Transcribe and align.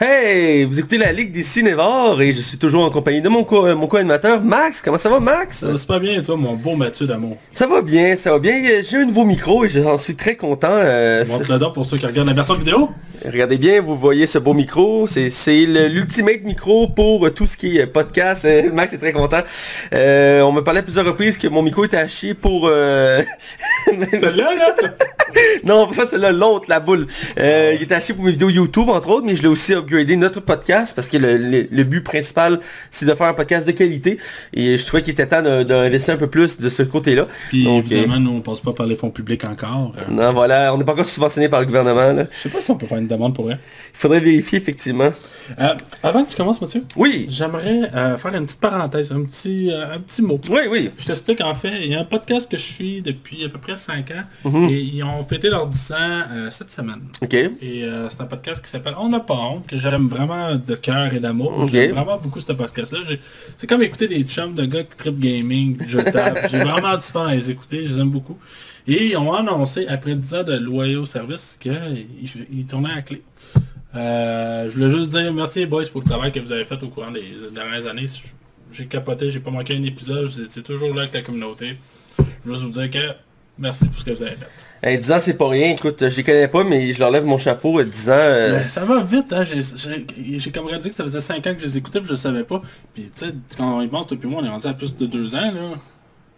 Hey, 0.00 0.64
vous 0.64 0.80
écoutez 0.80 0.98
la 0.98 1.12
Ligue 1.12 1.30
des 1.30 1.44
Cinévores 1.44 2.20
et 2.20 2.32
je 2.32 2.40
suis 2.40 2.58
toujours 2.58 2.84
en 2.84 2.90
compagnie 2.90 3.20
de 3.22 3.28
mon, 3.28 3.44
co- 3.44 3.64
euh, 3.64 3.76
co-animateur 3.86 4.40
Max. 4.42 4.82
Comment 4.82 4.98
ça 4.98 5.08
va 5.08 5.20
Max? 5.20 5.58
Ça 5.58 5.68
va 5.68 5.76
super 5.76 6.00
bien 6.00 6.18
et 6.18 6.22
toi, 6.24 6.36
mon 6.36 6.54
beau 6.54 6.74
Mathieu 6.74 7.06
d'amour. 7.06 7.36
Ça 7.52 7.68
va 7.68 7.80
bien, 7.80 8.16
ça 8.16 8.32
va 8.32 8.40
bien. 8.40 8.60
J'ai 8.82 8.96
un 8.96 9.04
nouveau 9.04 9.24
micro 9.24 9.64
et 9.64 9.68
j'en 9.68 9.96
suis 9.96 10.16
très 10.16 10.34
content. 10.34 10.66
euh, 10.72 11.24
Montre 11.28 11.72
pour 11.72 11.86
ceux 11.86 11.96
qui 11.96 12.06
regardent 12.06 12.26
la 12.26 12.34
version 12.34 12.54
vidéo. 12.56 12.90
regardez 13.24 13.56
bien, 13.56 13.80
vous 13.80 13.96
voyez 13.96 14.26
ce 14.26 14.38
beau 14.40 14.52
micro. 14.52 15.06
C'est 15.06 15.30
l'ultimate 15.64 16.42
micro 16.42 16.88
pour 16.88 17.24
euh, 17.26 17.30
tout 17.30 17.46
ce 17.46 17.56
qui 17.56 17.78
est 17.78 17.86
podcast. 17.86 18.44
Euh, 18.46 18.72
Max 18.72 18.92
est 18.94 18.98
très 18.98 19.12
content. 19.12 19.42
Euh, 19.94 20.40
on 20.42 20.50
me 20.50 20.60
parlait 20.62 20.80
à 20.80 20.82
plusieurs 20.82 21.06
reprises 21.06 21.38
que 21.38 21.46
mon 21.46 21.62
micro 21.62 21.84
était 21.84 21.98
à 21.98 22.08
chier 22.08 22.34
pour... 22.34 22.66
euh, 22.68 23.22
Celle-là, 23.86 24.54
là. 24.56 24.76
non, 25.64 25.86
pas 25.88 26.06
celle-là, 26.06 26.32
l'autre, 26.32 26.66
la 26.68 26.80
boule. 26.80 27.06
Euh, 27.38 27.72
il 27.76 27.82
était 27.82 27.94
acheté 27.94 28.12
pour 28.14 28.24
mes 28.24 28.32
vidéos 28.32 28.50
YouTube, 28.50 28.88
entre 28.88 29.10
autres, 29.10 29.26
mais 29.26 29.34
je 29.36 29.42
l'ai 29.42 29.48
aussi 29.48 29.72
upgradé 29.74 30.16
notre 30.16 30.40
podcast 30.40 30.94
parce 30.94 31.08
que 31.08 31.16
le, 31.16 31.36
le- 31.38 31.68
le 31.70 31.84
but 31.84 32.02
principal, 32.02 32.60
c'est 32.90 33.06
de 33.06 33.14
faire 33.14 33.26
un 33.26 33.34
podcast 33.34 33.66
de 33.66 33.72
qualité. 33.72 34.18
Et 34.52 34.78
je 34.78 34.86
trouvais 34.86 35.02
qu'il 35.02 35.12
était 35.12 35.26
temps 35.26 35.42
d'investir 35.42 36.14
un 36.14 36.16
peu 36.16 36.26
plus 36.28 36.58
de 36.58 36.68
ce 36.68 36.82
côté-là. 36.82 37.26
Puis 37.48 37.64
Donc, 37.64 37.90
évidemment, 37.90 38.18
nous, 38.20 38.30
on 38.36 38.40
passe 38.40 38.60
pas 38.60 38.72
par 38.72 38.86
les 38.86 38.96
fonds 38.96 39.10
publics 39.10 39.44
encore. 39.44 39.92
Euh, 39.98 40.10
Non, 40.10 40.32
voilà, 40.32 40.74
on 40.74 40.78
n'est 40.78 40.84
pas 40.84 40.92
encore 40.92 41.04
subventionné 41.06 41.48
par 41.48 41.60
le 41.60 41.66
gouvernement. 41.66 42.12
là. 42.12 42.24
Je 42.30 42.48
sais 42.48 42.54
pas 42.54 42.60
si 42.60 42.70
on 42.70 42.76
peut 42.76 42.86
faire 42.86 42.98
une 42.98 43.08
demande 43.08 43.34
pour 43.34 43.50
elle. 43.50 43.58
Il 43.92 43.96
faudrait 43.98 44.20
vérifier, 44.20 44.58
effectivement. 44.58 45.10
Euh, 45.58 45.74
avant 46.02 46.24
que 46.24 46.30
tu 46.30 46.36
commences, 46.36 46.60
Mathieu, 46.60 46.84
Oui, 46.96 47.26
j'aimerais 47.28 47.90
euh, 47.94 48.16
faire 48.18 48.34
une 48.34 48.44
petite 48.46 48.60
parenthèse, 48.60 49.12
un 49.12 49.22
petit, 49.24 49.70
euh, 49.70 49.94
un 49.94 49.98
petit 50.00 50.22
mot. 50.22 50.40
oui, 50.50 50.60
oui. 50.70 50.90
Je 50.96 51.04
t'explique 51.06 51.40
en 51.42 51.54
fait, 51.54 51.72
il 51.82 51.92
y 51.92 51.94
a 51.94 52.00
un 52.00 52.04
podcast 52.04 52.50
que 52.50 52.56
je 52.56 52.62
suis 52.62 53.02
depuis 53.02 53.44
à 53.44 53.48
peu 53.48 53.58
près 53.58 53.76
5 53.76 54.10
ans 54.10 54.24
Mhm. 54.44 54.68
et 54.68 54.80
ils 54.80 55.02
ont 55.02 55.23
fêté 55.24 55.50
leur 55.50 55.66
10 55.66 55.92
ans 55.92 55.96
euh, 55.98 56.50
cette 56.50 56.70
semaine. 56.70 57.02
Ok. 57.22 57.34
Et 57.34 57.84
euh, 57.84 58.08
c'est 58.08 58.20
un 58.20 58.26
podcast 58.26 58.62
qui 58.62 58.70
s'appelle 58.70 58.94
On 58.98 59.08
n'a 59.08 59.20
pas 59.20 59.34
honte, 59.34 59.66
que 59.66 59.76
j'aime 59.76 60.08
vraiment 60.08 60.54
de 60.54 60.74
cœur 60.74 61.12
et 61.12 61.20
d'amour. 61.20 61.58
Ok. 61.58 61.70
J'aime 61.70 61.92
vraiment 61.92 62.18
beaucoup 62.18 62.40
ce 62.40 62.52
podcast-là. 62.52 63.00
C'est 63.56 63.66
comme 63.66 63.82
écouter 63.82 64.08
des 64.08 64.22
chums 64.22 64.54
de 64.54 64.64
gars 64.64 64.84
qui 64.84 64.96
trip 64.96 65.18
gaming, 65.18 65.78
je 65.86 65.98
tape. 65.98 66.46
J'ai 66.50 66.58
vraiment 66.58 66.96
du 66.96 67.04
fun 67.04 67.26
à 67.26 67.34
les 67.34 67.50
écouter, 67.50 67.86
je 67.86 67.94
les 67.94 68.00
aime 68.00 68.10
beaucoup. 68.10 68.38
Et 68.86 69.08
ils 69.08 69.16
ont 69.16 69.32
annoncé, 69.32 69.86
après 69.86 70.14
10 70.14 70.34
ans 70.34 70.42
de 70.42 70.56
loyaux 70.56 71.06
service, 71.06 71.56
qu'ils 71.58 72.06
ils 72.52 72.66
tournaient 72.66 72.92
à 72.92 73.02
clé. 73.02 73.22
Euh, 73.96 74.68
je 74.68 74.74
voulais 74.74 74.90
juste 74.90 75.10
dire 75.10 75.32
merci 75.32 75.60
les 75.60 75.66
boys 75.66 75.84
pour 75.90 76.00
le 76.00 76.06
travail 76.06 76.32
que 76.32 76.40
vous 76.40 76.50
avez 76.50 76.64
fait 76.64 76.82
au 76.82 76.88
courant 76.88 77.12
des 77.12 77.24
dernières 77.52 77.86
années. 77.86 78.06
J'ai 78.72 78.86
capoté, 78.86 79.30
j'ai 79.30 79.40
pas 79.40 79.52
manqué 79.52 79.76
un 79.76 79.82
épisode, 79.84 80.24
vous 80.24 80.40
étiez 80.40 80.62
toujours 80.62 80.92
là 80.94 81.02
avec 81.02 81.14
la 81.14 81.22
communauté. 81.22 81.76
Je 82.18 82.24
veux 82.44 82.54
juste 82.54 82.64
vous 82.66 82.72
dire 82.72 82.90
que 82.90 83.14
merci 83.56 83.86
pour 83.86 83.98
ce 83.98 84.04
que 84.04 84.10
vous 84.10 84.22
avez 84.22 84.32
fait. 84.32 84.48
Hey, 84.86 84.98
10 84.98 85.12
ans, 85.12 85.18
c'est 85.20 85.32
pas 85.34 85.48
rien. 85.48 85.70
Écoute, 85.70 85.96
je 86.06 86.14
les 86.16 86.22
connais 86.22 86.46
pas, 86.48 86.62
mais 86.62 86.92
je 86.92 87.00
leur 87.00 87.10
lève 87.10 87.24
mon 87.24 87.38
chapeau. 87.38 87.80
euh, 87.80 87.84
10 87.84 88.10
ans, 88.10 88.12
euh, 88.16 88.60
ça 88.64 88.84
va 88.84 89.02
vite, 89.02 89.32
hein. 89.32 89.42
J'ai- 89.44 90.50
comme 90.50 90.66
réalisé 90.66 90.90
que 90.90 90.94
ça 90.94 91.04
faisait 91.04 91.22
5 91.22 91.46
ans 91.46 91.54
que 91.54 91.60
je 91.60 91.64
les 91.66 91.78
écoutais, 91.78 92.00
puis 92.00 92.08
je 92.08 92.12
le 92.12 92.18
savais 92.18 92.44
pas. 92.44 92.60
Puis 92.92 93.10
tu 93.16 93.24
sais, 93.26 93.32
quand 93.56 93.78
on 93.78 93.80
y 93.80 93.88
pense, 93.88 94.06
toi 94.08 94.16
puis 94.20 94.28
moi, 94.28 94.40
on 94.42 94.46
est 94.46 94.50
rendu 94.50 94.66
à 94.66 94.74
plus 94.74 94.94
de 94.94 95.06
2 95.06 95.34
ans, 95.34 95.38
là. 95.40 95.78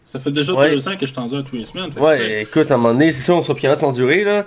Ça 0.05 0.21
fait 0.21 0.31
déjà 0.31 0.53
Ouais. 0.53 0.71
2 0.71 0.87
ans 0.87 0.97
que 0.97 1.07
je 1.07 1.13
t'en 1.13 1.27
dis 1.27 1.35
à 1.37 1.43
tous 1.43 1.57
les 1.57 1.65
semaines. 1.65 1.93
Que, 1.93 1.99
Ouais, 1.99 2.43
écoute, 2.43 2.71
à 2.71 2.75
un 2.75 2.77
moment 2.77 2.93
donné, 2.95 3.11
c'est 3.11 3.23
sûr, 3.23 3.35
on 3.35 3.43
soit 3.43 3.57
pirates 3.57 3.81
sans 3.81 3.91
durer, 3.91 4.23
là. 4.23 4.45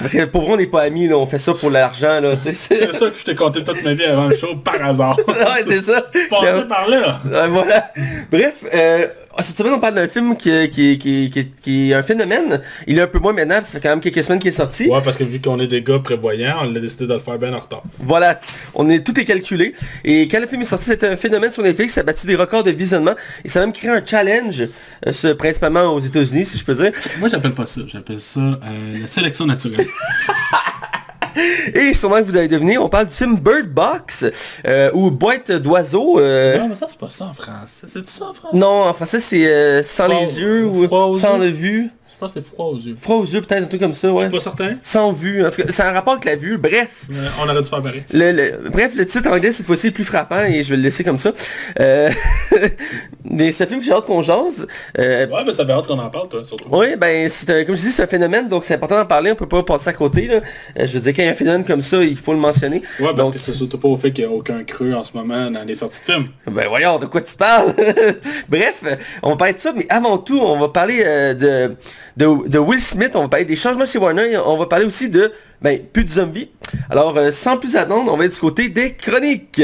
Parce 0.00 0.12
que 0.12 0.24
pour 0.24 0.44
vrai, 0.44 0.54
on 0.54 0.56
n'est 0.56 0.66
pas 0.66 0.80
amis, 0.82 1.06
là. 1.06 1.18
On 1.18 1.26
fait 1.26 1.38
ça 1.38 1.52
pour 1.52 1.70
l'argent, 1.70 2.18
là. 2.20 2.34
c'est- 2.40 2.54
C'est 2.54 2.92
ça 2.94 3.10
que 3.10 3.18
je 3.18 3.24
t'ai 3.24 3.34
conté 3.34 3.62
toute 3.62 3.84
ma 3.84 3.92
vie 3.92 4.04
avant 4.04 4.28
le 4.28 4.36
show, 4.36 4.56
par 4.56 4.82
hasard. 4.82 5.18
ouais, 5.28 5.64
c'est 5.66 5.82
ça. 5.82 6.00
Passé 6.30 6.64
par 6.66 6.88
là. 6.88 7.20
Ouais, 7.26 7.48
voilà. 7.48 7.92
Bref, 8.32 8.64
euh, 8.72 9.06
cette 9.42 9.56
semaine, 9.58 9.72
on 9.74 9.80
parle 9.80 9.94
d'un 9.94 10.06
film 10.08 10.36
qui, 10.36 10.50
qui, 10.70 10.98
qui, 10.98 11.30
qui, 11.30 11.48
qui 11.60 11.90
est 11.90 11.94
un 11.94 12.02
phénomène. 12.02 12.60
Il 12.86 12.98
est 12.98 13.02
un 13.02 13.06
peu 13.06 13.18
moins 13.18 13.32
maintenant, 13.32 13.56
ça 13.62 13.72
fait 13.72 13.80
quand 13.80 13.88
même 13.90 14.00
quelques 14.00 14.22
semaines 14.22 14.38
qu'il 14.38 14.48
est 14.48 14.52
sorti. 14.52 14.88
Ouais, 14.88 15.00
parce 15.04 15.16
que 15.16 15.24
vu 15.24 15.40
qu'on 15.40 15.58
est 15.60 15.66
des 15.66 15.82
gars 15.82 15.98
prévoyants, 15.98 16.56
on 16.62 16.74
a 16.76 16.78
décidé 16.78 17.06
de 17.06 17.14
le 17.14 17.20
faire 17.20 17.38
bien 17.38 17.52
en 17.52 17.58
retard. 17.58 17.82
Voilà, 18.00 18.40
on 18.74 18.88
est, 18.90 19.00
tout 19.04 19.18
est 19.18 19.24
calculé. 19.24 19.74
Et 20.04 20.28
quand 20.28 20.40
le 20.40 20.46
film 20.46 20.62
est 20.62 20.66
sorti, 20.66 20.84
c'était 20.86 21.08
un 21.08 21.16
phénomène 21.16 21.50
sur 21.50 21.62
Netflix, 21.62 21.94
ça 21.94 22.00
a 22.00 22.04
battu 22.04 22.26
des 22.26 22.36
records 22.36 22.64
de 22.64 22.70
visionnement. 22.70 23.14
Et 23.44 23.48
ça 23.48 23.60
a 23.60 23.62
même 23.66 23.72
créé 23.72 23.90
un 23.90 24.04
challenge, 24.04 24.62
euh, 25.06 25.12
ce- 25.12 25.28
principalement 25.32 25.84
aux 25.94 26.00
États-Unis, 26.00 26.44
si 26.44 26.58
je 26.58 26.64
peux 26.64 26.74
dire. 26.74 26.92
Moi, 27.18 27.28
j'appelle 27.28 27.52
pas 27.54 27.66
ça. 27.66 27.80
J'appelle 27.86 28.20
ça 28.20 28.40
euh, 28.40 28.58
la 29.00 29.06
sélection 29.06 29.46
naturelle. 29.46 29.86
Et 31.74 31.92
sûrement 31.94 32.16
que 32.18 32.22
vous 32.24 32.36
avez 32.36 32.48
deviné, 32.48 32.78
on 32.78 32.88
parle 32.88 33.08
du 33.08 33.14
film 33.14 33.36
Bird 33.36 33.66
Box, 33.68 34.24
euh, 34.66 34.90
ou 34.94 35.10
Boîte 35.10 35.50
d'oiseaux. 35.50 36.18
euh, 36.18 36.58
non, 36.58 36.68
mais 36.68 36.76
ça, 36.76 36.86
c'est 36.88 36.98
pas 36.98 37.10
ça 37.10 37.26
en 37.26 37.34
français. 37.34 37.86
C'est 37.86 38.06
ça 38.08 38.26
en 38.26 38.34
français? 38.34 38.56
non, 38.56 38.84
en 38.88 38.94
français, 38.94 39.20
c'est 39.20 39.46
euh, 39.46 39.82
sans 39.82 40.04
Froid- 40.04 40.20
les 40.20 40.40
yeux, 40.40 40.66
ou 40.66 40.86
sans 41.18 41.36
yeux? 41.38 41.44
le 41.44 41.50
vue. 41.50 41.90
Je 42.28 42.32
pense 42.32 42.34
que 42.34 42.40
c'est 42.40 42.54
froid 42.54 42.66
aux 42.66 42.78
yeux. 42.78 42.94
Froid 42.98 43.16
aux 43.16 43.24
yeux, 43.24 43.40
peut-être, 43.40 43.62
un 43.64 43.66
truc 43.66 43.80
comme 43.80 43.94
ça, 43.94 44.08
Je 44.08 44.12
ouais. 44.12 44.22
suis 44.22 44.30
pas 44.30 44.40
certain. 44.40 44.76
Sans 44.82 45.12
vue. 45.12 45.44
En 45.44 45.50
tout 45.50 45.62
cas, 45.62 45.68
c'est 45.70 45.82
un 45.82 45.92
rapport 45.92 46.14
avec 46.14 46.24
la 46.24 46.36
vue. 46.36 46.56
Bref. 46.58 47.04
mais 47.10 47.16
on 47.40 47.48
aurait 47.48 47.62
dû 47.62 47.68
faire 47.68 47.82
pareil. 47.82 48.02
Le, 48.12 48.32
le- 48.32 48.70
bref, 48.70 48.92
le 48.96 49.06
titre 49.06 49.30
anglais 49.30 49.52
cette 49.52 49.66
fois-ci 49.66 49.88
est 49.88 49.90
plus 49.90 50.04
frappant 50.04 50.40
et 50.40 50.62
je 50.62 50.70
vais 50.70 50.76
le 50.76 50.82
laisser 50.82 51.04
comme 51.04 51.18
ça. 51.18 51.32
Euh, 51.80 52.10
mais 53.24 53.52
c'est 53.52 53.64
un 53.64 53.66
film 53.66 53.80
que 53.80 53.86
j'ai 53.86 53.92
hâte 53.92 54.06
qu'on 54.06 54.22
jase. 54.22 54.66
Euh, 54.98 55.26
Ouais, 55.26 55.42
mais 55.46 55.52
ça 55.52 55.66
fait 55.66 55.72
hâte 55.72 55.86
qu'on 55.86 55.98
en 55.98 56.10
parle, 56.10 56.28
toi, 56.28 56.44
surtout. 56.44 56.68
oui, 56.70 56.96
ben 56.96 57.28
c'est 57.28 57.64
comme 57.64 57.74
je 57.76 57.80
dis, 57.82 57.90
c'est 57.90 58.02
un 58.02 58.06
phénomène, 58.06 58.48
donc 58.48 58.64
c'est 58.64 58.74
important 58.74 58.96
d'en 58.98 59.06
parler, 59.06 59.32
on 59.32 59.34
peut 59.34 59.48
pas 59.48 59.62
passer 59.62 59.88
à 59.88 59.92
côté. 59.92 60.26
Là. 60.26 60.34
Euh, 60.78 60.86
je 60.86 60.92
veux 60.94 61.00
dire, 61.00 61.12
quand 61.14 61.22
il 61.22 61.26
y 61.26 61.28
a 61.28 61.32
un 61.32 61.34
phénomène 61.34 61.64
comme 61.64 61.80
ça, 61.80 62.02
il 62.02 62.16
faut 62.16 62.32
le 62.32 62.38
mentionner. 62.38 62.82
Ouais, 63.00 63.06
parce 63.06 63.16
Donc, 63.16 63.32
que 63.32 63.38
c'est 63.38 63.52
surtout 63.52 63.78
pas 63.78 63.88
au 63.88 63.96
fait 63.96 64.12
qu'il 64.12 64.26
n'y 64.26 64.30
a 64.32 64.34
aucun 64.34 64.62
creux 64.64 64.92
en 64.94 65.02
ce 65.04 65.12
moment 65.14 65.50
dans 65.50 65.64
les 65.64 65.74
sorties 65.74 66.00
de 66.06 66.12
films. 66.12 66.28
Ben 66.50 66.66
voyons, 66.68 66.98
de 66.98 67.06
quoi 67.06 67.20
tu 67.20 67.34
parles? 67.36 67.74
Bref, 68.48 68.80
euh, 68.86 68.96
on 69.22 69.30
va 69.30 69.36
parler 69.36 69.54
de 69.54 69.58
ça, 69.58 69.72
mais 69.74 69.86
avant 69.88 70.18
tout, 70.18 70.38
on 70.38 70.58
va 70.58 70.68
parler 70.68 71.02
euh, 71.04 71.34
de, 71.34 71.74
de, 72.16 72.48
de 72.48 72.58
Will 72.58 72.80
Smith, 72.80 73.12
on 73.14 73.22
va 73.22 73.28
parler 73.28 73.44
des 73.44 73.56
changements 73.56 73.86
chez 73.86 73.98
Warner, 73.98 74.32
et 74.32 74.38
on 74.38 74.56
va 74.56 74.66
parler 74.66 74.84
aussi 74.84 75.08
de, 75.08 75.32
ben, 75.60 75.80
plus 75.92 76.04
de 76.04 76.10
zombies. 76.10 76.50
Alors, 76.90 77.16
euh, 77.16 77.30
sans 77.30 77.56
plus 77.56 77.76
attendre, 77.76 78.12
on 78.12 78.16
va 78.16 78.24
être 78.24 78.34
du 78.34 78.40
côté 78.40 78.68
des 78.68 78.94
chroniques. 78.94 79.62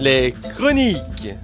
Les 0.00 0.34
chroniques. 0.54 1.34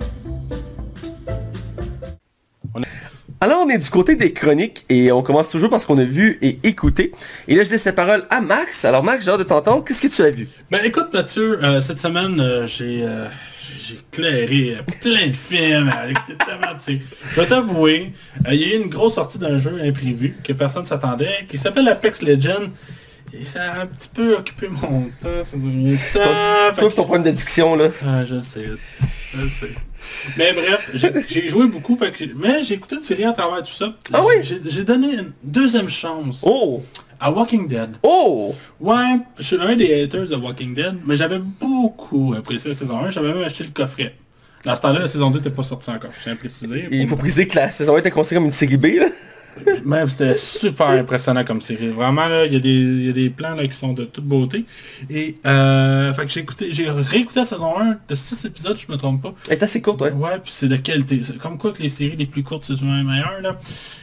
Alors 3.44 3.60
on 3.66 3.68
est 3.68 3.76
du 3.76 3.90
côté 3.90 4.16
des 4.16 4.32
chroniques 4.32 4.86
et 4.88 5.12
on 5.12 5.22
commence 5.22 5.50
toujours 5.50 5.68
par 5.68 5.78
ce 5.78 5.86
qu'on 5.86 5.98
a 5.98 6.04
vu 6.04 6.38
et 6.40 6.58
écouté. 6.62 7.12
Et 7.46 7.56
là 7.56 7.64
je 7.64 7.70
laisse 7.72 7.84
la 7.84 7.92
parole 7.92 8.24
à 8.30 8.40
Max. 8.40 8.86
Alors 8.86 9.02
Max, 9.02 9.22
j'ai 9.22 9.30
hâte 9.30 9.40
de 9.40 9.44
t'entendre. 9.44 9.84
Qu'est-ce 9.84 10.00
que 10.00 10.08
tu 10.08 10.22
as 10.22 10.30
vu? 10.30 10.48
Ben 10.70 10.80
écoute 10.82 11.08
Mathieu, 11.12 11.62
euh, 11.62 11.82
cette 11.82 12.00
semaine, 12.00 12.40
euh, 12.40 12.66
j'ai 12.66 13.02
euh, 13.02 13.26
j'ai 13.86 13.94
éclairé 13.96 14.76
plein 15.00 15.26
de 15.28 15.32
films 15.32 15.88
avec 15.90 16.16
Je 16.86 17.40
vais 17.40 17.46
t'avouer, 17.46 18.12
euh, 18.46 18.54
il 18.54 18.60
y 18.60 18.64
a 18.64 18.74
eu 18.74 18.82
une 18.82 18.88
grosse 18.88 19.14
sortie 19.14 19.38
d'un 19.38 19.58
jeu 19.58 19.78
imprévu 19.82 20.36
que 20.44 20.52
personne 20.52 20.82
ne 20.82 20.86
s'attendait, 20.88 21.46
qui 21.48 21.58
s'appelle 21.58 21.88
Apex 21.88 22.22
Legends. 22.22 22.70
Et 23.32 23.44
ça 23.44 23.72
a 23.72 23.80
un 23.82 23.86
petit 23.86 24.08
peu 24.14 24.36
occupé 24.36 24.68
mon 24.68 25.08
temps, 25.20 25.28
ça 25.44 25.56
devient 25.56 25.96
Toi, 26.12 26.22
temps. 26.22 26.74
toi, 26.78 26.90
ton 26.90 27.02
problème 27.02 27.24
d'addiction 27.24 27.74
là. 27.74 27.88
Ah, 28.06 28.24
je 28.24 28.38
sais, 28.38 28.62
je 28.64 29.48
sais. 29.48 29.74
Mais 30.36 30.52
bref, 30.52 30.90
j'ai- 30.94 31.48
joué 31.48 31.66
beaucoup, 31.66 31.96
fait 31.96 32.12
que 32.12 32.18
j'ai- 32.18 32.32
mais 32.36 32.62
j'ai 32.62 32.74
écouté 32.74 32.96
une 32.96 33.02
série 33.02 33.24
à 33.24 33.32
travers 33.32 33.62
tout 33.62 33.72
ça. 33.72 33.92
Ah 34.12 34.22
oui? 34.24 34.34
J'ai 34.42 34.84
donné 34.84 35.14
une 35.14 35.32
deuxième 35.42 35.88
chance 35.88 36.40
Oh 36.42 36.84
à 37.24 37.30
Walking 37.30 37.66
Dead. 37.66 37.96
Oh 38.02 38.54
Ouais, 38.78 39.16
je 39.38 39.42
suis 39.42 39.56
un 39.56 39.74
des 39.74 40.02
haters 40.02 40.26
de 40.26 40.36
Walking 40.36 40.74
Dead, 40.74 40.96
mais 41.06 41.16
j'avais 41.16 41.38
beaucoup 41.38 42.34
apprécié 42.36 42.70
la 42.70 42.76
saison 42.76 42.98
1, 42.98 43.10
j'avais 43.10 43.32
même 43.32 43.42
acheté 43.42 43.64
le 43.64 43.70
coffret. 43.70 44.14
Dans 44.62 44.76
ce 44.76 44.82
temps-là, 44.82 45.00
la 45.00 45.08
saison 45.08 45.30
2 45.30 45.38
n'était 45.38 45.50
pas 45.50 45.62
sortie 45.62 45.88
encore, 45.88 46.10
je 46.16 46.22
tiens 46.22 46.34
à 46.34 46.36
préciser. 46.36 46.86
Il 46.90 47.08
faut 47.08 47.16
préciser 47.16 47.48
que 47.48 47.56
la 47.56 47.70
saison 47.70 47.96
1 47.96 48.00
était 48.00 48.10
considérée 48.10 48.40
comme 48.40 48.46
une 48.46 48.50
série 48.50 48.76
B 48.76 48.98
là. 48.98 49.06
Même 49.84 50.08
c'était 50.08 50.36
super 50.36 50.88
impressionnant 50.88 51.44
comme 51.44 51.60
série. 51.60 51.88
Vraiment 51.88 52.26
là, 52.26 52.44
il 52.46 52.52
y, 52.52 52.56
a 52.56 52.58
des- 52.60 52.68
il 52.70 53.06
y 53.06 53.10
a 53.10 53.12
des 53.12 53.30
plans 53.30 53.54
là 53.54 53.66
qui 53.66 53.76
sont 53.76 53.92
de 53.92 54.04
toute 54.04 54.24
beauté. 54.24 54.64
Et 55.10 55.36
euh, 55.46 56.12
fait 56.14 56.26
que 56.26 56.32
j'ai 56.32 56.40
écouté, 56.40 56.68
j'ai 56.72 56.90
réécouté 56.90 57.40
la 57.40 57.46
saison 57.46 57.78
1 57.78 57.98
de 58.08 58.14
6 58.14 58.44
épisodes, 58.46 58.76
je 58.78 58.90
me 58.90 58.96
trompe 58.96 59.22
pas. 59.22 59.34
Elle 59.48 59.54
est 59.58 59.62
assez 59.62 59.80
courte, 59.82 60.00
ouais. 60.00 60.12
Ouais, 60.12 60.38
puis 60.42 60.52
c'est 60.54 60.68
de 60.68 60.76
qualité. 60.76 61.20
Comme 61.40 61.58
quoi 61.58 61.72
que 61.72 61.82
les 61.82 61.90
séries 61.90 62.16
les 62.16 62.26
plus 62.26 62.42
courtes, 62.42 62.64
c'est 62.66 62.76
souvent 62.76 62.96
les 62.96 63.04
meilleures, 63.04 63.40
là. 63.42 63.56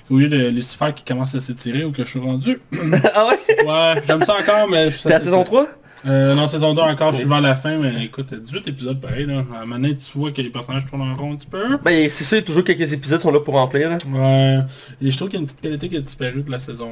Au 0.09 0.17
lieu 0.17 0.27
de 0.29 0.49
Lucifer 0.49 0.91
qui 0.95 1.03
commence 1.03 1.35
à 1.35 1.39
s'étirer 1.39 1.83
ou 1.83 1.91
que 1.91 2.03
je 2.03 2.09
suis 2.09 2.19
rendu. 2.19 2.59
ah 3.13 3.27
ouais? 3.27 3.65
Ouais, 3.65 4.01
j'aime 4.07 4.23
ça 4.23 4.35
encore, 4.39 4.69
mais... 4.69 4.89
T'es 4.89 5.13
à 5.13 5.19
saison 5.19 5.43
3 5.43 5.67
Euh, 6.05 6.33
non, 6.33 6.47
saison 6.47 6.73
2 6.73 6.81
encore, 6.81 7.11
je 7.11 7.17
suis 7.17 7.27
vers 7.27 7.41
la 7.41 7.55
fin, 7.55 7.77
mais 7.77 8.05
écoute, 8.05 8.33
18 8.33 8.67
épisodes 8.67 8.99
pareil, 8.99 9.25
là. 9.25 9.43
À 9.53 9.57
un 9.57 9.65
moment 9.65 9.75
donné, 9.75 9.95
tu 9.97 10.17
vois 10.17 10.31
que 10.31 10.41
les 10.41 10.49
personnages 10.49 10.85
tournent 10.85 11.01
en 11.01 11.13
rond 11.13 11.33
un 11.33 11.35
petit 11.35 11.47
peu. 11.47 11.77
Ben 11.83 12.09
c'est 12.09 12.23
sûr, 12.23 12.37
il 12.37 12.41
y 12.41 12.43
a 12.43 12.45
toujours 12.45 12.63
quelques 12.63 12.91
épisodes 12.93 13.19
qui 13.19 13.23
sont 13.23 13.31
là 13.31 13.39
pour 13.39 13.53
remplir 13.53 13.89
là. 13.89 13.97
Ouais. 14.07 14.59
Et 15.01 15.11
je 15.11 15.15
trouve 15.15 15.29
qu'il 15.29 15.37
y 15.37 15.39
a 15.39 15.41
une 15.41 15.47
petite 15.47 15.61
qualité 15.61 15.89
qui 15.89 15.97
a 15.97 16.01
disparu 16.01 16.41
de 16.41 16.51
la 16.51 16.59
saison 16.59 16.89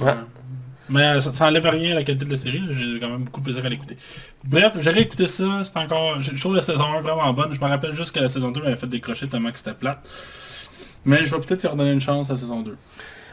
1. 0.00 0.04
Ouais. 0.04 0.12
Mais 0.88 1.02
euh, 1.02 1.20
ça, 1.20 1.32
ça 1.32 1.46
enlève 1.46 1.64
rien 1.64 1.92
à 1.92 1.94
la 1.96 2.02
qualité 2.02 2.24
de 2.24 2.30
la 2.30 2.36
série, 2.36 2.62
j'ai 2.70 3.00
quand 3.00 3.08
même 3.08 3.24
beaucoup 3.24 3.40
de 3.40 3.44
plaisir 3.44 3.64
à 3.64 3.68
l'écouter. 3.68 3.96
Bref, 4.44 4.72
j'ai 4.80 4.90
réécouté 4.90 5.28
ça, 5.28 5.62
c'est 5.64 5.76
encore... 5.78 6.20
Je 6.20 6.34
je 6.34 6.40
trouve 6.40 6.56
la 6.56 6.62
saison 6.62 6.84
1 6.98 7.00
vraiment 7.00 7.32
bonne, 7.32 7.52
je 7.52 7.60
me 7.60 7.66
rappelle 7.66 7.94
juste 7.94 8.12
que 8.12 8.20
la 8.20 8.28
saison 8.28 8.50
2 8.50 8.60
m'avait 8.60 8.76
fait 8.76 8.86
décrocher 8.88 9.28
tellement 9.28 9.50
que 9.50 9.58
c'était 9.58 9.74
plate. 9.74 10.06
Mais 11.04 11.24
je 11.24 11.34
vais 11.34 11.40
peut-être 11.40 11.62
y 11.64 11.66
redonner 11.66 11.92
une 11.92 12.00
chance 12.00 12.30
à 12.30 12.34
la 12.34 12.38
saison 12.38 12.62
2. 12.62 12.76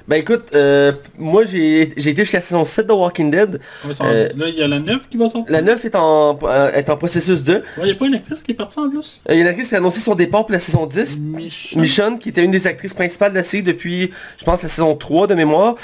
Ben 0.10 0.16
écoute, 0.16 0.48
euh, 0.56 0.92
moi 1.20 1.46
j'ai 1.46 1.84
été 1.84 2.16
jusqu'à 2.24 2.40
la 2.40 2.42
saison 2.42 2.66
7 2.66 2.88
de 2.88 2.94
Walking 2.94 3.30
Dead. 3.30 3.60
Ça- 3.92 4.06
Euh, 4.06 4.28
Là, 4.36 4.48
il 4.50 4.56
y 4.56 4.64
a 4.64 4.68
la 4.68 4.80
9 4.80 5.08
qui 5.08 5.18
va 5.18 5.30
sortir. 5.30 5.54
La 5.54 5.62
9 5.62 5.86
est 5.86 5.94
en, 5.94 6.40
euh, 6.42 6.72
est 6.72 6.90
en 6.90 6.98
processus 6.98 7.44
2. 7.44 7.54
Ouais, 7.58 7.62
il 7.78 7.84
n'y 7.86 7.92
a 7.92 7.96
pas 7.96 8.08
une 8.08 8.16
actrice 8.16 8.42
qui 8.42 8.52
est 8.54 8.56
partie 8.56 8.80
en 8.80 8.90
plus? 8.90 9.22
Il 9.30 9.36
y 9.36 9.38
a 9.38 9.42
une 9.42 9.48
actrice 9.48 9.70
qui 9.70 9.76
a 9.76 9.78
annoncé 9.78 10.00
son 10.00 10.16
départ 10.16 10.48
pour 10.48 10.54
la 10.54 10.60
saison 10.60 10.88
10. 10.88 11.20
Michonne. 11.20 11.82
Michonne, 11.82 12.18
qui 12.18 12.30
était 12.30 12.44
une 12.44 12.50
des 12.50 12.66
actrices 12.66 12.96
principales 12.96 13.32
de 13.34 13.38
la 13.38 13.44
série 13.44 13.62
depuis, 13.62 14.10
je 14.40 14.44
pense, 14.46 14.64
la 14.64 14.70
saison 14.70 14.96
3 14.96 15.28
de 15.28 15.36
mémoire. 15.36 15.76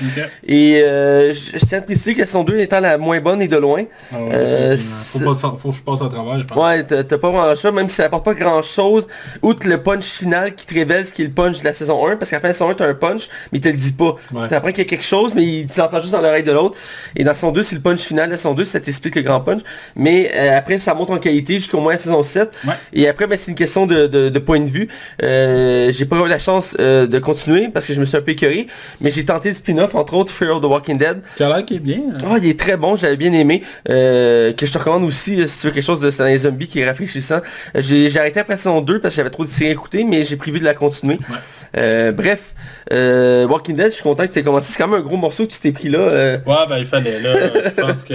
Et 0.47 0.81
je, 0.81 1.65
tiens 1.67 1.77
à 1.77 1.81
préciser 1.81 2.15
que 2.15 2.21
la 2.21 2.25
saison 2.25 2.43
2 2.43 2.57
étant 2.57 2.79
la 2.79 2.97
moins 2.97 3.19
bonne 3.21 3.43
et 3.43 3.47
de 3.47 3.57
loin. 3.57 3.83
Ah 4.11 4.23
ouais, 4.23 4.75
faut, 4.77 5.19
pas, 5.19 5.33
faut 5.35 5.69
que 5.69 5.75
je 5.75 5.81
passe 5.83 6.01
à 6.01 6.09
travers, 6.09 6.39
je 6.39 6.45
pense. 6.45 6.57
Ouais, 6.57 6.83
t'as 6.83 7.03
pas 7.19 7.29
grand 7.29 7.55
chose, 7.55 7.73
même 7.73 7.89
si 7.89 7.97
ça 7.97 8.05
apporte 8.05 8.25
pas 8.25 8.33
grand 8.33 8.63
chose, 8.63 9.07
outre 9.43 9.67
le 9.67 9.77
punch 9.83 10.05
final 10.05 10.55
qui 10.55 10.65
te 10.65 10.73
révèle 10.73 11.05
ce 11.05 11.13
qui 11.13 11.21
est 11.21 11.25
le 11.25 11.31
punch 11.31 11.59
de 11.59 11.65
la 11.65 11.73
saison 11.73 12.07
1, 12.07 12.15
parce 12.15 12.31
qu'à 12.31 12.37
la 12.37 12.41
fin 12.41 12.47
de 12.47 12.49
la 12.49 12.53
saison 12.53 12.69
1, 12.71 12.73
t'as 12.73 12.87
un 12.87 12.93
punch, 12.95 13.29
mais 13.51 13.59
il 13.59 13.61
te 13.61 13.69
le 13.69 13.75
dit 13.75 13.91
pas. 13.93 14.14
Ouais. 14.33 14.47
T'apprends 14.47 14.69
qu'il 14.69 14.79
y 14.79 14.81
a 14.81 14.85
quelque 14.85 15.05
chose, 15.05 15.33
mais 15.35 15.43
il- 15.43 15.67
tu 15.67 15.79
l'entends 15.79 15.99
juste 16.01 16.13
dans 16.13 16.21
l'oreille 16.21 16.43
de 16.43 16.51
l'autre. 16.51 16.77
Et 17.15 17.23
dans 17.23 17.33
saison 17.33 17.51
2, 17.51 17.63
c'est 17.63 17.75
le 17.75 17.81
punch 17.81 17.99
final. 18.01 18.29
La 18.29 18.37
saison 18.37 18.53
2, 18.53 18.65
ça 18.65 18.79
t'explique 18.79 19.15
le 19.15 19.21
grand 19.21 19.39
punch. 19.41 19.61
Mais 19.95 20.31
euh, 20.35 20.57
après, 20.57 20.77
ça 20.79 20.93
monte 20.93 21.09
en 21.11 21.17
qualité 21.17 21.55
jusqu'au 21.55 21.79
moins 21.79 21.93
la 21.93 21.97
saison 21.97 22.23
7. 22.23 22.57
Ouais. 22.65 22.73
Et 22.93 23.07
après, 23.07 23.27
ben, 23.27 23.37
c'est 23.37 23.51
une 23.51 23.57
question 23.57 23.85
de, 23.85 24.07
de- 24.07 24.29
de 24.29 24.39
point 24.39 24.59
de 24.59 24.69
vue. 24.69 24.87
Euh, 25.23 25.91
j'ai 25.91 26.05
pas 26.05 26.17
eu 26.17 26.27
la 26.27 26.39
chance 26.39 26.75
euh, 26.79 27.07
de 27.07 27.19
continuer 27.19 27.69
parce 27.69 27.85
que 27.87 27.93
je 27.93 27.99
me 27.99 28.05
suis 28.05 28.17
un 28.17 28.21
peu 28.21 28.31
écœuré. 28.31 28.67
Mais 29.01 29.09
j'ai 29.11 29.25
tenté 29.25 29.49
le 29.49 29.55
spin-off, 29.55 29.95
entre 29.95 30.13
autres, 30.15 30.31
Fear 30.33 30.55
of 30.57 30.61
the 30.61 30.65
Walking 30.65 30.97
Dead. 30.97 31.21
Qui 31.65 31.75
est 31.75 31.79
bien. 31.79 31.99
hein? 32.13 32.17
Ah, 32.29 32.35
il 32.41 32.47
est 32.49 32.59
très 32.59 32.77
bon, 32.77 32.95
j'avais 32.95 33.17
bien 33.17 33.33
aimé. 33.33 33.63
Que 33.85 34.53
je 34.65 34.71
te 34.71 34.77
recommande 34.77 35.03
aussi, 35.03 35.47
si 35.47 35.59
tu 35.61 35.67
veux 35.67 35.73
quelque 35.73 35.83
chose 35.83 35.99
de 35.99 36.09
dans 36.15 36.25
les 36.25 36.37
zombies 36.39 36.67
qui 36.67 36.79
est 36.79 36.87
rafraîchissant. 36.87 37.39
J'ai 37.75 38.17
arrêté 38.17 38.39
après 38.39 38.55
saison 38.57 38.81
2 38.81 38.99
parce 38.99 39.13
que 39.13 39.17
j'avais 39.17 39.29
trop 39.29 39.43
de 39.43 39.49
séries 39.49 39.69
à 39.69 39.73
écouter, 39.73 40.03
mais 40.03 40.23
j'ai 40.23 40.37
prévu 40.37 40.59
de 40.59 40.65
la 40.65 40.73
continuer. 40.73 41.19
Ouais. 41.29 42.11
Bref, 42.13 42.53
euh, 42.93 43.47
Walking 43.47 43.75
Dead, 43.75 43.87
je 43.87 43.95
suis 43.95 44.03
content 44.03 44.25
que 44.27 44.31
tu 44.33 44.39
aies 44.39 44.43
commencé. 44.43 44.71
C'est 44.71 44.77
quand 44.81 44.87
même 44.87 44.99
un 44.99 45.03
gros 45.03 45.17
morceau 45.17 45.45
que 45.45 45.51
tu 45.51 45.59
t'es 45.59 45.71
pris 45.71 45.89
là. 45.89 45.99
euh. 45.99 46.37
Ouais, 46.45 46.67
ben 46.69 46.77
il 46.77 46.85
fallait. 46.85 47.19
Là, 47.19 47.35
je 47.75 47.81
pense 47.81 48.03
que... 48.03 48.13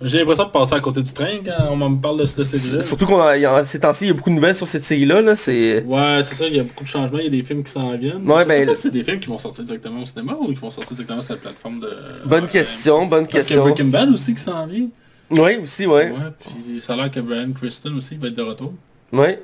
J'ai 0.00 0.18
l'impression 0.18 0.44
de 0.44 0.50
passer 0.50 0.74
à 0.74 0.80
côté 0.80 1.02
du 1.02 1.12
train 1.12 1.38
quand 1.44 1.68
on 1.70 1.76
me 1.76 2.00
parle 2.00 2.18
de 2.20 2.24
cette 2.26 2.44
série-là. 2.44 2.80
Surtout 2.82 3.06
qu'on 3.06 3.20
a, 3.20 3.64
ces 3.64 3.80
temps-ci, 3.80 4.04
il 4.04 4.08
y 4.08 4.10
a 4.10 4.14
beaucoup 4.14 4.30
de 4.30 4.34
nouvelles 4.34 4.54
sur 4.54 4.66
cette 4.66 4.82
série-là. 4.82 5.20
Là, 5.20 5.36
c'est... 5.36 5.82
Ouais, 5.84 6.20
c'est 6.24 6.34
ça, 6.34 6.46
il 6.46 6.56
y 6.56 6.60
a 6.60 6.62
beaucoup 6.62 6.84
de 6.84 6.88
changements, 6.88 7.18
il 7.18 7.24
y 7.24 7.26
a 7.26 7.30
des 7.30 7.42
films 7.42 7.62
qui 7.62 7.70
s'en 7.70 7.96
viennent. 7.96 8.28
Ouais, 8.28 8.42
je 8.42 8.48
ben- 8.48 8.60
sais 8.60 8.66
pas 8.66 8.74
si 8.74 8.80
c'est 8.82 8.90
des 8.90 9.04
films 9.04 9.20
qui 9.20 9.28
vont 9.28 9.38
sortir 9.38 9.62
directement 9.64 10.00
au 10.02 10.04
cinéma 10.04 10.36
ou 10.40 10.48
qui 10.48 10.54
vont 10.54 10.70
sortir 10.70 10.94
directement 10.94 11.20
sur 11.20 11.34
la 11.34 11.40
plateforme 11.40 11.80
de... 11.80 11.90
Bonne 12.26 12.44
Ouais, 12.44 12.50
question, 12.50 13.06
bonne 13.06 13.26
Parce 13.26 13.28
qu'il 13.28 13.36
y 13.36 13.38
a 13.38 13.40
question. 13.42 13.62
Breaking 13.62 13.84
Bad 13.86 14.08
aussi 14.10 14.34
qui 14.34 14.42
s'en 14.42 14.66
vient. 14.66 14.86
Oui, 15.30 15.56
aussi, 15.62 15.86
ouais. 15.86 16.10
Ouais, 16.10 16.18
puis 16.40 16.80
ça 16.80 16.94
a 16.94 16.96
l'air 16.96 17.10
que 17.10 17.20
Brian 17.20 17.52
Kristen 17.52 17.94
aussi 17.96 18.16
va 18.16 18.28
être 18.28 18.34
de 18.34 18.42
retour. 18.42 18.72
Ouais. 19.12 19.42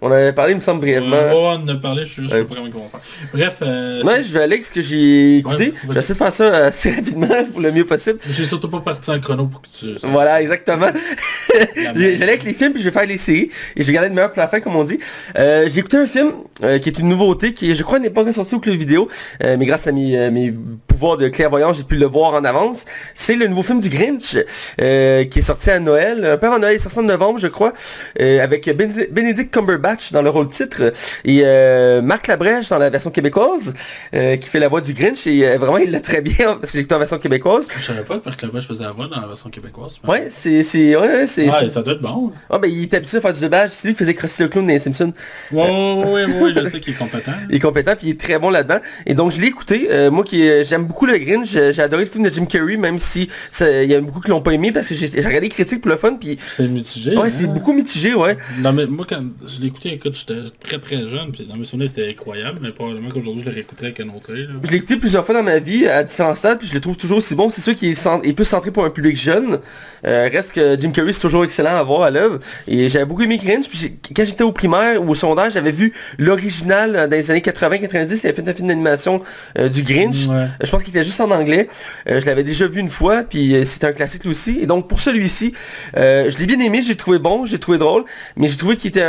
On 0.00 0.12
avait 0.12 0.32
parlé, 0.32 0.52
il 0.52 0.56
me 0.56 0.60
semble, 0.60 0.80
brièvement. 0.82 1.16
ouais, 1.16 1.32
on 1.34 1.48
en 1.64 1.68
a 1.68 1.74
parlé, 1.74 2.04
je, 2.06 2.22
je 2.22 2.28
sais 2.28 2.34
Ouais. 2.36 2.44
pas 2.44 2.54
comment 2.54 2.88
faire. 2.88 3.00
Bref, 3.34 3.56
euh, 3.62 4.02
Ouais, 4.04 4.22
je 4.22 4.32
vais 4.32 4.40
aller 4.42 4.52
avec 4.52 4.62
ce 4.62 4.70
que 4.70 4.80
j'ai 4.80 5.38
écouté. 5.38 5.74
Je 5.88 5.92
vais 5.92 5.98
essayer 5.98 6.14
de 6.14 6.18
faire 6.18 6.32
ça 6.32 6.44
euh, 6.44 6.68
assez 6.68 6.90
rapidement 6.92 7.44
pour 7.52 7.60
le 7.60 7.72
mieux 7.72 7.84
possible. 7.84 8.18
j'ai 8.30 8.44
surtout 8.44 8.68
pas 8.68 8.78
parti 8.80 9.10
en 9.10 9.18
chrono 9.18 9.46
pour 9.46 9.60
que 9.60 9.66
tu... 9.76 9.86
Voilà, 10.06 10.40
exactement. 10.40 10.86
J'allais 11.94 12.22
avec 12.22 12.44
les 12.44 12.52
films 12.54 12.72
puis 12.74 12.82
je 12.82 12.88
vais 12.88 12.92
faire 12.98 13.06
les 13.08 13.16
séries 13.16 13.48
et 13.76 13.82
je 13.82 13.86
vais 13.86 13.92
garder 13.92 14.08
le 14.08 14.14
meilleur 14.14 14.30
pour 14.32 14.40
la 14.40 14.48
fin 14.48 14.60
comme 14.60 14.76
on 14.76 14.84
dit. 14.84 14.98
Euh, 15.38 15.66
j'ai 15.68 15.80
écouté 15.80 15.96
un 15.96 16.06
film 16.06 16.32
euh, 16.62 16.78
qui 16.78 16.88
est 16.88 16.98
une 16.98 17.08
nouveauté 17.08 17.52
qui 17.52 17.74
je 17.74 17.82
crois 17.82 17.98
n'est 17.98 18.10
pas 18.10 18.20
encore 18.22 18.34
sorti 18.34 18.54
au 18.54 18.60
club 18.60 18.76
vidéo 18.76 19.08
euh, 19.42 19.56
mais 19.58 19.66
grâce 19.66 19.86
à 19.86 19.92
mes, 19.92 20.16
euh, 20.16 20.30
mes 20.30 20.54
pouvoirs 20.86 21.16
de 21.16 21.28
clairvoyance 21.28 21.76
j'ai 21.76 21.84
pu 21.84 21.96
le 21.96 22.06
voir 22.06 22.34
en 22.34 22.44
avance. 22.44 22.84
C'est 23.14 23.34
le 23.36 23.46
nouveau 23.46 23.62
film 23.62 23.80
du 23.80 23.88
Grinch 23.88 24.36
euh, 24.80 25.24
qui 25.24 25.40
est 25.40 25.42
sorti 25.42 25.70
à 25.70 25.80
Noël, 25.80 26.24
un 26.24 26.36
peu 26.36 26.46
avant 26.46 26.58
Noël, 26.58 26.74
il 26.74 26.76
est 26.76 26.78
sorti 26.78 26.98
en 27.00 27.02
novembre 27.02 27.38
je 27.38 27.48
crois, 27.48 27.72
euh, 28.20 28.42
avec 28.44 28.68
Ben- 28.76 28.92
Benedict 29.10 29.52
Cumberbatch 29.52 29.87
dans 30.12 30.22
le 30.22 30.30
rôle 30.30 30.48
titre 30.48 30.92
et 31.24 31.40
euh, 31.44 32.02
Marc 32.02 32.26
Labrèche 32.26 32.68
dans 32.68 32.78
la 32.78 32.90
version 32.90 33.10
québécoise 33.10 33.74
euh, 34.14 34.36
qui 34.36 34.48
fait 34.48 34.58
la 34.58 34.68
voix 34.68 34.80
du 34.80 34.92
Grinch 34.92 35.26
et 35.26 35.46
euh, 35.46 35.56
vraiment 35.58 35.78
il 35.78 35.90
l'a 35.90 36.00
très 36.00 36.20
bien 36.20 36.54
parce 36.60 36.72
que 36.72 36.78
j'ai 36.78 36.80
écouté 36.80 36.94
en 36.94 36.98
version 36.98 37.18
québécoise. 37.18 37.66
Je 37.78 37.84
savais 37.84 38.02
pas 38.02 38.18
que 38.18 38.24
Marc 38.26 38.42
Labrèche 38.42 38.66
faisait 38.66 38.84
la 38.84 38.92
voix 38.92 39.08
dans 39.08 39.20
la 39.20 39.26
version 39.26 39.50
québécoise. 39.50 39.96
Ouais, 40.06 40.28
c'est 40.30 40.62
c'est 40.62 40.96
ouais, 40.96 41.26
c'est 41.26 41.46
Ouais, 41.48 41.52
c'est- 41.60 41.68
ça 41.70 41.82
doit 41.82 41.94
être 41.94 42.00
bon. 42.02 42.32
Ah 42.50 42.58
ben 42.58 42.70
il 42.70 42.82
est 42.82 42.94
habitué 42.94 43.18
à 43.18 43.20
faire 43.20 43.32
du 43.32 43.38
c'est 43.68 43.88
lui 43.88 43.94
qui 43.94 43.98
faisait 43.98 44.14
Krusty 44.14 44.42
le 44.42 44.48
clown 44.48 44.66
dans 44.66 44.72
les 44.72 44.78
Simpsons. 44.78 45.12
Ouais, 45.52 45.62
ouais, 45.62 46.04
ouais, 46.04 46.24
ouais, 46.26 46.42
ouais, 46.42 46.52
je 46.54 46.68
sais 46.68 46.80
qu'il 46.80 46.94
est 46.94 46.96
compétent. 46.96 47.32
Il 47.50 47.56
est 47.56 47.60
compétent 47.60 47.92
puis 47.96 48.08
il 48.08 48.10
est 48.10 48.20
très 48.20 48.38
bon 48.38 48.50
là-dedans. 48.50 48.78
Et 49.06 49.14
donc 49.14 49.32
je 49.32 49.40
l'ai 49.40 49.46
écouté. 49.46 49.88
Euh, 49.90 50.10
moi 50.10 50.24
qui 50.24 50.46
j'aime 50.64 50.86
beaucoup 50.86 51.06
le 51.06 51.16
Grinch, 51.18 51.48
j'ai 51.48 51.80
adoré 51.82 52.04
le 52.04 52.10
film 52.10 52.24
de 52.24 52.30
Jim 52.30 52.44
Carrey, 52.46 52.76
même 52.76 52.98
si 52.98 53.28
il 53.60 53.90
y 53.90 53.94
a 53.94 54.00
beaucoup 54.00 54.20
qui 54.20 54.30
l'ont 54.30 54.40
pas 54.42 54.52
aimé 54.52 54.72
parce 54.72 54.88
que 54.88 54.94
j'ai 54.94 55.06
j'ai 55.06 55.20
regardé 55.20 55.40
les 55.40 55.48
critiques 55.48 55.80
pour 55.80 55.90
le 55.90 55.96
fun 55.96 56.16
puis 56.16 56.38
C'est 56.48 56.66
mitigé. 56.68 57.16
ouais 57.16 57.26
hein. 57.26 57.30
c'est 57.30 57.46
beaucoup 57.46 57.72
mitigé 57.72 58.14
ouais. 58.14 58.36
Non, 58.58 58.72
mais 58.72 58.86
moi, 58.86 59.06
quand 59.08 59.22
je 59.46 59.60
l'ai 59.60 59.70
écouté, 59.78 59.94
écoute, 59.94 60.16
j'étais 60.18 60.40
très 60.60 60.78
très 60.78 61.06
jeune, 61.08 61.30
puis 61.32 61.46
dans 61.46 61.56
mes 61.56 61.64
souvenirs, 61.64 61.88
c'était 61.88 62.08
incroyable, 62.10 62.58
mais 62.62 62.72
probablement 62.72 63.08
qu'aujourd'hui, 63.08 63.42
je 63.44 63.48
le 63.48 63.54
réécouterais 63.54 63.86
avec 63.86 64.00
un 64.00 64.08
autre 64.08 64.32
œil. 64.32 64.48
Je 64.64 64.70
l'ai 64.70 64.76
écouté 64.78 64.96
plusieurs 64.96 65.24
fois 65.24 65.34
dans 65.34 65.42
ma 65.42 65.58
vie 65.58 65.86
à 65.86 66.02
différents 66.02 66.34
stades 66.34 66.58
puis 66.58 66.66
je 66.68 66.74
le 66.74 66.80
trouve 66.80 66.96
toujours 66.96 67.18
aussi 67.18 67.34
bon. 67.34 67.50
C'est 67.50 67.60
sûr 67.60 67.74
qu'il 67.74 67.90
est, 67.90 67.94
cent- 67.94 68.20
est 68.22 68.32
plus 68.32 68.44
centré 68.44 68.70
pour 68.70 68.84
un 68.84 68.90
public 68.90 69.16
jeune. 69.16 69.60
Euh, 70.06 70.28
reste 70.32 70.52
que 70.52 70.76
Jim 70.80 70.90
Carrey 70.90 71.12
c'est 71.12 71.20
toujours 71.20 71.44
excellent 71.44 71.76
à 71.76 71.82
voir 71.82 72.02
à 72.02 72.10
l'œuvre. 72.10 72.38
Et 72.66 72.88
j'avais 72.88 73.04
beaucoup 73.04 73.22
aimé 73.22 73.38
Grinch. 73.38 73.68
Puis 73.68 73.96
quand 74.14 74.24
j'étais 74.24 74.44
au 74.44 74.52
primaire 74.52 75.02
ou 75.02 75.10
au 75.10 75.14
secondaire, 75.14 75.50
j'avais 75.50 75.70
vu 75.70 75.92
l'original 76.18 76.96
euh, 76.96 77.06
dans 77.06 77.16
les 77.16 77.30
années 77.30 77.40
80-90. 77.40 78.20
Il 78.22 78.26
avait 78.26 78.34
fait 78.34 78.48
un 78.48 78.54
film 78.54 78.68
d'animation 78.68 79.22
euh, 79.58 79.68
du 79.68 79.82
Grinch. 79.82 80.26
Ouais. 80.26 80.46
Je 80.62 80.70
pense 80.70 80.82
qu'il 80.82 80.94
était 80.96 81.04
juste 81.04 81.20
en 81.20 81.30
anglais. 81.30 81.68
Euh, 82.08 82.20
je 82.20 82.26
l'avais 82.26 82.44
déjà 82.44 82.66
vu 82.66 82.80
une 82.80 82.88
fois, 82.88 83.22
puis 83.22 83.54
c'était 83.64 83.86
un 83.86 83.92
classique 83.92 84.24
lui 84.24 84.30
aussi. 84.30 84.58
Et 84.60 84.66
donc 84.66 84.88
pour 84.88 85.00
celui-ci, 85.00 85.52
je 85.94 86.36
l'ai 86.38 86.46
bien 86.46 86.60
aimé, 86.60 86.82
j'ai 86.82 86.96
trouvé 86.96 87.18
bon, 87.18 87.44
j'ai 87.44 87.58
trouvé 87.58 87.78
drôle, 87.78 88.04
mais 88.36 88.48
j'ai 88.48 88.56
trouvé 88.56 88.76
qu'il 88.76 88.88
était... 88.88 89.06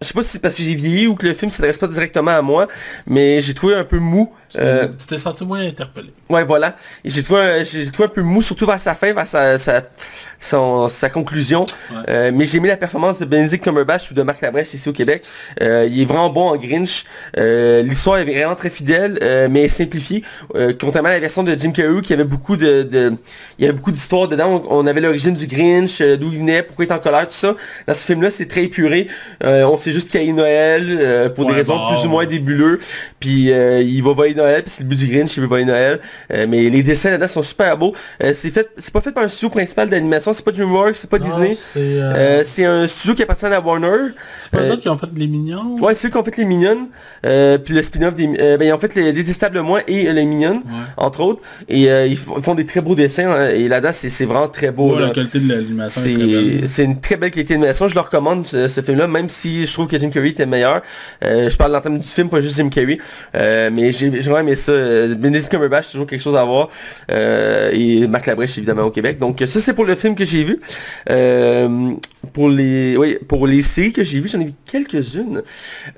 Je 0.00 0.08
sais 0.08 0.14
pas 0.14 0.22
si 0.22 0.30
c'est 0.30 0.42
parce 0.42 0.56
que 0.56 0.62
j'ai 0.62 0.74
vieilli 0.74 1.06
ou 1.06 1.14
que 1.14 1.26
le 1.26 1.34
film 1.34 1.50
s'adresse 1.50 1.78
pas 1.78 1.86
directement 1.88 2.32
à 2.32 2.42
moi, 2.42 2.68
mais 3.06 3.40
j'ai 3.40 3.54
trouvé 3.54 3.74
un 3.74 3.84
peu 3.84 3.98
mou. 3.98 4.32
Euh, 4.58 4.88
Tu 4.98 5.06
t'es 5.06 5.18
senti 5.18 5.44
moins 5.44 5.60
interpellé. 5.66 6.10
ouais, 6.28 6.44
voilà. 6.44 6.76
J'ai 7.04 7.22
trouvé, 7.22 7.40
un- 7.40 7.62
j'ai 7.64 7.90
trouvé 7.90 8.06
un 8.06 8.12
peu 8.12 8.22
mou, 8.22 8.42
surtout 8.42 8.66
vers 8.66 8.80
sa 8.80 8.94
fin, 8.94 9.12
vers 9.12 9.26
sa, 9.26 9.58
sa, 9.58 9.82
son- 10.40 10.88
sa 10.88 11.10
conclusion. 11.10 11.62
Ouais. 11.90 11.96
Euh, 12.08 12.30
mais 12.34 12.44
j'ai 12.44 12.58
aimé 12.58 12.68
la 12.68 12.76
performance 12.76 13.18
de 13.18 13.24
Benedict 13.24 13.64
Cumberbatch 13.64 14.10
ou 14.10 14.14
de 14.14 14.22
Marc 14.22 14.40
Labrèche 14.40 14.74
ici 14.74 14.88
au 14.88 14.92
Québec. 14.92 15.24
Euh, 15.62 15.88
il 15.90 16.00
est 16.00 16.04
vraiment 16.04 16.30
bon 16.30 16.48
en 16.50 16.56
Grinch. 16.56 17.04
Euh, 17.38 17.82
L'histoire 17.82 18.18
est 18.18 18.24
vraiment 18.24 18.54
très 18.54 18.70
fidèle, 18.70 19.18
mais 19.50 19.68
simplifiée. 19.68 20.22
Contrairement 20.80 21.08
à 21.08 21.12
la 21.12 21.20
version 21.20 21.42
de 21.42 21.54
Jim 21.58 21.72
Carrey, 21.72 22.00
qui 22.02 22.12
avait 22.12 22.24
beaucoup 22.24 22.56
de, 22.56 22.82
de- 22.82 23.12
il 23.58 23.64
y 23.64 23.68
avait 23.68 23.76
beaucoup 23.76 23.92
d'histoires 23.92 24.28
dedans. 24.28 24.62
On, 24.68 24.78
on 24.82 24.86
avait 24.86 25.00
l'origine 25.00 25.34
du 25.34 25.46
Grinch, 25.46 26.00
d'où 26.00 26.30
il 26.32 26.38
venait, 26.38 26.62
pourquoi 26.62 26.84
il 26.84 26.88
est 26.88 26.94
en 26.94 26.98
colère, 26.98 27.26
tout 27.26 27.32
ça. 27.34 27.54
Dans 27.86 27.94
ce 27.94 28.04
film-là, 28.06 28.30
c'est 28.30 28.46
très 28.46 28.64
épuré. 28.64 29.08
On 29.42 29.78
sait 29.78 29.92
juste 29.92 30.10
qu'il 30.10 30.22
y 30.22 30.24
a 30.24 30.26
eu 30.28 30.32
Noël 30.32 31.32
pour 31.34 31.46
des 31.46 31.52
raisons 31.54 31.76
bon. 31.76 31.94
plus 31.94 32.06
ou 32.06 32.10
moins 32.10 32.24
débuleux. 32.26 32.78
Puis 33.20 33.50
il 33.50 34.02
va 34.02 34.12
voler 34.12 34.34
Noël, 34.44 34.62
puis 34.62 34.70
c'est 34.70 34.82
le 34.82 34.88
but 34.88 34.96
du 34.98 35.06
Grinch, 35.06 35.36
il 35.36 35.40
veut 35.40 35.46
voler 35.46 35.64
Noël. 35.64 36.00
Euh, 36.32 36.46
mais 36.48 36.68
les 36.70 36.82
dessins 36.82 37.10
là-dedans 37.10 37.28
sont 37.28 37.42
super 37.42 37.76
beaux. 37.76 37.94
Euh, 38.22 38.32
c'est 38.34 38.50
fait, 38.50 38.68
c'est 38.76 38.92
pas 38.92 39.00
fait 39.00 39.12
par 39.12 39.24
un 39.24 39.28
studio 39.28 39.48
principal 39.50 39.88
d'animation, 39.88 40.32
c'est 40.32 40.44
pas 40.44 40.50
DreamWorks, 40.52 40.96
c'est 40.96 41.10
pas 41.10 41.18
Non, 41.18 41.24
Disney. 41.24 41.54
C'est 41.54 41.78
euh, 41.80 42.44
c'est 42.44 42.64
un 42.64 42.86
studio 42.86 43.14
qui 43.14 43.22
appartient 43.22 43.46
à 43.46 43.60
Warner. 43.60 44.10
c'est 44.38 44.50
pas 44.50 44.62
eux 44.62 44.72
autres 44.72 44.82
qui 44.82 44.88
ont 44.88 44.98
fait 44.98 45.06
les 45.16 45.26
mignons? 45.26 45.76
Ouais, 45.80 45.94
c'est 45.94 46.08
eux 46.08 46.10
qui 46.10 46.16
ont 46.16 46.24
fait 46.24 46.36
les 46.36 46.44
Mignonnes. 46.44 46.86
Euh, 47.26 47.58
puis 47.58 47.74
le 47.74 47.82
spin-off 47.82 48.14
des... 48.14 48.26
ben, 48.26 48.62
ils 48.62 48.72
ont 48.72 48.78
fait 48.78 48.94
les 48.94 49.12
Détestables 49.12 49.60
Moins 49.60 49.80
et 49.88 50.12
les 50.12 50.24
Mignonnes, 50.24 50.62
Ouais. 50.64 50.84
entre 50.96 51.20
autres. 51.20 51.42
Et 51.68 51.84
ils, 52.06 52.16
font, 52.16 52.54
des 52.54 52.66
très 52.66 52.80
beaux 52.80 52.94
dessins. 52.94 53.30
hein, 53.30 53.48
et 53.50 53.68
là-dedans, 53.68 53.92
c'est 53.92 54.08
c'est 54.10 54.24
vraiment 54.26 54.48
très 54.48 54.70
beau. 54.70 54.94
Ouais, 54.94 55.00
là. 55.00 55.06
la 55.08 55.12
qualité 55.12 55.38
de 55.40 55.48
l'animation 55.48 56.02
C'est 56.66 56.84
une 56.84 57.00
très 57.00 57.16
belle 57.16 57.30
qualité 57.30 57.54
d'animation. 57.54 57.88
Je 57.88 57.94
le 57.94 58.00
recommande 58.00 58.46
ce, 58.46 58.68
ce 58.68 58.80
film-là, 58.80 59.06
même 59.06 59.28
si 59.28 59.66
je 59.66 59.72
trouve 59.72 59.86
que 59.86 59.98
Jim 59.98 60.10
Carrey 60.10 60.30
était 60.30 60.46
meilleur. 60.46 60.82
Je 61.22 61.56
parle 61.56 61.72
le 61.74 61.80
thème 61.80 61.98
du 61.98 62.08
film, 62.08 62.28
pas 62.28 62.40
juste 62.40 62.56
Jim 62.56 62.68
Carrey. 62.68 62.98
Mais 63.34 63.92
j'ai 63.92 64.23
vraiment 64.30 64.46
aimé 64.46 64.56
ça. 64.56 64.72
Euh, 64.72 65.14
Benedict 65.14 65.50
Cumberbatch, 65.50 65.90
toujours 65.90 66.06
quelque 66.06 66.20
chose 66.20 66.36
à 66.36 66.44
voir. 66.44 66.68
Euh, 67.10 67.70
et 67.72 68.06
Marc 68.06 68.26
Labrèche, 68.26 68.58
évidemment, 68.58 68.82
au 68.82 68.90
Québec. 68.90 69.18
Donc 69.18 69.42
ça, 69.46 69.60
c'est 69.60 69.74
pour 69.74 69.84
le 69.84 69.96
film 69.96 70.14
que 70.14 70.24
j'ai 70.24 70.44
vu. 70.44 70.60
Euh, 71.10 71.92
pour 72.32 72.48
les 72.48 72.96
oui, 72.96 73.18
pour 73.28 73.46
les 73.46 73.62
séries 73.62 73.92
que 73.92 74.02
j'ai 74.02 74.20
vues, 74.20 74.28
j'en 74.28 74.40
ai 74.40 74.46
vu 74.46 74.52
quelques-unes. 74.74 75.42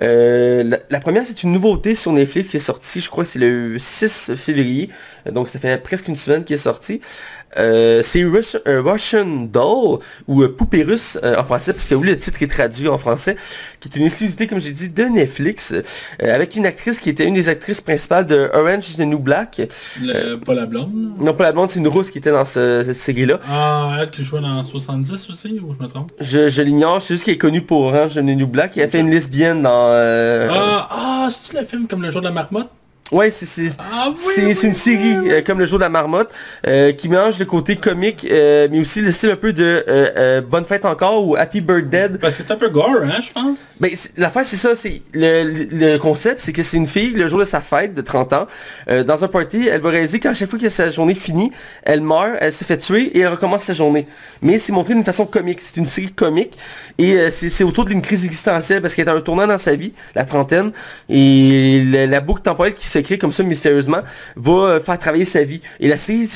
Euh, 0.03 0.63
la, 0.65 0.79
la 0.91 1.01
première, 1.01 1.25
c'est 1.25 1.43
une 1.43 1.53
nouveauté 1.53 1.95
sur 1.95 2.13
Netflix 2.13 2.51
qui 2.51 2.57
est 2.59 2.61
sortie, 2.61 3.01
je 3.01 3.09
crois 3.09 3.25
que 3.25 3.31
c'est 3.31 3.39
le 3.39 3.79
6 3.79 4.33
février. 4.37 4.91
Donc 5.33 5.49
ça 5.49 5.59
fait 5.59 5.83
presque 5.83 6.09
une 6.09 6.17
semaine 6.17 6.45
qui 6.45 6.53
est 6.55 6.59
sortie. 6.59 7.01
Euh, 7.59 8.03
c'est 8.03 8.23
Russian, 8.25 8.59
euh, 8.69 8.83
Russian 8.83 9.25
Doll 9.51 10.01
ou 10.29 10.43
euh, 10.43 10.49
Poupée 10.55 10.83
russe 10.83 11.17
en 11.23 11.45
français 11.45 11.73
parce 11.73 11.87
que 11.87 11.95
oui 11.95 12.09
le 12.09 12.19
titre 12.19 12.43
est 12.43 12.49
traduit 12.49 12.89
en 12.89 12.99
français 12.99 13.37
qui 13.81 13.89
est 13.89 13.97
une 13.97 14.05
exclusivité 14.05 14.47
comme 14.47 14.61
j'ai 14.61 14.73
dit 14.73 14.91
de 14.91 15.05
Netflix 15.05 15.73
avec 16.19 16.57
une 16.57 16.67
actrice 16.67 16.99
qui 17.01 17.09
était 17.09 17.25
une 17.25 17.35
des 17.35 17.49
actrices 17.49 17.81
principales 17.81 18.27
de 18.27 18.51
Orange 18.53 18.91
is 18.91 18.97
the 18.97 19.07
New 19.13 19.21
Black 19.21 19.63
Le- 20.03 20.37
Pas 20.37 20.55
la 20.55 20.67
blonde? 20.67 20.91
non 21.19 21.33
pas 21.35 21.45
la 21.45 21.53
blonde 21.53 21.71
c'est 21.71 21.79
une 21.79 21.89
rousse 21.89 22.11
qui 22.11 22.19
était 22.19 22.33
dans 22.33 22.45
ce- 22.45 22.83
cette 22.85 22.97
série 22.97 23.25
là 23.27 23.39
Ah, 23.49 23.97
elle 24.01 24.11
qui 24.11 24.23
jouait 24.25 24.41
dans 24.43 24.63
70 24.63 25.13
aussi, 25.31 25.59
ou 25.61 25.73
je 25.73 25.83
me 25.83 25.89
trompe? 25.89 26.11
je, 26.21 26.49
je 26.51 26.63
l'ignore 26.63 27.01
sais 27.01 27.15
juste 27.15 27.25
qu'elle 27.25 27.35
est 27.35 27.39
connue 27.39 27.63
pour 27.63 27.83
Orange 27.85 28.13
is 28.17 28.17
the 28.17 28.23
New 28.25 28.49
Black 28.49 28.66
et 28.77 28.81
elle 28.81 28.91
fait 28.91 29.01
une 29.01 29.11
lesbienne 29.11 29.63
dans 29.63 29.89
euh, 29.91 30.49
Ah, 30.51 30.89
ah 30.91 31.29
c'est 31.31 31.59
le 31.59 31.65
film 31.67 31.87
comme 31.87 32.03
le 32.03 32.11
jour 32.11 32.21
de 32.23 32.27
la 32.27 32.33
marmotte? 32.33 32.71
Ouais, 33.13 33.31
c'est 33.31 33.47
c'est 33.47 33.69
Ah 33.79 34.09
oui, 34.11 34.17
oui, 34.39 34.59
une 34.65 34.75
série 34.75 35.17
oui. 35.19 35.31
euh, 35.31 35.41
comme 35.41 35.61
le 35.61 35.67
jour 35.67 35.79
de 35.79 35.85
la 35.85 35.89
marmotte 35.89 36.35
euh, 36.67 36.91
qui 36.91 37.09
mélange 37.09 37.39
le 37.39 37.45
côté 37.45 37.77
comique 37.77 38.27
euh, 38.29 38.67
mais 38.69 38.81
aussi 38.81 39.01
le 39.01 39.13
style 39.13 39.31
un 39.31 39.37
peu 39.37 39.53
de 39.53 40.41
Bonne 40.41 40.65
fête 40.65 40.85
encore 40.85 41.25
ou 41.25 41.37
Happy 41.37 41.61
Birthday. 41.61 42.09
Parce 42.21 42.37
que 42.37 42.43
c'est 42.43 42.51
un 42.53 42.57
peu 42.57 42.69
gore, 42.69 42.91
hein, 43.05 43.21
je 43.23 43.31
pense. 43.33 43.77
Ben, 43.81 43.91
l'affaire, 44.17 44.45
c'est 44.45 44.57
ça, 44.57 44.75
c'est 44.75 45.03
le, 45.13 45.67
le- 45.71 45.99
concept, 45.99 46.41
c'est 46.41 46.53
que 46.53 46.65
c'est 46.65 46.77
une 46.79 46.87
fille, 46.89 47.11
le 47.13 47.29
jour 47.29 47.39
de 47.39 47.45
sa 47.45 47.61
fête 47.61 47.95
de 47.95 48.01
30 48.01 48.33
ans, 48.33 48.47
dans 49.07 49.25
un 49.25 49.29
party, 49.29 49.69
elle 49.71 49.81
va 49.81 49.91
réaliser 49.91 50.19
qu'à 50.19 50.35
chaque 50.35 50.51
fois 50.51 50.59
que 50.59 50.69
sa 50.69 50.91
journée 50.91 51.15
finit, 51.15 51.53
elle 51.85 52.01
meurt, 52.01 52.33
elle 52.41 52.53
se 52.53 52.65
fait 52.65 52.77
tuer 52.79 53.17
et 53.17 53.21
elle 53.21 53.29
recommence 53.29 53.63
sa 53.63 53.73
journée. 53.73 54.07
Mais 54.43 54.59
c'est 54.59 54.73
montré 54.73 54.95
d'une 54.95 55.05
façon 55.05 55.27
comique, 55.27 55.61
c'est 55.61 55.77
une 55.77 55.87
série 55.87 56.11
comique 56.13 56.57
et 56.99 57.31
c'est 57.31 57.49
c'est 57.51 57.65
autour 57.65 57.85
d'une 57.85 58.03
crise 58.03 58.25
existentielle 58.25 58.83
parce 58.83 58.95
qu'elle 58.97 59.07
est 59.07 59.11
à 59.11 59.15
un 59.15 59.21
tournant 59.21 59.47
dans 59.47 59.59
sa 59.59 59.77
vie, 59.77 59.93
la 60.17 60.25
trentaine, 60.25 60.73
et 61.09 61.83
le- 61.85 62.07
la 62.07 62.21
boucle 62.21 62.43
temporelle 62.43 62.75
qui 62.75 62.89
se 62.89 62.96
crée 63.03 63.19
comme 63.19 63.33
ça 63.33 63.43
mystérieusement 63.43 64.03
va 64.37 64.53
euh, 64.53 64.81
faire 64.81 64.99
travailler 64.99 65.25
sa 65.25 65.43
vie. 65.43 65.61
Et 65.81 65.89
la 65.89 65.97
série, 65.97 66.29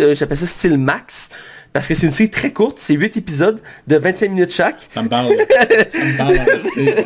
euh, 0.00 0.14
j'appelle 0.14 0.36
ça 0.36 0.46
style 0.46 0.78
max. 0.78 1.30
Parce 1.78 1.86
que 1.88 1.94
c'est 1.94 2.06
une 2.06 2.12
série 2.12 2.28
très 2.30 2.52
courte, 2.52 2.78
c'est 2.80 2.94
8 2.94 3.16
épisodes 3.18 3.60
de 3.86 3.96
25 3.96 4.30
minutes 4.30 4.52
chaque. 4.52 4.88
Ça 4.92 5.00
me 5.00 5.08
parle. 5.08 5.28
ça 5.28 6.04
me 6.04 6.16
parle. 6.18 6.36
en 6.38 6.44
réalité. 6.44 7.04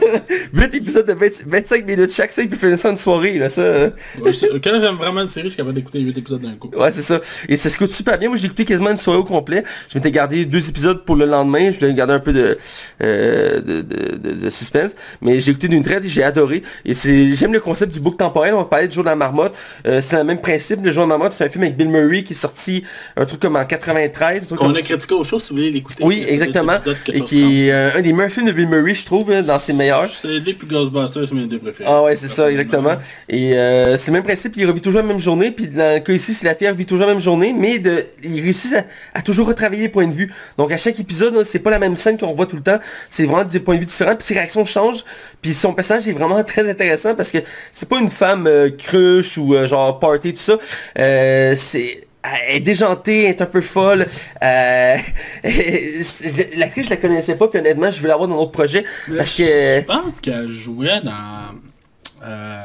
8 0.55 0.75
épisodes 0.77 1.07
de 1.07 1.13
20 1.13 1.27
25 1.47 1.87
minutes 1.87 2.13
chaque, 2.15 2.33
ça, 2.33 2.41
il 2.43 2.49
peut 2.49 2.57
faire 2.57 2.79
ça 2.79 2.89
une 2.91 2.97
soirée, 2.97 3.39
là, 3.39 3.51
ça. 3.51 3.63
hein. 3.63 3.93
Ouais, 4.23 4.31
Quand 4.65 4.81
j'aime 4.81 4.95
vraiment 4.97 5.21
une 5.21 5.29
série, 5.29 5.49
je 5.49 5.51
suis 5.51 5.57
capable 5.59 5.75
d'écouter 5.75 6.01
8 6.01 6.17
épisodes 6.17 6.41
d'un 6.41 6.55
coup. 6.55 6.71
Ouais, 6.75 6.91
c'est 6.91 7.03
ça. 7.03 7.21
Et 7.51 7.57
ça 7.59 7.69
se 7.69 7.77
coûte 7.77 7.93
super 7.93 8.19
bien. 8.19 8.29
Moi, 8.31 8.39
j'ai 8.39 8.47
écouté 8.47 8.65
quasiment 8.65 8.91
une 8.91 8.97
soirée 8.97 9.19
au 9.19 9.25
complet. 9.25 9.63
Je 9.91 9.99
m'étais 9.99 10.11
gardé 10.11 10.47
deux 10.47 10.69
épisodes 10.71 11.05
pour 11.05 11.17
le 11.17 11.27
lendemain. 11.27 11.71
Je 11.71 11.79
voulais 11.79 11.93
garder 11.93 12.15
un 12.15 12.21
peu 12.21 12.33
de, 12.33 12.57
euh, 13.03 13.61
de, 13.61 13.83
de, 13.83 14.17
de- 14.17 14.33
de 14.45 14.51
suspense. 14.51 14.95
Mais 15.21 15.39
j'ai 15.39 15.51
écouté 15.51 15.69
d'une 15.69 15.83
traite 15.83 16.05
et 16.05 16.09
j'ai 16.09 16.23
adoré. 16.23 16.63
Et 16.87 16.95
c'est, 16.95 17.35
j'aime 17.35 17.53
le 17.53 17.61
concept 17.61 17.93
du 17.93 18.01
book 18.01 18.17
temporel. 18.17 18.55
On 18.55 18.59
va 18.59 18.65
parler 18.65 18.89
du 18.89 18.95
jour 18.95 19.05
de 19.05 19.09
la 19.11 19.17
marmotte. 19.17 19.55
Euh, 19.87 20.01
c'est 20.01 20.17
le 20.17 20.25
même 20.25 20.41
principe. 20.41 20.81
Le 20.83 20.91
jour 20.91 21.05
de 21.05 21.11
la 21.11 21.19
marmotte, 21.19 21.33
c'est 21.33 21.45
un 21.45 21.51
film 21.51 21.65
avec 21.65 21.77
Bill 21.77 21.89
Murray 21.91 22.23
qui 22.25 22.33
est 22.33 22.37
sorti 22.37 22.85
un 23.17 23.27
truc 23.27 23.41
comme 23.41 23.57
en 23.57 23.65
93. 23.65 24.45
un 24.45 24.47
truc 24.47 24.62
Comme 24.63 24.77
a 24.77 24.83
critiqué 24.83 25.15
au 25.15 25.25
show 25.25 25.39
si 25.39 25.51
vous 25.51 25.57
voulez 25.57 25.71
l'écouter. 25.71 26.05
Oui, 26.05 26.25
exactement. 26.27 26.79
Et 27.13 27.21
qui 27.23 27.67
est 27.67 27.73
euh, 27.73 27.97
un 27.97 28.01
des 28.01 28.13
meilleurs 28.13 28.33
films 28.33 28.47
de 28.47 28.53
Bill 28.53 28.69
Murray, 28.69 28.95
je 28.95 29.05
trouve, 29.05 29.33
dans 29.43 29.59
ses 29.59 29.73
meilleurs. 29.73 30.11
C'est 30.11 30.41
des 30.41 30.55
plus 30.55 30.67
Ghostbusters, 30.67 31.29
c'est 31.29 31.35
mes 31.35 31.47
deux 31.47 31.59
préférés. 31.59 31.89
Ah 31.91 32.03
ouais, 32.03 32.17
c'est 32.17 32.29
ça, 32.29 32.51
exactement. 32.51 32.95
Et 33.29 33.55
euh, 33.55 33.97
c'est 33.97 34.11
le 34.11 34.15
même 34.15 34.23
principe, 34.23 34.57
il 34.57 34.67
revit 34.67 34.81
toujours 34.81 35.01
la 35.01 35.07
même 35.07 35.21
journée, 35.21 35.51
puis 35.51 35.69
dans 35.69 35.95
le 35.95 36.01
cas 36.01 36.13
ici, 36.13 36.35
c'est 36.35 36.47
la 36.47 36.55
fille 36.55 36.69
revit 36.69 36.87
toujours 36.87 37.07
la 37.07 37.13
même 37.13 37.23
journée, 37.23 37.55
mais 37.57 37.79
de, 37.79 38.05
il 38.23 38.41
réussit 38.41 38.75
à, 38.75 38.85
à 39.15 39.23
toujours 39.23 39.47
retravailler 39.47 39.83
les 39.83 39.89
points 39.89 40.07
de 40.07 40.15
vue. 40.15 40.33
Donc 40.59 40.73
à 40.73 40.77
chaque 40.77 40.99
épisode, 40.99 41.43
c'est 41.45 41.59
pas 41.59 41.71
la 41.71 41.79
même 41.79 41.97
scène 41.97 42.19
qu'on 42.19 42.33
voit 42.33 42.47
tout 42.47 42.57
le 42.57 42.63
temps, 42.63 42.79
c'est 43.09 43.25
vraiment 43.25 43.45
des 43.45 43.61
points 43.61 43.75
de 43.75 43.81
vue 43.81 43.87
différents, 43.87 44.15
puis 44.15 44.27
ses 44.27 44.35
réactions 44.35 44.65
changent, 44.65 45.05
puis 45.41 45.55
son 45.55 45.73
personnage 45.73 46.09
est 46.09 46.13
vraiment 46.13 46.43
très 46.45 46.69
intéressant 46.69 47.15
parce 47.15 47.31
que 47.31 47.39
c'est 47.73 47.89
pas 47.89 48.01
une 48.01 48.09
femme 48.09 48.47
euh, 48.47 48.71
cruche 48.71 49.39
ou 49.39 49.55
genre 49.67 49.99
party, 49.99 50.33
tout 50.33 50.41
ça. 50.41 50.59
Euh, 50.99 51.55
c'est 51.55 52.07
elle 52.25 52.57
est 52.57 52.61
déjantée, 52.61 53.25
elle 53.25 53.31
est 53.31 53.43
un 53.43 53.47
peu 53.47 53.61
folle. 53.61 54.07
Euh, 54.43 54.97
je- 55.45 56.59
L'actrice, 56.59 56.85
je 56.87 56.91
la 56.91 56.97
connaissais 56.97 57.37
pas, 57.37 57.49
puis 57.49 57.59
honnêtement, 57.61 57.91
je 57.91 58.01
veux 58.01 58.09
l'avoir 58.09 58.29
dans 58.29 58.37
notre 58.37 58.53
projet. 58.53 58.85
Parce 59.17 59.35
que... 59.35 59.43
Je 59.43 59.85
pense 59.85 60.21
qu'elle 60.21 60.49
jouait 60.51 61.01
dans... 61.01 61.55
Euh, 62.25 62.65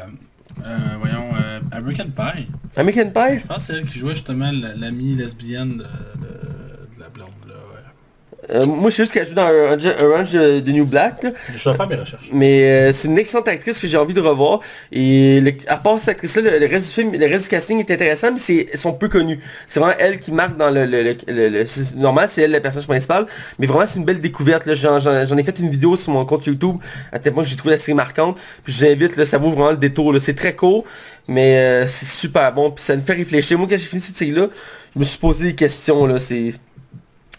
euh, 0.66 0.78
voyons, 1.00 1.30
euh, 1.44 1.60
American 1.72 2.06
Pie. 2.16 2.48
American 2.76 3.10
Pie, 3.10 3.40
Je 3.42 3.46
pense 3.48 3.58
que 3.58 3.74
c'est 3.74 3.80
elle 3.80 3.86
qui 3.86 4.00
jouait 4.00 4.14
justement 4.14 4.52
la- 4.52 4.76
l'amie 4.76 5.16
lesbienne 5.16 5.78
de, 5.78 5.84
de- 5.84 6.96
de 6.96 7.00
la 7.00 7.10
blonde. 7.10 7.30
Là, 7.48 7.54
ouais. 7.54 8.37
Euh, 8.50 8.66
moi, 8.66 8.90
je 8.90 8.96
sais 8.96 9.04
juste 9.04 9.12
qu'elle 9.14 9.26
joue 9.28 9.34
dans 9.34 9.50
Orange, 9.50 9.86
Orange 10.02 10.32
de, 10.32 10.60
de 10.62 10.72
New 10.72 10.86
Black, 10.86 11.22
là. 11.24 11.32
Je 11.56 11.70
vais 11.70 11.76
faire 11.76 11.88
mes 11.88 11.96
recherches. 11.96 12.30
mais 12.32 12.64
euh, 12.64 12.92
c'est 12.94 13.08
une 13.10 13.18
excellente 13.18 13.48
actrice 13.48 13.80
que 13.80 13.88
j'ai 13.88 13.98
envie 13.98 14.14
de 14.14 14.22
revoir. 14.22 14.62
Et 14.92 15.42
le- 15.42 15.54
à 15.68 15.78
part 15.78 16.00
cette 16.00 16.10
actrice-là, 16.10 16.44
le, 16.52 16.60
le 16.60 16.66
reste 16.68 16.88
du 16.88 16.94
film, 16.94 17.12
le 17.14 17.26
reste 17.26 17.44
du 17.44 17.50
casting 17.50 17.80
est 17.80 17.92
intéressant, 17.92 18.32
mais 18.32 18.40
c'est, 18.40 18.68
elles 18.72 18.78
sont 18.80 18.94
peu 18.94 19.10
connues. 19.10 19.40
C'est 19.68 19.80
vraiment 19.80 19.96
elle 20.00 20.20
qui 20.20 20.32
marque 20.32 20.56
dans 20.58 20.70
le... 20.70 20.86
le, 20.86 21.66
normal, 21.98 22.30
c'est 22.30 22.44
elle 22.44 22.52
le 22.52 22.60
personnage 22.62 22.88
principal, 22.88 23.26
mais 23.60 23.68
vraiment 23.68 23.86
c'est 23.86 24.00
une 24.00 24.06
belle 24.06 24.22
découverte. 24.22 24.74
J'en, 24.76 24.98
ai 25.38 25.44
fait 25.44 25.60
une 25.60 25.70
vidéo 25.70 25.96
sur 25.96 26.12
mon 26.14 26.26
compte 26.26 26.46
YouTube, 26.46 26.78
à 27.12 27.20
tel 27.20 27.34
point 27.34 27.44
que 27.44 27.50
j'ai 27.50 27.56
trouvé 27.58 27.74
la 27.74 27.78
série 27.78 27.96
marquante. 27.96 28.38
Puis 28.64 28.74
je 28.74 28.80
vous 28.86 28.92
invite, 28.92 29.16
là, 29.18 29.26
ça 29.26 29.38
vaut 29.38 29.50
vraiment 29.50 29.72
le 29.72 29.78
détour. 29.78 30.16
C'est 30.20 30.36
très 30.36 30.56
court, 30.56 30.86
mais 31.28 31.58
euh, 31.58 31.88
c'est 31.88 32.06
super 32.06 32.54
bon. 32.54 32.72
Puis 32.72 32.84
ça 32.86 32.96
me 32.96 33.02
fait 33.02 33.14
réfléchir. 33.14 33.58
Moi, 33.58 33.68
quand 33.70 33.78
j'ai 33.78 33.86
fini 33.86 34.02
cette 34.02 34.16
série-là, 34.16 34.48
je 34.94 35.00
me 35.00 35.04
suis 35.04 35.20
posé 35.20 35.44
des 35.44 35.56
questions. 35.56 36.06
là. 36.06 36.20
C'est... 36.20 36.52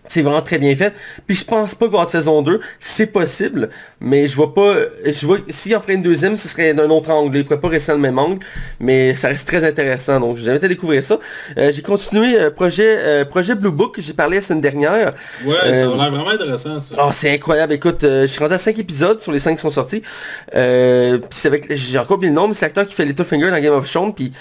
C'est 0.08 0.22
vraiment 0.22 0.42
très 0.42 0.58
bien 0.58 0.74
fait. 0.74 0.92
Puis 1.26 1.36
je 1.36 1.44
pense 1.44 1.74
pas 1.74 1.86
de 1.86 2.08
saison 2.08 2.42
2. 2.42 2.60
C'est 2.80 3.06
possible. 3.06 3.68
Mais 4.00 4.26
je 4.26 4.34
vois 4.34 4.54
pas. 4.54 4.74
Je 5.04 5.26
vois. 5.26 5.38
S'il 5.48 5.76
en 5.76 5.80
ferait 5.80 5.94
une 5.94 6.02
deuxième, 6.02 6.36
ce 6.36 6.48
serait 6.48 6.72
d'un 6.74 6.88
autre 6.90 7.10
angle. 7.10 7.36
Il 7.36 7.44
pourrait 7.44 7.60
pas 7.60 7.68
rester 7.68 7.92
dans 7.92 7.96
le 7.96 8.02
même 8.02 8.18
angle. 8.18 8.44
Mais 8.80 9.14
ça 9.14 9.28
reste 9.28 9.46
très 9.46 9.62
intéressant. 9.64 10.18
Donc 10.20 10.36
je 10.36 10.42
vous 10.42 10.48
invite 10.50 10.64
à 10.64 10.68
découvrir 10.68 11.02
ça. 11.02 11.18
Euh, 11.58 11.70
j'ai 11.72 11.82
continué 11.82 12.38
euh, 12.40 12.50
projet, 12.50 12.96
euh, 12.98 13.24
projet 13.24 13.54
Blue 13.54 13.70
Book 13.70 13.96
que 13.96 14.02
j'ai 14.02 14.14
parlé 14.14 14.36
la 14.36 14.40
semaine 14.40 14.60
dernière. 14.62 15.12
Ouais, 15.44 15.54
ça 15.54 15.62
a 15.64 15.68
Euh, 15.68 15.96
l'air 15.96 16.10
vraiment 16.10 16.28
intéressant 16.30 16.80
ça. 16.80 16.94
Oh, 16.98 17.10
c'est 17.12 17.30
incroyable. 17.32 17.72
Écoute, 17.74 17.98
je 18.02 18.26
suis 18.26 18.38
rendu 18.40 18.54
à 18.54 18.58
5 18.58 18.78
épisodes 18.78 19.20
sur 19.20 19.30
les 19.32 19.38
5 19.38 19.56
qui 19.56 19.60
sont 19.62 19.70
sortis. 19.70 20.02
Puis 20.50 21.20
c'est 21.30 21.48
avec, 21.48 21.66
j'ai 21.74 21.98
encore 21.98 22.16
oublié 22.16 22.30
le 22.30 22.36
nom, 22.36 22.48
mais 22.48 22.54
c'est 22.54 22.66
l'acteur 22.66 22.86
qui 22.86 22.94
fait 22.94 23.04
Littlefinger 23.04 23.50
dans 23.50 23.60
Game 23.60 23.74
of 23.74 23.90
Thrones. 23.90 24.14
Puis, 24.14 24.32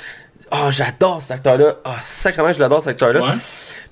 oh, 0.52 0.68
j'adore 0.70 1.22
cet 1.22 1.32
acteur-là. 1.32 1.78
Ah, 1.84 1.96
sacrément, 2.06 2.54
je 2.54 2.60
l'adore 2.60 2.82
cet 2.82 2.92
acteur-là. 2.92 3.22
Ouais. 3.22 3.34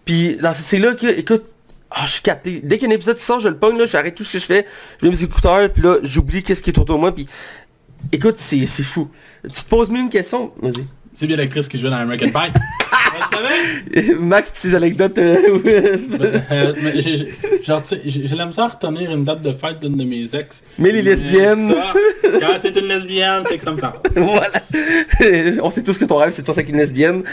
Puis 0.05 0.37
dans 0.41 0.53
cette 0.53 0.65
série-là, 0.65 0.93
que- 0.93 1.07
écoute, 1.19 1.45
ah, 1.95 2.03
je 2.05 2.11
suis 2.11 2.21
capté. 2.21 2.59
Dès 2.63 2.77
qu'il 2.77 2.87
y 2.87 2.91
a 2.91 2.93
un 2.93 2.95
épisode 2.95 3.17
qui 3.17 3.23
sort, 3.25 3.39
je 3.39 3.47
le 3.47 3.57
pogne, 3.57 3.77
là, 3.77 3.85
j'arrête 3.85 4.15
tout 4.15 4.23
ce 4.23 4.33
que 4.33 4.39
je 4.39 4.45
fais, 4.45 4.65
je 5.01 5.05
mets 5.05 5.11
mes 5.11 5.23
écouteurs, 5.23 5.69
puis 5.71 5.81
là, 5.81 5.97
j'oublie 6.03 6.43
qu'est-ce 6.43 6.61
qui 6.61 6.69
est 6.69 6.77
autour 6.77 6.95
de 6.95 7.01
moi, 7.01 7.15
puis 7.15 7.25
écoute, 8.11 8.37
c'est 8.37 8.65
fou. 8.83 9.09
Tu 9.43 9.49
te 9.63 9.69
poses 9.69 9.89
même 9.89 10.03
une 10.03 10.09
question, 10.09 10.51
vas-y. 10.61 10.85
C'est 11.17 11.27
bien 11.27 11.37
l'actrice 11.37 11.69
qui 11.69 11.79
jouait 11.79 11.89
dans 11.89 11.95
American 11.95 12.27
Pie. 12.27 12.51
Max 14.19 14.51
pis 14.51 14.59
ses 14.59 14.75
anecdotes. 14.75 15.17
euh, 15.17 15.37
Euh, 16.51 16.73
j'ai- 16.95 17.17
j'ai- 17.17 17.63
genre, 17.63 17.81
tu 17.81 17.95
sais, 17.95 18.01
j'ai 18.05 18.27
j'ai 18.27 18.35
la 18.35 18.45
misère 18.45 18.65
à 18.65 18.67
retenir 18.67 19.09
une 19.11 19.23
date 19.23 19.41
de 19.41 19.51
fête 19.53 19.79
d'une 19.79 19.95
de 19.95 20.03
mes 20.03 20.35
ex. 20.35 20.63
Mais 20.77 20.91
les 20.91 21.01
lesbiennes. 21.01 21.73
ça, 21.73 21.93
Quand 22.41 22.57
c'est 22.61 22.75
une 22.77 22.87
lesbienne, 22.87 23.43
c'est 23.49 23.57
que 23.57 23.63
ça 23.63 23.71
me 23.71 23.77
parle. 23.77 23.99
voilà. 24.17 25.61
On 25.63 25.71
sait 25.71 25.81
tous 25.83 25.97
que 25.97 26.03
ton 26.05 26.17
rêve, 26.17 26.33
c'est 26.33 26.41
de 26.41 26.45
sortir 26.47 26.63
avec 26.63 26.69
une 26.73 26.77
lesbienne. 26.79 27.23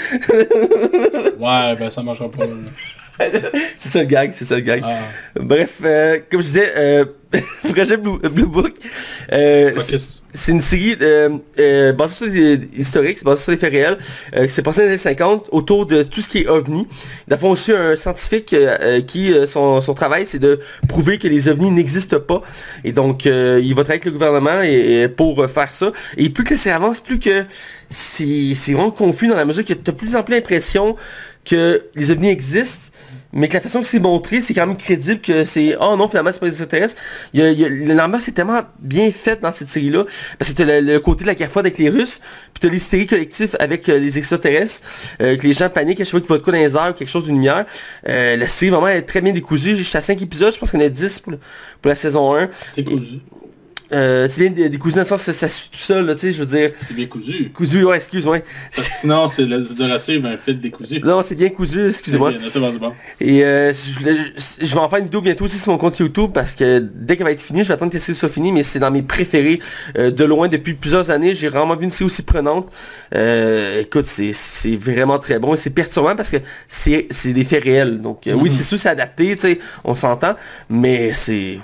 Ouais, 1.38 1.76
ben 1.76 1.90
ça 1.90 2.02
marchera 2.02 2.30
pas. 2.30 2.44
C'est 3.76 3.88
ça 3.90 3.98
le 4.00 4.06
gag, 4.06 4.32
c'est 4.32 4.44
ça 4.44 4.54
le 4.56 4.62
gag. 4.62 4.82
Ah, 4.84 4.98
Bref, 5.40 5.78
euh, 5.84 6.18
comme 6.30 6.40
je 6.40 6.46
disais, 6.46 6.72
euh, 6.76 7.04
projet 7.72 7.96
Blue, 7.96 8.18
Blue 8.18 8.46
Book, 8.46 8.72
euh, 9.32 9.72
c'est- 9.78 10.50
une 10.50 10.60
série 10.62 10.96
euh, 11.02 11.92
basée 11.92 12.14
sur 12.14 12.26
des 12.30 12.60
historiques, 12.76 13.18
c'est 13.18 13.24
basé 13.24 13.42
sur 13.42 13.52
des 13.52 13.58
faits 13.58 13.70
réels, 13.72 13.98
qui 14.46 14.48
s'est 14.48 14.62
passé 14.62 14.78
dans 14.80 14.84
les 14.84 14.90
années 14.92 14.98
50 14.98 15.48
autour 15.52 15.84
de 15.86 16.02
tout 16.04 16.22
ce 16.22 16.28
qui 16.28 16.38
est 16.38 16.48
ovni. 16.48 16.88
Y 17.30 17.34
a 17.34 17.44
aussi 17.46 17.72
un 17.72 17.96
scientifique 17.96 18.56
qui, 19.06 19.34
son, 19.46 19.80
son 19.82 19.92
travail, 19.94 20.24
c'est 20.24 20.38
de 20.38 20.60
prouver 20.88 21.18
que 21.18 21.28
les 21.28 21.48
ovnis 21.50 21.70
n'existent 21.70 22.18
pas. 22.20 22.40
Et 22.82 22.92
donc, 22.92 23.26
il 23.26 23.74
va 23.74 23.84
travailler 23.84 24.00
avec 24.00 24.04
le 24.06 24.10
gouvernement 24.12 24.62
et, 24.62 25.02
et 25.02 25.08
pour 25.08 25.46
faire 25.50 25.70
ça. 25.72 25.92
Et 26.16 26.30
plus 26.30 26.44
que 26.44 26.56
ça 26.56 26.74
avance, 26.76 27.00
plus 27.00 27.18
que 27.18 27.44
c'est 27.90 28.54
c'est 28.54 28.72
vraiment 28.72 28.90
confus 28.90 29.26
dans 29.28 29.36
la 29.36 29.44
mesure 29.44 29.64
que 29.66 29.74
tu 29.74 29.90
as 29.90 29.92
plus 29.92 30.16
en 30.16 30.22
plus 30.22 30.34
l'impression 30.34 30.96
que 31.44 31.82
les 31.96 32.10
ovnis 32.10 32.30
existent, 32.30 32.91
mais 33.32 33.48
que 33.48 33.54
la 33.54 33.60
façon 33.60 33.80
que 33.80 33.86
c'est 33.86 34.00
montré, 34.00 34.40
c'est 34.40 34.54
quand 34.54 34.66
même 34.66 34.76
crédible 34.76 35.20
que 35.20 35.44
c'est 35.44 35.76
oh 35.80 35.96
non 35.96 36.08
finalement 36.08 36.32
c'est 36.32 36.40
pas 36.40 36.46
des 36.46 36.52
extraterrestres. 36.52 37.00
Il 37.32 37.40
y 37.40 37.42
a, 37.42 37.50
il 37.50 37.60
y 37.60 37.64
a- 37.64 37.94
l'ambiance 37.94 38.28
est 38.28 38.32
tellement 38.32 38.60
bien 38.78 39.10
faite 39.10 39.40
dans 39.40 39.52
cette 39.52 39.68
série 39.68 39.90
là 39.90 40.04
parce 40.38 40.52
que 40.52 40.56
t'as 40.56 40.80
le, 40.80 40.98
côté 41.00 41.22
de 41.22 41.28
la 41.28 41.34
guerre 41.34 41.50
avec 41.56 41.78
les 41.78 41.88
Russes, 41.88 42.20
puis 42.52 42.60
t'as 42.60 42.68
l'hystérie 42.68 43.06
collective 43.06 43.56
avec 43.58 43.88
euh, 43.88 43.98
les 43.98 44.18
extraterrestres, 44.18 44.82
euh, 45.20 45.36
que 45.36 45.46
les 45.46 45.52
gens 45.52 45.68
paniquent 45.68 46.00
à 46.00 46.04
chaque 46.04 46.12
fois 46.12 46.20
qu'il 46.20 46.28
va 46.28 46.38
de 46.38 46.42
quoi 46.42 46.52
dans 46.52 46.58
les 46.58 46.74
ou 46.74 46.92
quelque 46.94 47.08
chose 47.08 47.24
d'une 47.24 47.34
lumière. 47.34 47.66
Euh, 48.08 48.36
la 48.36 48.48
série 48.48 48.70
vraiment 48.70 48.88
est 48.88 49.02
très 49.02 49.20
bien 49.20 49.32
décousue. 49.32 49.76
J'étais 49.76 49.98
à 49.98 50.00
5 50.00 50.20
épisodes, 50.22 50.52
je 50.52 50.58
pense 50.58 50.70
qu'on 50.70 50.80
a 50.80 50.88
10 50.88 51.20
pour, 51.20 51.34
la 51.84 51.94
saison 51.94 52.34
1. 52.34 52.48
C'est 52.74 52.84
cousu. 52.84 53.20
Euh, 53.92 54.26
c'est 54.28 54.48
bien 54.48 55.04
sens 55.04 55.24
que 55.26 55.32
ça 55.32 55.48
suit 55.48 55.68
tout 55.70 55.78
seul, 55.78 56.14
tu 56.14 56.20
sais, 56.20 56.32
je 56.32 56.42
veux 56.42 56.46
dire. 56.46 56.70
C'est 56.88 56.94
bien 56.94 57.06
cousu. 57.06 57.50
Cousu, 57.54 57.84
ouais, 57.84 57.96
excuse, 57.96 58.26
ouais. 58.26 58.42
Sinon, 58.72 59.28
c'est 59.28 59.44
dur 59.46 59.92
à 59.92 59.98
suivre 59.98 60.28
un 60.28 60.36
fit 60.38 60.54
décousu. 60.54 61.00
Non, 61.04 61.22
c'est 61.22 61.34
bien 61.34 61.50
cousu, 61.50 61.86
excusez-moi. 61.86 62.32
Et 63.20 63.44
euh, 63.44 63.72
je, 63.72 63.98
voulais- 63.98 64.16
je- 64.36 64.64
je 64.66 64.74
vais 64.74 64.80
en 64.80 64.88
faire 64.88 64.98
une 65.00 65.04
vidéo 65.04 65.20
bientôt 65.20 65.44
aussi 65.44 65.58
sur 65.58 65.72
mon 65.72 65.78
compte 65.78 65.98
YouTube 65.98 66.30
parce 66.32 66.54
que 66.54 66.78
dès 66.78 67.16
qu'elle 67.16 67.26
va 67.26 67.32
être 67.32 67.42
finie, 67.42 67.62
je 67.62 67.68
vais 67.68 67.74
attendre 67.74 67.90
que 67.90 67.96
la 67.96 68.02
série 68.02 68.16
soit 68.16 68.28
finie, 68.28 68.52
mais 68.52 68.62
c'est 68.62 68.78
dans 68.78 68.90
mes 68.90 69.02
préférés 69.02 69.60
euh, 69.98 70.10
de 70.10 70.24
loin 70.24 70.48
depuis 70.48 70.74
plusieurs 70.74 71.10
années. 71.10 71.34
J'ai 71.34 71.48
vraiment 71.48 71.76
vu 71.76 71.84
une 71.84 71.90
série 71.90 72.06
aussi 72.06 72.22
prenante. 72.22 72.70
Euh, 73.14 73.80
écoute, 73.82 74.06
c'est 74.06 74.76
vraiment 74.76 75.18
très 75.18 75.38
bon 75.38 75.54
et 75.54 75.56
c'est 75.56 75.70
perturbant 75.70 76.16
parce 76.16 76.30
que 76.30 76.38
c'est 76.68 77.06
des 77.32 77.44
faits 77.44 77.64
réels. 77.64 78.00
Donc 78.00 78.22
oui, 78.26 78.32
Mhm. 78.34 78.48
c'est 78.48 78.62
sûr 78.62 78.78
c'est 78.78 78.88
adapté, 78.88 79.34
tu 79.36 79.40
sais, 79.42 79.58
on 79.84 79.94
s'entend, 79.94 80.34
mais 80.70 81.12
c'est 81.14 81.58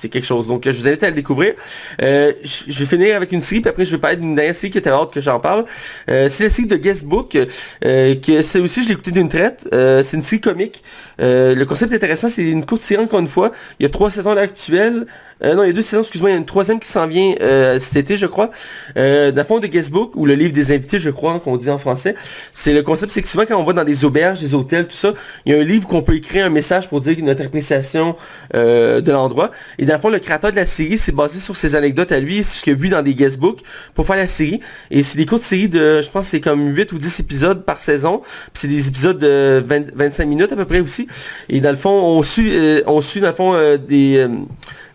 c'est 0.00 0.08
quelque 0.08 0.26
chose. 0.26 0.48
Donc 0.48 0.66
euh, 0.66 0.72
je 0.72 0.78
vous 0.78 0.88
invite 0.88 1.02
à 1.02 1.08
le 1.08 1.14
découvrir. 1.14 1.54
Euh, 2.02 2.32
je 2.42 2.78
vais 2.78 2.86
finir 2.86 3.16
avec 3.16 3.32
une 3.32 3.40
série, 3.40 3.60
puis 3.60 3.70
après 3.70 3.84
je 3.84 3.92
vais 3.92 3.98
parler 3.98 4.16
d'une 4.16 4.34
dernière 4.34 4.54
série 4.54 4.70
qui 4.70 4.78
était 4.78 4.90
hâte 4.90 5.12
que 5.12 5.20
j'en 5.20 5.40
parle. 5.40 5.64
Euh, 6.10 6.28
c'est 6.28 6.44
la 6.44 6.50
série 6.50 6.68
de 6.68 6.76
Guestbook, 6.76 7.36
euh, 7.84 8.14
que 8.16 8.42
c'est 8.42 8.60
aussi 8.60 8.82
je 8.82 8.88
l'ai 8.88 8.94
écouté 8.94 9.10
d'une 9.10 9.28
traite. 9.28 9.68
C'est 9.70 10.16
une 10.16 10.22
série 10.22 10.40
comique. 10.40 10.82
Le 11.18 11.64
concept 11.64 11.92
intéressant, 11.92 12.28
c'est 12.28 12.42
une 12.42 12.64
courte 12.64 12.82
série 12.82 13.02
encore 13.02 13.20
une 13.20 13.28
fois. 13.28 13.52
Il 13.78 13.82
y 13.82 13.86
a 13.86 13.90
trois 13.90 14.10
saisons 14.10 14.30
à 14.30 14.34
l'heure 14.34 14.44
actuelle. 14.44 15.06
Euh, 15.42 15.54
non, 15.54 15.64
il 15.64 15.68
y 15.68 15.70
a 15.70 15.72
deux 15.72 15.82
saisons, 15.82 16.02
excuse-moi, 16.02 16.30
il 16.30 16.32
y 16.32 16.36
a 16.36 16.38
une 16.38 16.46
troisième 16.46 16.80
qui 16.80 16.88
s'en 16.88 17.06
vient 17.06 17.34
euh, 17.40 17.78
cet 17.78 17.96
été, 17.96 18.16
je 18.16 18.26
crois. 18.26 18.50
Euh, 18.96 19.32
dans 19.32 19.42
le 19.42 19.46
fond 19.46 19.58
de 19.58 19.66
Guestbook, 19.66 20.14
ou 20.16 20.26
le 20.26 20.34
livre 20.34 20.52
des 20.52 20.72
invités, 20.72 20.98
je 20.98 21.10
crois, 21.10 21.40
qu'on 21.40 21.56
dit 21.56 21.70
en 21.70 21.78
français. 21.78 22.14
C'est 22.52 22.72
le 22.72 22.82
concept, 22.82 23.12
c'est 23.12 23.22
que 23.22 23.28
souvent 23.28 23.44
quand 23.46 23.58
on 23.58 23.64
va 23.64 23.72
dans 23.72 23.84
des 23.84 24.04
auberges, 24.04 24.40
des 24.40 24.54
hôtels, 24.54 24.86
tout 24.86 24.96
ça, 24.96 25.14
il 25.46 25.52
y 25.52 25.56
a 25.56 25.60
un 25.60 25.64
livre 25.64 25.86
qu'on 25.86 26.02
peut 26.02 26.14
écrire 26.14 26.46
un 26.46 26.50
message 26.50 26.88
pour 26.88 27.00
dire 27.00 27.16
notre 27.22 27.44
appréciation 27.44 28.16
euh, 28.54 29.00
de 29.00 29.12
l'endroit. 29.12 29.50
Et 29.78 29.86
dans 29.86 29.94
le 29.94 30.00
fond, 30.00 30.10
le 30.10 30.18
créateur 30.18 30.50
de 30.50 30.56
la 30.56 30.66
série 30.66 30.98
s'est 30.98 31.12
basé 31.12 31.40
sur 31.40 31.56
ses 31.56 31.74
anecdotes 31.74 32.12
à 32.12 32.20
lui, 32.20 32.44
ce 32.44 32.62
qu'il 32.62 32.72
a 32.72 32.76
vu 32.76 32.88
dans 32.88 33.02
des 33.02 33.14
guestbooks 33.14 33.60
pour 33.94 34.06
faire 34.06 34.16
la 34.16 34.26
série. 34.26 34.60
Et 34.90 35.02
c'est 35.02 35.16
des 35.16 35.26
courtes 35.26 35.42
séries 35.42 35.68
de, 35.68 36.02
je 36.02 36.10
pense, 36.10 36.28
c'est 36.28 36.40
comme 36.40 36.74
8 36.74 36.92
ou 36.92 36.98
10 36.98 37.20
épisodes 37.20 37.64
par 37.64 37.80
saison. 37.80 38.20
Puis 38.20 38.62
c'est 38.62 38.68
des 38.68 38.88
épisodes 38.88 39.18
de 39.18 39.62
20 39.64 39.94
25 39.94 40.24
minutes 40.26 40.52
à 40.52 40.56
peu 40.56 40.64
près 40.64 40.80
aussi. 40.80 41.06
Et 41.48 41.60
dans 41.60 41.70
le 41.70 41.76
fond, 41.76 41.90
on 41.90 42.22
suit, 42.22 42.50
euh, 42.52 42.82
on 42.86 43.00
suit 43.00 43.20
dans 43.20 43.28
le 43.28 43.34
fond 43.34 43.52
euh, 43.54 43.76
des... 43.76 44.26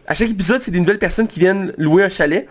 à 0.08 0.14
chaque 0.14 0.30
épisode, 0.30 0.62
c'est 0.62 0.72
des 0.72 0.80
nouvelles 0.80 1.00
personnes 1.00 1.28
qui 1.28 1.40
viennent 1.40 1.74
louer 1.78 2.04
un 2.04 2.10
chalet. 2.10 2.48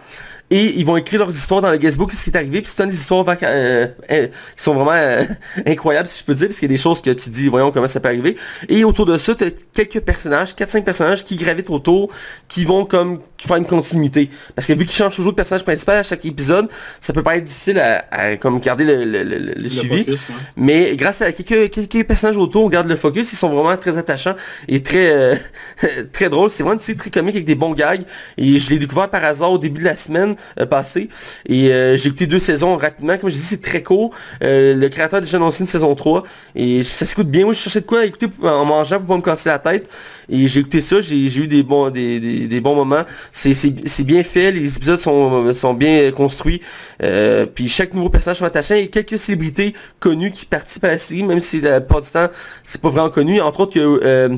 Et 0.56 0.78
ils 0.78 0.86
vont 0.86 0.96
écrire 0.96 1.18
leurs 1.18 1.34
histoires 1.34 1.60
dans 1.62 1.70
le 1.72 1.78
guestbook, 1.78 2.12
ce 2.12 2.22
qui 2.22 2.30
est 2.30 2.36
arrivé. 2.36 2.60
Puis 2.60 2.70
c'est 2.72 2.86
des 2.86 2.94
histoires 2.94 3.24
euh, 3.42 3.86
euh, 4.12 4.26
qui 4.56 4.62
sont 4.62 4.72
vraiment 4.74 4.92
euh, 4.94 5.24
incroyables, 5.66 6.06
si 6.06 6.20
je 6.20 6.24
peux 6.24 6.34
dire, 6.34 6.46
parce 6.46 6.60
qu'il 6.60 6.68
y 6.68 6.72
a 6.72 6.76
des 6.76 6.80
choses 6.80 7.00
que 7.00 7.10
tu 7.10 7.28
dis, 7.28 7.48
voyons 7.48 7.72
comment 7.72 7.88
ça 7.88 7.98
peut 7.98 8.08
arriver. 8.08 8.36
Et 8.68 8.84
autour 8.84 9.04
de 9.06 9.18
ça, 9.18 9.34
tu 9.34 9.44
as 9.44 9.50
quelques 9.72 10.00
personnages, 10.04 10.52
4-5 10.54 10.84
personnages 10.84 11.24
qui 11.24 11.34
gravitent 11.34 11.70
autour, 11.70 12.08
qui 12.46 12.64
vont 12.64 12.84
comme 12.84 13.18
faire 13.38 13.56
une 13.56 13.66
continuité. 13.66 14.30
Parce 14.54 14.68
que 14.68 14.74
vu 14.74 14.84
qu'ils 14.86 14.94
changent 14.96 15.16
toujours 15.16 15.32
de 15.32 15.36
personnage 15.36 15.64
principal 15.64 15.96
à 15.98 16.02
chaque 16.04 16.24
épisode, 16.24 16.68
ça 17.00 17.12
peut 17.12 17.22
pas 17.24 17.36
être 17.36 17.44
difficile 17.44 17.80
à, 17.80 18.04
à 18.12 18.36
comme 18.36 18.60
garder 18.60 18.84
le, 18.84 19.04
le- 19.04 19.22
le- 19.24 19.38
le 19.38 19.54
Le 19.56 19.68
suivi. 19.68 19.98
focus, 20.04 20.20
ouais. 20.28 20.34
Mais 20.56 20.94
grâce 20.96 21.20
à 21.20 21.32
quelques, 21.32 21.70
quelques 21.72 22.06
personnages 22.06 22.36
autour, 22.36 22.64
on 22.64 22.68
garde 22.68 22.86
le 22.86 22.96
focus, 22.96 23.32
ils 23.32 23.36
sont 23.36 23.48
vraiment 23.52 23.76
très 23.76 23.98
attachants 23.98 24.36
et 24.68 24.82
très 24.82 25.40
très 26.12 26.28
drôles. 26.28 26.50
C'est 26.50 26.62
vraiment 26.62 26.74
une 26.74 26.80
série 26.80 26.96
très 26.96 27.10
comique 27.10 27.34
avec 27.34 27.44
des 27.44 27.54
bons 27.56 27.72
gags. 27.74 28.02
Et 28.38 28.58
je 28.58 28.70
l'ai 28.70 28.78
découvert 28.78 29.08
par 29.10 29.24
hasard 29.24 29.50
au 29.52 29.58
début 29.58 29.80
de 29.80 29.86
la 29.86 29.96
semaine 29.96 30.36
euh, 30.60 30.66
passée. 30.66 31.08
Et 31.46 31.72
euh, 31.72 31.96
j'ai 31.96 32.08
écouté 32.08 32.26
deux 32.26 32.38
saisons 32.38 32.76
rapidement. 32.76 33.16
Comme 33.18 33.30
je 33.30 33.34
dis, 33.34 33.40
c'est 33.40 33.62
très 33.62 33.82
court. 33.82 34.12
Euh, 34.42 34.74
le 34.74 34.88
créateur 34.88 35.18
a 35.18 35.20
déjà 35.20 35.36
annoncé 35.36 35.62
une 35.62 35.68
saison 35.68 35.94
3. 35.94 36.24
Et 36.54 36.82
ça 36.82 37.04
s'écoute 37.04 37.28
bien. 37.28 37.44
Moi, 37.44 37.54
je 37.54 37.60
cherchais 37.60 37.80
de 37.80 37.86
quoi 37.86 38.04
écouter 38.04 38.26
en 38.42 38.64
mangeant 38.64 38.98
pour 38.98 39.08
pas 39.08 39.16
me 39.16 39.22
casser 39.22 39.48
la 39.48 39.58
tête. 39.58 39.88
Et 40.28 40.46
j'ai 40.48 40.60
écouté 40.60 40.80
ça, 40.80 41.00
j'ai 41.00 41.24
eu 41.38 41.46
des 41.48 41.62
bons, 41.62 41.90
des, 41.90 42.20
des- 42.20 42.46
des 42.48 42.60
bons 42.60 42.74
moments. 42.74 43.02
C'est 43.32 43.52
c'est- 43.52 43.74
c'est 43.86 44.04
bien 44.04 44.22
fait, 44.22 44.52
les 44.52 44.76
épisodes 44.76 44.98
sont, 44.98 45.52
sont 45.54 45.74
bien 45.74 46.10
construits. 46.12 46.60
Euh, 47.02 47.46
puis 47.46 47.68
chaque 47.68 47.92
nouveau 47.94 48.08
personnage 48.10 48.38
sont 48.38 48.44
attachants. 48.44 48.74
Et 48.74 48.88
quelques 48.88 49.18
célébrités 49.18 49.74
connues 50.00 50.30
qui 50.32 50.46
participent 50.46 50.84
à 50.84 50.88
la 50.88 50.98
série, 50.98 51.22
même 51.22 51.40
si 51.40 51.60
la 51.60 51.80
plupart 51.80 52.02
du 52.02 52.10
temps, 52.10 52.28
c'est 52.64 52.80
pas 52.80 52.88
vraiment 52.90 53.10
connu. 53.10 53.40
Entre 53.40 53.60
autres, 53.60 53.76
il 53.76 53.82
y 53.82 53.84
a 53.84 53.88
euh, 53.88 54.36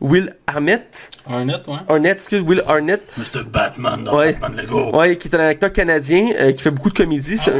Will 0.00 0.34
Arnett. 0.46 1.10
Arnett, 1.28 1.66
ouais. 1.66 1.74
Arnett, 1.88 2.12
excuse, 2.18 2.40
Will 2.40 2.62
Arnett. 2.66 3.02
Mr. 3.16 3.42
Batman 3.44 4.04
dans 4.04 4.16
Ouais. 4.18 4.32
Batman 4.34 4.60
Lego. 4.62 4.96
Ouais, 4.96 5.16
qui 5.16 5.28
est 5.28 5.34
un 5.34 5.40
acteur 5.48 5.72
canadien, 5.72 6.28
euh, 6.38 6.52
qui 6.52 6.62
fait 6.62 6.70
beaucoup 6.70 6.90
de 6.90 6.94
comédies. 6.94 7.36
Ah 7.46 7.50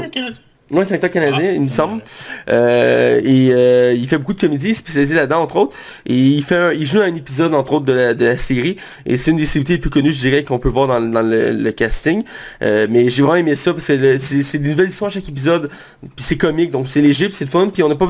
Ouais, 0.71 0.87
c'est 0.87 0.93
un 0.93 0.97
acteur 0.97 1.11
canadien, 1.11 1.49
Ah, 1.51 1.53
il 1.53 1.61
me 1.61 1.69
semble. 1.69 2.03
Euh, 2.49 3.21
et 3.23 3.51
euh, 3.53 3.95
il 3.97 4.09
fait 4.09 4.17
beaucoup 4.17 4.33
de 4.33 4.41
comédies, 4.41 4.75
spécialisé 4.75 5.15
là-dedans, 5.15 5.43
entre 5.43 5.57
autres. 5.57 5.77
Et 6.07 6.15
il 6.17 6.43
fait 6.43 6.57
un- 6.57 6.73
il 6.73 6.87
joue 6.87 7.01
un 7.01 7.15
épisode, 7.15 7.55
entre 7.55 7.75
autres, 7.75 7.85
de 7.85 7.93
la, 7.93 8.15
de 8.15 8.25
la 8.25 8.37
série. 8.39 8.77
Et 9.05 9.19
c'est 9.19 9.31
une 9.31 9.37
des 9.37 9.45
célébrités 9.45 9.75
les 9.75 9.79
plus 9.81 9.91
connues, 9.91 10.13
je 10.15 10.21
dirais, 10.21 10.43
qu'on 10.43 10.59
peut 10.59 10.71
voir 10.71 10.87
dans, 10.89 11.01
dans 11.03 11.21
le, 11.21 11.53
le 11.53 11.73
casting. 11.73 12.25
Euh, 12.63 12.87
mais 12.89 13.11
j'ai 13.11 13.23
vraiment 13.23 13.37
aimé 13.37 13.55
ça, 13.57 13.75
parce 13.75 13.87
que 13.89 14.17
c'est 14.19 14.59
des 14.59 14.71
nouvelles 14.71 14.89
histoires 14.89 15.09
à 15.11 15.13
chaque 15.13 15.29
épisode. 15.29 15.69
Puis 16.01 16.25
c'est 16.25 16.39
comique, 16.39 16.71
donc 16.71 16.89
c'est 16.89 17.03
léger, 17.03 17.27
puis 17.27 17.35
c'est 17.37 17.45
le 17.45 17.51
fun. 17.51 17.69
Puis 17.73 17.83
on 17.83 17.89
n'a 17.91 17.95
pas 17.97 18.09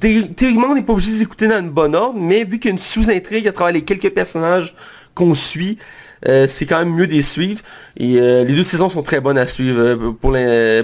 Théoriquement, 0.00 0.68
on 0.70 0.74
n'est 0.74 0.82
pas 0.82 0.92
obligé 0.92 1.18
d'écouter 1.18 1.48
dans 1.48 1.58
une 1.58 1.70
bonne 1.70 1.94
ordre, 1.94 2.18
mais 2.20 2.44
vu 2.44 2.58
qu'il 2.58 2.68
y 2.68 2.72
a 2.72 2.74
une 2.74 2.78
sous-intrigue 2.78 3.48
à 3.48 3.52
travers 3.52 3.72
les 3.72 3.82
quelques 3.82 4.10
personnages 4.10 4.74
qu'on 5.14 5.34
suit, 5.34 5.78
euh, 6.26 6.46
c'est 6.46 6.66
quand 6.66 6.78
même 6.78 6.94
mieux 6.94 7.06
de 7.06 7.12
les 7.12 7.22
suivre. 7.22 7.60
Et 7.96 8.20
euh, 8.20 8.44
les 8.44 8.54
deux 8.54 8.62
saisons 8.62 8.88
sont 8.88 9.02
très 9.02 9.20
bonnes 9.20 9.38
à 9.38 9.46
suivre 9.46 9.80
euh, 9.80 9.96
pour, 9.96 10.36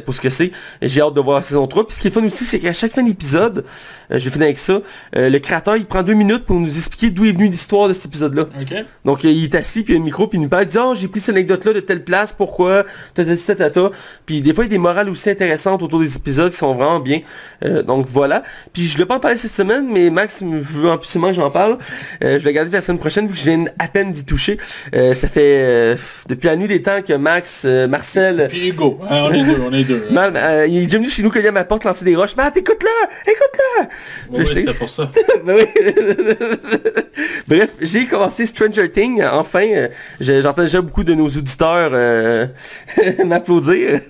pour 0.04 0.14
ce 0.14 0.20
que 0.20 0.30
c'est. 0.30 0.50
J'ai 0.82 1.00
hâte 1.00 1.14
de 1.14 1.20
voir 1.20 1.36
la 1.36 1.42
saison 1.42 1.66
3. 1.66 1.86
Puis 1.86 1.96
ce 1.96 2.00
qui 2.00 2.08
est 2.08 2.10
fun 2.10 2.24
aussi, 2.24 2.44
c'est 2.44 2.58
qu'à 2.58 2.72
chaque 2.72 2.92
fin 2.92 3.02
d'épisode, 3.02 3.64
euh, 4.10 4.18
je 4.18 4.24
vais 4.24 4.30
finir 4.30 4.44
avec 4.46 4.58
ça, 4.58 4.80
euh, 5.16 5.30
le 5.30 5.38
créateur 5.38 5.76
il 5.76 5.86
prend 5.86 6.02
deux 6.02 6.14
minutes 6.14 6.44
pour 6.44 6.56
nous 6.56 6.76
expliquer 6.76 7.10
d'où 7.10 7.24
est 7.24 7.32
venue 7.32 7.48
l'histoire 7.48 7.88
de 7.88 7.92
cet 7.92 8.06
épisode-là. 8.06 8.42
Ok. 8.60 8.84
Donc 9.04 9.24
euh, 9.24 9.30
il 9.30 9.44
est 9.44 9.54
assis, 9.54 9.82
puis 9.82 9.94
il 9.94 9.96
a 9.96 10.00
un 10.00 10.04
micro, 10.04 10.26
puis 10.26 10.38
il 10.38 10.42
nous 10.42 10.48
parle, 10.48 10.64
il 10.64 10.68
dit 10.68 10.78
«Oh, 10.80 10.94
j'ai 10.94 11.08
pris 11.08 11.20
cette 11.20 11.34
anecdote-là 11.34 11.72
de 11.72 11.80
telle 11.80 12.04
place, 12.04 12.32
pourquoi? 12.32 12.84
Tata, 13.14 13.36
tata, 13.36 13.70
tata. 13.70 13.90
Puis 14.26 14.40
des 14.40 14.54
fois, 14.54 14.64
il 14.64 14.68
y 14.68 14.70
a 14.70 14.76
des 14.76 14.78
morales 14.78 15.08
aussi 15.08 15.30
intéressantes 15.30 15.82
autour 15.82 16.00
des 16.00 16.16
épisodes 16.16 16.50
qui 16.50 16.56
sont 16.56 16.74
vraiment 16.74 17.00
bien. 17.00 17.20
Euh, 17.64 17.82
donc 17.82 18.06
voilà. 18.08 18.42
Puis 18.72 18.82
je 18.84 18.88
ne 18.88 18.92
voulais 18.94 19.06
pas 19.06 19.16
en 19.16 19.20
parler 19.20 19.36
cette 19.36 19.50
semaine, 19.50 19.86
mais 19.90 20.10
Max 20.10 20.42
me 20.42 20.58
veut 20.58 20.90
absolument 20.90 21.28
que 21.28 21.36
j'en 21.36 21.50
parle. 21.50 21.78
Euh, 22.22 22.38
je 22.38 22.44
vais 22.44 22.52
garder 22.52 22.70
la 22.70 22.80
semaine 22.80 22.98
prochaine, 22.98 23.26
vu 23.26 23.32
que 23.32 23.38
je 23.38 23.44
viens 23.44 23.64
à 23.78 23.88
peine 23.88 24.12
d'y 24.12 24.24
toucher. 24.24 24.58
Euh, 24.94 25.14
ça 25.14 25.28
fait 25.28 25.40
euh, 25.64 25.96
depuis 26.28 26.46
la 26.46 26.56
nuit 26.56 26.68
des 26.68 26.82
temps 26.82 27.02
que 27.02 27.12
Max, 27.14 27.64
Marcel... 27.88 28.46
Puis 28.48 28.68
Hugo. 28.68 28.98
On 29.08 29.32
est 29.32 29.44
deux, 29.44 29.60
on 29.64 29.72
est 29.72 29.84
deux. 29.84 30.06
Mal, 30.10 30.66
il 30.68 30.78
est 30.78 30.84
déjà 30.84 30.98
venu 30.98 31.08
chez 31.08 31.22
nous 31.22 31.30
cogner 31.30 31.48
à 31.48 31.52
ma 31.52 31.64
porte, 31.64 31.84
lancer 31.84 32.04
des 32.04 32.16
roches. 32.16 32.36
Matt, 32.36 32.56
écoute-le! 32.56 33.32
Écoute-le! 33.32 33.86
Ouais, 34.30 34.38
ouais, 34.38 34.46
je 34.46 34.52
t'ai- 34.52 34.60
c'était 34.66 34.78
pour 34.78 34.88
ça. 34.90 35.10
Ben. 35.44 35.66
Bref, 37.48 37.70
j'ai 37.80 38.06
commencé 38.06 38.46
Stranger 38.46 38.90
Things, 38.90 39.22
enfin. 39.24 39.64
euh, 39.74 39.88
J'entends 40.20 40.62
déjà 40.62 40.80
beaucoup 40.80 41.04
de 41.04 41.14
nos 41.14 41.26
auditeurs 41.28 41.90
euh, 41.92 42.46
m'applaudir. 43.26 44.00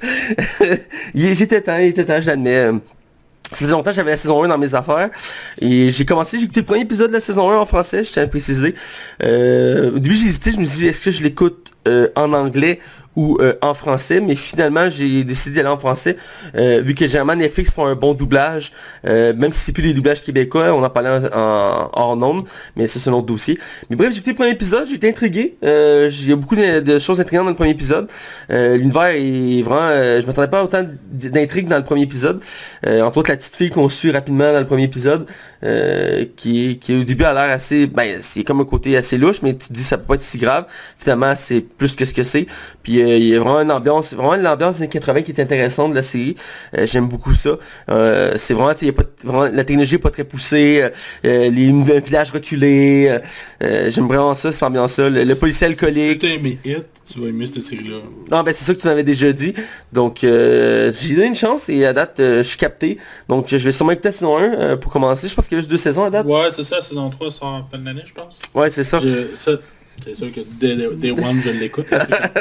J'étais 1.14 1.60
temps, 1.60 1.78
il 1.78 1.86
était 1.88 2.04
temps, 2.04 2.20
je 2.20 2.26
l'admets. 2.26 2.70
Ça 3.50 3.56
faisait 3.58 3.72
longtemps 3.72 3.90
que 3.90 3.96
j'avais 3.96 4.10
la 4.12 4.16
saison 4.16 4.42
1 4.42 4.48
dans 4.48 4.58
mes 4.58 4.74
affaires. 4.74 5.10
Et 5.60 5.90
j'ai 5.90 6.04
commencé, 6.04 6.38
j'ai 6.38 6.44
écouté 6.44 6.60
le 6.60 6.66
premier 6.66 6.80
épisode 6.80 7.08
de 7.08 7.12
la 7.14 7.20
saison 7.20 7.50
1 7.50 7.56
en 7.58 7.66
français, 7.66 8.02
je 8.02 8.10
tiens 8.10 8.22
à 8.22 8.26
préciser. 8.26 8.74
Euh, 9.22 9.90
au 9.94 9.98
début 9.98 10.16
j'ai 10.16 10.26
hésité, 10.26 10.50
je 10.52 10.58
me 10.58 10.64
suis 10.64 10.78
dit 10.78 10.86
est-ce 10.88 11.02
que 11.04 11.10
je 11.10 11.22
l'écoute 11.22 11.72
euh, 11.86 12.08
en 12.16 12.32
anglais 12.32 12.80
ou 13.16 13.38
euh, 13.40 13.54
en 13.62 13.74
français, 13.74 14.20
mais 14.20 14.34
finalement 14.34 14.90
j'ai 14.90 15.24
décidé 15.24 15.56
d'aller 15.56 15.68
en 15.68 15.78
français, 15.78 16.16
euh, 16.56 16.80
vu 16.84 16.94
que 16.94 17.06
généralement 17.06 17.36
Netflix 17.36 17.72
font 17.72 17.86
un 17.86 17.94
bon 17.94 18.14
doublage, 18.14 18.72
euh, 19.06 19.32
même 19.34 19.52
si 19.52 19.60
c'est 19.60 19.72
plus 19.72 19.82
des 19.82 19.94
doublages 19.94 20.22
québécois, 20.22 20.72
on 20.74 20.82
en 20.82 20.90
parlait 20.90 21.10
en, 21.10 21.26
en 21.34 21.90
hors 21.92 22.16
nombre, 22.16 22.44
mais 22.76 22.86
ça 22.86 22.98
c'est 22.98 23.10
un 23.10 23.12
autre 23.12 23.26
dossier. 23.26 23.58
Mais 23.88 23.96
bref, 23.96 24.10
j'ai 24.10 24.18
écouté 24.18 24.30
le 24.32 24.36
premier 24.36 24.50
épisode, 24.50 24.90
été 24.90 25.08
intrigué, 25.08 25.56
il 25.62 26.28
y 26.28 26.32
a 26.32 26.36
beaucoup 26.36 26.56
de, 26.56 26.98
choses 26.98 27.20
intrigantes 27.20 27.44
dans 27.44 27.50
le 27.50 27.56
premier 27.56 27.70
épisode. 27.70 28.08
L'univers 28.48 29.06
est 29.06 29.62
vraiment, 29.62 29.90
je 30.20 30.26
m'attendais 30.26 30.48
pas 30.48 30.62
autant 30.62 30.84
d'intrigues 31.10 31.68
dans 31.68 31.76
le 31.76 31.84
premier 31.84 32.02
épisode. 32.02 32.40
Entre 32.86 33.18
autres 33.18 33.30
la 33.30 33.36
petite 33.36 33.54
fille 33.54 33.70
qu'on 33.70 33.88
suit 33.88 34.10
rapidement 34.10 34.52
dans 34.52 34.60
le 34.60 34.66
premier 34.66 34.84
épisode, 34.84 35.26
qui, 36.36 36.78
qui 36.80 36.94
au 36.94 37.04
début 37.04 37.24
a 37.24 37.32
l'air 37.32 37.50
assez, 37.50 37.86
ben 37.86 38.18
c'est 38.20 38.44
comme 38.44 38.60
un 38.60 38.64
côté 38.64 38.96
assez 38.96 39.18
louche, 39.18 39.42
mais 39.42 39.54
tu 39.54 39.68
te 39.68 39.72
dis 39.72 39.84
ça 39.84 39.98
peut 39.98 40.04
pas 40.04 40.14
être 40.14 40.22
si 40.22 40.38
grave. 40.38 40.66
Finalement 40.98 41.34
c'est 41.36 41.60
plus 41.60 41.96
que 41.96 42.04
ce 42.04 42.12
que 42.12 42.22
c'est. 42.22 42.46
Puis 42.82 43.03
il 43.06 43.24
y 43.28 43.34
a 43.36 43.40
vraiment 43.40 43.60
une 43.60 43.70
ambiance, 43.70 44.14
vraiment 44.14 44.36
l'ambiance 44.36 44.76
des 44.76 44.82
années 44.82 44.90
80 44.90 45.22
qui 45.22 45.32
est 45.32 45.40
intéressante 45.40 45.90
de 45.90 45.96
la 45.96 46.02
série. 46.02 46.36
Euh, 46.76 46.86
J'aime 46.86 47.08
beaucoup 47.08 47.34
ça. 47.34 47.56
Euh, 47.90 48.32
c'est 48.36 48.54
vraiment, 48.54 48.72
y 48.80 48.88
a 48.88 48.92
pas 48.92 49.02
vraiment, 49.24 49.44
la 49.54 49.64
technologie 49.64 49.96
est 49.96 49.98
pas 49.98 50.10
très 50.10 50.24
poussée, 50.24 50.82
euh, 51.24 51.50
les 51.50 51.68
un 51.70 52.00
village 52.00 52.30
reculé. 52.30 53.06
euh, 53.08 53.18
euh, 53.62 53.90
J'aime 53.90 54.06
vraiment 54.06 54.34
ça, 54.34 54.52
cette 54.52 54.62
ambiance-là. 54.62 55.10
Le, 55.10 55.24
le 55.24 55.34
policier 55.34 55.66
Si 55.66 55.72
alcoolique. 55.72 56.20
t'as 56.20 56.28
aimé 56.28 56.58
Hit, 56.64 56.84
tu 57.10 57.20
vas 57.20 57.28
aimer 57.28 57.46
cette 57.46 57.62
série-là. 57.62 57.98
Non, 58.30 58.42
ben 58.42 58.52
c'est 58.52 58.64
ça 58.64 58.74
que 58.74 58.80
tu 58.80 58.86
m'avais 58.86 59.02
déjà 59.02 59.32
dit. 59.32 59.54
Donc, 59.92 60.18
j'ai 60.22 61.14
donné 61.14 61.26
une 61.26 61.34
chance 61.34 61.68
et 61.68 61.84
à 61.86 61.92
date, 61.92 62.14
je 62.18 62.42
suis 62.42 62.56
capté. 62.58 62.98
Donc, 63.28 63.46
je 63.48 63.56
vais 63.56 63.72
sûrement 63.72 63.92
écouter 63.92 64.08
la 64.08 64.12
saison 64.12 64.36
1 64.38 64.42
euh, 64.42 64.76
pour 64.76 64.90
commencer. 64.92 65.28
Je 65.28 65.34
pense 65.34 65.48
qu'il 65.48 65.56
y 65.56 65.58
a 65.58 65.60
juste 65.60 65.70
deux 65.70 65.76
saisons 65.76 66.04
à 66.04 66.10
date. 66.10 66.26
Ouais, 66.26 66.50
c'est 66.50 66.64
ça, 66.64 66.80
saison 66.80 67.08
3 67.10 67.30
sort 67.30 67.48
en 67.48 67.64
fin 67.70 67.78
de 67.78 67.84
l'année, 67.84 68.02
je 68.04 68.12
pense. 68.12 68.38
Ouais, 68.54 68.70
c'est 68.70 68.84
ça. 68.84 69.00
Je- 69.02 69.34
ça, 69.34 69.52
c'est 70.02 70.14
sûr 70.14 70.32
que 70.32 70.40
dès, 70.60 70.76
dès 70.96 71.10
One, 71.12 71.40
je 71.44 71.50
l'écoute, 71.50 71.86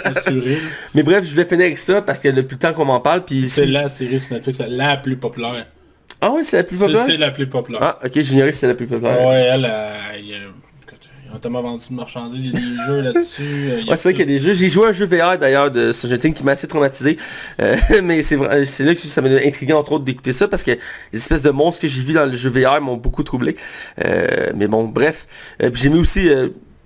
assuré. 0.04 0.58
Mais 0.96 1.04
bref, 1.04 1.24
je 1.26 1.32
voulais 1.32 1.46
finir 1.46 1.66
avec 1.66 1.78
ça 1.78 2.02
parce 2.02 2.20
que 2.20 2.30
depuis 2.30 2.56
le 2.56 2.60
temps 2.60 2.74
qu'on 2.74 2.86
m'en 2.86 3.00
parle. 3.00 3.24
Puis 3.26 3.48
C'est 3.50 3.66
la 3.66 3.90
série 3.90 4.20
sur 4.20 4.34
Netflix 4.34 4.60
la 4.68 4.98
plus 4.98 5.16
populaire. 5.18 5.68
Ah 6.22 6.32
ouais, 6.32 6.44
c'est 6.44 6.58
la 6.58 6.64
plus 6.64 6.80
populaire? 6.80 7.04
c'est 7.06 7.18
la 7.18 7.32
plus 7.32 7.48
populaire. 7.48 7.80
Ah, 7.84 8.00
ok, 8.06 8.12
j'ignorais 8.22 8.50
que 8.52 8.56
c'était 8.56 8.68
la 8.68 8.76
plus 8.76 8.88
populaire. 8.88 9.20
Ouais, 9.28 9.50
elle, 9.54 9.66
euh, 9.70 9.98
il 10.20 10.28
y 10.30 10.34
a- 10.34 10.38
tellement 11.42 11.64
vendu 11.64 11.84
de 11.90 11.94
marchandises, 11.96 12.46
il 12.46 12.54
y 12.54 12.56
a 12.56 12.60
des 12.60 12.86
jeux 12.88 13.02
là-dessus. 13.02 13.42
euh, 13.44 13.78
Ouais, 13.90 13.96
c'est 13.98 14.04
vrai 14.04 14.14
qu'il 14.14 14.20
y 14.20 14.36
a 14.36 14.38
des 14.38 14.40
jeux. 14.40 14.54
J'ai 14.54 14.70
joué 14.70 14.86
à 14.86 14.90
un 14.90 14.94
jeu 14.94 15.06
VR 15.06 15.38
d'ailleurs 15.38 15.72
de 15.72 15.92
Things 15.92 16.34
qui 16.34 16.44
m'a 16.44 16.52
assez 16.52 16.68
traumatisé. 16.68 17.18
Euh, 17.60 17.76
mais 18.04 18.22
c'est 18.22 18.36
vrai, 18.36 18.64
c'est 18.66 18.86
là 18.86 18.94
que 18.94 19.02
ça 19.02 19.20
m'a 19.22 19.30
intrigué 19.30 19.74
entre 19.74 19.94
autres 19.94 20.06
d'écouter 20.06 20.32
ça 20.32 20.48
parce 20.48 20.64
que 20.64 20.72
les 20.72 21.20
espèces 21.20 21.42
de 21.42 21.50
monstres 21.50 21.82
que 21.82 21.88
j'ai 21.88 22.02
vus 22.04 22.14
dans 22.14 22.26
le 22.28 22.36
jeu 22.38 22.50
VR 22.50 22.80
m'ont 22.82 22.98
beaucoup 22.98 23.24
troublé. 23.24 23.56
Euh, 24.06 24.52
mais 24.56 24.68
bon, 24.68 24.84
bref. 24.86 25.26
Euh, 25.62 25.72
j'ai 25.74 25.90
mis 25.90 25.98
aussi 26.00 26.30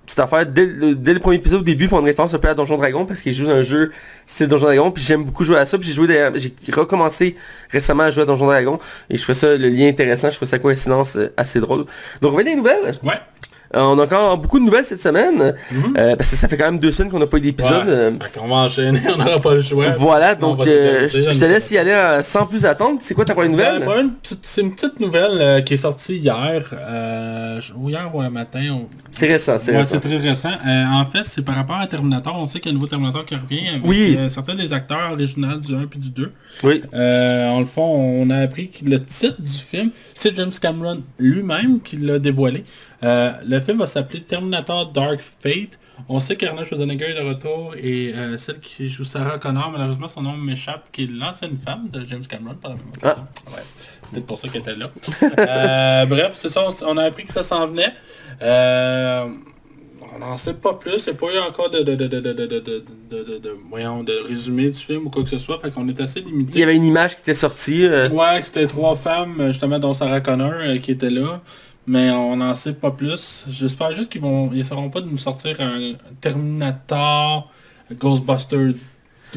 cette 0.08 0.20
affaire 0.20 0.46
dès 0.46 0.66
le, 0.66 0.96
dès 0.96 1.14
le 1.14 1.20
premier 1.20 1.36
épisode 1.36 1.62
au 1.62 1.64
début, 1.64 1.86
ils 1.86 1.90
font 1.90 2.00
une 2.00 2.06
référence 2.06 2.34
un 2.34 2.40
peu 2.40 2.48
à 2.48 2.54
Donjon 2.54 2.78
Dragon 2.78 3.06
parce 3.06 3.22
qu'ils 3.22 3.34
jouent 3.34 3.52
un 3.52 3.62
jeu 3.62 3.92
style 4.26 4.48
Donjon 4.48 4.68
Dragon. 4.68 4.90
Puis 4.90 5.04
j'aime 5.04 5.26
beaucoup 5.26 5.44
jouer 5.44 5.58
à 5.58 5.66
ça. 5.66 5.78
Puis 5.78 5.90
j'ai 5.90 5.96
joué 5.96 6.08
j'ai 6.36 6.72
recommencé 6.72 7.36
récemment 7.70 8.04
à 8.04 8.10
jouer 8.10 8.24
à 8.24 8.26
Donjon 8.26 8.46
Dragon 8.46 8.80
et 9.10 9.18
je 9.18 9.22
trouvais 9.22 9.38
ça 9.38 9.56
le 9.56 9.68
lien 9.68 9.88
intéressant. 9.88 10.32
Je 10.32 10.38
trouvais 10.38 10.50
ça 10.50 10.60
coïncidence 10.60 11.18
euh, 11.18 11.34
assez 11.36 11.60
drôle. 11.60 11.86
Donc 12.22 12.34
on 12.34 12.38
va 12.38 12.44
des 12.44 12.56
nouvelles? 12.56 12.96
Ouais. 13.04 13.20
Euh, 13.76 13.82
on 13.82 14.00
a 14.00 14.04
encore 14.04 14.38
beaucoup 14.38 14.60
de 14.60 14.66
nouvelles 14.66 14.86
cette 14.86 15.02
semaine. 15.02 15.54
Mhm. 15.72 15.96
euh, 15.98 16.16
parce 16.16 16.30
que 16.32 16.36
ça 16.36 16.48
fait 16.48 16.56
quand 16.58 16.66
même 16.66 16.80
deux 16.80 16.92
semaines 16.92 17.12
qu'on 17.12 17.20
n'a 17.20 17.28
pas 17.28 17.38
eu 17.38 17.42
d'épisode. 17.42 17.86
Ouais. 17.88 17.94
euh, 17.94 18.12
qu'on 18.38 18.48
va 18.48 18.56
enchaîner, 18.56 19.00
on 19.14 19.18
n'aura 19.18 19.38
pas 19.40 19.56
le 19.56 19.62
choix. 19.62 19.90
voilà, 19.98 20.36
On 20.42 20.56
donc 20.56 20.68
euh, 20.68 21.08
je 21.08 21.20
je 21.20 21.40
te 21.40 21.46
laisse 21.46 21.70
y 21.72 21.78
aller 21.78 21.92
euh, 21.92 22.22
sans 22.24 22.46
plus 22.46 22.66
attendre. 22.66 23.00
C'est 23.02 23.14
quoi 23.14 23.26
ta 23.26 23.34
première 23.36 23.80
Ben, 23.80 23.86
nouvelle? 23.86 24.10
petite- 24.22 24.40
C'est 24.46 24.62
une 24.62 24.74
petite 24.74 25.00
nouvelle 25.00 25.64
qui 25.66 25.74
est 25.74 25.78
sortie 25.78 26.16
hier. 26.18 26.74
Ou 27.76 27.90
hier 27.90 28.10
ou 28.14 28.22
un 28.22 28.30
matin. 28.30 28.62
on- 28.72 28.88
C'est 29.12 29.28
récent, 29.28 29.58
c'est 29.60 29.76
Ouais, 29.76 29.84
c'est 29.86 30.00
très 30.00 30.18
récent. 30.18 30.50
En 30.66 31.06
fait, 31.06 31.24
c'est 31.26 31.42
par 31.42 31.56
rapport 31.56 31.78
à 31.78 31.88
Terminator. 31.88 32.36
On 32.40 32.48
sait 32.48 32.60
qu'il 32.60 32.72
y 32.72 32.74
a 32.74 32.74
un 32.74 32.76
nouveau 32.76 32.88
Terminator 32.88 33.26
qui 33.26 33.36
revient 33.36 33.68
avec 33.70 33.82
Oui. 33.86 34.18
certains 34.30 34.56
des 34.56 34.72
acteurs 34.74 35.12
originaux 35.12 35.58
du 35.58 35.74
1 35.76 35.86
puis 35.88 36.00
du 36.00 36.10
2. 36.12 36.32
Oui. 36.64 36.82
En 36.94 37.60
le 37.60 37.66
fond, 37.66 37.84
on 37.84 38.30
a 38.30 38.38
appris 38.38 38.70
que 38.70 38.86
le 38.86 39.04
titre 39.04 39.42
du 39.42 39.52
film, 39.52 39.92
c'est 40.16 40.36
James 40.36 40.52
Cameron 40.62 41.02
lui-même 41.20 41.80
qui 41.82 41.98
l'a 41.98 42.20
dévoilé. 42.20 42.64
Le 43.02 43.60
film 43.60 43.80
va 43.80 43.88
s'appeler 43.88 44.24
Terminator 44.24 44.92
Dark 44.92 45.22
Fate. 45.22 45.80
On 46.10 46.20
sait 46.20 46.36
qu'Arnold 46.36 46.68
Schwarzenegger 46.68 47.06
est 47.06 47.24
de 47.24 47.28
retour 47.28 47.74
et 47.76 48.14
celle 48.38 48.60
qui 48.60 48.88
joue 48.88 49.04
Sarah 49.04 49.40
Connor, 49.40 49.72
malheureusement 49.72 50.08
son 50.08 50.22
nom 50.22 50.34
m'échappe, 50.34 50.92
qui 50.92 51.04
est 51.04 51.12
l'ancienne 51.12 51.58
femme 51.64 51.90
de 51.92 52.06
James 52.06 52.26
Cameron 52.28 52.56
par 52.56 52.72
la 52.72 52.78
même 52.78 52.86
occasion. 52.96 53.28
Ah. 53.48 53.52
Ouais. 53.52 53.64
Peut-être 54.12 54.26
pour 54.26 54.38
ça 54.38 54.48
qu'elle 54.48 54.62
était 54.62 54.76
là. 54.76 56.06
bref, 56.06 56.32
c'est 56.34 56.50
ça, 56.50 56.68
on 56.86 56.98
a 56.98 57.04
appris 57.04 57.26
que 57.26 57.34
ça 57.34 57.44
s'en 57.44 57.68
venait. 57.68 57.94
on 60.14 60.20
n'en 60.20 60.38
sait 60.38 60.54
pas 60.54 60.74
plus, 60.74 61.08
il 61.08 61.12
n'y 61.12 61.18
a 61.18 61.20
pas 61.20 61.34
eu 61.34 61.40
encore 61.50 61.72
de, 61.72 61.80
de, 61.80 61.96
de, 61.96 62.08
de, 62.08 62.24
résumé 64.28 64.70
du 64.70 64.80
film 64.80 65.08
ou 65.08 65.10
quoi 65.10 65.24
que 65.24 65.30
ce 65.30 65.38
soit, 65.38 65.60
fait 65.60 65.72
qu'on 65.72 65.88
est 65.88 66.00
assez 66.00 66.22
limité. 66.22 66.52
Il 66.56 66.60
y 66.60 66.64
avait 66.64 66.76
une 66.76 66.86
image 66.86 67.16
qui 67.16 67.22
était 67.22 67.34
sortie. 67.34 67.88
Ouais, 67.88 68.42
c'était 68.44 68.68
trois 68.68 68.96
femmes, 68.96 69.48
justement, 69.48 69.80
dont 69.80 69.94
Sarah 69.94 70.22
Connor 70.22 70.54
qui 70.82 70.92
était 70.92 71.10
là. 71.10 71.42
Mais 71.88 72.12
on 72.12 72.36
n'en 72.36 72.54
sait 72.54 72.74
pas 72.74 72.92
plus. 72.92 73.46
J'espère 73.48 73.96
juste 73.96 74.12
qu'ils 74.12 74.22
vont. 74.22 74.52
Ils 74.54 74.66
sauront 74.66 74.90
pas 74.90 75.02
de 75.02 75.10
nous 75.10 75.18
sortir 75.18 75.60
un 75.62 75.94
Terminator 76.20 77.50
Ghostbuster 77.94 78.74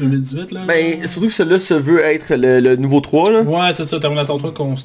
2018 0.01 0.51
là. 0.51 0.61
Ben, 0.67 1.07
surtout 1.07 1.27
que 1.27 1.33
celui-là 1.33 1.59
se 1.59 1.73
veut 1.73 1.99
être 2.03 2.35
le, 2.35 2.59
le 2.59 2.75
nouveau 2.75 2.99
3. 3.01 3.31
Là. 3.31 3.41
Ouais, 3.41 3.71
c'est 3.73 3.83
ça, 3.85 3.99
Terminator 3.99 4.37
3 4.37 4.53
qu'on 4.53 4.75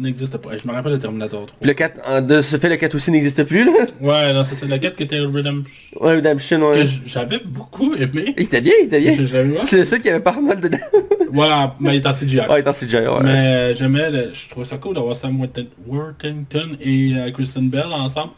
n'existe 0.00 0.36
pas. 0.38 0.50
Je 0.62 0.66
me 0.68 0.72
rappelle 0.74 0.92
de 0.92 0.96
Terminator 0.98 1.46
3. 1.46 1.58
Le 1.66 1.72
4, 1.72 2.00
en- 2.08 2.20
de 2.20 2.40
ce 2.40 2.56
fait, 2.56 2.68
le 2.68 2.76
4 2.76 2.94
aussi 2.94 3.10
n'existe 3.10 3.44
plus. 3.44 3.64
Là. 3.64 3.72
Ouais, 4.00 4.32
non, 4.32 4.42
c'est 4.42 4.66
la 4.68 4.78
4 4.78 4.96
qui 4.96 5.04
était 5.04 5.20
Redemption. 5.20 5.62
Ouais, 6.00 6.16
Redemption, 6.16 6.60
ouais. 6.70 6.86
j'avais 7.06 7.40
beaucoup 7.44 7.94
aimé. 7.94 8.34
Il 8.36 8.44
était 8.44 8.60
bien, 8.60 8.72
il 8.82 8.86
était 8.86 9.00
bien. 9.00 9.16
C'est 9.64 9.76
le 9.78 9.84
seul 9.84 10.00
qui 10.00 10.08
avait 10.08 10.20
pas 10.20 10.30
Arnold 10.30 10.60
dedans. 10.60 10.78
Ouais, 11.32 11.48
mais 11.80 11.96
il 11.96 12.02
est 12.02 12.06
en 12.06 12.12
CGI. 12.12 12.40
Ouais, 12.40 12.62
déjà, 12.62 13.00
ouais. 13.00 13.20
Mais 13.22 13.30
euh, 13.30 13.74
j'aimais, 13.74 14.10
le- 14.10 14.30
je 14.34 14.50
trouvais 14.50 14.66
ça 14.66 14.76
cool 14.76 14.94
d'avoir 14.94 15.16
Sam 15.16 15.40
Worthing- 15.40 15.68
Worthington 15.86 16.76
et 16.78 17.12
euh, 17.16 17.30
Kristen 17.30 17.70
Bell 17.70 17.86
ensemble. 17.90 18.32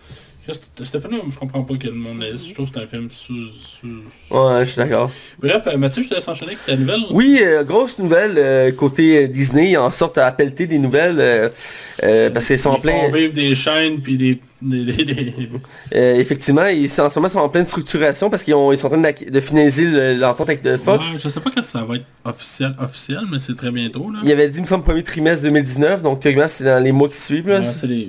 Stéphane, 0.83 1.12
je 1.30 1.38
comprends 1.38 1.62
pas 1.62 1.74
que 1.76 1.87
le 1.87 1.94
monde 1.94 2.20
laisse. 2.20 2.46
Je 2.48 2.52
trouve 2.54 2.70
que 2.70 2.78
c'est 2.78 2.85
un 2.85 2.87
film 2.88 3.09
sous... 3.11 3.46
sous- 3.46 3.87
Ouais, 4.30 4.61
je 4.66 4.70
suis 4.70 4.76
d'accord. 4.78 5.11
Bref, 5.38 5.62
euh, 5.66 5.76
Mathieu, 5.78 6.02
je 6.02 6.09
te 6.09 6.14
laisse 6.14 6.28
enchaîner 6.28 6.52
avec 6.52 6.64
ta 6.66 6.76
nouvelle. 6.76 7.00
Oui, 7.11 7.38
euh, 7.42 7.64
grosse 7.64 7.98
nouvelle 7.98 8.35
euh, 8.37 8.70
côté 8.72 9.26
Disney, 9.28 9.70
ils 9.70 9.78
en 9.78 9.90
sortent 9.90 10.18
à 10.18 10.30
pelleter 10.33 10.66
des 10.66 10.78
nouvelles 10.78 11.50
euh, 12.02 12.30
parce 12.30 12.46
qu'ils 12.46 12.59
sont 12.59 12.70
en 12.70 12.76
Ils 12.76 12.80
plein. 12.83 13.28
des 13.33 13.54
chaînes 13.54 14.00
puis 14.00 14.16
des... 14.16 14.38
euh, 15.94 16.14
effectivement, 16.16 16.66
ils 16.66 16.88
sont, 16.90 17.02
en 17.02 17.10
ce 17.10 17.18
moment 17.18 17.28
sont 17.28 17.38
en 17.40 17.48
pleine 17.48 17.64
structuration 17.64 18.30
parce 18.30 18.42
qu'ils 18.42 18.54
ont- 18.54 18.72
ils 18.72 18.78
sont 18.78 18.86
en 18.86 19.00
train 19.00 19.12
de 19.30 19.40
finaliser 19.40 19.84
le- 19.84 20.14
l'entente 20.14 20.48
avec 20.48 20.62
Fox. 20.78 21.12
Ouais, 21.12 21.18
je 21.22 21.28
sais 21.28 21.40
pas 21.40 21.50
quand 21.54 21.62
ça 21.62 21.84
va 21.84 21.96
être 21.96 22.04
officiel, 22.24 22.74
officiel, 22.80 23.20
mais 23.30 23.38
c'est 23.40 23.56
très 23.56 23.70
bientôt 23.70 24.10
là. 24.10 24.20
Il 24.24 24.30
avait 24.32 24.48
dit, 24.48 24.58
il 24.58 24.62
me 24.62 24.66
semble, 24.66 24.84
premier 24.84 25.02
trimestre 25.02 25.42
2019, 25.44 26.02
donc 26.02 26.20
théoriquement 26.20 26.48
c'est 26.48 26.64
dans 26.64 26.82
les 26.82 26.92
mois 26.92 27.08
qui 27.08 27.18
suivent. 27.20 27.46
Ouais, 27.46 27.60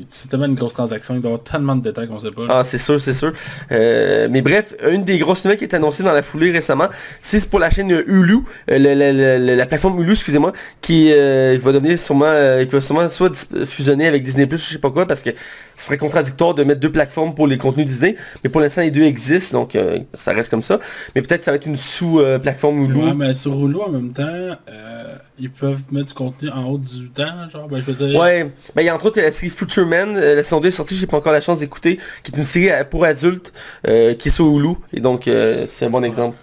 c'est 0.09 0.29
tellement 0.29 0.45
une 0.45 0.55
grosse 0.55 0.73
transaction, 0.73 1.15
il 1.15 1.21
doit 1.21 1.31
y 1.31 1.33
avoir 1.33 1.43
tellement 1.43 1.75
de 1.75 1.81
détails 1.81 2.07
qu'on 2.07 2.19
sait 2.19 2.31
pas. 2.31 2.43
là. 2.43 2.47
Ah, 2.59 2.63
c'est 2.63 2.77
sûr, 2.77 2.99
c'est 3.01 3.13
sûr. 3.13 3.33
Euh, 3.71 4.27
mais 4.31 4.41
bref, 4.41 4.75
une 4.89 5.03
des 5.03 5.17
grosses 5.17 5.43
nouvelles 5.43 5.57
qui 5.57 5.65
est 5.65 5.73
annoncée 5.73 6.03
dans 6.03 6.13
la 6.13 6.21
foulée 6.21 6.51
récemment, 6.51 6.87
c'est 7.21 7.49
pour 7.49 7.59
la 7.59 7.69
chaîne 7.69 7.91
Hulu, 8.07 8.39
euh, 8.71 9.55
la 9.57 9.65
plateforme 9.65 10.01
Hulu, 10.01 10.11
excusez-moi, 10.13 10.53
qui 10.81 11.09
euh, 11.11 11.57
va 11.61 11.71
devenir 11.71 11.99
sûrement, 11.99 12.25
euh, 12.27 12.63
qui 12.65 12.71
va 12.71 12.81
sûrement 12.81 13.07
soit 13.09 13.47
fusionner 13.65 14.07
avec 14.07 14.23
Disney+, 14.23 14.47
je 14.49 14.55
sais 14.57 14.77
pas 14.77 14.89
quoi, 14.91 15.05
parce 15.05 15.21
que 15.21 15.31
ce 15.75 15.85
serait 15.85 15.97
contradictoire 15.97 16.34
de 16.35 16.63
mettre 16.63 16.79
deux 16.79 16.91
plateformes 16.91 17.33
pour 17.33 17.47
les 17.47 17.57
contenus 17.57 17.85
Disney, 17.85 18.15
mais 18.43 18.49
pour 18.49 18.61
l'instant 18.61 18.81
les 18.81 18.91
deux 18.91 19.03
existent, 19.03 19.59
donc 19.59 19.75
euh, 19.75 19.99
ça 20.13 20.33
reste 20.33 20.49
comme 20.49 20.63
ça. 20.63 20.79
Mais 21.15 21.21
peut-être 21.21 21.43
ça 21.43 21.51
va 21.51 21.55
être 21.55 21.65
une 21.65 21.75
sous-plateforme 21.75 22.83
Hulu. 22.83 22.95
Ouais, 22.95 23.13
mais 23.13 23.33
sur 23.33 23.53
Hulu 23.53 23.77
en 23.81 23.89
même 23.89 24.11
temps, 24.13 24.23
euh, 24.25 25.15
ils 25.39 25.49
peuvent 25.51 25.81
mettre 25.91 26.07
du 26.07 26.13
contenu 26.13 26.49
en 26.49 26.65
haut 26.65 26.77
de 26.77 26.85
18 26.85 27.19
ans, 27.21 27.49
genre, 27.51 27.67
ben 27.67 27.81
je 27.81 27.91
veux 27.91 28.07
dire... 28.07 28.19
Ouais, 28.19 28.51
ben 28.75 28.81
il 28.81 28.85
y 28.85 28.89
a 28.89 28.95
entre 28.95 29.05
autres 29.05 29.21
la 29.21 29.31
série 29.31 29.49
Future 29.49 29.85
Man, 29.85 30.15
euh, 30.15 30.35
la 30.35 30.43
saison 30.43 30.59
2 30.59 30.67
est 30.67 30.71
sortie, 30.71 30.95
j'ai 30.95 31.07
pas 31.07 31.17
encore 31.17 31.33
la 31.33 31.41
chance 31.41 31.59
d'écouter, 31.59 31.99
qui 32.23 32.31
est 32.31 32.37
une 32.37 32.43
série 32.43 32.69
pour 32.89 33.05
adultes, 33.05 33.53
qui 33.83 33.91
est 33.91 34.29
sur 34.29 34.45
Hulu, 34.45 34.75
et 34.93 34.99
donc 34.99 35.29
c'est 35.65 35.85
un 35.85 35.89
bon 35.89 36.03
exemple. 36.03 36.37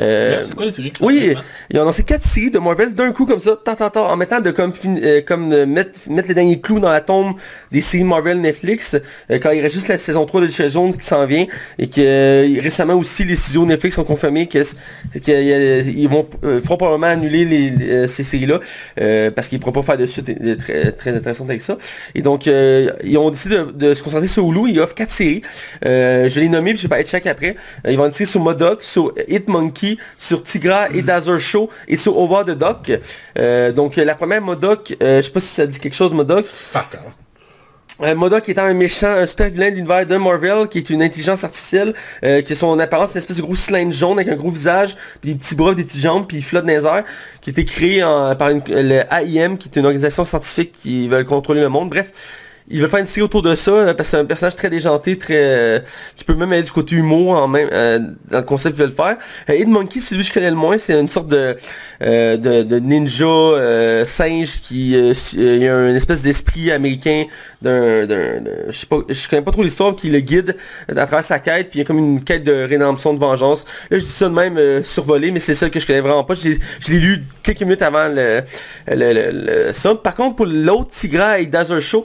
Euh, 0.00 0.42
c'est 0.44 0.54
quoi 0.54 0.64
les 0.66 0.72
séries 0.72 0.92
oui, 1.00 1.34
ils 1.70 1.78
ont 1.78 1.82
annoncé 1.82 2.02
quatre 2.04 2.24
séries 2.24 2.50
de 2.50 2.58
Marvel 2.58 2.94
d'un 2.94 3.12
coup 3.12 3.26
comme 3.26 3.38
ça, 3.40 3.56
tant, 3.62 3.74
tant, 3.74 3.90
tant, 3.90 4.10
en 4.10 4.16
mettant 4.16 4.40
de 4.40 4.50
comme, 4.50 4.72
euh, 4.86 5.20
comme 5.26 5.52
euh, 5.52 5.66
mettre, 5.66 5.92
mettre 6.08 6.28
les 6.28 6.34
derniers 6.34 6.60
clous 6.60 6.80
dans 6.80 6.90
la 6.90 7.00
tombe 7.00 7.34
des 7.70 7.80
séries 7.80 8.04
Marvel 8.04 8.40
Netflix, 8.40 8.96
quand 9.42 9.50
il 9.50 9.60
reste 9.60 9.74
juste 9.74 9.88
la 9.88 9.98
saison 9.98 10.24
3 10.26 10.40
de 10.42 10.46
Jessica 10.46 10.68
Jones 10.68 10.94
qui 10.96 11.04
s'en 11.06 11.26
vient, 11.26 11.46
et 11.78 11.88
que 11.88 12.60
récemment 12.62 12.94
aussi 12.94 13.24
les 13.24 13.36
studios 13.36 13.64
Netflix 13.66 13.98
ont 13.98 14.04
confirmé 14.04 14.48
c- 14.50 14.76
que, 15.24 16.06
vont 16.08 16.26
feront 16.42 16.76
probablement 16.76 17.06
annuler 17.08 17.44
les, 17.44 17.70
les- 17.70 18.06
ces 18.08 18.24
séries-là, 18.24 18.58
parce 19.34 19.48
qu'ils 19.48 19.58
ne 19.58 19.62
pourront 19.62 19.72
pas 19.80 19.82
faire 19.82 19.98
de 19.98 20.06
suite 20.06 20.30
très, 20.58 20.92
très 20.92 21.14
intéressante 21.16 21.48
avec 21.48 21.60
ça. 21.60 21.76
Et 22.14 22.22
donc, 22.22 22.46
ils 22.46 23.18
ont 23.18 23.30
décidé 23.30 23.56
de, 23.58 23.70
de 23.72 23.94
se 23.94 24.02
concentrer 24.02 24.26
sur 24.26 24.48
Hulu, 24.48 24.70
ils 24.70 24.80
offrent 24.80 24.94
quatre 24.94 25.12
séries. 25.12 25.42
Je 25.82 26.28
vais 26.34 26.40
les 26.40 26.48
nommer, 26.48 26.72
puis 26.72 26.78
je 26.78 26.86
vais 26.86 26.88
pas 26.88 27.00
être 27.00 27.08
chaque 27.10 27.26
après. 27.26 27.56
Ils 27.88 27.96
vont 27.96 28.06
être 28.06 28.14
série 28.14 28.26
sur 28.28 28.40
Modoc, 28.40 28.82
sur 28.82 29.12
Sur 30.16 30.42
Tigra 30.42 30.88
et 30.94 31.02
Dazer 31.02 31.38
Show, 31.38 31.68
et 31.88 31.96
sur 31.96 32.16
Over 32.16 32.44
the 32.46 32.56
Dock. 32.56 32.90
Euh, 33.38 33.72
donc, 33.72 33.96
la 33.96 34.14
première 34.14 34.40
Modoc, 34.42 34.96
euh, 35.02 35.18
je 35.18 35.26
sais 35.26 35.32
pas 35.32 35.40
si 35.40 35.48
ça 35.48 35.66
dit 35.66 35.78
quelque 35.78 35.94
chose, 35.94 36.12
Modoc. 36.12 36.46
Euh, 38.02 38.14
Modoc 38.14 38.48
étant 38.48 38.62
un 38.62 38.72
méchant, 38.72 39.08
un 39.08 39.26
super 39.26 39.50
vilain 39.50 39.68
de 39.70 39.74
l'univers 39.74 40.06
de 40.06 40.16
Marvel, 40.16 40.68
qui 40.68 40.78
est 40.78 40.88
une 40.88 41.02
intelligence 41.02 41.44
artificielle, 41.44 41.92
euh, 42.24 42.40
qui 42.40 42.56
son 42.56 42.78
apparence, 42.78 43.12
une 43.12 43.18
espèce 43.18 43.36
de 43.36 43.42
gros 43.42 43.54
cylindre 43.54 43.92
jaune 43.92 44.18
avec 44.18 44.28
un 44.32 44.36
gros 44.36 44.48
visage, 44.48 44.96
puis 45.20 45.32
des 45.34 45.38
petits 45.38 45.54
bras, 45.54 45.74
des 45.74 45.84
petites 45.84 46.00
jambes, 46.00 46.26
puis 46.26 46.38
il 46.38 46.42
flotte 46.42 46.64
dans 46.64 46.72
les 46.72 46.86
airs, 46.86 47.04
qui 47.42 47.50
a 47.50 47.52
été 47.52 47.64
créé 47.66 48.02
en- 48.02 48.34
par 48.36 48.48
une- 48.48 48.62
le 48.68 49.02
AIM, 49.10 49.58
qui 49.58 49.68
est 49.68 49.76
une 49.78 49.84
organisation 49.84 50.24
scientifique 50.24 50.72
qui 50.72 51.08
veut 51.08 51.24
contrôler 51.24 51.60
le 51.60 51.68
monde. 51.68 51.90
Bref, 51.90 52.10
il 52.70 52.80
veut 52.80 52.88
faire 52.88 53.00
une 53.00 53.06
série 53.06 53.22
autour 53.22 53.42
de 53.42 53.54
ça, 53.54 53.72
euh, 53.72 53.94
parce 53.94 54.08
que 54.08 54.16
c'est 54.16 54.16
un 54.16 54.24
personnage 54.24 54.54
très 54.54 54.70
déjanté, 54.70 55.18
très 55.18 55.34
euh, 55.36 55.78
qui 56.14 56.24
peut 56.24 56.34
même 56.34 56.52
aller 56.52 56.62
du 56.62 56.70
côté 56.70 56.94
humour 56.94 57.32
en 57.32 57.48
même 57.48 57.68
euh, 57.72 57.98
dans 58.30 58.38
le 58.38 58.44
concept 58.44 58.76
qu'il 58.76 58.84
veut 58.84 58.90
le 58.90 58.94
faire. 58.94 59.16
Ed 59.48 59.68
Monkey, 59.68 59.98
c'est 59.98 60.14
lui 60.14 60.22
que 60.22 60.28
je 60.28 60.32
connais 60.32 60.50
le 60.50 60.56
moins, 60.56 60.78
c'est 60.78 60.98
une 60.98 61.08
sorte 61.08 61.28
de, 61.28 61.56
de, 62.00 62.78
ninja 62.78 64.04
singe 64.04 64.60
qui 64.60 64.92
il 64.92 65.68
a 65.68 65.88
une 65.88 65.96
espèce 65.96 66.22
d'esprit 66.22 66.70
américain 66.70 67.24
d'un, 67.60 68.06
je 68.68 68.72
sais 68.72 68.86
pas, 68.86 68.98
je 69.08 69.28
connais 69.28 69.42
pas 69.42 69.50
trop 69.50 69.62
l'histoire, 69.62 69.94
qui 69.96 70.08
le 70.08 70.20
guide 70.20 70.56
à 70.88 70.94
travers 70.94 71.24
sa 71.24 71.38
quête, 71.40 71.70
puis 71.70 71.80
il 71.80 71.82
y 71.82 71.84
a 71.84 71.86
comme 71.86 71.98
une 71.98 72.22
quête 72.22 72.44
de 72.44 72.66
rédemption, 72.68 73.12
de 73.12 73.18
vengeance. 73.18 73.66
Là, 73.90 73.98
je 73.98 74.04
dis 74.04 74.10
ça 74.10 74.28
de 74.28 74.34
même 74.34 74.84
survolé, 74.84 75.32
mais 75.32 75.40
c'est 75.40 75.54
ça 75.54 75.68
que 75.68 75.80
je 75.80 75.86
connais 75.86 76.00
vraiment 76.00 76.24
pas. 76.24 76.34
Je 76.34 76.50
l'ai, 76.90 76.98
lu 76.98 77.24
quelques 77.42 77.62
minutes 77.62 77.82
avant 77.82 78.08
le, 78.08 78.42
le, 78.88 79.72
ça. 79.72 79.94
Par 79.94 80.14
contre, 80.14 80.36
pour 80.36 80.46
l'autre 80.46 80.90
Tigra 80.90 81.38
et 81.38 81.46
Dazer 81.46 81.80
Show, 81.80 82.04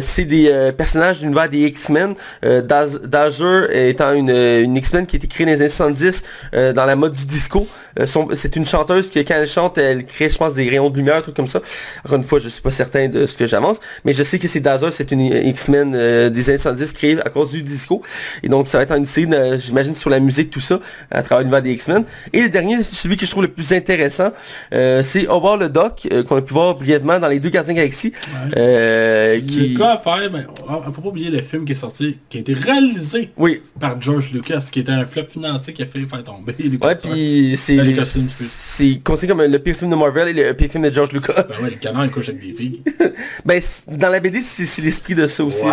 c'est 0.00 0.26
des 0.26 0.48
euh, 0.48 0.72
personnages 0.72 1.18
de 1.20 1.24
l'univers 1.24 1.48
des 1.48 1.60
X-Men. 1.66 2.14
Euh, 2.44 2.60
Daz- 2.60 3.00
Dazer 3.02 3.68
étant 3.88 4.12
une, 4.12 4.28
une 4.30 4.76
X-Men 4.76 5.06
qui 5.06 5.16
a 5.16 5.18
été 5.18 5.26
créée 5.26 5.46
dans 5.46 5.52
les 5.52 5.60
années 5.62 5.68
70 5.70 6.24
euh, 6.54 6.72
dans 6.74 6.84
la 6.84 6.96
mode 6.96 7.14
du 7.14 7.24
disco. 7.24 7.66
Euh, 7.98 8.06
c'est 8.34 8.54
une 8.56 8.66
chanteuse 8.66 9.10
qui, 9.10 9.24
quand 9.24 9.34
elle 9.34 9.48
chante, 9.48 9.78
elle 9.78 10.04
crée, 10.04 10.28
je 10.28 10.38
pense, 10.38 10.54
des 10.54 10.68
rayons 10.68 10.90
de 10.90 10.96
lumière, 10.96 11.16
un 11.16 11.20
truc 11.22 11.34
comme 11.34 11.48
ça. 11.48 11.60
Encore 12.04 12.16
une 12.18 12.22
fois, 12.24 12.38
je 12.38 12.48
suis 12.48 12.62
pas 12.62 12.70
certain 12.70 13.08
de 13.08 13.26
ce 13.26 13.36
que 13.36 13.46
j'avance, 13.46 13.80
mais 14.04 14.12
je 14.12 14.22
sais 14.22 14.38
que 14.38 14.46
c'est 14.46 14.60
Dazer, 14.60 14.92
c'est 14.92 15.10
une 15.10 15.20
X-Men 15.22 15.94
euh, 15.96 16.28
des 16.30 16.50
années 16.50 16.58
70 16.58 16.92
créée 16.92 17.18
à 17.24 17.30
cause 17.30 17.50
du 17.52 17.62
disco. 17.62 18.02
Et 18.42 18.48
donc, 18.48 18.68
ça 18.68 18.78
va 18.78 18.84
être 18.84 18.94
une 18.94 19.34
euh, 19.34 19.58
j'imagine, 19.58 19.94
sur 19.94 20.10
la 20.10 20.20
musique, 20.20 20.50
tout 20.50 20.60
ça, 20.60 20.78
à 21.10 21.22
travers 21.22 21.40
l'univers 21.40 21.62
des 21.62 21.72
X-Men. 21.72 22.04
Et 22.32 22.42
le 22.42 22.48
dernier, 22.48 22.82
celui 22.82 23.16
que 23.16 23.26
je 23.26 23.30
trouve 23.30 23.42
le 23.42 23.48
plus 23.48 23.72
intéressant, 23.72 24.30
euh, 24.72 25.02
c'est 25.02 25.26
Over 25.28 25.56
le 25.58 25.68
Doc, 25.68 26.06
euh, 26.12 26.22
qu'on 26.22 26.36
a 26.36 26.42
pu 26.42 26.52
voir 26.52 26.74
brièvement 26.74 27.18
dans 27.18 27.28
les 27.28 27.40
deux 27.40 27.48
Gardiens 27.50 27.74
Galaxy. 27.74 28.12
Ouais. 28.28 28.54
euh, 28.58 29.40
qui... 29.40 29.74
Cas 29.80 29.94
à 29.94 29.98
faire, 29.98 30.30
ben, 30.30 30.46
on 30.68 30.74
on 30.74 30.90
peut 30.92 31.00
pas 31.02 31.08
oublier 31.08 31.30
le 31.30 31.40
film 31.42 31.64
qui 31.64 31.72
est 31.72 31.76
sorti, 31.76 32.16
qui 32.28 32.38
a 32.38 32.40
été 32.40 32.54
réalisé 32.54 33.30
Oui, 33.36 33.62
par 33.78 34.00
George 34.00 34.30
Lucas, 34.32 34.68
qui 34.70 34.80
était 34.80 34.92
un 34.92 35.06
flop 35.06 35.24
financier 35.30 35.72
qui 35.72 35.82
a 35.82 35.86
fait 35.86 36.00
faire 36.06 36.22
tomber 36.24 36.54
les 36.58 36.68
ouais, 36.76 36.94
puis 36.94 37.54
c'est 37.56 37.76
Ben, 37.76 38.04
c'est- 38.04 39.02
considéré 39.02 39.38
comme 39.38 39.50
le 39.52 39.58
pire 39.58 39.76
film 39.76 39.90
de 39.90 39.96
Marvel 39.96 40.28
et 40.28 40.48
le 40.48 40.54
pire 40.54 40.70
film 40.70 40.84
de 40.88 40.92
George 40.92 41.12
Lucas. 41.12 41.46
Ben 41.48 41.64
ouais, 41.64 41.70
le 41.70 41.76
canard 41.76 42.04
il 42.04 42.10
couche 42.10 42.28
avec 42.28 42.40
des 42.40 42.52
filles. 42.52 42.82
Ben, 43.44 43.60
dans 43.88 44.08
la 44.08 44.20
BD, 44.20 44.40
c'est 44.40 44.82
l'esprit 44.82 45.14
de 45.14 45.26
ça 45.26 45.44
aussi. 45.44 45.62
ouais, 45.64 45.70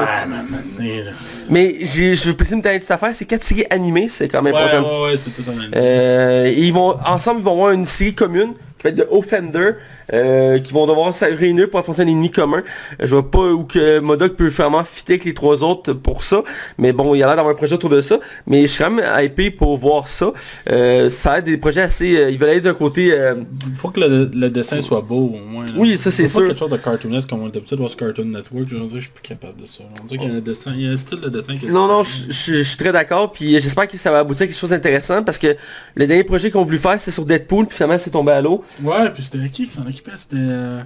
mais. 0.79 1.03
Mais 1.49 1.85
je 1.85 2.27
veux 2.27 2.33
préciser 2.35 2.55
une 2.55 2.61
petite 2.61 2.89
affaire, 2.91 3.13
c'est 3.13 3.25
quatre 3.25 3.43
séries 3.43 3.65
animées, 3.69 4.07
c'est 4.09 4.27
quand 4.27 4.41
même 4.41 4.53
Ouais, 4.53 4.61
important. 4.61 5.03
ouais, 5.03 5.11
ouais, 5.11 5.17
c'est 5.17 5.29
tout 5.31 5.49
animé. 5.49 5.67
Euh, 5.75 6.53
ils 6.55 6.73
vont, 6.73 6.95
ensemble, 7.05 7.39
ils 7.41 7.43
vont 7.43 7.53
avoir 7.53 7.71
une 7.71 7.85
série 7.85 8.13
commune 8.13 8.53
qui 8.77 8.83
va 8.83 8.89
être 8.89 8.95
de 8.95 9.07
Offender, 9.09 9.71
euh, 10.13 10.59
qui 10.59 10.73
vont 10.73 10.85
devoir 10.85 11.13
se 11.13 11.25
réunir 11.25 11.69
pour 11.69 11.79
affronter 11.79 12.03
un 12.03 12.07
ennemi 12.07 12.31
commun. 12.31 12.63
Euh, 13.01 13.07
je 13.07 13.15
vois 13.15 13.29
pas 13.29 13.51
où 13.51 13.63
que 13.63 13.99
Modoc 13.99 14.33
peut 14.35 14.49
vraiment 14.49 14.83
fitter 14.83 15.13
avec 15.13 15.25
les 15.25 15.33
trois 15.33 15.63
autres 15.63 15.93
pour 15.93 16.23
ça, 16.23 16.43
mais 16.77 16.93
bon, 16.93 17.15
il 17.15 17.19
y 17.19 17.23
a 17.23 17.27
l'air 17.27 17.35
d'avoir 17.35 17.53
un 17.53 17.57
projet 17.57 17.75
autour 17.75 17.89
de 17.89 18.01
ça. 18.01 18.19
Mais 18.45 18.61
je 18.61 18.67
suis 18.67 18.83
quand 18.83 18.91
même 18.91 19.05
hypé 19.23 19.51
pour 19.51 19.77
voir 19.77 20.07
ça. 20.07 20.31
Euh, 20.69 21.09
ça 21.09 21.33
a 21.33 21.41
des 21.41 21.57
projets 21.57 21.81
assez... 21.81 22.27
ils 22.29 22.37
veulent 22.37 22.49
aller 22.49 22.61
d'un 22.61 22.73
côté... 22.73 23.07
Il 23.07 23.75
faut 23.75 23.89
que 23.89 23.99
le, 23.99 24.29
le 24.33 24.49
dessin 24.49 24.79
soit 24.81 25.01
beau 25.01 25.33
au 25.35 25.37
moins. 25.37 25.65
là. 25.65 25.71
Oui, 25.75 25.97
ça, 25.97 26.11
c'est 26.11 26.27
sûr. 26.27 26.45
quelque 26.47 26.57
chose 26.59 26.69
de 26.69 26.77
cartoonesque 26.77 27.29
comme 27.29 27.41
on 27.41 27.47
est 27.47 27.57
habitué 27.57 27.75
de 27.75 27.81
voir 27.81 27.89
sur 27.89 27.97
Cartoon 27.99 28.25
Network. 28.25 28.65
Je 28.69 28.75
veux 28.75 28.85
dire, 28.87 28.95
je 28.95 29.01
suis 29.01 29.09
plus 29.09 29.21
capable 29.21 29.61
de 29.61 29.65
ça. 29.65 29.83
On 30.01 30.05
dirait 30.05 30.19
qu'il 30.19 30.29
y 30.31 30.33
a 30.33 30.37
un 30.37 30.41
dessin, 30.41 30.73
il 30.75 30.83
y 30.83 30.87
a 30.87 30.91
un 30.91 30.97
style 30.97 31.19
de 31.19 31.29
dessin 31.29 31.55
qui 31.55 31.65
est 31.65 31.69
Non, 31.69 31.87
non, 31.87 32.03
je 32.03 32.63
suis 32.63 32.77
très 32.77 32.91
d'accord, 32.91 33.31
puis 33.31 33.59
j'espère 33.59 33.87
que 33.87 33.97
ça 33.97 34.11
va 34.11 34.19
aboutir 34.19 34.43
à 34.43 34.47
quelque 34.47 34.57
chose 34.57 34.69
d'intéressant, 34.71 35.23
parce 35.23 35.37
que 35.37 35.55
le 35.95 36.07
dernier 36.07 36.23
projet 36.23 36.51
qu'on 36.51 36.63
voulu 36.63 36.77
faire, 36.77 36.99
c'est 36.99 37.11
sur 37.11 37.25
Deadpool, 37.25 37.67
puis 37.67 37.75
finalement, 37.75 37.99
c'est 37.99 38.11
tombé 38.11 38.31
à 38.31 38.41
l'eau. 38.41 38.63
Ouais, 38.83 39.09
puis 39.13 39.23
c'était 39.23 39.47
qui 39.49 39.67
qui 39.67 39.73
s'en 39.73 39.85
occupait 40.01 40.17
C'était 40.17 40.35
euh, 40.37 40.81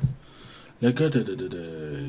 le 0.81 0.91
gars 0.91 1.09
de, 1.09 1.19
de, 1.21 1.35
de, 1.35 1.57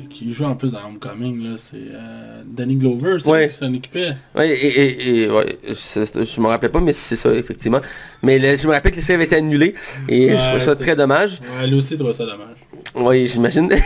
qui 0.09 0.33
joue 0.33 0.45
en 0.45 0.55
plus 0.55 0.71
dans 0.71 0.83
Homecoming, 0.87 1.43
là. 1.43 1.55
C'est 1.57 1.75
euh, 1.77 2.41
Danny 2.45 2.75
Glover, 2.75 3.17
c'est 3.19 3.29
Ouais. 3.29 3.49
qui 3.49 3.55
s'en 3.55 3.73
occupait. 3.73 4.13
Ouais, 4.35 4.49
et, 4.49 4.67
et, 4.67 5.23
et 5.23 5.29
ouais, 5.29 5.57
je 5.67 6.41
me 6.41 6.47
rappelle 6.47 6.71
pas, 6.71 6.79
mais 6.81 6.93
c'est 6.93 7.15
ça, 7.15 7.31
effectivement. 7.33 7.81
Mais 8.23 8.39
le- 8.39 8.55
je 8.55 8.67
me 8.67 8.73
rappelle 8.73 8.91
que 8.91 8.95
l'essai 8.97 9.13
avait 9.13 9.25
été 9.25 9.35
annulé, 9.35 9.75
et 10.09 10.31
Ouais, 10.31 10.37
je 10.39 10.47
trouve 10.49 10.59
ça 10.59 10.75
très 10.75 10.95
dommage. 10.95 11.39
Ouais, 11.59 11.67
lui 11.67 11.75
aussi 11.75 11.97
trouve 11.97 12.11
ça 12.13 12.25
dommage. 12.25 12.57
Oui, 12.95 13.27
j'imagine. 13.27 13.69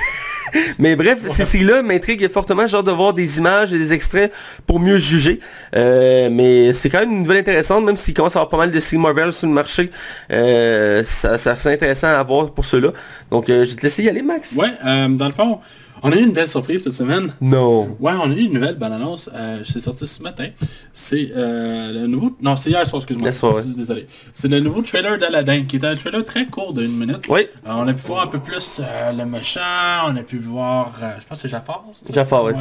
Mais 0.79 0.95
bref, 0.95 1.19
Ouais. 1.23 1.29
ces 1.29 1.45
séries-là 1.45 1.81
m'intrigue 1.81 2.27
fortement, 2.29 2.67
genre 2.67 2.83
de 2.83 2.91
voir 2.91 3.13
des 3.13 3.37
images 3.39 3.73
et 3.73 3.77
des 3.77 3.93
extraits 3.93 4.31
pour 4.65 4.79
mieux 4.79 4.97
juger. 4.97 5.39
Euh, 5.75 6.29
mais 6.31 6.73
c'est 6.73 6.89
quand 6.89 6.99
même 6.99 7.11
une 7.11 7.19
nouvelle 7.19 7.37
intéressante, 7.37 7.83
même 7.85 7.95
s'il 7.97 8.13
commence 8.13 8.35
à 8.35 8.39
avoir 8.39 8.49
pas 8.49 8.57
mal 8.57 8.71
de 8.71 8.79
séries 8.79 9.01
Marvel 9.01 9.33
sur 9.33 9.47
le 9.47 9.53
marché. 9.53 9.89
Euh, 10.31 11.03
ça, 11.03 11.37
ça 11.37 11.55
c'est 11.55 11.73
intéressant 11.73 12.07
à 12.07 12.23
voir 12.23 12.51
pour 12.51 12.65
ceux-là. 12.65 12.89
Donc 13.31 13.49
euh, 13.49 13.65
je 13.65 13.71
vais 13.71 13.75
te 13.77 13.81
laisser 13.83 14.03
y 14.03 14.09
aller, 14.09 14.21
Max. 14.21 14.53
Ouais, 14.55 14.71
dans 14.83 15.27
le 15.27 15.33
fond, 15.33 15.59
on 16.03 16.11
a 16.11 16.15
eu 16.15 16.23
une 16.23 16.31
belle 16.31 16.47
surprise 16.49 16.83
cette 16.83 16.93
semaine. 16.93 17.33
Non. 17.41 17.95
Ouais, 17.99 18.13
on 18.13 18.31
a 18.31 18.33
eu 18.35 18.41
une 18.45 18.53
nouvelle 18.53 18.75
bonne 18.75 18.93
annonce. 18.93 19.29
Euh, 19.33 19.61
c'est 19.63 19.79
sorti 19.79 20.05
ce 20.07 20.21
matin. 20.21 20.47
C'est 20.93 21.31
euh, 21.35 21.91
le 21.93 22.07
nouveau... 22.07 22.35
Non, 22.41 22.55
c'est 22.55 22.69
hier 22.69 22.85
soir, 22.87 23.01
excuse-moi. 23.01 23.27
Hier 23.27 23.35
soir, 23.35 23.55
ouais. 23.55 23.61
Désolé. 23.75 24.07
C'est 24.33 24.47
le 24.47 24.59
nouveau 24.59 24.81
trailer 24.81 25.17
d'Aladdin, 25.17 25.63
qui 25.63 25.77
est 25.77 25.85
un 25.85 25.95
trailer 25.95 26.23
très 26.25 26.45
court 26.45 26.73
d'une 26.73 26.97
minute. 26.97 27.23
Oui, 27.29 27.47
Euh, 27.65 27.71
on 27.71 27.87
a 27.87 27.93
pu 27.93 28.01
voir 28.07 28.23
un 28.23 28.27
peu 28.27 28.39
plus 28.39 28.81
euh, 28.83 29.11
le 29.11 29.25
méchant, 29.25 29.61
on 30.07 30.15
a 30.15 30.23
pu 30.23 30.37
voir, 30.39 30.91
je 30.99 31.25
pense 31.27 31.37
que 31.37 31.41
c'est 31.43 31.49
Jafar. 31.49 31.83
Jafar, 32.13 32.43
ouais. 32.45 32.53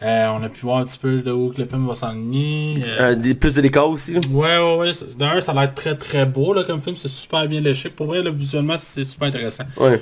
Euh, 0.00 0.28
on 0.28 0.42
a 0.44 0.48
pu 0.48 0.60
voir 0.60 0.78
un 0.78 0.84
petit 0.84 0.98
peu 0.98 1.22
de 1.22 1.32
où 1.32 1.50
que 1.52 1.60
le 1.60 1.66
film 1.66 1.84
va 1.88 1.96
s'enligner. 1.96 2.74
euh, 3.00 3.16
euh, 3.16 3.34
plus 3.34 3.56
de 3.56 3.60
décors 3.62 3.90
aussi. 3.90 4.12
là. 4.12 4.20
Ouais, 4.30 4.58
ouais, 4.58 4.76
ouais. 4.76 4.92
D'un, 5.18 5.40
ça 5.40 5.50
a 5.50 5.54
l'air 5.54 5.74
très 5.74 5.96
très 5.96 6.24
beau 6.24 6.54
là, 6.54 6.62
comme 6.62 6.80
film, 6.80 6.94
c'est 6.94 7.08
super 7.08 7.48
bien 7.48 7.60
léché. 7.60 7.90
Pour 7.90 8.06
vrai, 8.06 8.22
là, 8.22 8.30
visuellement, 8.30 8.76
c'est 8.78 9.02
super 9.02 9.26
intéressant. 9.26 9.64
Ouais. 9.76 10.00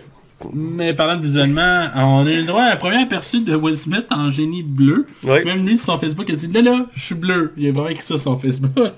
Mais 0.52 0.92
parlant 0.92 1.16
de 1.16 1.22
visuellement, 1.22 1.86
on 1.96 2.26
a 2.26 2.30
eu 2.30 2.36
le 2.40 2.44
droit 2.44 2.62
à 2.62 2.72
un 2.72 2.76
premier 2.76 2.96
aperçu 3.02 3.40
de 3.40 3.56
Will 3.56 3.76
Smith 3.76 4.04
en 4.10 4.30
génie 4.30 4.62
bleu. 4.62 5.06
Même 5.44 5.64
lui 5.66 5.78
sur 5.78 5.92
son 5.94 5.98
Facebook, 5.98 6.26
il 6.28 6.34
a 6.34 6.36
dit 6.36 6.48
là 6.48 6.60
là, 6.62 6.86
je 6.94 7.04
suis 7.06 7.14
bleu. 7.14 7.54
Il 7.56 7.66
a 7.68 7.72
vraiment 7.72 7.88
écrit 7.88 8.02
ça 8.02 8.16
sur 8.16 8.32
son 8.32 8.38
Facebook. 8.38 8.72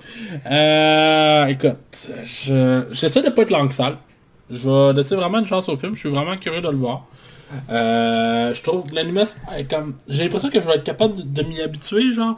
Euh, 0.51 1.45
écoute, 1.47 2.11
je- 2.25 2.83
j'essaie 2.91 3.21
de 3.21 3.29
pas 3.29 3.43
être 3.43 3.51
langue 3.51 3.71
sale. 3.71 3.97
Je 4.51 4.67
vais 4.69 4.93
laisser 4.93 5.15
vraiment 5.15 5.39
une 5.39 5.45
chance 5.47 5.69
au 5.69 5.77
film. 5.77 5.93
Je 5.95 5.99
suis 5.99 6.09
vraiment 6.09 6.35
curieux 6.37 6.61
de 6.61 6.69
le 6.69 6.75
voir. 6.77 7.05
Euh, 7.69 8.53
je 8.53 8.61
trouve 8.61 8.83
que 8.83 8.93
l'animation 8.95 9.37
comme. 9.69 9.95
J'ai 10.07 10.23
l'impression 10.23 10.49
que 10.49 10.59
je 10.59 10.65
vais 10.65 10.75
être 10.75 10.83
capable 10.83 11.15
de, 11.15 11.21
de 11.23 11.41
m'y 11.47 11.61
habituer, 11.61 12.11
genre. 12.13 12.37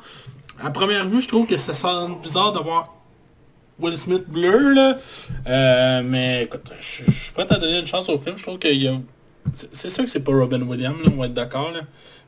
À 0.63 0.69
première 0.69 1.07
vue, 1.07 1.21
je 1.21 1.27
trouve 1.27 1.45
que 1.47 1.57
ça 1.57 1.73
sent 1.73 1.87
bizarre 2.21 2.51
d'avoir 2.53 2.93
Will 3.81 3.97
Smith 3.97 4.23
bleu 4.27 4.73
là. 4.73 4.97
Euh, 5.47 6.01
mais 6.05 6.43
écoute, 6.43 6.69
je 6.79 7.03
je 7.07 7.11
suis 7.11 7.31
prêt 7.31 7.45
à 7.49 7.57
donner 7.57 7.79
une 7.79 7.85
chance 7.85 8.07
au 8.09 8.17
film. 8.17 8.37
Je 8.37 8.43
trouve 8.43 8.59
qu'il 8.59 8.81
y 8.81 8.87
a. 8.87 8.93
c'est- 9.53 9.89
sûr 9.89 10.03
que 10.05 10.09
c'est 10.11 10.19
pas 10.19 10.31
Robin 10.33 10.61
Williams, 10.61 10.97
là, 11.03 11.09
on 11.13 11.19
va 11.19 11.25
être 11.25 11.33
d'accord 11.33 11.71
là. 11.71 11.81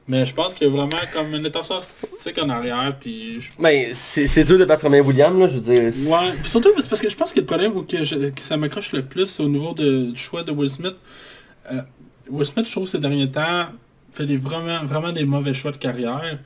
Mais 0.06 0.26
je 0.26 0.34
pense 0.34 0.54
a 0.68 0.70
vraiment 0.70 0.90
comme 1.14 1.34
une 1.34 1.46
intention 1.46 1.76
artistique 1.76 2.38
en 2.44 2.50
arrière, 2.50 2.94
puis 3.00 3.40
je- 3.40 3.50
Ben, 3.58 3.94
c'est 3.94 4.44
dur 4.44 4.58
de 4.58 4.66
battre 4.66 4.84
Romain 4.84 5.00
Williams, 5.00 5.40
là, 5.40 5.48
je 5.48 5.54
veux 5.60 5.62
dire. 5.62 5.84
Ouais, 6.12 6.30
puis 6.42 6.50
surtout 6.50 6.72
parce 6.90 7.00
que 7.00 7.10
je 7.10 7.16
pense 7.16 7.32
que 7.32 7.40
le 7.40 7.46
problème 7.46 7.72
où 7.78 7.84
que, 7.84 8.04
je- 8.04 8.30
que 8.30 8.42
ça 8.42 8.58
m'accroche 8.58 8.92
le 8.92 9.04
plus 9.04 9.40
au 9.40 9.48
niveau 9.48 9.74
de- 9.74 10.12
du 10.12 10.20
choix 10.20 10.44
de 10.44 10.52
Will 10.52 10.70
Smith, 10.70 10.96
euh, 11.72 11.82
Will 12.30 12.46
Smith, 12.46 12.66
je 12.66 12.72
trouve 12.72 12.88
ces 12.90 13.00
derniers 13.00 13.32
temps, 13.32 13.68
fait 14.12 14.26
des 14.26 14.36
vraiment, 14.38 14.84
vraiment 14.86 15.14
des 15.14 15.24
mauvais 15.24 15.54
choix 15.54 15.72
de 15.72 15.78
carrière. 15.78 16.38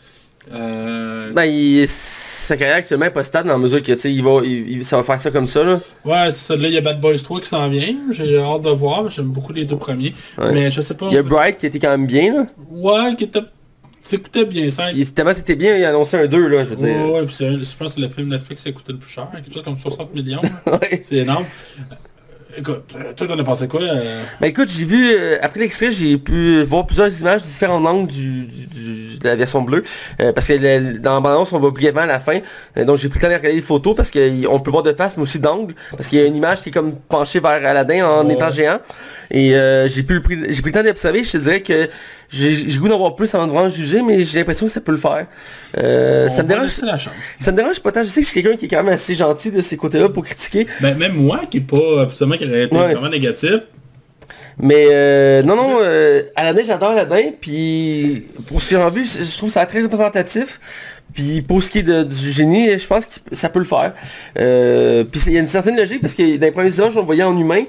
Euh, 0.52 1.32
Ben, 1.34 1.44
il- 1.46 1.88
sa 1.88 2.56
carrière 2.56 2.78
actuellement 2.78 3.06
est 3.06 3.12
pas 3.12 3.24
stable 3.24 3.48
dans 3.50 3.56
la 3.56 3.60
mesure 3.60 3.84
que, 3.84 3.92
tu 3.92 3.98
sais, 4.00 4.14
il 4.14 4.24
va, 4.24 4.40
il, 4.46 4.86
ça 4.86 4.96
va 4.98 5.04
faire 5.04 5.20
ça 5.20 5.30
comme 5.30 5.48
ça, 5.48 5.64
là. 5.64 5.80
ouais, 6.06 6.32
c'est 6.32 6.40
ça. 6.48 6.56
Là, 6.56 6.68
il 6.70 6.74
y 6.74 6.78
a 6.78 6.82
Bad 6.82 7.02
Boys 7.02 7.18
3 7.18 7.42
qui 7.42 7.50
s'en 7.50 7.68
vient. 7.70 7.96
J'ai 8.12 8.38
hâte 8.40 8.62
de 8.62 8.70
voir. 8.70 9.10
J'aime 9.10 9.26
beaucoup 9.28 9.52
les 9.54 9.66
deux 9.66 9.76
premiers. 9.78 10.14
Ouais. 10.38 10.52
Mais 10.54 10.72
je 10.72 10.80
sais 10.82 10.94
pas. 10.94 11.08
Il 11.10 11.16
y 11.16 11.18
a 11.18 11.22
Bright 11.24 11.58
qui 11.58 11.66
était 11.66 11.80
quand 11.80 11.90
même 11.90 12.08
bien, 12.08 12.34
là. 12.34 12.46
Ouais, 12.72 13.16
qui 13.18 13.26
était... 13.26 13.42
S'écoutait 14.02 14.46
bien, 14.46 14.70
ça. 14.70 14.84
Puis 14.94 15.06
tellement 15.08 15.34
c'était 15.34 15.56
bien, 15.58 15.76
il 15.76 15.84
a 15.84 15.90
annoncé 15.90 16.16
un 16.16 16.28
2, 16.28 16.48
là, 16.48 16.64
je 16.64 16.70
veux 16.70 16.76
dire. 16.78 16.96
Ouais, 16.96 17.12
ouais, 17.20 17.26
puis 17.26 17.36
c'est- 17.36 17.52
je 17.62 17.76
pense 17.78 17.96
que 17.96 18.00
le 18.00 18.08
film 18.08 18.30
Netflix 18.30 18.66
a 18.66 18.72
coûté 18.72 18.94
le 18.94 19.00
plus 19.00 19.10
cher. 19.12 19.28
Quelque 19.34 19.54
chose 19.54 19.64
comme 19.64 19.76
60 19.76 20.16
millions. 20.16 20.40
Ouais. 20.66 21.02
c'est 21.04 21.16
énorme. 21.18 21.44
Écoute, 22.60 22.96
euh, 23.00 23.14
toi 23.14 23.28
t'en 23.28 23.38
as 23.38 23.44
pensé 23.44 23.68
quoi 23.68 23.82
euh? 23.84 24.24
Ben 24.42 24.48
écoute, 24.48 24.68
j'ai 24.68 24.86
vu, 24.86 25.12
euh, 25.12 25.38
après 25.44 25.60
l'extrait, 25.60 25.92
j'ai 25.92 26.18
pu 26.18 26.64
voir 26.64 26.88
plusieurs 26.88 27.22
images 27.22 27.42
de 27.44 27.46
différents 27.48 27.84
angles 27.86 28.08
du, 28.08 28.46
du- 28.46 28.66
du- 28.66 29.18
de 29.20 29.24
la 29.26 29.36
version 29.36 29.62
bleue. 29.62 29.84
Euh, 30.22 30.34
parce 30.34 30.48
que 30.48 30.54
le- 30.54 30.98
dans 30.98 31.14
la 31.14 31.20
bande-annonce, 31.20 31.54
on 31.54 31.60
va 31.60 31.70
brièvement 31.70 32.02
à 32.02 32.06
la 32.08 32.20
fin. 32.20 32.40
Euh, 32.78 32.84
donc 32.84 32.98
j'ai 32.98 33.10
pris 33.10 33.20
le 33.20 33.22
temps 33.26 33.30
de 33.30 33.36
regarder 33.36 33.56
les 33.58 33.62
photos 33.62 33.96
parce 33.96 34.10
qu'on 34.10 34.60
peut 34.60 34.72
voir 34.72 34.82
de 34.82 34.92
face, 34.94 35.18
mais 35.18 35.24
aussi 35.24 35.40
d'angle. 35.40 35.76
Parce 35.96 36.08
qu'il 36.10 36.18
y 36.18 36.22
a 36.24 36.26
une 36.26 36.36
image 36.36 36.64
qui 36.64 36.70
est 36.70 36.72
comme 36.72 36.96
penchée 36.96 37.40
vers 37.40 37.52
Aladdin 37.52 38.08
en 38.08 38.26
Ouais. 38.26 38.34
étant 38.34 38.50
géant. 38.50 38.80
Et 39.30 39.56
euh, 39.56 39.88
j'ai 39.88 40.02
pu 40.04 40.20
j'ai 40.50 40.62
pris 40.62 40.72
le 40.72 40.78
temps 40.80 40.84
d'observer. 40.84 41.24
Je 41.24 41.32
te 41.34 41.38
dirais 41.38 41.62
que 41.62 41.88
j'ai 42.30 42.78
goût 42.78 42.88
d'en 42.90 42.98
voir 42.98 43.16
plus 43.16 43.34
avant 43.36 43.48
de 43.48 43.52
vraiment 43.52 43.70
juger, 43.70 44.02
mais 44.02 44.24
j'ai 44.26 44.40
l'impression 44.40 44.66
que 44.66 44.72
ça 44.72 44.82
peut 44.82 44.92
le 44.92 44.98
faire. 44.98 45.26
Euh, 45.78 46.28
ça 46.30 46.44
me 46.44 46.48
dérange. 46.48 46.82
la. 46.82 46.98
Ça 47.40 47.52
me 47.52 47.58
dérange 47.58 47.80
pas 47.80 47.92
tant. 47.92 48.04
Je 48.04 48.10
sais 48.10 48.22
que 48.22 48.28
je 48.28 48.32
suis 48.32 48.42
quelqu'un 48.44 48.58
qui 48.58 48.66
est 48.66 48.68
quand 48.68 48.84
même 48.84 48.94
assez 48.94 49.16
gentil 49.16 49.52
de 49.52 49.62
ces 49.62 49.78
côtés-là 49.78 50.10
pour 50.10 50.24
critiquer. 50.26 50.68
Ben, 50.82 50.98
même 50.98 51.14
moi 51.14 51.42
qui 51.50 51.58
est 51.58 51.62
pas 51.62 52.02
absolument 52.02 52.38
qui 52.38 52.46
aurait 52.46 52.64
été 52.64 52.76
Ouais. 52.78 52.94
vraiment 52.94 53.10
négatif. 53.10 53.68
Mais 54.60 54.88
euh, 54.92 55.44
non, 55.44 55.56
non, 55.56 55.78
euh, 55.82 56.24
Aladdin, 56.36 56.64
j'adore 56.66 56.90
Aladdin, 56.92 57.32
puis 57.40 58.26
pour 58.48 58.62
ce 58.62 58.72
que 58.72 58.76
j'ai 58.78 58.90
vu, 58.90 59.06
je 59.06 59.24
je 59.24 59.38
trouve 59.38 59.50
ça 59.52 59.66
très 59.66 59.82
représentatif. 59.82 60.60
Puis 61.14 61.42
pour 61.42 61.64
ce 61.64 61.70
qui 61.72 61.80
est 61.80 61.84
de- 61.84 62.04
du 62.04 62.32
génie, 62.32 62.78
je 62.78 62.86
pense 62.88 63.06
que 63.06 63.14
ça 63.32 63.50
peut 63.50 63.60
le 63.60 63.66
faire. 63.66 63.94
Euh, 64.40 65.04
puis 65.04 65.22
il 65.28 65.34
y 65.34 65.38
a 65.38 65.40
une 65.40 65.48
certaine 65.48 65.78
logique, 65.78 66.02
parce 66.02 66.14
que 66.14 66.36
dans 66.38 66.46
les 66.46 66.52
premières 66.52 66.76
images, 66.76 66.96
on 66.98 67.00
le 67.00 67.06
voyait 67.06 67.24
en 67.24 67.38
humain. 67.40 67.64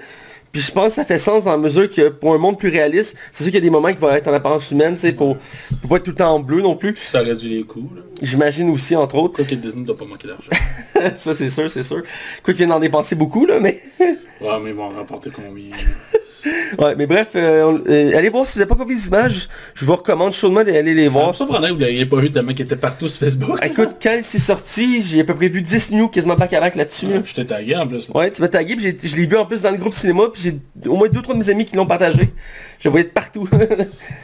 Puis 0.53 0.63
je 0.63 0.73
pense 0.73 0.89
que 0.89 0.93
ça 0.93 1.05
fait 1.05 1.19
sens 1.19 1.45
dans 1.45 1.53
la 1.53 1.59
mesure 1.59 1.91
que 1.91 2.09
pour 2.09 2.33
un 2.35 2.39
monde 2.39 2.59
plus 2.59 2.69
réaliste, 2.69 3.17
c'est 3.33 3.45
sûr 3.45 3.53
qu'il 3.53 3.61
y 3.61 3.63
a 3.63 3.67
des 3.67 3.71
moments 3.71 3.93
qui 3.93 3.99
vont 3.99 4.11
être 4.11 4.29
en 4.29 4.33
apparence 4.33 4.71
humaine, 4.71 4.95
tu 4.95 5.01
sais, 5.01 5.13
pour, 5.13 5.37
pour 5.81 5.91
pas 5.91 5.97
être 5.97 6.05
tout 6.05 6.11
le 6.11 6.17
temps 6.17 6.35
en 6.35 6.41
bleu 6.41 6.63
non 6.63 6.77
plus. 6.77 6.95
Puis 6.95 7.07
ça 7.07 7.21
réduit 7.21 7.51
les 7.51 7.65
coûts. 7.65 7.91
J'imagine 8.23 8.71
aussi, 8.71 8.97
entre 8.97 9.17
autres. 9.17 9.37
Quoi 9.37 9.45
que 9.45 9.55
Disney 9.55 9.85
doit 9.85 9.97
pas 9.97 10.05
manquer 10.05 10.29
d'argent. 10.29 10.51
ça 11.17 11.35
c'est 11.35 11.51
sûr, 11.51 11.71
c'est 11.71 11.83
sûr. 11.83 12.03
Quoi 12.43 12.55
qu'ils 12.55 12.57
viennent 12.57 12.71
d'en 12.71 12.81
dépenser 12.81 13.15
beaucoup, 13.15 13.47
là, 13.47 13.61
mais... 13.61 13.81
ouais, 14.01 14.61
mais 14.63 14.71
ils 14.71 14.77
vont 14.77 14.89
rapporter 14.89 15.31
combien? 15.31 15.71
Ouais, 16.79 16.95
mais 16.97 17.07
bref, 17.07 17.29
euh, 17.35 17.79
euh, 17.89 18.17
allez 18.17 18.29
voir 18.29 18.47
si 18.47 18.59
vous 18.59 18.65
n'avez 18.65 18.75
pas 18.77 18.85
vu 18.85 18.95
les 18.95 19.09
images, 19.09 19.49
je 19.75 19.85
vous 19.85 19.97
recommande 19.97 20.33
chaudement 20.33 20.63
d'aller 20.63 20.95
les 20.95 21.09
voir. 21.09 21.35
ça 21.35 21.47
prendrait 21.47 21.71
que 21.71 21.75
vous 21.75 21.81
l'ayez 21.81 22.07
pas 22.07 22.17
vu 22.19 22.31
tellement 22.31 22.53
qu'il 22.53 22.65
était 22.67 22.77
partout 22.77 23.09
sur 23.09 23.21
Facebook. 23.21 23.59
Écoute, 23.65 23.97
quand 24.03 24.19
c'est 24.23 24.39
sorti, 24.39 25.03
j'ai 25.03 25.21
à 25.21 25.25
peu 25.25 25.35
près 25.35 25.49
vu 25.49 25.63
10 25.63 25.93
news 25.93 26.09
quasiment 26.09 26.37
back 26.37 26.53
à 26.53 26.61
back 26.61 26.75
là-dessus. 26.77 27.07
là. 27.07 27.17
Ouais, 27.17 27.23
je 27.25 27.35
t'ai 27.35 27.47
tagué 27.47 27.75
en 27.77 27.87
plus. 27.87 28.09
là. 28.09 28.17
Ouais, 28.17 28.31
tu 28.31 28.41
m'as 28.43 28.49
tagué, 28.49 28.77
puis 28.77 28.95
je 29.03 29.17
l'ai 29.17 29.27
vu 29.27 29.37
en 29.37 29.47
plus 29.47 29.63
dans 29.63 29.71
le 29.71 29.77
groupe 29.79 29.95
cinéma, 29.95 30.25
puis 30.33 30.43
j'ai 30.43 30.89
au 30.89 30.97
moins 30.97 31.09
deux 31.09 31.23
trois 31.23 31.35
de 31.35 31.41
mes 31.41 31.49
amis 31.51 31.65
qui 31.65 31.75
l'ont 31.77 31.87
partagé. 31.87 32.31
Je 32.79 32.89
voyais 32.89 33.05
de 33.05 33.11
partout. 33.11 33.49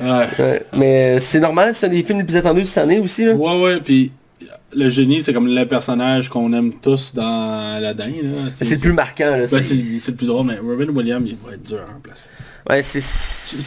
Ouais. 0.01 0.27
Ouais, 0.39 0.63
mais 0.77 1.19
c'est 1.21 1.41
normal, 1.41 1.75
c'est 1.75 1.87
un 1.87 1.89
des 1.89 2.03
films 2.03 2.19
les 2.19 2.25
plus 2.25 2.37
attendus 2.37 2.63
de 2.63 2.67
cette 2.67 2.83
année 2.83 2.99
aussi. 2.99 3.25
Là. 3.25 3.33
Ouais, 3.35 3.63
ouais, 3.63 3.81
puis 3.81 4.13
le 4.75 4.91
génie, 4.91 5.23
c'est 5.23 5.33
comme 5.33 5.47
le 5.49 5.65
personnage 5.67 6.29
qu'on 6.29 6.53
aime 6.53 6.73
tous 6.75 7.15
dans 7.15 7.75
Aladdin. 7.77 8.13
là. 8.23 8.51
C'est 8.51 8.71
le 8.71 8.79
plus 8.81 8.93
marquant. 8.93 9.31
Là, 9.31 9.47
Ben, 9.51 9.63
c'est- 9.63 9.75
le 9.75 10.15
plus 10.15 10.27
drôle, 10.27 10.47
mais 10.47 10.59
Robin 10.59 10.89
Williams, 10.93 11.25
il 11.27 11.37
va 11.45 11.55
être 11.55 11.63
dur 11.63 11.79
à 11.89 11.93
remplacer. 11.93 12.29
ouais, 12.69 12.83
c'est... 12.83 13.01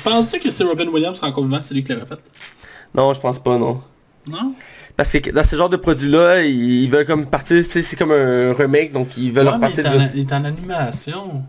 Penses-tu 0.09 0.39
que 0.39 0.51
c'est 0.51 0.63
Robin 0.63 0.87
Williams 0.87 1.19
encore 1.21 1.43
vivant, 1.45 1.59
c'est 1.61 1.73
lui 1.73 1.83
qui 1.83 1.93
l'aurait 1.93 2.05
fait? 2.05 2.19
Non, 2.95 3.13
je 3.13 3.19
pense 3.19 3.39
pas, 3.39 3.57
non. 3.57 3.81
Non? 4.29 4.53
Parce 4.95 5.11
que 5.13 5.29
dans 5.29 5.43
ce 5.43 5.55
genre 5.55 5.69
de 5.69 5.77
produit-là, 5.77 6.43
ils 6.43 6.89
veulent 6.89 7.05
comme 7.05 7.25
partir, 7.27 7.57
tu 7.57 7.63
sais, 7.69 7.81
c'est 7.81 7.95
comme 7.95 8.11
un 8.11 8.53
remake, 8.53 8.91
donc 8.91 9.15
ils 9.17 9.31
veulent 9.31 9.45
Ouais, 9.45 9.51
mais 9.59 9.67
repartir 9.67 9.85
il, 9.85 9.87
est 9.87 9.97
du... 9.97 10.03
en, 10.03 10.09
il 10.15 10.19
est 10.21 10.33
en 10.33 10.43
animation. 10.45 11.43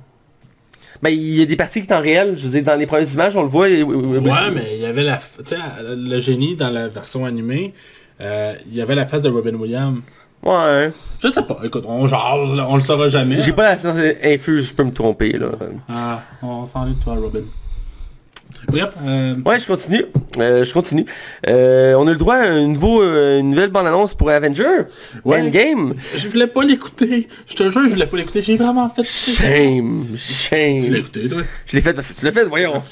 Ben, 1.00 1.10
il 1.10 1.38
y 1.38 1.42
a 1.42 1.46
des 1.46 1.56
parties 1.56 1.80
qui 1.80 1.86
sont 1.86 1.94
en 1.94 2.00
réel, 2.00 2.34
je 2.36 2.42
veux 2.44 2.50
dire, 2.50 2.62
dans 2.64 2.74
les 2.78 2.86
premières 2.86 3.10
images, 3.12 3.36
on 3.36 3.42
le 3.42 3.48
voit. 3.48 3.68
et- 3.68 3.82
Ouais, 3.84 4.20
mais 4.52 4.74
il 4.76 4.80
y 4.82 4.84
avait 4.86 5.04
la... 5.04 5.16
Tu 5.38 5.54
sais, 5.54 5.56
le 5.82 6.20
génie 6.20 6.56
dans 6.56 6.70
la 6.70 6.88
version 6.88 7.24
animée, 7.24 7.72
euh, 8.20 8.54
il 8.66 8.74
y 8.74 8.82
avait 8.82 8.94
la 8.94 9.06
face 9.06 9.22
de 9.22 9.28
Robin 9.28 9.54
Williams. 9.54 10.00
Ouais. 10.42 10.92
Je 11.20 11.28
sais 11.30 11.42
pas, 11.42 11.58
écoute, 11.64 11.84
on 11.86 12.06
jase, 12.06 12.54
là, 12.54 12.66
on 12.68 12.76
le 12.76 12.82
saura 12.82 13.08
jamais. 13.08 13.40
J'ai 13.40 13.52
pas 13.52 13.64
la 13.64 13.78
science 13.78 13.98
infuse, 14.22 14.68
je 14.68 14.74
peux 14.74 14.84
me 14.84 14.92
tromper, 14.92 15.32
là. 15.32 15.48
Ah, 15.92 16.22
on 16.42 16.66
s'en 16.66 16.86
est 16.86 16.90
de 16.90 17.02
toi, 17.02 17.14
Robin. 17.14 17.40
Bref, 18.68 18.90
euh, 19.06 19.34
Ouais, 19.46 19.58
je 19.58 19.66
continue. 19.66 20.04
Euh, 20.38 20.62
je 20.62 20.72
continue. 20.74 21.06
Euh, 21.48 21.94
on 21.94 22.06
a 22.06 22.10
le 22.10 22.16
droit 22.18 22.34
à 22.36 22.48
un 22.48 22.66
nouveau, 22.66 23.02
euh, 23.02 23.38
une 23.40 23.50
nouvelle 23.50 23.70
bande-annonce 23.70 24.14
pour 24.14 24.28
Avenger. 24.30 24.82
Ouais. 25.24 25.40
Endgame. 25.40 25.94
je 26.16 26.28
voulais 26.28 26.46
pas 26.46 26.62
l'écouter. 26.64 27.28
Je 27.48 27.54
te 27.54 27.62
jure, 27.70 27.82
je 27.84 27.90
voulais 27.90 28.06
pas 28.06 28.16
l'écouter. 28.18 28.42
J'ai 28.42 28.56
vraiment 28.56 28.88
fait... 28.90 29.04
Shame. 29.04 30.04
Tu 30.08 30.12
l'as 30.12 30.18
Shame. 30.18 30.94
écouté, 30.96 31.28
toi? 31.28 31.42
Je 31.66 31.76
l'ai 31.76 31.80
fait 31.82 31.94
parce 31.94 32.12
que 32.12 32.18
tu 32.20 32.24
l'as 32.26 32.32
fait, 32.32 32.44
voyons. 32.44 32.82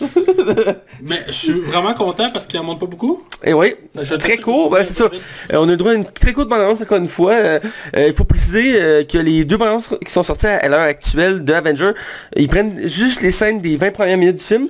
Mais 1.03 1.21
je 1.29 1.33
suis 1.33 1.53
vraiment 1.53 1.93
content 1.95 2.31
parce 2.33 2.47
qu'il 2.47 2.59
en 2.59 2.65
montre 2.65 2.81
pas 2.81 2.87
beaucoup. 2.87 3.23
Et 3.45 3.53
oui, 3.53 3.75
Je 4.01 4.15
très 4.15 4.39
court, 4.39 4.71
ben, 4.71 4.83
c'est 4.83 4.95
ça. 4.95 5.05
Euh, 5.53 5.57
on 5.59 5.65
a 5.69 5.73
le 5.73 5.77
droit 5.77 5.93
à 5.93 5.95
une 5.95 6.05
très 6.07 6.33
courte 6.33 6.49
bande-annonce 6.49 6.81
encore 6.81 6.99
une 6.99 7.07
fois. 7.09 7.35
Euh, 7.35 7.61
euh, 7.97 8.07
il 8.09 8.15
faut 8.15 8.25
préciser 8.25 8.81
euh, 8.81 9.05
que 9.05 9.19
les 9.19 9.45
deux 9.45 9.57
bandes-annonces 9.59 9.91
qui 10.05 10.13
sont 10.13 10.23
sorties 10.23 10.47
à 10.47 10.69
l'heure 10.69 10.81
actuelle 10.81 11.45
de 11.45 11.53
Avenger, 11.53 11.91
ils 12.35 12.49
prennent 12.49 12.89
juste 12.89 13.21
les 13.21 13.31
scènes 13.31 13.61
des 13.61 13.77
20 13.77 13.91
premières 13.93 14.17
minutes 14.19 14.37
du 14.39 14.45
film. 14.45 14.69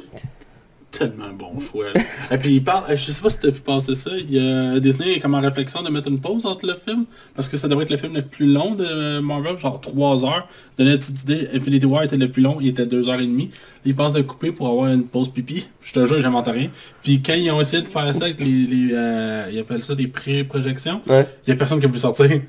Tellement 0.91 1.31
bon 1.35 1.59
choix. 1.61 1.87
là. 1.95 2.01
Et 2.31 2.39
puis 2.39 2.55
il 2.55 2.65
parle, 2.65 2.97
je 2.97 3.11
sais 3.11 3.21
pas 3.21 3.29
si 3.29 3.39
t'as 3.39 3.51
vu 3.51 3.61
passer 3.61 3.95
ça, 3.95 4.11
il 4.17 4.33
y 4.33 4.39
a 4.39 4.81
Disney 4.81 5.15
est 5.15 5.21
comme 5.21 5.35
en 5.35 5.41
réflexion 5.43 5.83
de 5.83 5.91
mettre 5.91 6.09
une 6.09 6.21
pause 6.21 6.47
entre 6.47 6.65
le 6.67 6.75
film, 6.75 7.05
parce 7.35 7.49
que 7.49 7.59
ça 7.59 7.69
devrait 7.69 7.85
être 7.85 7.91
le 7.91 7.99
film 7.99 8.15
le 8.15 8.23
plus 8.23 8.47
long 8.51 8.75
de 8.75 9.19
Marvel, 9.19 9.59
genre 9.59 9.79
3 9.79 10.25
heures. 10.25 10.49
Donner 10.79 10.93
une 10.93 10.99
petite 10.99 11.23
idée, 11.23 11.49
Infinity 11.55 11.85
War 11.85 12.05
était 12.05 12.17
le 12.17 12.29
plus 12.31 12.43
long, 12.43 12.57
il 12.63 12.69
était 12.69 12.87
2 12.87 13.11
heures 13.11 13.21
et 13.21 13.27
demie. 13.27 13.51
Il 13.85 13.95
passe 13.95 14.15
de 14.15 14.23
couper 14.23 14.53
pour 14.53 14.69
avoir 14.69 14.91
une 14.91 15.05
pause 15.05 15.29
pipi. 15.29 15.67
Je 15.83 15.93
te 15.93 16.07
jure, 16.07 16.19
j'invente 16.21 16.49
rien. 16.49 16.71
Puis 17.03 17.21
quand 17.23 17.35
ils 17.35 17.51
ont 17.51 17.61
essayé 17.61 17.83
de 17.83 17.89
faire 17.89 18.15
ça 18.15 18.25
avec 18.25 18.41
les, 18.41 18.47
les 18.47 18.89
euh, 18.95 19.51
ils 19.53 19.59
appellent 19.59 19.85
ça 19.85 19.95
des 19.95 20.07
pré-projections, 20.09 21.03
Ouais. 21.09 21.27
il 21.47 21.51
y 21.51 21.53
a 21.53 21.57
personne 21.57 21.79
qui 21.79 21.87
a 21.87 21.89
pu 21.91 21.99
sortir. 21.99 22.41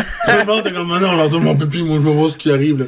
Monde 0.46 0.66
est 0.66 0.72
comme, 0.72 0.90
Ah 0.92 1.00
non, 1.00 1.08
on 1.10 1.16
leur 1.16 1.28
donne 1.28 1.42
mon 1.44 1.56
pipi, 1.56 1.82
moi 1.82 1.98
je 2.00 2.08
vais 2.08 2.14
voir 2.14 2.30
ce 2.30 2.38
qui 2.38 2.50
arrive 2.50 2.78
là. 2.80 2.84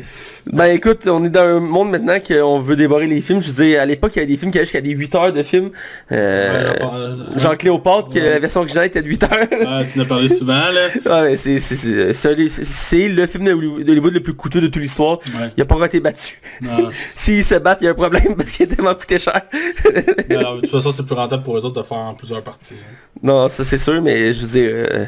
Ben 0.46 0.64
écoute, 0.66 1.06
on 1.06 1.22
est 1.24 1.30
dans 1.30 1.42
un 1.42 1.60
monde 1.60 1.90
maintenant 1.90 2.18
qu'on 2.18 2.58
veut 2.58 2.74
dévorer 2.74 3.06
les 3.06 3.20
films. 3.20 3.40
Je 3.40 3.48
veux 3.52 3.64
dire, 3.64 3.80
à 3.80 3.86
l'époque, 3.86 4.10
il 4.16 4.18
y 4.18 4.22
avait 4.22 4.32
des 4.32 4.36
films 4.36 4.50
qui 4.50 4.58
allaient 4.58 4.64
jusqu'à 4.64 4.80
des 4.80 4.90
8 4.90 5.14
heures 5.14 5.32
de 5.32 5.42
film. 5.44 5.70
Euh, 6.10 6.72
Ouais, 6.72 6.88
euh, 6.92 7.38
genre 7.38 7.56
Cléopâtre, 7.56 8.08
que 8.10 8.18
la 8.18 8.38
version 8.40 8.60
originale 8.60 8.86
était 8.86 9.02
de 9.02 9.08
8 9.08 9.22
heures. 9.22 9.30
Ah, 9.66 9.82
tu 9.84 9.98
en 10.00 10.02
as 10.02 10.04
parlé 10.04 10.28
souvent 10.28 10.52
là. 10.52 11.22
ouais, 11.22 11.36
c'est, 11.36 13.08
le 13.08 13.26
film 13.26 13.44
de 13.44 13.52
Hollywood 13.52 13.84
de 13.84 13.90
Hollywood 13.92 14.14
le 14.14 14.20
plus 14.20 14.34
coûteux 14.34 14.60
de 14.60 14.66
toute 14.66 14.82
l'histoire. 14.82 15.18
Il 15.56 15.62
a 15.62 15.64
pas 15.64 15.86
été 15.86 16.00
battu. 16.00 16.40
S'ils 17.14 17.44
se 17.44 17.54
battent, 17.54 17.78
il 17.82 17.84
y 17.84 17.88
a 17.88 17.92
un 17.92 17.94
problème 17.94 18.34
parce 18.36 18.50
qu'il 18.50 18.70
a 18.70 18.74
tellement 18.74 18.94
coûté 18.94 19.18
cher. 19.18 19.40
Alors, 20.30 20.56
de 20.56 20.60
toute 20.62 20.70
façon, 20.70 20.90
c'est 20.92 21.04
plus 21.04 21.14
rentable 21.14 21.42
pour 21.44 21.56
eux 21.56 21.64
autres 21.64 21.80
de 21.80 21.86
faire 21.86 21.98
en 21.98 22.14
plusieurs 22.14 22.42
parties. 22.42 22.74
hein. 22.74 22.94
Non, 23.22 23.48
ça 23.48 23.62
c'est 23.62 23.78
sûr, 23.78 24.02
mais 24.02 24.32
je 24.32 24.40
veux 24.40 24.48
dire... 24.48 24.70
Euh, 24.72 25.04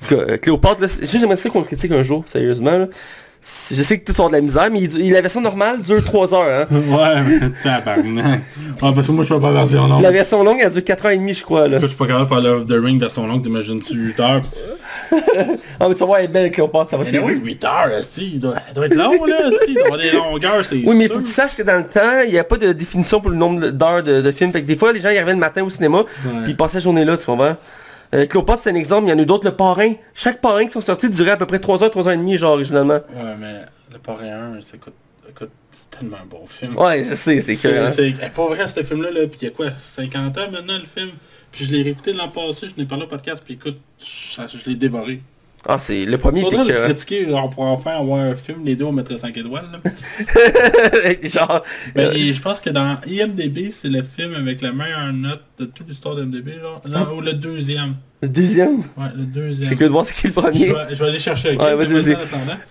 en 0.00 0.06
tout 0.08 0.16
cas, 0.16 0.22
euh, 0.32 0.36
Cléopâtre, 0.36 0.80
là, 0.80 0.88
c'est- 0.88 1.04
j'aimerais 1.18 1.36
ça 1.36 1.48
qu'on 1.48 1.60
le 1.60 1.64
critique 1.64 1.92
un 1.92 2.02
jour, 2.02 2.22
sérieusement. 2.26 2.78
là. 2.78 2.86
Je 3.70 3.82
sais 3.84 3.98
que 4.00 4.10
tout 4.12 4.20
ont 4.20 4.26
de 4.28 4.32
la 4.32 4.40
misère, 4.40 4.68
mais 4.70 4.80
il- 4.80 5.12
la 5.12 5.20
version 5.20 5.40
normale 5.40 5.80
dure 5.80 6.04
3 6.04 6.34
heures. 6.34 6.66
Hein. 6.70 6.74
Ouais, 6.90 7.22
mais 7.26 7.50
tabarnak. 7.62 8.40
Ah, 8.82 8.90
parce 8.92 9.06
que 9.06 9.12
moi, 9.12 9.22
je 9.24 9.32
fais 9.32 9.40
pas 9.40 9.52
la 9.52 9.60
version 9.60 9.86
longue. 9.86 10.02
La 10.02 10.10
version 10.10 10.42
longue, 10.42 10.58
elle 10.60 10.72
dure 10.72 10.82
4h30, 10.82 11.34
je 11.38 11.44
crois. 11.44 11.68
Là. 11.68 11.76
Écoute, 11.78 11.82
je 11.82 11.94
suis 11.94 11.96
pas 11.96 12.06
capable 12.06 12.24
de 12.42 12.46
faire 12.46 12.56
le 12.58 12.66
The 12.66 12.84
Ring 12.84 13.00
version 13.00 13.26
longue, 13.26 13.42
t'imagines-tu 13.42 13.94
8 13.94 14.20
heures? 14.20 14.42
Ah, 15.80 15.86
mais 15.88 15.94
tu 15.94 16.00
vas 16.00 16.06
voir, 16.06 16.18
elle 16.18 16.24
est 16.26 16.28
belle, 16.28 16.50
Cléopâtre, 16.50 16.90
ça 16.90 16.96
va 16.96 17.04
être 17.04 17.22
oui, 17.22 17.40
8 17.42 17.64
heures, 17.64 17.88
il 18.18 18.40
doit, 18.40 18.54
ça 18.56 18.72
doit 18.74 18.86
être 18.86 18.94
long, 18.94 19.24
là, 19.24 19.36
il 19.68 19.74
doit 19.74 19.84
avoir 19.84 19.98
des 20.00 20.10
longueurs, 20.10 20.64
c'est 20.64 20.76
Oui, 20.84 20.96
mais 20.96 21.04
il 21.04 21.10
faut 21.12 21.18
que 21.20 21.24
tu 21.24 21.30
saches 21.30 21.54
que 21.54 21.62
dans 21.62 21.76
le 21.78 21.84
temps, 21.84 22.20
il 22.26 22.32
n'y 22.32 22.38
a 22.38 22.44
pas 22.44 22.56
de 22.56 22.72
définition 22.72 23.20
pour 23.20 23.30
le 23.30 23.36
nombre 23.36 23.68
d'heures 23.68 24.02
de. 24.02 24.30
Fait 24.32 24.46
que 24.50 24.58
des 24.58 24.76
fois, 24.76 24.92
les 24.92 25.00
gens 25.00 25.10
ils 25.10 25.16
arrivaient 25.16 25.32
le 25.32 25.38
matin 25.38 25.62
au 25.62 25.70
cinéma, 25.70 26.02
puis 26.42 26.50
ils 26.52 26.56
passaient 26.56 26.78
la 26.78 26.82
journée 26.84 27.04
là, 27.04 27.16
tu 27.16 27.24
comprends? 27.26 27.56
Euh, 28.14 28.26
Cléopâtre, 28.26 28.62
c'est 28.62 28.70
un 28.70 28.74
exemple, 28.74 29.06
il 29.06 29.10
y 29.10 29.12
en 29.12 29.18
a 29.18 29.22
eu 29.22 29.26
d'autres, 29.26 29.44
le 29.44 29.54
parrain. 29.54 29.92
Chaque 30.14 30.40
parrain 30.40 30.64
qui 30.64 30.72
sont 30.72 30.80
sortis 30.80 31.10
durait 31.10 31.32
à 31.32 31.36
peu 31.36 31.46
près 31.46 31.58
3 31.58 31.84
heures, 31.84 31.90
3 31.90 32.08
heures 32.08 32.14
et 32.14 32.16
demie, 32.16 32.38
genre, 32.38 32.54
originalement. 32.54 33.00
Ouais, 33.14 33.36
mais 33.38 33.60
le 33.92 33.98
Parrain 33.98 34.54
1, 34.56 34.60
c'est 34.60 34.78
tellement 35.90 36.16
un 36.16 36.26
bon 36.26 36.46
film. 36.46 36.76
Ouais, 36.76 37.04
je 37.04 37.14
sais, 37.14 37.40
c'est 37.40 37.54
que... 37.54 37.88
C'est, 37.88 38.08
hein. 38.08 38.30
pas 38.34 38.46
vrai, 38.48 38.66
ce 38.66 38.82
film-là, 38.82 39.10
là, 39.10 39.26
puis 39.26 39.40
il 39.42 39.44
y 39.44 39.48
a 39.48 39.50
quoi, 39.50 39.74
50 39.74 40.38
ans 40.38 40.50
maintenant, 40.50 40.78
le 40.78 40.86
film? 40.86 41.10
Puis 41.52 41.66
je 41.66 41.72
l'ai 41.72 41.82
réécouté 41.82 42.12
l'an 42.12 42.28
passé, 42.28 42.68
je 42.68 42.80
n'ai 42.80 42.86
parlé 42.86 43.04
au 43.04 43.08
podcast, 43.08 43.42
puis 43.44 43.54
écoute, 43.54 43.78
je, 43.98 44.58
je 44.58 44.68
l'ai 44.68 44.76
dévoré. 44.76 45.20
Ah, 45.66 45.78
c'est... 45.78 46.04
Le 46.04 46.18
premier 46.18 46.42
était 46.46 46.56
le 46.56 46.64
que... 46.64 46.84
critiquer, 46.84 47.28
genre, 47.28 47.50
pour 47.50 47.64
enfin 47.64 47.92
avoir 47.98 48.20
un 48.20 48.34
film, 48.34 48.58
les 48.64 48.76
deux, 48.76 48.84
on 48.84 48.92
mettrait 48.92 49.16
5 49.16 49.36
étoiles, 49.36 49.66
là. 49.72 49.90
genre... 51.24 51.62
Ben, 51.94 52.08
euh, 52.10 52.32
je 52.34 52.40
pense 52.40 52.60
que 52.60 52.70
dans 52.70 52.98
IMDB, 53.06 53.70
c'est 53.70 53.88
le 53.88 54.02
film 54.02 54.34
avec 54.34 54.60
la 54.62 54.72
meilleure 54.72 55.12
note 55.12 55.42
de 55.58 55.64
toute 55.64 55.88
l'histoire 55.88 56.14
d'IMDB, 56.14 56.60
genre. 56.60 56.80
Non, 56.88 57.16
ou 57.16 57.20
le 57.20 57.32
deuxième. 57.32 57.94
le 58.22 58.28
deuxième? 58.28 58.78
Ouais, 58.96 59.06
le 59.16 59.24
deuxième. 59.24 59.68
J'ai 59.68 59.76
que 59.76 59.84
de 59.84 59.88
voir 59.90 60.06
c'est 60.06 60.14
qui 60.14 60.28
le 60.28 60.32
Je 60.32 60.40
premier. 60.40 60.66
vais, 60.68 60.74
je 60.94 61.02
vais 61.02 61.08
aller 61.10 61.18
chercher. 61.18 61.56
ok? 61.56 61.62
Ouais, 61.62 61.74
vas-y. 61.74 62.16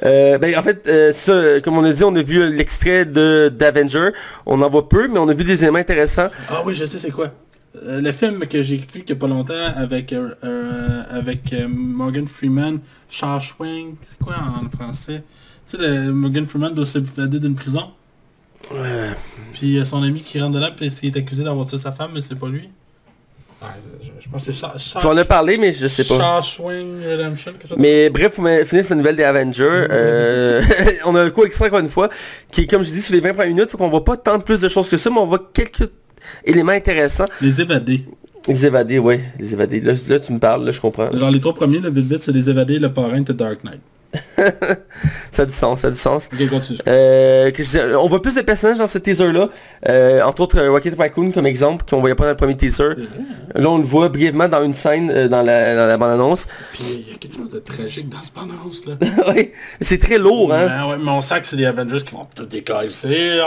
Euh, 0.03 0.37
ben 0.37 0.57
en 0.57 0.61
fait, 0.63 0.87
euh, 0.87 1.11
ça, 1.11 1.59
comme 1.61 1.77
on 1.77 1.83
a 1.83 1.91
dit, 1.91 2.03
on 2.03 2.15
a 2.15 2.21
vu 2.21 2.51
l'extrait 2.55 3.05
de 3.05 3.49
d'Avenger. 3.53 4.09
On 4.45 4.61
en 4.61 4.69
voit 4.69 4.87
peu, 4.87 5.07
mais 5.09 5.19
on 5.19 5.27
a 5.27 5.33
vu 5.33 5.43
des 5.43 5.61
éléments 5.63 5.79
intéressants. 5.79 6.29
Ah 6.49 6.63
oui, 6.65 6.73
je 6.73 6.85
sais 6.85 6.99
c'est 6.99 7.11
quoi. 7.11 7.31
Euh, 7.75 8.01
le 8.01 8.11
film 8.11 8.39
que 8.47 8.63
j'ai 8.63 8.77
vu 8.77 9.03
il 9.03 9.09
y 9.09 9.11
a 9.11 9.15
pas 9.15 9.27
longtemps 9.27 9.53
avec 9.75 10.11
euh, 10.13 10.33
euh, 10.43 11.03
avec 11.09 11.53
euh, 11.53 11.67
Morgan 11.67 12.27
Freeman, 12.27 12.79
Shawshank, 13.09 13.97
c'est 14.03 14.17
quoi 14.17 14.35
en 14.37 14.69
français? 14.75 15.23
Tu 15.69 15.77
sais, 15.77 15.83
le, 15.83 16.11
Morgan 16.11 16.45
Freeman 16.47 16.73
doit 16.73 16.85
s'évader 16.85 17.39
d'une 17.39 17.55
prison. 17.55 17.91
Euh, 18.73 19.13
Puis 19.53 19.67
il 19.67 19.73
y 19.73 19.79
a 19.79 19.85
son 19.85 20.01
ami 20.01 20.21
qui 20.21 20.41
rentre 20.41 20.55
dedans, 20.55 20.69
puis 20.75 20.87
il 21.03 21.07
est 21.07 21.17
accusé 21.17 21.43
d'avoir 21.43 21.65
tué 21.67 21.77
sa 21.77 21.91
femme, 21.91 22.11
mais 22.13 22.21
c'est 22.21 22.35
pas 22.35 22.47
lui. 22.47 22.69
Je, 24.19 24.29
pense 24.29 24.45
que 24.45 24.51
c'est 24.51 24.99
tu 24.99 25.07
en 25.07 25.17
as 25.17 25.25
parlé, 25.25 25.57
mais 25.57 25.73
je 25.73 25.87
sais 25.87 26.03
pas. 26.03 26.17
Shawshank 26.17 26.85
Redemption, 27.03 27.51
quelque 27.53 27.69
chose. 27.69 27.77
Mais 27.79 28.09
bref, 28.09 28.35
finir 28.35 28.83
sur 28.83 28.89
la 28.91 28.95
nouvelle 28.95 29.15
des 29.15 29.23
Avengers. 29.23 29.87
Euh, 29.89 30.61
on 31.05 31.15
a 31.15 31.23
un 31.23 31.29
coup 31.29 31.43
extra 31.43 31.65
encore 31.65 31.79
une 31.79 31.89
fois, 31.89 32.09
qui 32.51 32.61
est 32.61 32.67
comme 32.67 32.83
je 32.83 32.91
dis 32.91 33.01
sur 33.01 33.13
les 33.13 33.19
20 33.19 33.33
premières 33.33 33.47
minutes, 33.47 33.69
faut 33.69 33.77
qu'on 33.77 33.89
voit 33.89 34.03
pas 34.03 34.17
tant 34.17 34.37
de 34.37 34.43
plus 34.43 34.61
de 34.61 34.67
choses 34.69 34.89
que 34.89 34.97
ça, 34.97 35.09
mais 35.09 35.17
on 35.17 35.25
voit 35.25 35.49
quelques 35.53 35.89
éléments 36.45 36.71
intéressants. 36.71 37.25
Les 37.41 37.59
évadés. 37.59 38.05
Les 38.47 38.65
évadés, 38.65 39.01
les 39.39 39.53
évadés. 39.53 39.81
Là, 39.81 39.93
là, 40.07 40.19
tu 40.19 40.31
me 40.31 40.39
parles, 40.39 40.63
là 40.63 40.71
je 40.71 40.79
comprends. 40.79 41.11
Genre 41.11 41.31
les 41.31 41.39
trois 41.39 41.53
premiers, 41.53 41.79
le 41.79 41.89
vite, 41.89 42.23
c'est 42.23 42.31
les 42.31 42.49
évadés, 42.49 42.79
le 42.79 42.93
parrain 42.93 43.21
de 43.21 43.33
Dark 43.33 43.63
Knight. 43.63 43.81
Ça 45.31 45.43
a 45.43 45.45
du 45.45 45.51
sens, 45.53 45.81
ça 45.81 45.87
a 45.87 45.91
du 45.91 45.97
sens. 45.97 46.29
Euh, 46.87 47.51
on 47.99 48.07
voit 48.07 48.21
plus 48.21 48.35
de 48.35 48.41
personnages 48.41 48.77
dans 48.79 48.87
ce 48.87 48.97
teaser-là. 48.97 49.49
Euh, 49.87 50.21
entre 50.23 50.41
autres, 50.41 50.57
euh, 50.57 50.71
Rocket 50.71 50.97
Raccoon 50.97 51.31
comme 51.31 51.45
exemple, 51.45 51.85
qu'on 51.87 51.99
voyait 51.99 52.15
pas 52.15 52.23
dans 52.23 52.31
le 52.31 52.37
premier 52.37 52.55
teaser. 52.55 52.83
Vrai. 52.83 52.95
Là, 53.55 53.69
on 53.69 53.77
le 53.77 53.83
voit 53.83 54.09
brièvement 54.09 54.47
dans 54.47 54.63
une 54.63 54.73
scène 54.73 55.11
euh, 55.13 55.27
dans 55.27 55.43
la, 55.43 55.75
dans 55.75 55.85
la 55.85 55.97
bande-annonce. 55.97 56.47
Puis 56.73 56.83
il 57.05 57.11
y 57.11 57.15
a 57.15 57.17
quelque 57.17 57.35
chose 57.35 57.49
de 57.49 57.59
tragique 57.59 58.09
dans 58.09 58.21
ce 58.21 58.29
annonce 58.37 58.85
là. 58.85 58.95
ouais, 59.33 59.51
c'est 59.81 59.99
très 59.99 60.17
lourd, 60.17 60.51
hein? 60.53 60.89
Ouais, 60.89 60.97
mais 60.97 61.11
on 61.11 61.21
sent 61.21 61.41
que 61.41 61.47
c'est 61.47 61.55
des 61.57 61.65
Avengers 61.65 61.99
qui 62.05 62.13
vont 62.13 62.25
tout 62.33 62.45
décoller. 62.45 62.89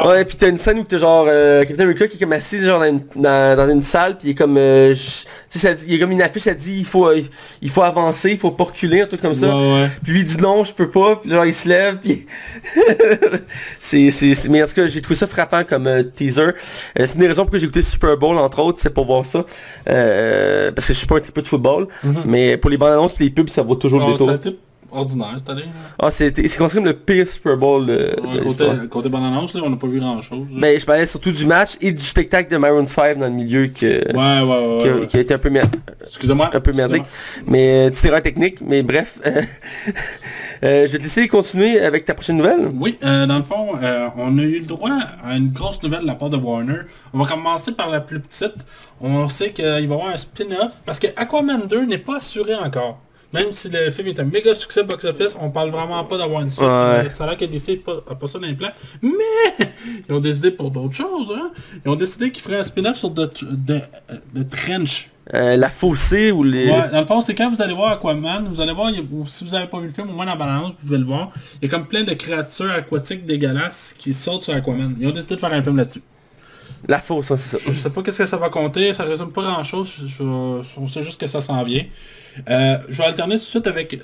Ouais, 0.06 0.24
puis 0.24 0.36
t'as 0.36 0.48
une 0.48 0.58
scène 0.58 0.78
où 0.78 0.84
t'as 0.84 0.98
genre 0.98 1.26
euh, 1.28 1.64
Captain 1.64 1.84
America 1.84 2.06
qui 2.06 2.16
est 2.16 2.20
comme 2.20 2.32
assis 2.32 2.60
genre 2.60 2.80
dans 2.80 2.86
une, 2.86 3.00
dans, 3.16 3.56
dans 3.56 3.68
une 3.68 3.82
salle, 3.82 4.16
puis 4.18 4.28
il 4.28 4.30
est 4.32 4.34
comme, 4.34 4.56
euh, 4.56 4.94
je- 4.94 5.22
tu 5.22 5.26
sais, 5.48 5.58
ça 5.58 5.74
dit- 5.74 5.84
il 5.88 5.94
y 5.94 5.96
a 5.96 6.00
comme 6.00 6.12
une 6.12 6.22
affiche, 6.22 6.42
ça 6.42 6.54
dit 6.54 6.76
il 6.78 6.84
faut, 6.86 7.08
euh, 7.08 7.22
il 7.62 7.70
faut 7.70 7.82
avancer, 7.82 8.30
il 8.30 8.38
faut 8.38 8.50
pas 8.52 8.64
reculer, 8.64 9.00
un 9.00 9.06
truc 9.06 9.22
comme 9.22 9.34
ça. 9.34 9.48
Ouais, 9.48 9.74
ouais. 9.82 9.88
Puis 10.02 10.12
lui 10.12 10.20
il 10.20 10.24
dit 10.26 10.36
non, 10.38 10.49
je 10.64 10.72
peux 10.72 10.90
pas, 10.90 11.16
puis 11.16 11.30
genre 11.30 11.44
il 11.46 11.54
se 11.54 11.68
lève, 11.68 11.98
puis 12.02 12.26
c'est, 13.80 14.10
c'est, 14.10 14.48
mais 14.48 14.62
en 14.62 14.66
tout 14.66 14.74
cas 14.74 14.86
j'ai 14.86 15.00
trouvé 15.00 15.14
ça 15.16 15.26
frappant 15.26 15.64
comme 15.64 15.86
euh, 15.86 16.02
teaser. 16.02 16.40
Euh, 16.42 16.52
c'est 17.06 17.14
une 17.14 17.20
des 17.20 17.26
raisons 17.28 17.44
pour 17.44 17.52
que 17.52 17.58
j'ai 17.58 17.64
écouté 17.64 17.82
Super 17.82 18.16
Bowl 18.16 18.36
entre 18.38 18.58
autres, 18.60 18.78
c'est 18.80 18.90
pour 18.92 19.06
voir 19.06 19.24
ça, 19.26 19.44
Euh, 19.88 20.72
parce 20.72 20.86
que 20.86 20.92
je 20.94 20.98
suis 20.98 21.06
pas 21.06 21.16
un 21.16 21.20
triple 21.20 21.42
de 21.42 21.46
football, 21.48 21.88
Mhm. 22.04 22.22
mais 22.26 22.56
pour 22.56 22.70
les 22.70 22.76
bandes 22.78 22.92
annonces, 22.92 23.18
les 23.18 23.30
pubs, 23.30 23.48
ça 23.48 23.62
vaut 23.62 23.74
toujours 23.74 24.00
le 24.00 24.06
Oh, 24.06 24.12
détour. 24.12 24.52
Ordinaire 24.92 25.34
cette 25.38 25.48
année. 25.50 25.64
Ah, 25.98 26.10
c'est, 26.10 26.32
considéré 26.32 26.68
comme 26.74 26.84
le 26.84 26.94
pire 26.94 27.26
Super 27.26 27.56
Bowl. 27.56 27.86
euh, 27.88 28.14
Ouais, 28.22 28.38
de 28.38 28.44
côté, 28.44 28.64
côté 28.88 29.08
bonne 29.08 29.24
annonce, 29.24 29.54
là, 29.54 29.60
on 29.64 29.70
n'a 29.70 29.76
pas 29.76 29.86
vu 29.86 30.00
grand 30.00 30.20
chose. 30.20 30.46
Mais 30.52 30.78
je 30.78 30.86
parlais 30.86 31.06
surtout 31.06 31.30
du 31.32 31.46
match 31.46 31.76
et 31.80 31.92
du 31.92 32.02
spectacle 32.02 32.50
de 32.50 32.56
Maroon 32.56 32.86
5 32.86 33.18
dans 33.18 33.26
le 33.26 33.32
milieu 33.32 33.66
que, 33.68 33.86
Ouais, 34.16 34.42
ouais, 34.42 35.00
ouais. 35.00 35.06
qui, 35.06 35.16
a, 35.16 35.20
été 35.20 35.34
un 35.34 35.38
peu, 35.38 35.50
mer- 35.50 35.64
Excusez-moi. 36.02 36.50
un 36.52 36.60
peu 36.60 36.72
merdique. 36.72 37.04
Mais 37.46 37.86
euh, 37.86 37.90
petite 37.90 38.04
erreur 38.06 38.22
technique, 38.22 38.60
mais 38.60 38.82
bref. 38.82 39.18
Euh, 40.62 40.86
je 40.86 40.92
vais 40.92 40.98
te 40.98 41.02
laisser 41.04 41.26
continuer 41.26 41.80
avec 41.80 42.04
ta 42.04 42.12
prochaine 42.12 42.36
nouvelle. 42.36 42.70
Oui, 42.74 42.98
euh, 43.02 43.24
dans 43.24 43.38
le 43.38 43.44
fond, 43.44 43.78
euh, 43.82 44.08
on 44.18 44.36
a 44.38 44.42
eu 44.42 44.58
le 44.58 44.66
droit 44.66 44.90
à 45.24 45.34
une 45.34 45.48
grosse 45.52 45.82
nouvelle 45.82 46.02
de 46.02 46.06
la 46.06 46.14
part 46.14 46.28
de 46.28 46.36
Warner. 46.36 46.80
On 47.14 47.18
va 47.18 47.24
commencer 47.26 47.72
par 47.72 47.88
la 47.88 48.00
plus 48.02 48.20
petite. 48.20 48.66
On 49.00 49.26
sait 49.30 49.52
qu'il 49.52 49.64
va 49.64 49.80
y 49.80 49.84
avoir 49.84 50.08
un 50.08 50.18
spin-off 50.18 50.72
parce 50.84 50.98
que 50.98 51.06
Aquaman 51.16 51.62
2 51.66 51.86
n'est 51.86 51.96
pas 51.96 52.18
assuré 52.18 52.54
encore. 52.56 53.00
Même 53.32 53.52
si 53.52 53.68
le 53.68 53.90
film 53.92 54.08
est 54.08 54.18
un 54.18 54.24
méga 54.24 54.54
succès 54.54 54.82
box-office, 54.82 55.36
on 55.40 55.50
parle 55.50 55.70
vraiment 55.70 56.02
pas 56.04 56.18
d'avoir 56.18 56.42
une 56.42 56.50
suite. 56.50 56.62
Ouais. 56.64 57.08
Ça 57.10 57.24
a 57.24 57.26
l'air 57.28 57.36
que 57.36 57.44
DC 57.44 57.80
n'a 57.86 58.14
pas, 58.16 58.26
ça 58.26 58.38
dans 58.40 58.46
les 58.46 58.54
plans. 58.54 58.72
Mais 59.02 59.68
ils 60.08 60.12
ont 60.14 60.20
décidé 60.20 60.50
pour 60.50 60.70
d'autres 60.70 60.94
choses. 60.94 61.32
Hein. 61.34 61.52
Ils 61.84 61.88
ont 61.90 61.94
décidé 61.96 62.30
qu'ils 62.32 62.42
feraient 62.42 62.58
un 62.58 62.64
spin-off 62.64 62.96
sur 62.96 63.14
The, 63.14 63.32
The- 63.32 63.82
The 64.34 64.50
Trench. 64.50 65.08
Euh, 65.32 65.56
la 65.56 65.68
fossée 65.68 66.32
ou 66.32 66.42
les... 66.42 66.66
Ouais, 66.68 66.88
dans 66.90 66.98
le 67.00 67.06
fond, 67.06 67.20
c'est 67.20 67.36
quand 67.36 67.48
vous 67.54 67.62
allez 67.62 67.72
voir 67.74 67.92
Aquaman, 67.92 68.48
vous 68.48 68.60
allez 68.60 68.72
voir, 68.72 68.88
a- 68.88 68.92
ou 69.12 69.24
si 69.28 69.44
vous 69.44 69.54
avez 69.54 69.68
pas 69.68 69.78
vu 69.78 69.86
le 69.86 69.92
film, 69.92 70.10
au 70.10 70.12
moins 70.12 70.24
dans 70.24 70.32
la 70.32 70.36
balance, 70.36 70.70
vous 70.70 70.86
pouvez 70.86 70.98
le 70.98 71.04
voir. 71.04 71.30
Il 71.62 71.66
y 71.70 71.72
a 71.72 71.76
comme 71.76 71.86
plein 71.86 72.02
de 72.02 72.14
créatures 72.14 72.72
aquatiques 72.72 73.24
dégueulasses 73.26 73.94
qui 73.96 74.12
sautent 74.12 74.42
sur 74.42 74.54
Aquaman. 74.54 74.96
Ils 74.98 75.06
ont 75.06 75.12
décidé 75.12 75.36
de 75.36 75.40
faire 75.40 75.52
un 75.52 75.62
film 75.62 75.76
là-dessus. 75.76 76.02
La 76.88 76.98
fosse, 77.00 77.30
ouais, 77.30 77.36
c'est 77.36 77.58
ça. 77.58 77.70
Je 77.70 77.76
sais 77.76 77.90
pas 77.90 78.02
qu'est-ce 78.02 78.18
que 78.18 78.26
ça 78.26 78.36
va 78.36 78.48
compter, 78.48 78.92
ça 78.94 79.04
résume 79.04 79.32
pas 79.32 79.42
grand 79.42 79.62
chose, 79.64 79.92
je, 79.98 80.06
je- 80.06 80.22
on 80.80 80.88
sait 80.88 81.02
juste 81.02 81.20
que 81.20 81.26
ça 81.26 81.40
s'en 81.40 81.62
vient. 81.62 81.84
Euh, 82.48 82.78
je 82.88 82.96
vais 82.98 83.04
alterner 83.04 83.34
tout 83.36 83.40
de 83.42 83.46
suite 83.46 83.66
avec 83.66 84.00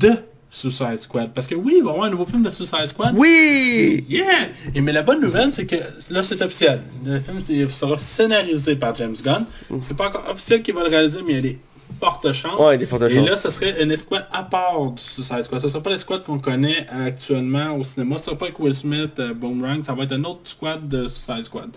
The 0.00 0.22
Suicide 0.50 0.96
Squad. 0.98 1.32
Parce 1.34 1.46
que 1.46 1.54
oui, 1.54 1.74
il 1.78 1.82
va 1.84 1.90
y 1.90 1.92
avoir 1.92 2.06
un 2.06 2.10
nouveau 2.10 2.24
film 2.24 2.42
de 2.42 2.50
Suicide 2.50 2.86
Squad. 2.86 3.14
Oui! 3.16 4.04
Yeah! 4.08 4.48
Et 4.74 4.80
mais 4.80 4.92
la 4.92 5.02
bonne 5.02 5.20
nouvelle, 5.20 5.50
c'est 5.52 5.66
que 5.66 5.76
là, 6.10 6.22
c'est 6.22 6.40
officiel. 6.40 6.80
Le 7.04 7.20
film 7.20 7.40
sera 7.68 7.98
scénarisé 7.98 8.76
par 8.76 8.94
James 8.96 9.16
Gunn. 9.22 9.44
C'est 9.80 9.96
pas 9.96 10.08
encore 10.08 10.24
officiel 10.30 10.62
qu'il 10.62 10.74
va 10.74 10.84
le 10.84 10.88
réaliser, 10.88 11.20
mais 11.22 11.32
il 11.32 11.36
y 11.36 11.38
a 11.38 11.42
des 11.42 11.58
fortes 12.00 12.32
chances. 12.32 12.58
Ouais, 12.58 12.78
des 12.78 12.86
fortes 12.86 13.02
Et 13.02 13.10
chances. 13.14 13.28
là, 13.28 13.36
ce 13.36 13.50
serait 13.50 13.82
une 13.82 13.90
escouade 13.90 14.26
à 14.32 14.42
part 14.44 14.80
du 14.92 15.02
Suicide 15.02 15.42
Squad. 15.42 15.60
Ce 15.60 15.66
ne 15.66 15.70
sera 15.72 15.82
pas 15.82 15.90
l'escouade 15.90 16.22
qu'on 16.24 16.38
connaît 16.38 16.86
actuellement 16.90 17.76
au 17.76 17.84
cinéma. 17.84 18.16
Ce 18.16 18.22
ne 18.22 18.24
sera 18.26 18.38
pas 18.38 18.46
avec 18.46 18.58
Will 18.60 18.74
Smith, 18.74 19.18
euh, 19.18 19.34
Boomerang. 19.34 19.82
Ça 19.82 19.92
va 19.92 20.04
être 20.04 20.12
un 20.12 20.24
autre 20.24 20.40
squad 20.44 20.88
de 20.88 21.06
Suicide 21.08 21.42
Squad. 21.42 21.70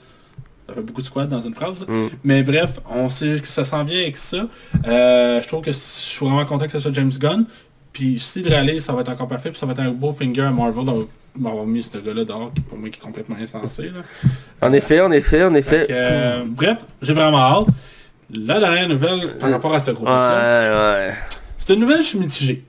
Ça 0.69 0.75
fait 0.75 0.82
beaucoup 0.82 1.01
de 1.01 1.05
squad 1.08 1.27
dans 1.27 1.41
une 1.41 1.53
phrase. 1.53 1.84
Mm. 1.88 2.08
Mais 2.23 2.43
bref, 2.43 2.79
on 2.89 3.10
sait 3.10 3.39
que 3.41 3.47
ça 3.47 3.65
s'en 3.65 3.84
vient 3.84 3.99
avec 3.99 4.17
ça. 4.17 4.47
Euh, 4.88 5.41
je 5.41 5.47
trouve 5.47 5.62
que 5.62 5.71
je 5.71 5.77
suis 5.77 6.25
vraiment 6.25 6.45
content 6.45 6.65
que 6.65 6.71
ce 6.71 6.79
soit 6.79 6.94
James 6.94 7.12
Gunn. 7.17 7.46
Puis 7.91 8.19
s'il 8.19 8.44
le 8.44 8.50
réalise, 8.50 8.83
ça 8.83 8.94
va 8.94 9.02
être 9.02 9.10
encore 9.10 9.27
parfait. 9.27 9.50
Puis 9.50 9.60
ça 9.60 9.65
va 9.65 9.71
être 9.71 9.79
un 9.79 9.89
beau 9.89 10.13
finger 10.13 10.44
à 10.44 10.52
Marvel 10.52 10.85
d'avoir 11.35 11.65
mis 11.65 11.81
ce 11.81 11.98
gars-là 11.98 12.23
dehors, 12.23 12.52
qui 12.54 12.62
pour 12.62 12.77
moi 12.77 12.89
qui 12.89 13.00
est 13.00 13.04
complètement 13.04 13.37
insensé. 13.41 13.83
Là. 13.83 14.02
En 14.62 14.71
effet, 14.73 15.02
en 15.02 15.12
effet, 15.12 15.44
en 15.44 15.54
effet. 15.56 15.85
que, 15.87 15.94
euh, 15.94 16.44
bref, 16.46 16.77
j'ai 17.02 17.13
vraiment 17.13 17.39
hâte. 17.39 17.67
La 18.31 18.60
dernière 18.60 18.87
nouvelle 18.87 19.37
par 19.39 19.50
rapport 19.50 19.73
à 19.73 19.79
ce 19.79 19.89
groupe. 19.89 20.08
Ouais, 20.08 20.13
ouais. 20.13 21.13
C'est 21.58 21.73
une 21.73 21.79
nouvelle, 21.79 22.04
je 22.04 22.10
suis 22.10 22.19
mitigé. 22.19 22.63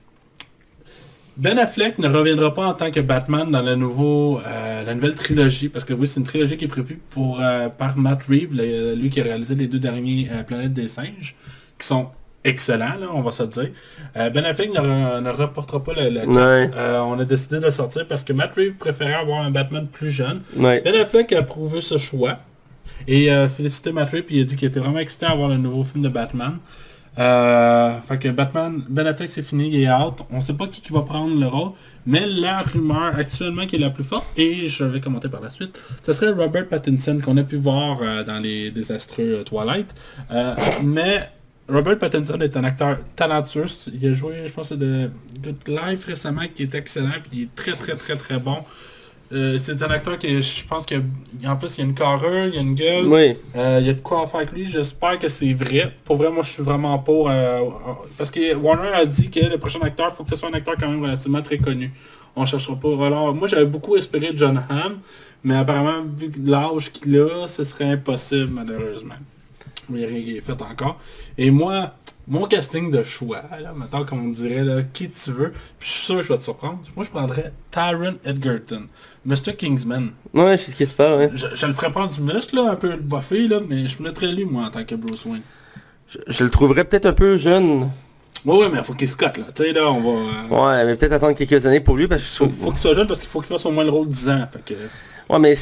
Ben 1.41 1.57
Affleck 1.57 1.97
ne 1.97 2.07
reviendra 2.07 2.53
pas 2.53 2.67
en 2.67 2.73
tant 2.75 2.91
que 2.91 2.99
Batman 2.99 3.49
dans 3.49 3.63
le 3.63 3.73
nouveau, 3.75 4.39
euh, 4.45 4.83
la 4.83 4.93
nouvelle 4.93 5.15
trilogie, 5.15 5.69
parce 5.69 5.83
que 5.83 5.93
oui, 5.93 6.05
c'est 6.05 6.19
une 6.19 6.25
trilogie 6.25 6.55
qui 6.55 6.65
est 6.65 6.67
prévue 6.67 6.99
pour, 7.09 7.39
euh, 7.41 7.67
par 7.69 7.97
Matt 7.97 8.21
Reeves, 8.29 8.53
le- 8.53 8.93
lui 8.93 9.09
qui 9.09 9.19
a 9.21 9.23
réalisé 9.23 9.55
les 9.55 9.65
deux 9.65 9.79
derniers 9.79 10.29
euh, 10.31 10.43
Planètes 10.43 10.73
des 10.73 10.87
singes, 10.87 11.35
qui 11.79 11.87
sont 11.87 12.09
excellents, 12.43 12.95
là, 12.99 13.07
on 13.11 13.21
va 13.21 13.31
se 13.31 13.41
le 13.41 13.49
dire. 13.49 13.69
Ben 14.15 14.45
Affleck 14.45 14.71
ne, 14.71 14.79
re- 14.79 15.21
ne 15.21 15.29
reportera 15.31 15.83
pas 15.83 15.93
le, 15.93 16.09
le- 16.11 16.27
Ouais. 16.27 16.69
On 17.07 17.19
a 17.19 17.25
décidé 17.25 17.59
de 17.59 17.65
le 17.65 17.71
sortir 17.71 18.07
parce 18.07 18.23
que 18.23 18.33
Matt 18.33 18.53
Reeves 18.55 18.73
préférait 18.75 19.13
avoir 19.15 19.43
un 19.43 19.49
Batman 19.51 19.87
plus 19.91 20.09
jeune. 20.11 20.41
Ouais. 20.55 20.81
Ben 20.85 20.93
Affleck 20.95 21.33
a 21.33 21.39
approuvé 21.39 21.81
ce 21.81 21.97
choix. 21.97 22.37
Et 23.07 23.29
félicité 23.49 23.91
Matt 23.91 24.09
Reeves, 24.11 24.25
il 24.29 24.41
a 24.41 24.43
dit 24.43 24.55
qu'il 24.55 24.67
était 24.67 24.79
vraiment 24.79 24.97
excité 24.99 25.25
à 25.27 25.33
voir 25.35 25.49
le 25.49 25.57
nouveau 25.57 25.83
film 25.83 26.03
de 26.03 26.09
Batman. 26.09 26.57
Euh, 27.19 27.99
fait 28.07 28.19
que 28.19 28.29
Batman, 28.29 28.83
Ben 28.87 29.05
Affleck 29.05 29.31
c'est 29.31 29.43
fini, 29.43 29.67
il 29.67 29.83
est 29.83 29.91
out. 29.91 30.19
On 30.31 30.39
sait 30.39 30.53
pas 30.53 30.67
qui, 30.67 30.81
va 30.93 31.01
prendre 31.01 31.37
le 31.37 31.47
rôle, 31.47 31.71
mais 32.05 32.25
la 32.25 32.61
rumeur 32.61 33.15
actuellement 33.17 33.65
qui 33.65 33.75
est 33.75 33.79
la 33.79 33.89
plus 33.89 34.03
forte, 34.03 34.25
et 34.37 34.69
je 34.69 34.83
vais 34.85 35.01
commenter 35.01 35.27
par 35.27 35.41
la 35.41 35.49
suite, 35.49 35.77
ce 36.01 36.13
serait 36.13 36.31
Robert 36.31 36.67
Pattinson 36.67 37.19
qu'on 37.23 37.35
a 37.37 37.43
pu 37.43 37.57
voir 37.57 37.99
euh, 38.01 38.23
dans 38.23 38.39
les 38.39 38.71
désastreux 38.71 39.39
euh, 39.39 39.43
Twilight. 39.43 39.93
Euh, 40.31 40.55
mais 40.83 41.29
Robert 41.67 41.99
Pattinson 41.99 42.39
est 42.39 42.55
un 42.55 42.63
acteur 42.63 42.99
talentueux. 43.15 43.65
Il 43.93 44.07
a 44.07 44.13
joué, 44.13 44.43
je 44.47 44.53
pense, 44.53 44.71
de 44.71 45.09
Good 45.43 45.67
Life 45.67 46.05
récemment, 46.05 46.41
qui 46.53 46.63
est 46.63 46.75
excellent, 46.75 47.11
puis 47.29 47.31
il 47.33 47.43
est 47.43 47.55
très 47.55 47.73
très 47.73 47.95
très 47.95 48.15
très 48.15 48.39
bon. 48.39 48.63
Euh, 49.33 49.57
c'est 49.57 49.81
un 49.81 49.89
acteur 49.89 50.17
qui, 50.17 50.41
je 50.41 50.65
pense 50.65 50.85
qu'en 50.85 51.55
plus, 51.55 51.77
il 51.77 51.79
y 51.79 51.81
a 51.81 51.85
une 51.85 51.93
carrure, 51.93 52.47
il 52.47 52.55
y 52.55 52.57
a 52.57 52.61
une 52.61 52.75
gueule. 52.75 53.07
Oui. 53.07 53.37
Euh, 53.55 53.77
il 53.79 53.87
y 53.87 53.89
a 53.89 53.93
de 53.93 54.01
quoi 54.01 54.21
en 54.21 54.27
faire 54.27 54.41
avec 54.41 54.51
lui. 54.51 54.65
J'espère 54.69 55.17
que 55.19 55.29
c'est 55.29 55.53
vrai. 55.53 55.93
Pour 56.03 56.17
vrai, 56.17 56.29
moi, 56.29 56.43
je 56.43 56.51
suis 56.51 56.63
vraiment 56.63 56.99
pour... 56.99 57.29
euh, 57.29 57.61
parce 58.17 58.29
que 58.29 58.53
Warner 58.55 58.89
a 58.93 59.05
dit 59.05 59.29
que 59.29 59.39
le 59.39 59.57
prochain 59.57 59.79
acteur, 59.81 60.13
faut 60.15 60.23
que 60.23 60.29
ce 60.31 60.35
soit 60.35 60.49
un 60.49 60.53
acteur 60.53 60.75
quand 60.77 60.89
même 60.89 61.01
relativement 61.01 61.41
très 61.41 61.57
connu. 61.57 61.91
On 62.35 62.45
cherchera 62.45 62.75
pas. 62.75 63.05
Alors, 63.05 63.33
moi, 63.33 63.47
j'avais 63.47 63.65
beaucoup 63.65 63.95
espéré 63.95 64.31
John 64.35 64.63
Hamm, 64.69 64.99
mais 65.43 65.55
apparemment, 65.55 66.03
vu 66.13 66.31
l'âge 66.43 66.91
qu'il 66.91 67.17
a, 67.17 67.47
ce 67.47 67.63
serait 67.63 67.85
impossible, 67.85 68.51
malheureusement. 68.51 69.15
Il 69.93 70.03
a 70.03 70.07
rien 70.07 70.23
qui 70.23 70.37
est 70.37 70.41
fait 70.41 70.61
encore. 70.61 70.99
Et 71.37 71.51
moi, 71.51 71.93
mon 72.27 72.45
casting 72.45 72.91
de 72.91 73.03
choix, 73.03 73.43
là, 73.61 73.73
maintenant 73.75 74.05
qu'on 74.05 74.29
dirait 74.29 74.63
là, 74.63 74.81
qui 74.93 75.09
tu 75.09 75.31
veux, 75.31 75.51
puis 75.79 75.87
je 75.89 75.93
suis 75.93 76.01
sûr 76.05 76.15
que 76.17 76.21
je 76.23 76.27
vais 76.29 76.37
te 76.39 76.43
surprendre. 76.43 76.79
Moi, 76.95 77.05
je 77.05 77.09
prendrais 77.09 77.51
Tyron 77.71 78.15
Edgerton, 78.23 78.87
Mr. 79.25 79.55
Kingsman. 79.57 80.11
Ouais, 80.33 80.57
je 80.57 80.63
sais 80.63 80.71
qui 80.71 80.85
se 80.85 80.93
passe, 80.95 81.17
ouais. 81.17 81.29
Je, 81.33 81.47
je 81.53 81.65
le 81.65 81.73
ferais 81.73 81.91
prendre 81.91 82.11
du 82.13 82.21
muscle, 82.21 82.55
là, 82.55 82.71
un 82.71 82.75
peu 82.75 82.95
buffé, 82.95 83.47
là, 83.47 83.59
mais 83.67 83.87
je 83.87 84.01
mettrais 84.01 84.27
lui, 84.31 84.45
moi, 84.45 84.65
en 84.65 84.69
tant 84.69 84.83
que 84.85 84.95
Bruce 84.95 85.25
Wayne. 85.25 85.41
Je, 86.07 86.17
je 86.27 86.43
le 86.43 86.49
trouverais 86.49 86.83
peut-être 86.85 87.05
un 87.05 87.13
peu 87.13 87.37
jeune. 87.37 87.89
Ouais, 88.43 88.57
ouais, 88.57 88.69
mais 88.71 88.79
il 88.79 88.83
faut 88.83 88.93
qu'il 88.93 89.07
se 89.07 89.15
cote, 89.15 89.37
là. 89.37 89.45
Tu 89.55 89.63
sais, 89.63 89.73
là, 89.73 89.91
on 89.91 90.01
va... 90.01 90.55
euh, 90.55 90.79
Ouais, 90.79 90.85
mais 90.85 90.95
peut-être 90.95 91.11
attendre 91.13 91.35
quelques 91.35 91.65
années 91.65 91.79
pour 91.81 91.95
lui 91.95 92.07
parce 92.07 92.21
que 92.23 92.27
je 92.27 92.33
faut, 92.33 92.45
trouve... 92.47 92.57
faut 92.63 92.69
qu'il 92.71 92.79
soit 92.79 92.93
jeune 92.93 93.07
parce 93.07 93.19
qu'il 93.19 93.29
faut 93.29 93.39
qu'il 93.41 93.49
fasse 93.49 93.65
au 93.65 93.71
moins 93.71 93.83
le 93.83 93.91
rôle 93.91 94.07
de 94.07 94.13
10 94.13 94.29
ans. 94.29 94.47
Fait 94.51 94.73
que... 94.73 94.79
Ouais, 95.31 95.39
mais 95.39 95.53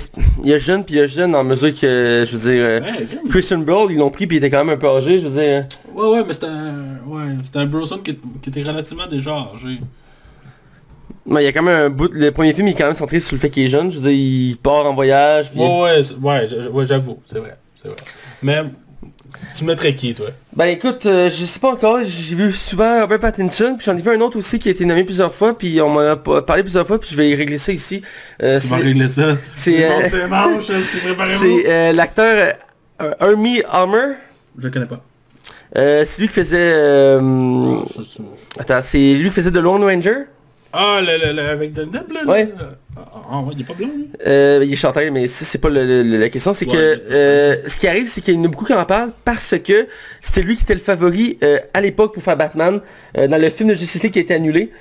il 0.43 0.49
y 0.49 0.53
a 0.53 0.57
jeune 0.57 0.83
puis 0.83 0.95
il 0.95 0.97
y 0.97 1.01
a 1.01 1.07
jeune 1.07 1.35
en 1.35 1.43
mesure 1.43 1.71
que, 1.73 2.23
je 2.27 2.35
veux 2.35 2.51
dire, 2.51 2.63
euh, 2.65 2.79
Ouais. 2.81 3.07
Christian 3.29 3.59
Bale, 3.59 3.91
ils 3.91 3.97
l'ont 3.97 4.09
pris 4.09 4.25
puis 4.25 4.37
il 4.37 4.43
était 4.43 4.49
quand 4.49 4.65
même 4.65 4.73
un 4.75 4.77
peu 4.77 4.87
âgé, 4.87 5.19
je 5.19 5.27
veux 5.27 5.39
dire. 5.41 5.67
ouais, 5.93 6.07
ouais, 6.09 6.23
mais 6.27 6.33
c'est 6.33 6.45
un... 6.45 6.97
Ouais, 7.05 7.21
un 7.55 7.97
qui, 7.99 8.17
qui 8.41 8.49
était 8.49 8.63
relativement 8.63 9.05
déjà 9.05 9.31
âgé. 9.53 9.79
Mais 11.25 11.43
il 11.43 11.45
y 11.45 11.47
a 11.47 11.51
quand 11.51 11.61
même 11.61 11.85
un 11.85 11.89
bout, 11.91 12.09
le 12.11 12.31
premier 12.31 12.53
film 12.53 12.67
il 12.67 12.71
est 12.71 12.73
quand 12.73 12.85
même 12.85 12.95
centré 12.95 13.19
sur 13.19 13.35
le 13.35 13.39
fait 13.39 13.51
qu'il 13.51 13.63
est 13.63 13.69
jeune, 13.69 13.91
je 13.91 13.99
veux 13.99 14.09
dire, 14.09 14.19
il 14.19 14.57
part 14.57 14.87
en 14.87 14.95
voyage 14.95 15.51
puis... 15.51 15.59
Ouais, 15.59 16.01
ouais, 16.19 16.67
ouais, 16.71 16.85
j'avoue, 16.87 17.19
c'est 17.27 17.37
vrai, 17.37 17.55
c'est 17.75 17.89
vrai. 17.89 17.97
Mais, 18.41 18.63
tu 19.55 19.63
mettrais 19.63 19.95
qui, 19.95 20.13
toi? 20.15 20.27
Ben 20.55 20.65
écoute, 20.65 21.05
euh, 21.05 21.29
je 21.29 21.45
sais 21.45 21.59
pas 21.59 21.71
encore, 21.71 21.99
j'ai 22.05 22.35
vu 22.35 22.51
souvent 22.53 23.01
Robert 23.01 23.19
Pattinson, 23.19 23.75
puis 23.77 23.85
j'en 23.85 23.97
ai 23.97 24.01
vu 24.01 24.09
un 24.11 24.19
autre 24.21 24.37
aussi 24.37 24.59
qui 24.59 24.67
a 24.67 24.71
été 24.71 24.85
nommé 24.85 25.03
plusieurs 25.03 25.33
fois, 25.33 25.57
puis 25.57 25.79
on 25.81 25.89
m'en 25.89 25.99
a 26.01 26.15
pa- 26.15 26.41
parlé 26.41 26.63
plusieurs 26.63 26.85
fois, 26.87 26.99
puis 26.99 27.09
je 27.11 27.15
vais 27.15 27.29
y 27.29 27.35
régler 27.35 27.57
ça 27.57 27.71
ici. 27.71 28.01
Euh, 28.41 28.59
Tu 28.59 28.67
vas 28.67 28.77
régler 28.77 29.07
ça. 29.07 29.37
c'est, 29.53 29.85
euh, 29.85 29.89
euh, 31.67 31.91
l'acteur 31.93 32.53
euh, 33.01 33.11
Army 33.19 33.61
Hammer. 33.71 34.15
Je 34.57 34.63
le 34.65 34.69
connais 34.71 34.85
pas. 34.85 35.01
Euh, 35.77 36.03
c'est 36.05 36.21
lui 36.21 36.27
qui 36.27 36.33
faisait... 36.33 36.73
Attends, 38.59 38.81
c'est 38.81 39.13
lui 39.13 39.29
qui 39.29 39.35
faisait 39.35 39.51
The 39.51 39.57
Lone 39.57 39.83
Ranger? 39.83 40.25
Ah, 40.71 41.01
le, 41.01 41.27
le, 41.27 41.33
le- 41.33 41.49
avec 41.49 41.75
là? 41.75 41.83
Ouais. 42.27 42.49
Ah, 42.95 43.01
ah, 43.31 43.39
ouais, 43.41 43.53
il 43.55 43.61
est 43.61 43.63
pas 43.63 43.73
blanc, 43.73 43.87
lui? 43.95 44.07
Euh, 44.27 44.59
il 44.63 44.71
est 44.71 44.75
chanteur, 44.75 45.03
mais 45.11 45.27
ça, 45.27 45.45
c'est 45.45 45.57
pas 45.57 45.69
le- 45.69 46.03
la 46.03 46.29
question. 46.29 46.53
C'est 46.53 46.65
Ouais, 46.67 46.71
que 46.73 47.01
euh, 47.11 47.55
ce 47.67 47.77
qui 47.79 47.87
arrive, 47.87 48.07
c'est 48.07 48.21
qu'il 48.21 48.35
y 48.35 48.37
en 48.37 48.43
a 48.43 48.47
beaucoup 48.49 48.65
qui 48.65 48.73
en 48.73 48.85
parlent 48.85 49.11
parce 49.25 49.55
que 49.57 49.87
c'était 50.21 50.41
lui 50.41 50.55
qui 50.55 50.63
était 50.63 50.73
le 50.75 50.79
favori 50.79 51.37
euh, 51.43 51.57
à 51.73 51.81
l'époque 51.81 52.13
pour 52.13 52.21
faire 52.21 52.37
Batman. 52.37 52.81
Euh, 53.17 53.27
dans 53.27 53.41
le 53.41 53.49
film 53.49 53.69
de 53.69 53.73
Justice 53.73 54.03
League 54.03 54.13
qui 54.13 54.19
a 54.19 54.21
été 54.21 54.33
annulé, 54.35 54.71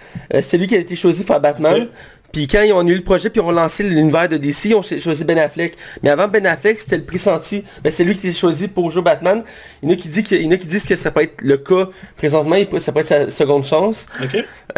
c'est 0.42 0.58
lui 0.58 0.66
qui 0.66 0.74
a 0.74 0.78
été 0.78 0.94
choisi 0.94 1.20
pour 1.24 1.34
faire 1.34 1.40
Batman. 1.40 1.86
Puis 2.32 2.46
quand 2.46 2.62
ils 2.62 2.72
ont 2.72 2.80
annulé 2.80 2.96
le 2.98 3.02
projet, 3.04 3.30
puis 3.30 3.40
ils 3.40 3.44
ont 3.44 3.50
lancé 3.50 3.82
l'univers 3.82 4.28
de 4.28 4.36
DC, 4.36 4.66
ils 4.66 4.74
ont 4.74 4.82
cho- 4.82 4.98
choisi 4.98 5.24
Ben 5.24 5.38
Affleck. 5.38 5.76
Mais 6.02 6.10
avant 6.10 6.28
Ben 6.28 6.44
Affleck, 6.46 6.78
c'était 6.78 6.98
le 6.98 7.04
pressenti. 7.04 7.64
Ben, 7.82 7.90
c'est 7.90 8.04
lui 8.04 8.14
qui 8.16 8.26
était 8.26 8.36
choisi 8.36 8.68
pour 8.68 8.90
jouer 8.90 9.02
Batman. 9.02 9.42
Il 9.82 9.88
y 9.88 9.92
en 9.92 9.94
a 9.94 9.98
qui, 9.98 10.08
dit 10.08 10.22
que, 10.22 10.34
il 10.34 10.42
y 10.42 10.46
en 10.48 10.50
a 10.50 10.56
qui 10.58 10.66
disent 10.66 10.86
que 10.86 10.94
ça 10.96 11.10
peut 11.10 11.22
être 11.22 11.40
le 11.40 11.56
cas 11.56 11.88
présentement, 12.16 12.56
ça 12.80 12.92
peut 12.92 13.00
être 13.00 13.06
sa 13.06 13.30
seconde 13.30 13.64
chance. 13.64 14.06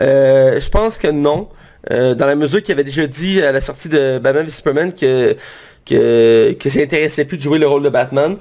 Euh, 0.01 0.61
je 0.61 0.68
pense 0.70 0.96
que 0.98 1.09
non. 1.09 1.48
Euh, 1.90 2.14
dans 2.14 2.26
la 2.26 2.34
mesure 2.36 2.62
qu'il 2.62 2.72
avait 2.74 2.84
déjà 2.84 3.07
dit 3.07 3.40
à 3.42 3.53
la 3.53 3.61
sortie 3.61 3.88
de 3.88 4.18
Batman 4.22 4.44
v 4.44 4.51
Superman 4.51 4.92
que, 4.94 5.34
que, 5.86 6.53
que 6.61 6.68
ça 6.70 6.80
intéressait 6.80 7.24
plus 7.24 7.38
de 7.38 7.42
jouer 7.42 7.59
le 7.59 7.66
rôle 7.66 7.82
de 7.82 7.88
Batman. 7.88 8.36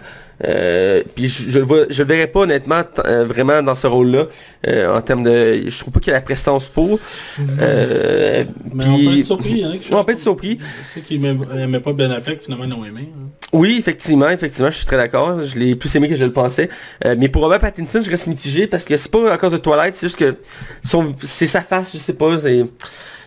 Euh, 0.48 1.04
puis 1.16 1.28
je, 1.28 1.50
je 1.50 1.60
le 1.60 1.66
vois, 1.66 1.80
je 1.90 2.02
le 2.02 2.08
verrais 2.08 2.28
pas 2.28 2.42
honnêtement 2.42 2.82
euh, 3.06 3.26
vraiment 3.26 3.62
dans 3.62 3.76
ce 3.76 3.88
rôle-là 3.88 4.28
euh, 4.68 4.96
en 4.96 5.02
termes 5.02 5.24
de, 5.24 5.64
je 5.68 5.78
trouve 5.80 5.92
pas 5.92 6.00
qu'il 6.00 6.14
a 6.14 6.16
la 6.16 6.22
prestance 6.22 6.70
pour. 6.70 6.98
Euh, 7.62 8.46
Mais 8.74 8.86
on 8.88 8.98
peut 8.98 9.18
être 9.20 9.26
surpris, 9.26 9.60
y 9.60 9.66
Ouais, 9.66 9.80
on 9.92 10.04
peut 10.04 10.12
être 10.14 10.20
surpris. 10.20 10.60
Ceux 10.84 11.02
qui 11.02 11.20
n'aimaient 11.20 11.80
pas 11.80 11.94
Ben 11.94 12.12
Affleck, 12.12 12.42
finalement, 12.42 12.66
l'ont 12.66 12.86
aimé. 12.86 13.10
hein. 13.14 13.28
Oui, 13.52 13.78
effectivement, 13.80 14.30
effectivement, 14.30 14.70
je 14.72 14.78
suis 14.78 14.86
très 14.86 14.98
d'accord. 14.98 15.44
Je 15.44 15.58
l'ai 15.58 15.76
plus 15.76 15.94
aimé 15.96 16.08
que 16.08 16.16
je 16.16 16.24
le 16.24 16.32
pensais. 16.34 16.70
Euh, 17.06 17.16
mais 17.18 17.30
pour 17.30 17.42
Robert 17.42 17.60
Pattinson, 17.60 18.02
je 18.04 18.10
reste 18.12 18.28
mitigé 18.28 18.68
parce 18.68 18.84
que 18.86 18.96
c'est 18.96 19.10
pas 19.12 19.34
à 19.34 19.38
cause 19.38 19.52
de 19.52 19.58
Twilight, 19.58 19.96
c'est 19.96 20.06
juste 20.08 20.20
que 20.20 20.36
c'est 21.22 21.48
sa 21.48 21.62
face, 21.62 21.92
je 21.94 21.98
sais 22.00 22.14
pas. 22.14 22.38
c'est- 22.40 22.66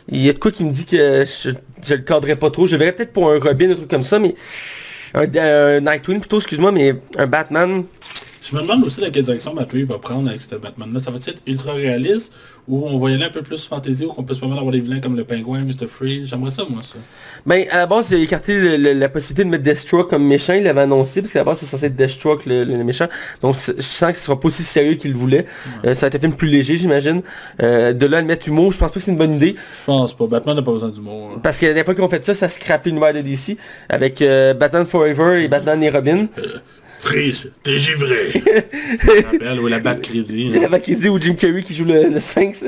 Il 0.09 0.23
y 0.25 0.29
a 0.29 0.33
de 0.33 0.39
quoi 0.39 0.51
qui 0.51 0.65
me 0.65 0.73
dit 0.73 0.85
que 0.85 1.25
je, 1.25 1.51
je 1.87 1.95
le 1.95 2.01
cadrerais 2.03 2.37
pas 2.37 2.51
trop. 2.51 2.67
Je 2.67 2.73
le 2.73 2.79
verrais 2.79 2.93
peut-être 2.93 3.13
pour 3.13 3.31
un 3.31 3.39
Robin, 3.39 3.71
un 3.71 3.75
truc 3.75 3.89
comme 3.89 4.03
ça, 4.03 4.19
mais 4.19 4.35
un, 5.15 5.25
un 5.25 5.81
Nightwing 5.81 6.21
plutôt, 6.21 6.39
excuse-moi, 6.39 6.73
mais 6.73 6.95
un 7.17 7.27
Batman. 7.27 7.85
Je 8.53 8.57
me 8.59 8.63
demande 8.63 8.85
aussi 8.87 9.01
dans 9.01 9.11
quelle 9.11 9.23
direction 9.23 9.55
Reeves 9.55 9.87
va 9.87 9.99
prendre 9.99 10.29
avec 10.29 10.43
ce 10.43 10.55
Batman-là. 10.57 10.99
Ça 11.01 11.11
va 11.11 11.17
être 11.17 11.41
ultra 11.47 11.73
réaliste 11.73 12.33
ou 12.69 12.87
on 12.87 12.99
va 12.99 13.11
y 13.11 13.15
aller 13.15 13.25
un 13.25 13.31
peu 13.31 13.41
plus 13.43 13.65
fantasy 13.67 14.05
ou 14.05 14.09
qu'on 14.13 14.23
peut 14.25 14.35
se 14.35 14.41
permettre 14.41 14.57
d'avoir 14.61 14.73
des 14.73 14.81
vilains 14.81 15.01
comme 15.01 15.17
le 15.17 15.25
pingouin, 15.25 15.61
Mr. 15.65 15.87
Freeze? 15.89 16.29
J'aimerais 16.29 16.51
ça, 16.51 16.65
moi, 16.69 16.79
ça. 16.81 16.97
Ben, 17.47 17.65
à 17.71 17.79
la 17.79 17.87
base, 17.87 18.11
il 18.11 18.21
a 18.21 18.23
écarté 18.23 18.55
le- 18.55 18.77
le- 18.77 18.93
la 18.93 19.09
possibilité 19.09 19.45
de 19.45 19.49
mettre 19.49 19.65
Deathstroke 19.65 20.11
comme 20.11 20.25
méchant, 20.27 20.53
il 20.53 20.63
l'avait 20.65 20.83
annoncé, 20.83 21.23
parce 21.23 21.33
qu'à 21.33 21.41
la 21.41 21.45
base, 21.45 21.59
c'est 21.61 21.67
censé 21.67 21.87
être 21.87 21.97
Deathstroke 21.97 22.45
le, 22.47 22.65
le 22.65 22.85
méchant. 22.85 23.07
Donc, 23.41 23.57
je 23.57 23.81
sens 23.81 24.13
que 24.13 24.19
ce 24.19 24.25
sera 24.25 24.39
pas 24.39 24.49
aussi 24.49 24.63
sérieux 24.63 24.95
qu'il 24.95 25.13
le 25.13 25.17
voulait. 25.19 25.47
Euh, 25.87 25.95
ça 25.95 26.03
va 26.03 26.09
être 26.09 26.17
un 26.17 26.21
film 26.21 26.35
plus 26.35 26.49
léger, 26.49 26.77
j'imagine. 26.77 27.23
Euh, 27.63 27.93
de 27.93 28.07
là 28.07 28.19
à 28.19 28.21
le 28.21 28.27
mettre 28.27 28.47
humour, 28.49 28.71
je 28.73 28.79
pense 28.79 28.91
pas 28.91 28.95
que 28.95 29.01
c'est 29.01 29.11
une 29.11 29.17
bonne 29.19 29.35
idée. 29.37 29.57
Je 29.81 29.85
pense 29.87 30.15
pas. 30.17 30.27
Batman 30.27 30.57
n'a 30.57 30.63
pas 30.63 30.73
besoin 30.73 30.91
d'humour. 30.91 31.33
hein. 31.35 31.41
Parce 31.43 31.59
que 31.59 31.67
la 31.67 31.71
dernière 31.73 31.85
fois 31.87 31.95
qu'ils 31.95 32.05
ont 32.05 32.09
fait 32.09 32.25
ça, 32.25 32.35
ça 32.35 32.47
a 32.47 32.49
scrappé 32.49 32.91
l'univers 32.91 33.15
de 33.15 33.23
DC 33.23 33.57
avec 33.89 34.21
euh, 34.23 34.53
Batman 34.55 34.87
Forever 34.87 35.43
et 35.43 35.49
Batman 35.49 35.83
et 35.83 35.91
Robin. 35.91 36.27
Freeze, 37.03 37.51
t'es 37.65 37.79
givré. 37.79 38.31
Rappelle, 39.25 39.59
ou 39.61 39.67
la 39.67 39.81
bat 39.81 39.97
crédit. 39.97 40.51
là. 40.51 40.61
La 40.61 40.69
Mackenzie 40.69 41.09
ou 41.09 41.21
Jim 41.21 41.35
Carrey 41.35 41.65
qui 41.65 41.75
joue 41.75 41.85
le, 41.85 42.09
le 42.09 42.21
Sphinx. 42.21 42.65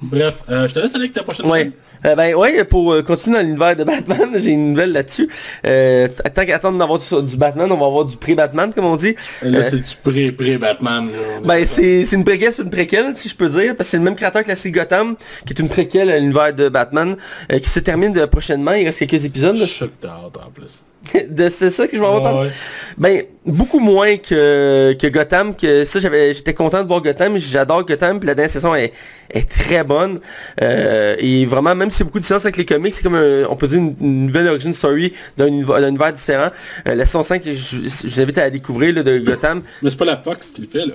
Bref, 0.00 0.42
euh, 0.48 0.66
je 0.66 0.72
te 0.74 0.80
laisse 0.80 0.94
aller 0.94 1.04
avec 1.04 1.12
ta 1.12 1.22
prochaine 1.22 1.46
Ouais. 1.46 1.70
Euh, 2.06 2.14
ben 2.14 2.34
ouais, 2.34 2.64
pour 2.64 2.92
euh, 2.92 3.02
continuer 3.02 3.38
dans 3.38 3.44
l'univers 3.44 3.76
de 3.76 3.84
Batman, 3.84 4.30
j'ai 4.38 4.50
une 4.50 4.70
nouvelle 4.70 4.92
là-dessus. 4.92 5.28
Euh, 5.66 6.08
tant 6.34 6.44
qu'attendre 6.46 6.78
d'avoir 6.78 6.98
du, 6.98 7.26
du 7.30 7.36
Batman, 7.36 7.70
on 7.72 7.76
va 7.76 7.86
avoir 7.86 8.04
du 8.06 8.16
pré-Batman, 8.16 8.72
comme 8.74 8.84
on 8.86 8.96
dit. 8.96 9.14
Là, 9.42 9.58
Euh, 9.58 9.62
c'est 9.62 9.76
du 9.76 9.94
pré-pré-Batman. 10.02 11.08
Ben 11.44 11.64
c'est 11.66 12.02
une 12.12 12.24
préquelle, 12.24 12.52
c'est 12.52 12.62
une 12.62 12.70
préquelle, 12.70 13.14
si 13.16 13.28
je 13.28 13.36
peux 13.36 13.48
dire, 13.48 13.76
parce 13.76 13.88
que 13.88 13.90
c'est 13.92 13.96
le 13.98 14.02
même 14.02 14.16
créateur 14.16 14.42
que 14.42 14.48
la 14.48 14.56
série 14.56 14.72
Gotham, 14.72 15.16
qui 15.46 15.52
est 15.54 15.58
une 15.60 15.68
préquelle 15.68 16.10
à 16.10 16.18
l'univers 16.18 16.52
de 16.54 16.68
Batman, 16.70 17.16
euh, 17.52 17.58
qui 17.58 17.68
se 17.70 17.80
termine 17.80 18.14
prochainement. 18.26 18.72
Il 18.72 18.84
reste 18.86 18.98
quelques 19.06 19.24
épisodes. 19.24 19.56
En 19.56 20.50
plus. 20.50 20.84
de 21.28 21.48
c'est 21.48 21.70
ça 21.70 21.86
que 21.86 21.96
je 21.96 22.00
m'en 22.02 22.16
vais 22.16 22.22
parler. 22.22 22.50
Ben, 22.96 23.22
beaucoup 23.44 23.78
moins 23.80 24.16
que, 24.16 24.92
que 24.98 25.06
Gotham, 25.08 25.54
que 25.54 25.84
ça, 25.84 25.98
j'avais, 25.98 26.32
j'étais 26.34 26.54
content 26.54 26.82
de 26.82 26.88
voir 26.88 27.02
Gotham, 27.02 27.36
j'adore 27.38 27.84
Gotham, 27.84 28.18
puis 28.20 28.26
la 28.26 28.34
dernière 28.34 28.50
saison 28.50 28.74
est, 28.74 28.92
est 29.30 29.48
très 29.48 29.84
bonne. 29.84 30.20
Euh, 30.62 31.16
et 31.18 31.44
vraiment, 31.46 31.74
même 31.74 31.90
si 31.90 31.98
c'est 31.98 32.04
beaucoup 32.04 32.20
de 32.20 32.24
sens 32.24 32.44
avec 32.44 32.56
les 32.56 32.64
comics, 32.64 32.92
c'est 32.92 33.02
comme, 33.02 33.16
un- 33.16 33.44
on 33.50 33.56
peut 33.56 33.66
dire, 33.66 33.78
une, 33.78 33.94
une 34.00 34.26
nouvelle 34.26 34.48
origin 34.48 34.72
story 34.72 35.12
d'un 35.36 35.46
univers, 35.48 35.80
d'un 35.80 35.88
univers 35.88 36.12
différent. 36.12 36.48
Euh, 36.88 36.94
la 36.94 37.04
saison 37.04 37.22
5, 37.22 37.42
je, 37.44 37.52
je 37.52 38.08
vous 38.08 38.20
invite 38.20 38.38
à 38.38 38.42
la 38.42 38.50
découvrir, 38.50 38.94
là, 38.94 39.02
de 39.02 39.18
Gotham. 39.18 39.62
Mais 39.82 39.90
c'est 39.90 39.98
pas 39.98 40.04
la 40.04 40.16
Fox 40.16 40.48
qui 40.48 40.62
le 40.62 40.68
fait, 40.68 40.86
là. 40.86 40.94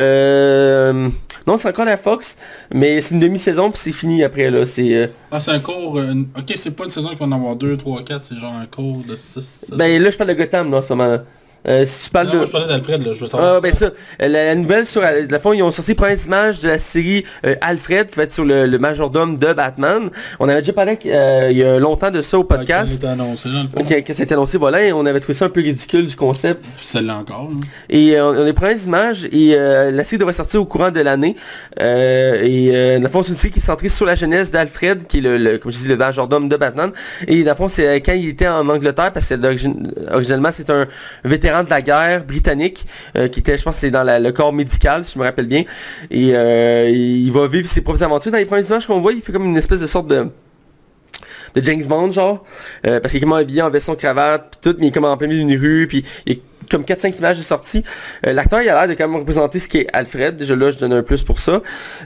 Euh, 0.00 1.08
non, 1.46 1.56
c'est 1.56 1.68
encore 1.68 1.84
la 1.84 1.96
Fox, 1.96 2.36
mais 2.72 3.00
c'est 3.00 3.14
une 3.14 3.20
demi-saison, 3.20 3.70
puis 3.70 3.80
c'est 3.82 3.92
fini 3.92 4.22
après, 4.24 4.50
là. 4.50 4.64
C'est... 4.66 4.94
euh, 4.94 5.06
Ah, 5.30 5.40
c'est 5.40 5.50
un 5.50 5.58
cours... 5.60 5.98
euh, 5.98 6.14
Ok, 6.38 6.52
c'est 6.56 6.70
pas 6.70 6.84
une 6.84 6.90
saison 6.90 7.10
qui 7.10 7.16
va 7.16 7.26
en 7.26 7.32
avoir 7.32 7.56
2, 7.56 7.76
3, 7.76 8.04
4, 8.04 8.24
c'est 8.24 8.36
genre 8.36 8.54
un 8.54 8.66
cours 8.66 9.02
de 9.06 9.14
6... 9.14 9.66
ben 9.76 10.02
là, 10.02 10.10
je 10.10 10.16
parle 10.16 10.30
de 10.30 10.34
Gotham, 10.34 10.70
là, 10.70 10.78
en 10.78 10.82
ce 10.82 10.92
moment-là. 10.92 11.24
Euh, 11.68 11.84
si 11.84 12.04
tu 12.04 12.10
parles 12.10 12.26
non, 12.28 12.32
de... 12.32 12.36
moi, 12.38 12.46
je 12.46 12.50
parlais 12.52 12.68
d'Alfred, 12.68 13.06
là. 13.06 13.12
Je 13.12 13.20
veux 13.20 13.26
savoir 13.26 13.56
Ah 13.56 13.60
ben 13.60 13.70
ça, 13.72 13.90
la, 14.18 14.28
la 14.28 14.54
nouvelle 14.54 14.86
sur 14.86 15.02
la, 15.02 15.20
la 15.20 15.38
fond, 15.38 15.52
ils 15.52 15.62
ont 15.62 15.70
sorti 15.70 15.90
les 15.90 15.94
premières 15.94 16.24
images 16.24 16.60
de 16.60 16.68
la 16.68 16.78
série 16.78 17.24
euh, 17.44 17.54
Alfred 17.60 18.08
qui 18.10 18.16
va 18.16 18.22
être 18.22 18.32
sur 18.32 18.44
le, 18.44 18.66
le 18.66 18.78
majordome 18.78 19.36
de 19.38 19.52
Batman. 19.52 20.08
On 20.38 20.48
avait 20.48 20.60
déjà 20.62 20.72
parlé 20.72 20.98
euh, 21.06 21.48
il 21.50 21.58
y 21.58 21.62
a 21.64 21.78
longtemps 21.78 22.10
de 22.10 22.22
ça 22.22 22.38
au 22.38 22.44
podcast. 22.44 22.98
Qui 23.00 23.06
a 23.06 23.12
été 23.12 23.20
annoncé, 23.20 23.48
dans 23.50 23.62
le 23.62 23.68
fond. 23.68 23.84
Que, 23.88 24.00
que 24.00 24.12
ça 24.14 24.22
a 24.22 24.24
été 24.24 24.34
annoncé, 24.34 24.56
voilà, 24.58 24.82
et 24.84 24.92
on 24.92 25.04
avait 25.04 25.20
trouvé 25.20 25.34
ça 25.34 25.44
un 25.46 25.48
peu 25.50 25.60
ridicule 25.60 26.06
du 26.06 26.16
concept. 26.16 26.64
Celle-là 26.78 27.16
encore. 27.18 27.50
Et 27.90 28.16
euh, 28.18 28.30
on 28.32 28.40
a 28.40 28.44
les 28.44 28.52
premières 28.54 28.82
images 28.84 29.26
et 29.26 29.54
euh, 29.54 29.90
la 29.90 30.02
série 30.04 30.18
devrait 30.18 30.32
sortir 30.32 30.62
au 30.62 30.64
courant 30.64 30.90
de 30.90 31.00
l'année. 31.00 31.36
Euh, 31.80 32.40
et 32.42 32.70
euh, 32.72 32.98
dans 32.98 33.04
le 33.08 33.12
fond, 33.12 33.22
c'est 33.22 33.32
une 33.32 33.36
série 33.38 33.52
qui 33.52 33.58
est 33.58 33.62
centrée 33.62 33.88
sur 33.90 34.06
la 34.06 34.14
jeunesse 34.14 34.50
d'Alfred, 34.50 35.06
qui 35.06 35.18
est 35.18 35.20
le, 35.20 35.36
le- 35.36 35.58
comme 35.58 35.70
je 35.72 35.76
dis, 35.78 35.88
le 35.88 35.96
majordome 35.98 36.48
de 36.48 36.56
Batman. 36.56 36.90
Et 37.28 37.42
dans 37.44 37.50
le 37.50 37.56
fond, 37.56 37.68
c'est 37.68 37.86
euh, 37.86 37.94
quand 38.04 38.12
il 38.14 38.28
était 38.28 38.48
en 38.48 38.66
Angleterre, 38.68 39.12
parce 39.12 39.28
que 39.28 39.34
d'origine- 39.34 39.92
originalement 40.10 40.48
c'est 40.52 40.70
un 40.70 40.86
vétéran 41.24 41.49
de 41.64 41.70
la 41.70 41.82
guerre 41.82 42.24
britannique, 42.24 42.86
euh, 43.16 43.28
qui 43.28 43.40
était, 43.40 43.58
je 43.58 43.64
pense, 43.64 43.78
c'est 43.78 43.90
dans 43.90 44.04
le 44.04 44.30
corps 44.32 44.52
médical, 44.52 45.04
si 45.04 45.14
je 45.14 45.18
me 45.18 45.24
rappelle 45.24 45.46
bien. 45.46 45.64
Et 46.10 46.34
euh, 46.34 46.88
il 46.88 47.30
va 47.32 47.46
vivre 47.46 47.68
ses 47.68 47.80
propres 47.80 48.02
aventures. 48.02 48.32
Dans 48.32 48.38
les 48.38 48.46
premières 48.46 48.66
images 48.66 48.86
qu'on 48.86 49.00
voit, 49.00 49.12
il 49.12 49.20
fait 49.20 49.32
comme 49.32 49.46
une 49.46 49.56
espèce 49.56 49.80
de 49.80 49.86
sorte 49.86 50.08
de 50.08 50.28
de 51.54 51.64
James 51.64 51.84
Bond 51.84 52.12
genre 52.12 52.44
euh, 52.86 53.00
parce 53.00 53.12
qu'il 53.12 53.18
est 53.18 53.26
comme 53.26 53.32
habillé 53.32 53.60
en 53.60 53.70
veston 53.70 53.96
cravate 53.96 54.50
puis 54.52 54.70
tout 54.70 54.76
mais 54.78 54.86
il 54.86 54.88
est 54.90 54.92
comme 54.92 55.04
en 55.04 55.16
plein 55.16 55.26
milieu 55.26 55.44
d'une 55.44 55.60
rue 55.60 55.88
puis 55.88 56.04
il 56.26 56.40
comme 56.70 56.82
4-5 56.82 57.18
images 57.18 57.38
de 57.38 57.42
sortie 57.42 57.84
Euh, 58.26 58.32
l'acteur 58.32 58.60
il 58.62 58.68
a 58.68 58.74
l'air 58.74 58.88
de 58.88 58.94
quand 58.94 59.08
même 59.08 59.18
représenter 59.18 59.58
ce 59.58 59.68
qui 59.68 59.78
est 59.78 59.86
Alfred. 59.92 60.36
Déjà 60.36 60.56
là 60.56 60.70
je 60.70 60.78
donne 60.78 60.92
un 60.92 61.02
plus 61.02 61.22
pour 61.22 61.40
ça. 61.40 61.62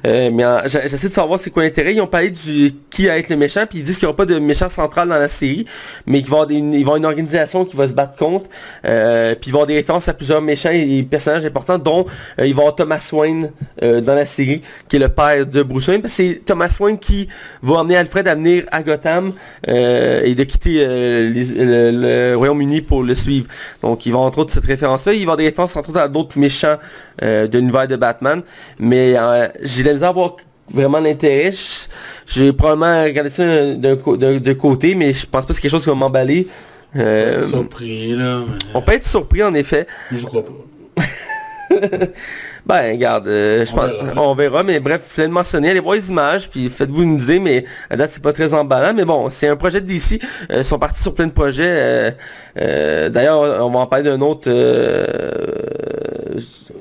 Euh, 0.07 0.31
mais 0.33 0.45
j'essaie 0.67 1.09
de 1.09 1.13
savoir 1.13 1.39
c'est 1.39 1.51
quoi 1.51 1.63
l'intérêt. 1.63 1.95
Ils 1.95 2.01
ont 2.01 2.07
parlé 2.07 2.31
du 2.31 2.73
qui 2.91 3.07
va 3.07 3.19
être 3.19 3.29
le 3.29 3.37
méchant 3.37 3.65
puis 3.69 3.79
ils 3.79 3.85
disent 3.85 3.99
qu'il 3.99 4.07
n'y 4.07 4.11
aura 4.11 4.17
pas 4.17 4.27
de 4.27 4.39
méchant 4.39 4.69
central 4.69 5.09
dans 5.09 5.19
la 5.19 5.29
série 5.29 5.67
mais 6.07 6.23
qu'il 6.23 6.31
va 6.31 6.47
y 6.49 6.57
avoir, 6.59 6.81
avoir 6.81 6.97
une 6.97 7.05
organisation 7.05 7.65
qui 7.65 7.77
va 7.77 7.87
se 7.87 7.95
battre 7.95 8.17
contre 8.17 8.47
euh, 8.87 9.35
puis 9.35 9.51
il 9.51 9.53
va 9.53 9.59
y 9.59 9.61
avoir 9.61 9.67
des 9.67 9.75
références 9.75 10.09
à 10.09 10.15
plusieurs 10.15 10.43
méchants 10.43 10.71
et, 10.73 11.03
personnages 11.03 11.45
importants 11.45 11.79
dont 11.79 12.07
il 12.39 12.43
va 12.43 12.47
y 12.47 12.51
avoir 12.51 12.75
Thomas 12.75 13.09
Wayne 13.13 13.51
dans 13.81 14.15
la 14.15 14.27
série 14.27 14.63
qui 14.89 14.97
est 14.97 14.99
le 14.99 15.09
père 15.09 15.47
de 15.47 15.63
Bruce 15.63 15.89
Wayne. 15.89 16.03
C'est 16.07 16.43
Thomas 16.45 16.75
Wayne 16.81 16.99
qui 16.99 17.29
va 17.63 17.77
emmener 17.77 17.97
Alfred 17.97 18.27
à 18.27 18.35
venir 18.35 18.65
à 18.71 18.83
Gotham 18.83 19.33
et 19.67 20.35
de 20.35 20.45
quitter 20.45 20.85
le, 20.85 21.91
le 22.33 22.37
Royaume-Uni 22.37 22.81
pour 22.81 23.03
le 23.03 23.15
suivre. 23.15 23.47
Donc 23.83 24.07
il 24.07 24.13
va 24.13 24.19
entre 24.19 24.39
autres 24.39 24.54
cette 24.55 24.65
référence-là, 24.65 25.13
il 25.13 25.17
va 25.17 25.21
y 25.21 25.23
avoir 25.25 25.37
des 25.37 25.45
références 25.45 25.77
entre 25.77 25.91
autres 25.91 26.01
à 26.01 26.09
d'autres 26.09 26.39
méchants 26.39 26.77
euh, 27.23 27.47
de 27.47 27.59
l'univers 27.59 27.87
de 27.89 27.97
Batman, 27.97 28.43
mais 28.79 29.15
euh, 29.17 29.49
j'ai 29.63 29.83
de 29.83 29.89
la 29.89 29.93
misère 29.95 30.09
à 30.09 30.11
avoir 30.11 30.37
vraiment 30.73 30.99
l'intérêt. 31.01 31.53
Je- 31.53 31.89
J'ai 32.27 32.53
probablement 32.55 33.05
regardé 33.05 33.29
ça 33.31 33.75
d'un 33.75 34.55
côté, 34.55 34.95
mais 34.95 35.13
je 35.13 35.27
pense 35.27 35.45
pas 35.45 35.49
que 35.49 35.55
c'est 35.55 35.61
quelque 35.61 35.71
chose 35.73 35.83
qui 35.85 35.91
va 35.91 35.95
m'emballer. 35.97 36.47
Euh, 36.97 37.43
Surpris, 37.43 38.15
là. 38.17 38.41
mais 38.47 38.55
on 38.73 38.81
peut 38.81 38.93
être 38.93 39.05
surpris 39.07 39.43
en 39.43 39.53
effet. 39.55 39.87
Je 40.13 40.25
crois 40.25 40.45
pas. 40.45 40.53
Ben, 42.67 42.93
regarde, 42.93 43.29
euh, 43.29 43.65
je 43.67 43.73
On 43.73 43.77
pense- 43.77 43.91
verra. 43.91 44.23
on 44.23 44.35
verra, 44.35 44.63
mais 44.63 44.81
bref, 44.81 45.03
il 45.05 45.11
fallait 45.11 45.29
le 45.29 45.35
mentionner, 45.35 45.71
allez 45.71 45.81
voir 45.81 45.97
les 45.97 46.09
images, 46.09 46.49
puis 46.49 46.71
faites-vous 46.71 47.03
une 47.03 47.21
idée, 47.21 47.39
mais 47.39 47.65
à 47.91 47.97
date, 47.97 48.11
c'est 48.11 48.23
pas 48.23 48.33
très 48.33 48.55
emballant, 48.55 48.95
mais 48.95 49.05
bon, 49.05 49.29
c'est 49.29 49.49
un 49.49 49.57
projet 49.57 49.83
de 49.83 49.87
DC, 49.87 50.19
euh, 50.51 50.59
ils 50.59 50.65
sont 50.65 50.79
partis 50.79 51.03
sur 51.03 51.15
plein 51.15 51.27
de 51.27 51.33
projets, 51.33 52.15
euh, 52.59 53.09
d'ailleurs, 53.11 53.67
on 53.67 53.71
va 53.71 53.81
en 53.81 53.87
parler 53.87 54.05
d'un 54.05 54.21
autre, 54.23 54.49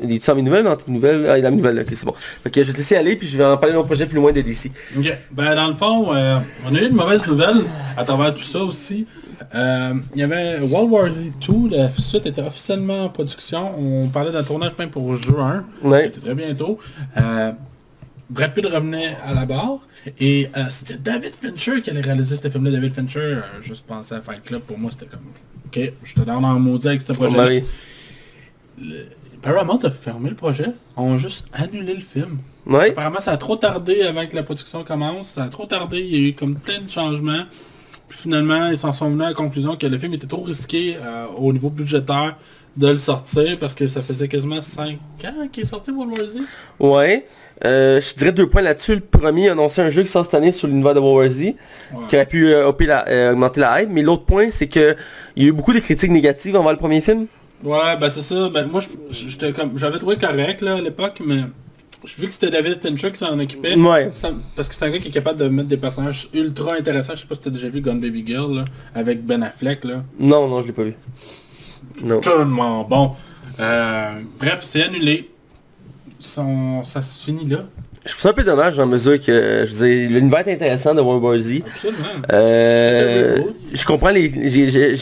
il 0.02 0.14
est-tu 0.16 0.28
dans 0.30 0.36
mes 0.36 0.42
nouvelles, 0.42 0.64
dans 0.64 0.76
tes 0.76 0.92
nouvelles? 0.92 1.26
Ah, 1.30 1.38
il 1.38 1.40
est 1.40 1.44
dans 1.44 1.50
mes 1.52 1.58
nouvelles, 1.58 1.80
ok, 1.80 1.88
c'est 1.90 2.06
bon. 2.06 2.12
Ok, 2.46 2.52
je 2.56 2.62
vais 2.62 2.72
te 2.74 2.78
laisser 2.78 2.96
aller, 2.96 3.16
puis 3.16 3.28
je 3.28 3.38
vais 3.38 3.46
en 3.46 3.58
parler 3.58 3.76
d'un 3.76 3.84
projet 3.84 4.06
plus 4.06 4.16
loin 4.18 4.32
de 4.32 4.42
DC. 4.42 4.72
Ben, 5.32 5.56
dans 5.56 5.68
le 5.68 5.76
fond, 5.76 6.08
on 6.10 6.76
a 6.76 6.80
eu 6.80 6.88
une 6.88 6.96
mauvaise 6.96 7.28
nouvelle 7.28 7.58
à 7.98 8.04
travers 8.04 8.34
tout 8.34 8.44
ça 8.44 8.60
aussi. 8.60 9.06
Euh, 9.56 9.94
Il 10.16 10.20
y 10.20 10.24
avait 10.24 10.60
World 10.60 10.92
War 10.92 11.12
Z 11.12 11.34
2, 11.48 11.70
la 11.78 11.92
suite 11.92 12.26
était 12.26 12.42
officiellement 12.42 13.06
en 13.06 13.10
production. 13.10 13.78
On 13.78 14.08
parlait 14.08 14.32
d'un 14.32 14.44
tournage 14.44 14.72
même 14.80 14.90
pour 14.90 15.16
juin. 15.16 15.66
Ouais. 15.84 16.06
C'était 16.06 16.22
très 16.22 16.36
bientôt. 16.36 16.80
Euh, 17.18 17.52
Brad 18.30 18.54
Pitt 18.54 18.66
revenait 18.66 19.16
à 19.24 19.34
la 19.34 19.46
barre. 19.46 19.80
Et 20.20 20.50
euh, 20.58 20.66
c'était 20.70 20.98
David 20.98 21.36
Fincher 21.36 21.82
qui 21.82 21.90
allait 21.92 22.02
réaliser 22.02 22.36
ce 22.36 22.50
film-là. 22.50 22.72
David 22.72 22.94
Fincher, 22.94 23.20
euh, 23.20 23.42
juste 23.62 23.86
penser 23.86 24.16
à 24.16 24.22
Fight 24.22 24.44
Club, 24.44 24.62
pour 24.64 24.78
moi 24.78 24.90
c'était 24.92 25.06
comme... 25.06 25.22
Ok, 25.68 25.80
j'étais 26.04 26.26
dans 26.26 26.44
en 26.44 26.60
maudit 26.60 26.88
avec 26.88 27.02
ce 27.02 27.14
projet 27.14 27.36
Marie. 27.36 27.64
Paramount 29.42 29.80
a 29.84 29.92
fermé 29.92 30.30
le 30.30 30.36
projet. 30.36 30.68
ont 30.98 31.18
juste 31.18 31.46
annulé 31.54 31.94
le 31.96 32.02
film. 32.02 32.40
Ouais. 32.66 32.92
Apparemment, 32.92 33.20
ça 33.20 33.32
a 33.32 33.38
trop 33.38 33.56
tardé 33.58 34.02
avant 34.04 34.26
que 34.26 34.36
la 34.36 34.44
production 34.44 34.84
commence. 34.84 35.32
Ça 35.32 35.44
a 35.44 35.48
trop 35.50 35.66
tardé. 35.66 36.00
Il 36.00 36.16
y 36.16 36.26
a 36.26 36.30
eu 36.30 36.34
comme 36.34 36.56
plein 36.56 36.80
de 36.80 36.90
changements. 36.90 37.44
Puis 38.14 38.22
finalement, 38.22 38.68
ils 38.68 38.78
s'en 38.78 38.92
sont 38.92 39.10
venus 39.10 39.24
à 39.26 39.30
la 39.30 39.34
conclusion 39.34 39.76
que 39.76 39.88
le 39.88 39.98
film 39.98 40.14
était 40.14 40.28
trop 40.28 40.44
risqué 40.44 40.98
euh, 41.04 41.26
au 41.36 41.52
niveau 41.52 41.72
budgétaire 41.72 42.38
de 42.78 42.90
le 42.90 43.00
sortir 43.00 43.58
parce 43.60 43.74
que 43.74 43.88
ça 43.88 44.02
faisait 44.04 44.28
quasiment 44.28 44.62
5 44.62 45.00
ans 45.26 45.48
qu'il 45.52 45.64
est 45.64 45.66
sorti 45.66 45.90
World 45.90 46.14
War 46.20 46.30
Z. 46.30 46.40
Ouais. 46.80 47.26
Euh, 47.66 48.00
je 48.00 48.14
dirais 48.14 48.32
deux 48.32 48.48
points 48.48 48.62
là-dessus. 48.62 48.94
Le 48.96 49.02
premier, 49.02 49.50
a 49.50 49.54
annoncé 49.54 49.82
un 49.82 49.90
jeu 49.90 50.04
qui 50.04 50.12
sort 50.12 50.26
cette 50.26 50.36
année 50.36 50.52
sur 50.52 50.68
l'univers 50.68 50.94
de 50.94 51.00
World 51.00 51.32
War 51.32 51.36
Z. 51.36 51.42
Ouais. 51.42 51.56
qui 52.08 52.16
aurait 52.16 52.26
pu 52.28 52.54
euh, 52.54 52.72
la- 52.82 53.08
euh, 53.08 53.32
augmenter 53.32 53.62
la 53.62 53.82
hype. 53.82 53.90
Mais 53.90 54.04
l'autre 54.04 54.26
point, 54.26 54.52
c'est 54.52 54.68
que 54.68 54.96
il 55.36 55.42
y 55.44 55.46
a 55.48 55.50
eu 55.50 55.52
beaucoup 55.52 55.74
de 55.74 55.80
critiques 55.80 56.12
négatives 56.12 56.56
envers 56.56 56.72
le 56.74 56.78
premier 56.78 57.02
film. 57.02 57.26
Ouais, 57.64 57.98
ben 58.00 58.10
c'est 58.12 58.22
ça. 58.22 58.48
Ben 58.50 58.68
moi, 58.68 58.82
j'avais 59.10 59.98
trouvé 59.98 60.18
correct 60.18 60.62
là 60.62 60.76
à 60.76 60.82
l'époque, 60.82 61.20
mais 61.26 61.42
vu 62.18 62.28
que 62.28 62.34
c'était 62.34 62.50
David 62.50 62.80
Fincher 62.82 63.12
qui 63.12 63.18
s'en 63.18 63.38
occupait. 63.40 63.76
Ouais. 63.76 64.10
Ça- 64.14 64.32
parce 64.56 64.68
que 64.68 64.76
c'est 64.76 64.84
un 64.86 64.90
gars 64.90 65.00
qui 65.00 65.08
est 65.08 65.12
capable 65.12 65.40
de 65.40 65.48
mettre 65.48 65.70
des 65.70 65.78
personnages 65.78 66.28
ultra 66.34 66.74
intéressants. 66.76 67.14
Je 67.16 67.22
sais 67.22 67.28
pas 67.28 67.36
si 67.36 67.42
t'as 67.42 67.50
déjà 67.50 67.70
vu 67.70 67.82
Gun 67.82 67.96
Baby 67.96 68.24
Girl 68.26 68.56
là, 68.58 68.66
avec 68.94 69.26
Ben 69.26 69.42
Affleck 69.44 69.84
là. 69.86 70.04
Non, 70.20 70.48
non, 70.48 70.62
je 70.62 70.68
l'ai 70.68 70.74
pas 70.74 70.84
vu. 70.84 70.96
Non. 72.04 72.20
Tellement 72.22 72.84
bon. 72.84 73.12
Euh, 73.60 74.20
bref, 74.40 74.62
c'est 74.64 74.84
annulé. 74.84 75.30
Son- 76.20 76.84
ça 76.84 77.02
se 77.02 77.24
finit 77.24 77.46
là. 77.46 77.66
Je 78.06 78.12
trouve 78.12 78.22
ça 78.22 78.30
un 78.30 78.34
peu 78.34 78.44
dommage 78.44 78.76
dans 78.76 78.84
la 78.84 78.88
mesure 78.92 79.20
que, 79.22 79.66
je 79.66 79.86
l'univers 79.86 80.46
est 80.48 80.54
intéressant 80.54 80.94
de 80.94 81.00
World 81.02 81.24
War 81.24 81.38
Z. 81.38 81.62
Absolument. 81.66 82.04
Euh, 82.34 83.38
je 83.74 83.86
comprends 83.86 84.10
les. 84.10 84.28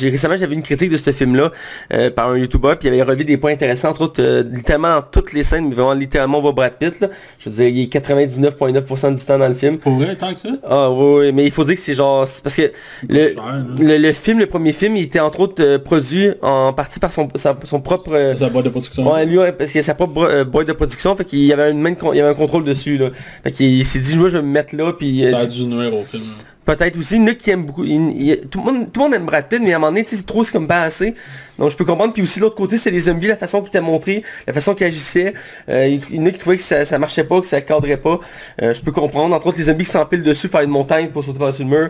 récemment 0.10 0.38
j'avais 0.38 0.54
une 0.54 0.62
critique 0.62 0.92
de 0.92 0.98
ce 0.98 1.12
film-là 1.12 1.52
euh, 1.94 2.12
par 2.12 2.30
un 2.30 2.38
YouTuber, 2.38 2.74
puis 2.80 2.90
il 2.90 2.94
avait 2.94 3.02
relevé 3.04 3.24
des 3.24 3.38
points 3.38 3.52
intéressants, 3.54 3.90
entre 3.90 4.02
autres, 4.02 4.22
euh, 4.22 4.44
littéralement 4.44 4.96
dans 4.98 5.02
toutes 5.02 5.34
les 5.34 5.44
scènes, 5.44 5.68
mais 5.70 5.76
vraiment 5.76 5.94
littéralement 5.94 6.38
on 6.38 6.42
voit 6.42 6.52
Brad 6.52 6.74
Pitt. 6.80 7.00
Là. 7.00 7.08
Je 7.40 7.50
veux 7.50 7.56
dire, 7.56 7.68
il 7.68 7.82
est 7.84 7.94
99,9% 7.94 9.16
du 9.16 9.26
temps 9.26 9.38
dans 9.40 9.48
le 9.48 9.54
film. 9.56 9.78
Pour 9.80 9.94
vrai, 9.94 10.16
tant 10.16 10.34
que 10.34 10.40
ça? 10.40 10.50
Ah 10.64 10.92
oui, 10.92 11.16
oui, 11.26 11.32
mais 11.34 11.46
il 11.46 11.52
faut 11.52 11.64
dire 11.64 11.76
que 11.76 11.82
c'est 11.82 11.94
genre. 11.96 12.26
parce 12.44 12.56
que 12.56 12.72
le, 13.10 13.30
Cher, 13.30 13.36
là. 13.44 13.64
le, 13.82 13.98
le 13.98 14.14
film, 14.14 14.40
le 14.40 14.46
premier 14.46 14.74
film, 14.74 14.96
il 14.96 15.04
était 15.04 15.20
entre 15.20 15.40
autres 15.42 15.64
euh, 15.64 15.80
produit 15.80 16.30
en 16.42 16.72
partie 16.74 17.00
par 17.00 17.12
son, 17.12 17.28
sa- 17.36 17.58
son 17.64 17.82
propre. 17.82 18.12
la 18.40 18.50
boîte 18.50 18.66
de 18.66 18.70
production. 18.70 19.12
Ouais, 19.12 19.26
lui, 19.26 19.38
parce 19.58 19.72
qu'il 19.72 19.80
a 19.80 19.84
sa 19.84 19.96
propre 19.96 20.44
boîte 20.44 20.68
de 20.68 20.74
production, 20.74 21.16
fait 21.16 21.26
qu'il 21.26 21.40
y 21.40 21.54
avait 21.54 21.72
une 21.72 21.80
main 21.82 21.92
il 22.14 22.18
y 22.18 22.22
avait 22.22 22.30
un 22.30 22.34
contrôle 22.34 22.64
dessus, 22.64 22.91
là. 22.98 23.10
Fait 23.44 23.52
qu'il 23.52 23.86
s'est 23.86 24.00
dit, 24.00 24.18
moi, 24.18 24.30
je 24.30 24.38
vais 24.38 24.44
me 24.44 24.52
mettre 24.52 24.76
là, 24.76 24.94
puis... 24.94 25.26
euh, 25.26 25.32
Ça 25.32 25.44
a 25.44 25.48
dû 25.48 25.66
nuire 25.66 25.94
au 25.94 26.04
film. 26.06 26.24
là. 26.24 26.44
Peut-être 26.64 26.96
aussi, 26.98 27.20
qui 27.38 27.50
aiment 27.50 27.66
beaucoup. 27.66 27.84
il- 27.84 28.22
il- 28.22 28.40
tout, 28.48 28.64
le 28.64 28.72
monde, 28.72 28.92
tout 28.94 29.00
le 29.00 29.06
monde 29.06 29.16
aime 29.16 29.26
Brad 29.26 29.48
Pitt, 29.50 29.60
mais 29.64 29.74
à 29.74 29.78
un 29.78 29.80
moment 29.80 29.92
donné, 29.92 30.04
c'est 30.08 30.24
trop, 30.26 30.44
c'est 30.44 30.52
comme 30.52 30.68
pas 30.68 30.84
assez. 30.84 31.16
Donc 31.58 31.72
je 31.72 31.76
peux 31.76 31.84
comprendre. 31.84 32.14
Puis 32.14 32.22
aussi 32.22 32.40
l'autre 32.40 32.56
côté, 32.56 32.78
c'est 32.78 32.92
les 32.92 33.00
zombies, 33.02 33.28
la 33.28 33.36
façon 33.36 33.62
qu'il 33.64 33.72
t'a 33.72 33.82
montré, 33.82 34.24
la 34.46 34.54
façon 34.54 34.76
qu'il 34.76 34.86
agissait. 34.86 35.34
Euh, 35.70 35.88
il, 35.88 36.00
il 36.12 36.16
y 36.18 36.20
en 36.20 36.26
a 36.28 36.32
qui 36.32 36.38
trouvaient 36.38 36.58
que 36.58 36.64
ça, 36.64 36.86
ça 36.86 37.00
marchait 37.00 37.24
pas, 37.24 37.42
que 37.42 37.48
ça 37.48 37.60
cadrait 37.62 37.98
pas. 37.98 38.20
Euh, 38.62 38.76
je 38.76 38.82
peux 38.84 38.92
comprendre. 38.92 39.36
Entre 39.36 39.48
autres, 39.48 39.58
les 39.58 39.66
zombies 39.66 39.86
qui 39.86 39.92
s'empilent 39.92 40.22
dessus, 40.24 40.48
faire 40.50 40.62
une 40.62 40.70
montagne 40.70 41.08
pour 41.10 41.24
sauter 41.24 41.40
par-dessus 41.40 41.64
le 41.64 41.70
mur. 41.70 41.90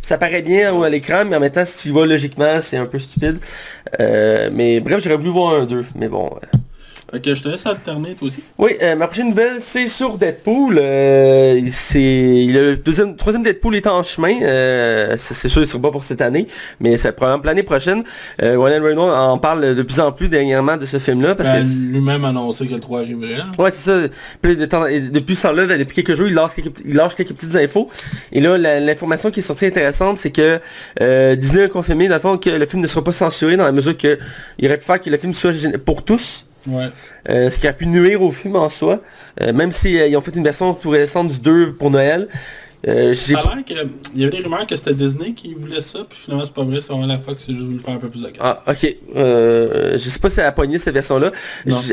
Ça 0.00 0.16
paraît 0.16 0.42
bien 0.42 0.72
hein, 0.72 0.80
à 0.82 0.88
l'écran, 0.88 1.24
mais 1.28 1.36
en 1.36 1.40
même 1.40 1.50
temps, 1.50 1.64
si 1.64 1.78
tu 1.82 1.88
y 1.88 1.92
vas 1.92 2.06
logiquement, 2.06 2.60
c'est 2.62 2.76
un 2.76 2.86
peu 2.86 3.00
stupide. 3.00 3.38
Euh, 4.00 4.48
mais 4.52 4.78
bref, 4.80 5.02
j'aurais 5.02 5.16
voulu 5.16 5.30
voir 5.30 5.54
un 5.60 5.66
2. 5.66 5.84
Mais 5.96 6.08
bon. 6.08 6.30
Fait 7.10 7.20
que 7.22 7.34
je 7.34 7.42
te 7.42 7.48
laisse 7.48 7.64
alterner 7.64 8.14
toi 8.14 8.26
aussi. 8.28 8.42
oui, 8.58 8.72
euh, 8.82 8.94
ma 8.94 9.06
prochaine 9.06 9.28
nouvelle, 9.28 9.60
c'est 9.60 9.88
sur 9.88 10.18
Deadpool. 10.18 10.78
Euh, 10.78 11.58
c'est 11.70 12.46
le 12.50 12.76
deuxième, 12.76 13.16
troisième 13.16 13.42
Deadpool 13.42 13.76
est 13.76 13.86
en 13.86 14.02
chemin. 14.02 14.34
Euh, 14.42 15.14
c'est 15.16 15.48
sûr, 15.48 15.62
il 15.62 15.66
sera 15.66 15.80
pas 15.80 15.90
pour 15.90 16.04
cette 16.04 16.20
année, 16.20 16.48
mais 16.80 16.98
c'est 16.98 17.12
probablement 17.12 17.38
pour 17.40 17.46
l'année 17.46 17.62
prochaine. 17.62 18.04
Ryan 18.38 18.82
Reynolds 18.82 19.10
en 19.10 19.38
parle 19.38 19.74
de 19.74 19.82
plus 19.82 20.00
en 20.00 20.12
plus 20.12 20.28
dernièrement 20.28 20.76
de 20.76 20.84
ce 20.84 20.98
film-là 20.98 21.34
parce 21.34 21.48
Ben, 21.50 21.60
que 21.62 21.92
lui-même 21.92 22.24
annoncé 22.26 22.66
que 22.66 22.74
le 22.74 22.80
3 22.80 23.00
arriverait. 23.00 23.36
hein. 23.40 23.48
Ouais, 23.58 23.70
c'est 23.70 23.90
ça. 23.90 24.08
Puis 24.42 24.56
de 24.56 24.66
temps- 24.66 24.86
et 24.86 25.00
depuis 25.00 25.34
ce 25.34 25.44
temps-là, 25.48 25.78
depuis 25.78 25.94
quelques 26.04 26.14
jours, 26.14 26.28
il 26.28 26.34
lâche 26.34 26.54
quelques, 26.54 26.80
il 26.84 26.94
lâche 26.94 27.14
quelques 27.14 27.32
petites 27.32 27.56
infos. 27.56 27.88
Et 28.32 28.40
là, 28.42 28.58
l'information 28.80 29.30
qui 29.30 29.40
est 29.40 29.42
sortie 29.42 29.64
intéressante, 29.64 30.18
c'est 30.18 30.30
que 30.30 30.60
Disney 31.36 31.62
a 31.64 31.68
confirmé, 31.68 32.08
dans 32.08 32.16
le 32.16 32.20
fond, 32.20 32.36
que 32.36 32.50
le 32.50 32.66
film 32.66 32.82
ne 32.82 32.86
sera 32.86 33.02
pas 33.02 33.12
censuré 33.12 33.56
dans 33.56 33.64
la 33.64 33.72
mesure 33.72 33.96
que 33.96 34.18
il 34.58 34.66
aurait 34.66 34.76
pu 34.78 34.84
faire 34.84 35.00
que 35.00 35.08
le 35.08 35.16
film 35.16 35.32
soit 35.32 35.52
pour 35.86 36.04
tous. 36.04 36.44
Ouais. 36.66 36.88
Euh, 37.28 37.50
ce 37.50 37.58
qui 37.58 37.66
a 37.66 37.72
pu 37.72 37.86
nuire 37.86 38.20
au 38.22 38.30
film 38.30 38.56
en 38.56 38.68
soi. 38.68 39.00
Euh, 39.40 39.52
même 39.52 39.72
si 39.72 39.98
euh, 39.98 40.18
ont 40.18 40.20
fait 40.20 40.34
une 40.36 40.44
version 40.44 40.74
tout 40.74 40.90
récente 40.90 41.28
du 41.28 41.40
2 41.40 41.72
pour 41.74 41.90
Noël. 41.90 42.28
Euh, 42.86 43.12
Ça 43.12 43.40
a 43.40 43.56
l'air 43.56 43.64
qu'il 43.64 43.76
y 44.14 44.22
avait 44.24 44.36
des 44.36 44.42
rumeurs 44.42 44.64
que 44.64 44.76
c'était 44.76 44.94
Disney 44.94 45.32
qui 45.32 45.52
voulait 45.52 45.80
ça, 45.80 45.98
puis 46.08 46.16
finalement 46.16 46.44
c'est 46.44 46.54
pas 46.54 46.62
vrai, 46.62 46.78
c'est 46.78 46.92
vraiment 46.92 47.06
la 47.08 47.18
Fox 47.18 47.44
qui 47.44 47.52
juste 47.52 47.66
voulu 47.66 47.80
faire 47.80 47.94
un 47.94 47.98
peu 47.98 48.08
plus 48.08 48.22
de 48.22 48.30
Ah, 48.38 48.62
ok. 48.68 48.96
Euh, 49.16 49.92
je 49.94 49.98
sais 49.98 50.20
pas 50.20 50.28
si 50.28 50.38
elle 50.38 50.46
a 50.46 50.52
pogné 50.52 50.78
cette 50.78 50.94
version-là. 50.94 51.32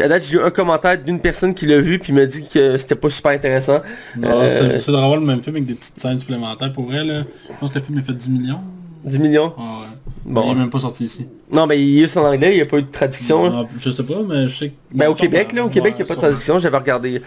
À 0.04 0.08
date, 0.08 0.24
j'ai 0.30 0.38
eu 0.38 0.42
un 0.42 0.52
commentaire 0.52 0.96
d'une 1.02 1.20
personne 1.20 1.56
qui 1.56 1.66
l'a 1.66 1.80
vu 1.82 1.98
puis 1.98 2.14
m'a 2.14 2.28
dit 2.28 2.48
que 2.48 2.78
c'était 2.78 2.94
pas 2.94 3.10
super 3.10 3.32
intéressant. 3.32 3.80
Euh, 4.24 4.78
c'est- 4.80 4.92
revoir 4.92 5.16
le 5.20 5.26
même 5.26 5.42
film 5.42 5.56
avec 5.56 5.66
des 5.68 5.74
petites 5.74 6.00
scènes 6.00 6.18
supplémentaires. 6.18 6.72
Pour 6.72 6.92
là, 6.92 7.04
je 7.04 7.24
pense 7.60 7.72
que 7.72 7.80
le 7.80 7.84
film 7.86 7.98
a 7.98 8.02
fait 8.04 8.14
10 8.14 8.30
millions. 8.30 8.62
10 9.06 9.18
millions. 9.20 9.54
Ah 9.58 9.62
ouais. 9.62 9.98
Bon. 10.24 10.44
Il 10.48 10.52
est 10.52 10.56
même 10.56 10.70
pas 10.70 10.80
sorti 10.80 11.06
ici. 11.06 11.28
Non, 11.52 11.68
mais 11.68 11.80
il 11.80 12.00
est 12.00 12.02
juste 12.04 12.18
en 12.18 12.26
anglais, 12.26 12.54
il 12.54 12.56
n'y 12.56 12.62
a 12.62 12.66
pas 12.66 12.78
eu 12.78 12.84
de 12.84 12.92
traduction. 12.92 13.46
Ah, 13.54 13.68
je 13.80 13.90
sais 13.92 14.04
pas, 14.04 14.16
mais 14.28 14.48
je 14.48 14.56
sais 14.58 14.70
que... 14.70 14.74
Ben, 14.94 15.10
au 15.10 15.14
Québec, 15.14 15.52
là, 15.54 15.66
au 15.66 15.70
Québec, 15.70 15.94
il 15.96 15.98
n'y 15.98 16.04
a 16.04 16.08
pas 16.08 16.16
de 16.16 16.20
traduction, 16.20 16.58
j'avais 16.58 16.78
regardé. 16.78 17.22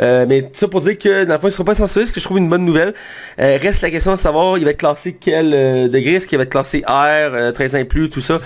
Euh, 0.00 0.26
mais 0.28 0.42
tout 0.42 0.50
ça 0.54 0.68
pour 0.68 0.80
dire 0.80 0.98
que, 0.98 1.24
dans 1.24 1.34
le 1.34 1.38
fond, 1.38 1.46
il 1.46 1.50
ne 1.50 1.54
sera 1.54 1.64
pas 1.64 1.74
censuré, 1.74 2.04
ce 2.06 2.12
que 2.12 2.18
je 2.20 2.24
trouve 2.24 2.38
une 2.38 2.48
bonne 2.48 2.64
nouvelle. 2.64 2.92
Euh, 3.38 3.58
reste 3.60 3.82
la 3.82 3.90
question 3.90 4.10
de 4.12 4.16
savoir, 4.18 4.58
il 4.58 4.64
va 4.64 4.70
être 4.70 4.78
classé 4.78 5.16
quel 5.18 5.52
euh, 5.54 5.88
degré, 5.88 6.14
est-ce 6.14 6.26
qu'il 6.26 6.36
va 6.38 6.44
être 6.44 6.50
classé 6.50 6.82
R, 6.86 6.92
euh, 7.34 7.52
13 7.52 7.74
ans 7.76 7.78
et 7.78 7.84
plus, 7.84 8.10
tout 8.10 8.20
ça? 8.20 8.40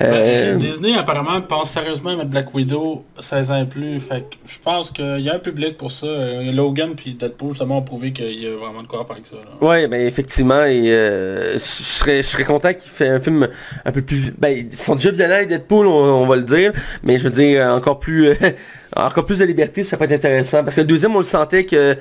Euh, 0.00 0.52
Ben, 0.52 0.58
Disney 0.58 0.94
apparemment 0.96 1.40
pense 1.42 1.70
sérieusement 1.70 2.10
à 2.10 2.16
mettre 2.16 2.30
Black 2.30 2.54
Widow 2.54 3.04
16 3.20 3.50
ans 3.50 3.62
et 3.62 3.66
plus. 3.66 4.00
Fait 4.00 4.22
que 4.22 4.36
je 4.46 4.58
pense 4.62 4.90
qu'il 4.90 5.20
y 5.20 5.28
a 5.28 5.34
un 5.34 5.38
public 5.38 5.76
pour 5.76 5.90
ça. 5.90 6.06
Euh, 6.06 6.50
Logan 6.52 6.94
puis 6.96 7.14
Deadpool 7.14 7.50
justement 7.50 7.78
ont 7.78 7.82
prouvé 7.82 8.12
qu'il 8.12 8.40
y 8.42 8.46
a 8.46 8.56
vraiment 8.56 8.82
de 8.82 8.86
quoi 8.86 9.04
faire 9.04 9.12
avec 9.16 9.26
ça. 9.26 9.36
là. 9.36 9.66
Ouais, 9.66 9.86
ben 9.88 10.06
effectivement, 10.06 10.64
et 10.64 10.82
euh, 10.86 11.54
je 11.54 12.22
serais, 12.22 12.44
content 12.44 12.72
qu'il 12.72 12.90
fait 12.90 13.08
un 13.08 13.20
film 13.20 13.48
un 13.84 13.92
peu 13.92 14.02
plus... 14.02 14.32
Ben, 14.38 14.68
sont 14.76 14.94
déjà 14.94 15.10
violents 15.10 15.34
avec 15.34 15.48
Deadpool, 15.48 15.86
on, 15.86 15.90
on 16.22 16.26
va 16.26 16.36
le 16.36 16.42
dire, 16.42 16.72
mais 17.02 17.18
je 17.18 17.24
veux 17.24 17.30
dire, 17.30 17.66
encore 17.68 17.98
plus... 17.98 18.28
euh, 18.28 18.34
encore 18.96 19.24
plus 19.26 19.38
de 19.38 19.44
liberté, 19.44 19.82
ça 19.84 19.96
peut 19.96 20.04
être 20.04 20.12
intéressant. 20.12 20.62
Parce 20.64 20.76
que 20.76 20.80
le 20.82 20.86
deuxième, 20.86 21.14
on 21.14 21.18
le 21.18 21.24
sentait 21.24 21.64
que... 21.64 21.96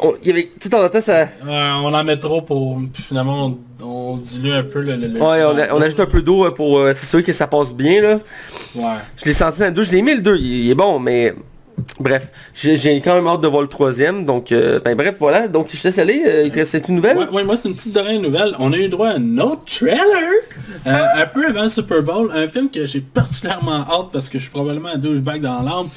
on- 0.00 0.14
y 0.22 0.30
avait... 0.30 0.50
Tu 0.60 0.68
temps 0.70 0.88
ça... 1.00 1.28
On 1.46 1.92
en 1.94 2.04
met 2.04 2.16
trop 2.18 2.42
pour... 2.42 2.78
puis 2.92 3.02
finalement 3.02 3.46
on, 3.80 3.84
on 3.84 4.16
dilue 4.16 4.52
un 4.52 4.62
peu 4.64 4.80
le... 4.80 4.96
le- 4.96 5.08
le- 5.08 5.20
Ouais, 5.20 5.42
on, 5.44 5.58
a- 5.58 5.72
on 5.74 5.80
ajoute 5.82 6.00
un 6.00 6.06
peu 6.06 6.22
d'eau 6.22 6.44
euh, 6.46 6.50
pour 6.50 6.78
euh, 6.78 6.94
s'assurer 6.94 7.22
que 7.22 7.32
ça 7.32 7.46
passe 7.46 7.72
bien, 7.72 8.00
là. 8.02 8.18
Ouais. 8.74 8.82
Je 9.16 9.24
l'ai 9.26 9.32
senti 9.32 9.60
dans 9.60 9.66
le 9.66 9.72
2, 9.72 9.82
je 9.84 9.92
l'ai 9.92 9.98
aimé 9.98 10.14
le 10.14 10.20
2, 10.22 10.36
il, 10.36 10.64
il 10.66 10.70
est 10.70 10.74
bon, 10.74 10.98
mais... 10.98 11.34
Bref, 12.00 12.32
j'ai 12.54 13.00
quand 13.00 13.14
même 13.14 13.26
hâte 13.26 13.40
de 13.40 13.48
voir 13.48 13.62
le 13.62 13.68
troisième, 13.68 14.24
donc... 14.24 14.50
euh, 14.52 14.80
ben 14.84 14.96
bref, 14.96 15.16
voilà, 15.18 15.46
donc 15.48 15.68
je 15.72 15.80
te 15.80 15.86
laisse 15.86 15.98
aller, 15.98 16.22
euh, 16.26 16.42
il 16.44 16.50
te 16.50 16.58
reste 16.58 16.88
une 16.88 16.96
nouvelle? 16.96 17.16
Ouais, 17.32 17.44
moi 17.44 17.56
c'est 17.56 17.68
une 17.68 17.74
petite 17.74 17.92
dernière 17.92 18.20
nouvelle. 18.20 18.54
On 18.58 18.72
a 18.72 18.76
eu 18.76 18.88
droit 18.88 19.08
à 19.08 19.14
un 19.14 19.38
autre 19.38 19.62
trailer, 19.66 19.98
euh, 20.86 21.06
un 21.16 21.26
peu 21.26 21.46
avant 21.46 21.62
le 21.62 21.68
Super 21.68 22.02
Bowl, 22.02 22.30
un 22.34 22.48
film 22.48 22.68
que 22.68 22.86
j'ai 22.86 23.00
particulièrement 23.00 23.86
hâte 23.88 24.08
parce 24.12 24.28
que 24.28 24.38
je 24.38 24.44
suis 24.44 24.50
probablement 24.50 24.90
un 24.90 24.98
douchebag 24.98 25.42
dans 25.42 25.62
l'âme. 25.62 25.88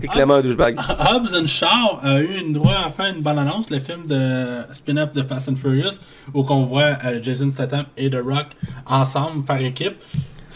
T'es 0.00 0.08
clairement 0.08 0.34
un 0.34 0.42
douchebag. 0.42 0.78
Hobbs 0.98 1.34
and 1.34 1.46
Shaw 1.46 1.98
a 2.02 2.20
eu 2.20 2.40
une 2.40 2.52
droit 2.52 2.74
à 2.86 2.90
faire 2.90 3.14
une 3.14 3.22
bonne 3.22 3.38
annonce, 3.38 3.70
le 3.70 3.80
film 3.80 4.06
de 4.06 4.62
spin-off 4.72 5.12
de 5.12 5.22
Fast 5.22 5.48
and 5.48 5.56
Furious, 5.56 6.00
où 6.32 6.42
qu'on 6.44 6.64
voit 6.64 6.98
euh, 7.04 7.18
Jason 7.22 7.50
Statham 7.50 7.84
et 7.96 8.10
The 8.10 8.20
Rock 8.24 8.46
ensemble 8.86 9.44
faire 9.46 9.60
équipe. 9.60 9.96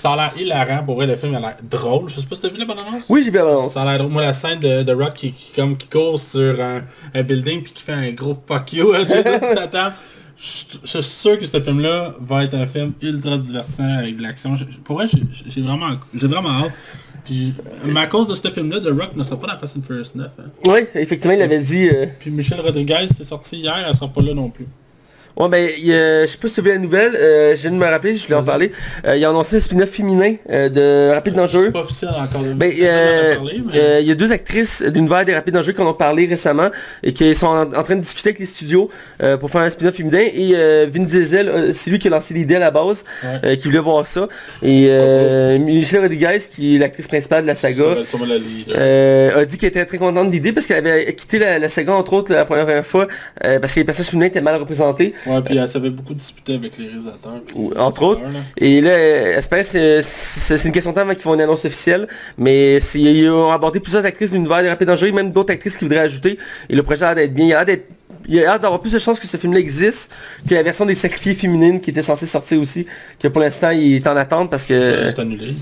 Ça 0.01 0.13
a 0.13 0.17
l'air 0.17 0.33
hilarant, 0.41 0.83
pour 0.85 0.95
vrai 0.97 1.07
le 1.07 1.17
film 1.17 1.35
a 1.35 1.41
l'air 1.41 1.57
drôle. 1.63 2.09
Je 2.09 2.21
sais 2.21 2.27
pas 2.27 2.35
si 2.37 2.41
t'as 2.41 2.49
vu 2.49 2.57
la 2.59 2.65
bonne 2.65 2.79
annonce 2.79 3.05
Oui, 3.09 3.23
j'ai 3.23 3.31
vu 3.31 3.37
l'annonce. 3.37 3.73
ça 3.73 3.83
a 3.83 3.85
l'air 3.85 3.99
drôle. 3.99 4.11
Moi, 4.13 4.23
la 4.23 4.33
scène 4.35 4.59
de, 4.61 4.83
de 4.83 4.93
Rock 4.93 5.15
qui, 5.15 5.33
qui- 5.33 5.53
comme, 5.55 5.77
qui 5.77 5.87
court 5.89 6.19
sur 6.19 6.61
un, 6.61 6.83
un 7.15 7.23
building 7.23 7.63
puis 7.63 7.73
qui 7.73 7.83
fait 7.83 7.93
un 7.93 8.11
gros 8.13 8.37
fuck 8.47 8.73
you 8.73 8.93
à. 8.93 9.01
Je 9.05 10.79
je 10.85 10.87
suis 10.87 11.03
sûr 11.03 11.39
que 11.39 11.47
ce 11.47 11.61
film-là 11.61 12.15
va 12.19 12.45
être 12.45 12.55
un 12.55 12.67
film 12.67 12.95
ultra 13.03 13.37
divertissant 13.37 13.99
avec 13.99 14.17
de 14.17 14.23
l'action. 14.23 14.55
Pour 14.85 14.97
vrai, 14.97 15.07
j'ai- 15.47 15.61
vraiment, 15.61 15.89
vraiment 16.15 16.49
hâte. 16.65 16.73
Puis, 17.27 17.53
mais 17.85 18.01
à 18.01 18.07
cause 18.07 18.27
de 18.29 18.35
ce 18.35 18.49
film-là, 18.51 18.81
The 18.81 18.87
Rock 18.99 19.15
ne 19.15 19.23
sera 19.23 19.39
pas 19.39 19.49
dans 19.49 19.59
Fast 19.59 19.77
and 19.77 19.83
Furious 19.87 20.13
9. 20.15 20.31
hein. 20.39 20.45
Oui, 20.67 20.81
effectivement, 20.95 21.35
il 21.37 21.43
avait 21.43 21.59
dit... 21.59 21.91
euh, 21.91 22.07
Puis 22.19 22.31
Michel 22.31 22.59
Rodriguez, 22.63 23.07
c'est 23.15 23.25
sorti 23.25 23.59
hier, 23.59 23.85
elle 23.87 23.95
sera 23.95 24.09
pas 24.09 24.23
là 24.23 24.33
non 24.33 24.49
plus. 24.49 24.67
Ouais, 25.37 25.49
ben, 25.49 25.69
euh, 25.89 26.23
je 26.27 26.27
sais 26.27 26.39
pas 26.39 26.49
si 26.49 26.55
tu 26.55 26.61
as 26.61 26.63
vu 26.65 26.69
la 26.71 26.79
nouvelle, 26.79 27.15
euh, 27.17 27.57
je 27.57 27.63
viens 27.63 27.71
de 27.71 27.77
me 27.77 27.85
rappeler, 27.87 28.15
je 28.17 28.25
voulais 28.27 28.39
en 28.39 28.43
parler. 28.45 28.73
Euh, 29.07 29.17
il 29.17 29.25
a 29.25 29.31
annoncé 29.31 29.57
un 29.57 29.61
spin-off 29.61 29.89
féminin 29.91 30.35
euh, 30.51 30.69
de 30.69 31.15
Rapide 31.15 31.35
Dangereux. 31.35 31.67
C'est 31.67 31.73
pas 31.73 31.81
officiel 31.81 32.11
encore. 32.11 32.43
de- 32.43 32.53
Ben, 32.53 32.71
a 32.71 32.73
mais- 32.73 34.03
il 34.03 34.07
y 34.07 34.11
a 34.11 34.15
deux 34.15 34.33
actrices 34.33 34.83
d'univers 34.83 35.25
des 35.25 35.35
Rapides 35.35 35.55
Dangereux 35.55 35.73
qui 35.73 35.81
en 35.81 35.87
ont 35.87 35.95
parlé 35.95 36.27
récemment 36.27 36.69
et 37.03 37.13
qui 37.13 37.35
sont 37.35 37.47
en, 37.47 37.73
en 37.73 37.83
train 37.83 37.97
de 37.97 38.01
discuter 38.01 38.31
avec 38.31 38.39
les 38.41 38.47
studios 38.47 38.91
pour 39.39 39.51
faire 39.51 39.63
un 39.63 39.71
spin-off 39.71 39.95
féminin. 39.95 40.19
Et 40.35 40.53
Vin 40.87 41.05
Diesel, 41.05 41.73
c'est 41.73 41.91
lui 41.91 41.99
qui 41.99 42.09
a 42.09 42.11
lancé 42.11 42.35
l'idée 42.35 42.57
à 42.57 42.61
la 42.61 42.71
base, 42.71 43.05
Ouais. 43.45 43.57
qui 43.57 43.69
voulait 43.69 43.79
voir 43.79 44.07
ça. 44.07 44.29
Et 44.63 44.91
Michelle 45.59 46.03
Rodriguez, 46.03 46.39
qui 46.51 46.77
est 46.77 46.79
l'actrice 46.79 47.07
principale 47.09 47.43
de 47.43 47.47
la 47.47 47.55
saga, 47.55 47.85
la 47.95 49.37
a 49.41 49.45
dit 49.45 49.57
qu'elle 49.59 49.69
était 49.71 49.85
très 49.85 49.99
contente 49.99 50.27
de 50.29 50.33
l'idée 50.33 50.53
parce 50.53 50.67
qu'elle 50.67 50.87
avait 50.87 51.13
quitté 51.15 51.39
la, 51.39 51.59
la 51.59 51.69
saga 51.69 51.93
entre 51.95 52.13
autres 52.15 52.33
la 52.33 52.45
première 52.45 52.85
fois 52.85 53.07
parce 53.41 53.75
que 53.75 53.81
les 53.81 53.85
personnages 53.85 54.11
féminins 54.11 54.27
étaient 54.27 54.41
mal 54.41 54.57
représentés. 54.57 55.15
Ouais, 55.27 55.41
puis 55.43 55.57
elle 55.57 55.69
savait 55.69 55.91
beaucoup 55.91 56.15
discuter 56.15 56.55
avec 56.55 56.77
les 56.79 56.87
réalisateurs. 56.87 57.41
Ou- 57.55 57.73
entre 57.77 58.03
autres. 58.03 58.23
là. 58.23 58.29
Et 58.57 58.81
là, 58.81 59.37
espère 59.39 59.65
c'est 59.65 60.65
une 60.65 60.73
question 60.73 60.91
de 60.91 60.95
temps 60.97 61.03
avant 61.03 61.13
qu'ils 61.13 61.23
font 61.23 61.35
une 61.35 61.41
annonce 61.41 61.65
officielle, 61.65 62.09
mais 62.39 62.79
ils 62.95 63.29
ont 63.31 63.51
abordé 63.53 63.81
plusieurs 63.81 64.05
actrices 64.07 64.31
de 64.31 64.37
l'univers 64.37 64.63
des 64.63 64.69
Rapides 64.69 64.89
Dangereux, 64.89 65.13
même 65.13 65.33
d'autres 65.33 65.53
actrices 65.53 65.77
qui 65.77 65.85
voudraient 65.85 66.01
ajouter, 66.01 66.39
et 66.69 66.75
le 66.75 66.83
projet 66.83 67.05
a 67.05 67.15
l'air 67.15 67.27
d'être 67.27 67.35
bien, 67.35 67.47
il 67.47 67.53
a 67.53 67.57
l'air 67.57 67.65
d'être- 67.67 67.89
il 68.29 68.39
a 68.39 68.43
l'air 68.43 68.61
d'avoir 68.61 68.81
plus 68.81 68.93
de 68.93 68.99
chances 68.99 69.19
que 69.19 69.27
ce 69.27 69.37
film-là 69.37 69.61
existe 69.61 70.13
que 70.49 70.55
la 70.55 70.63
version 70.63 70.85
des 70.87 70.95
sacrifiés 70.95 71.35
féminines 71.35 71.81
qui 71.81 71.91
était 71.91 72.03
censée 72.03 72.27
sortir 72.27 72.61
aussi, 72.61 72.87
que 73.19 73.29
pour 73.29 73.41
l'instant 73.41 73.71
il 73.71 73.95
est 73.97 74.07
en 74.07 74.17
attente 74.17 74.51
parce 74.51 74.65
que... 74.65 75.09
C'est 75.09 75.19
annulé. 75.19 75.55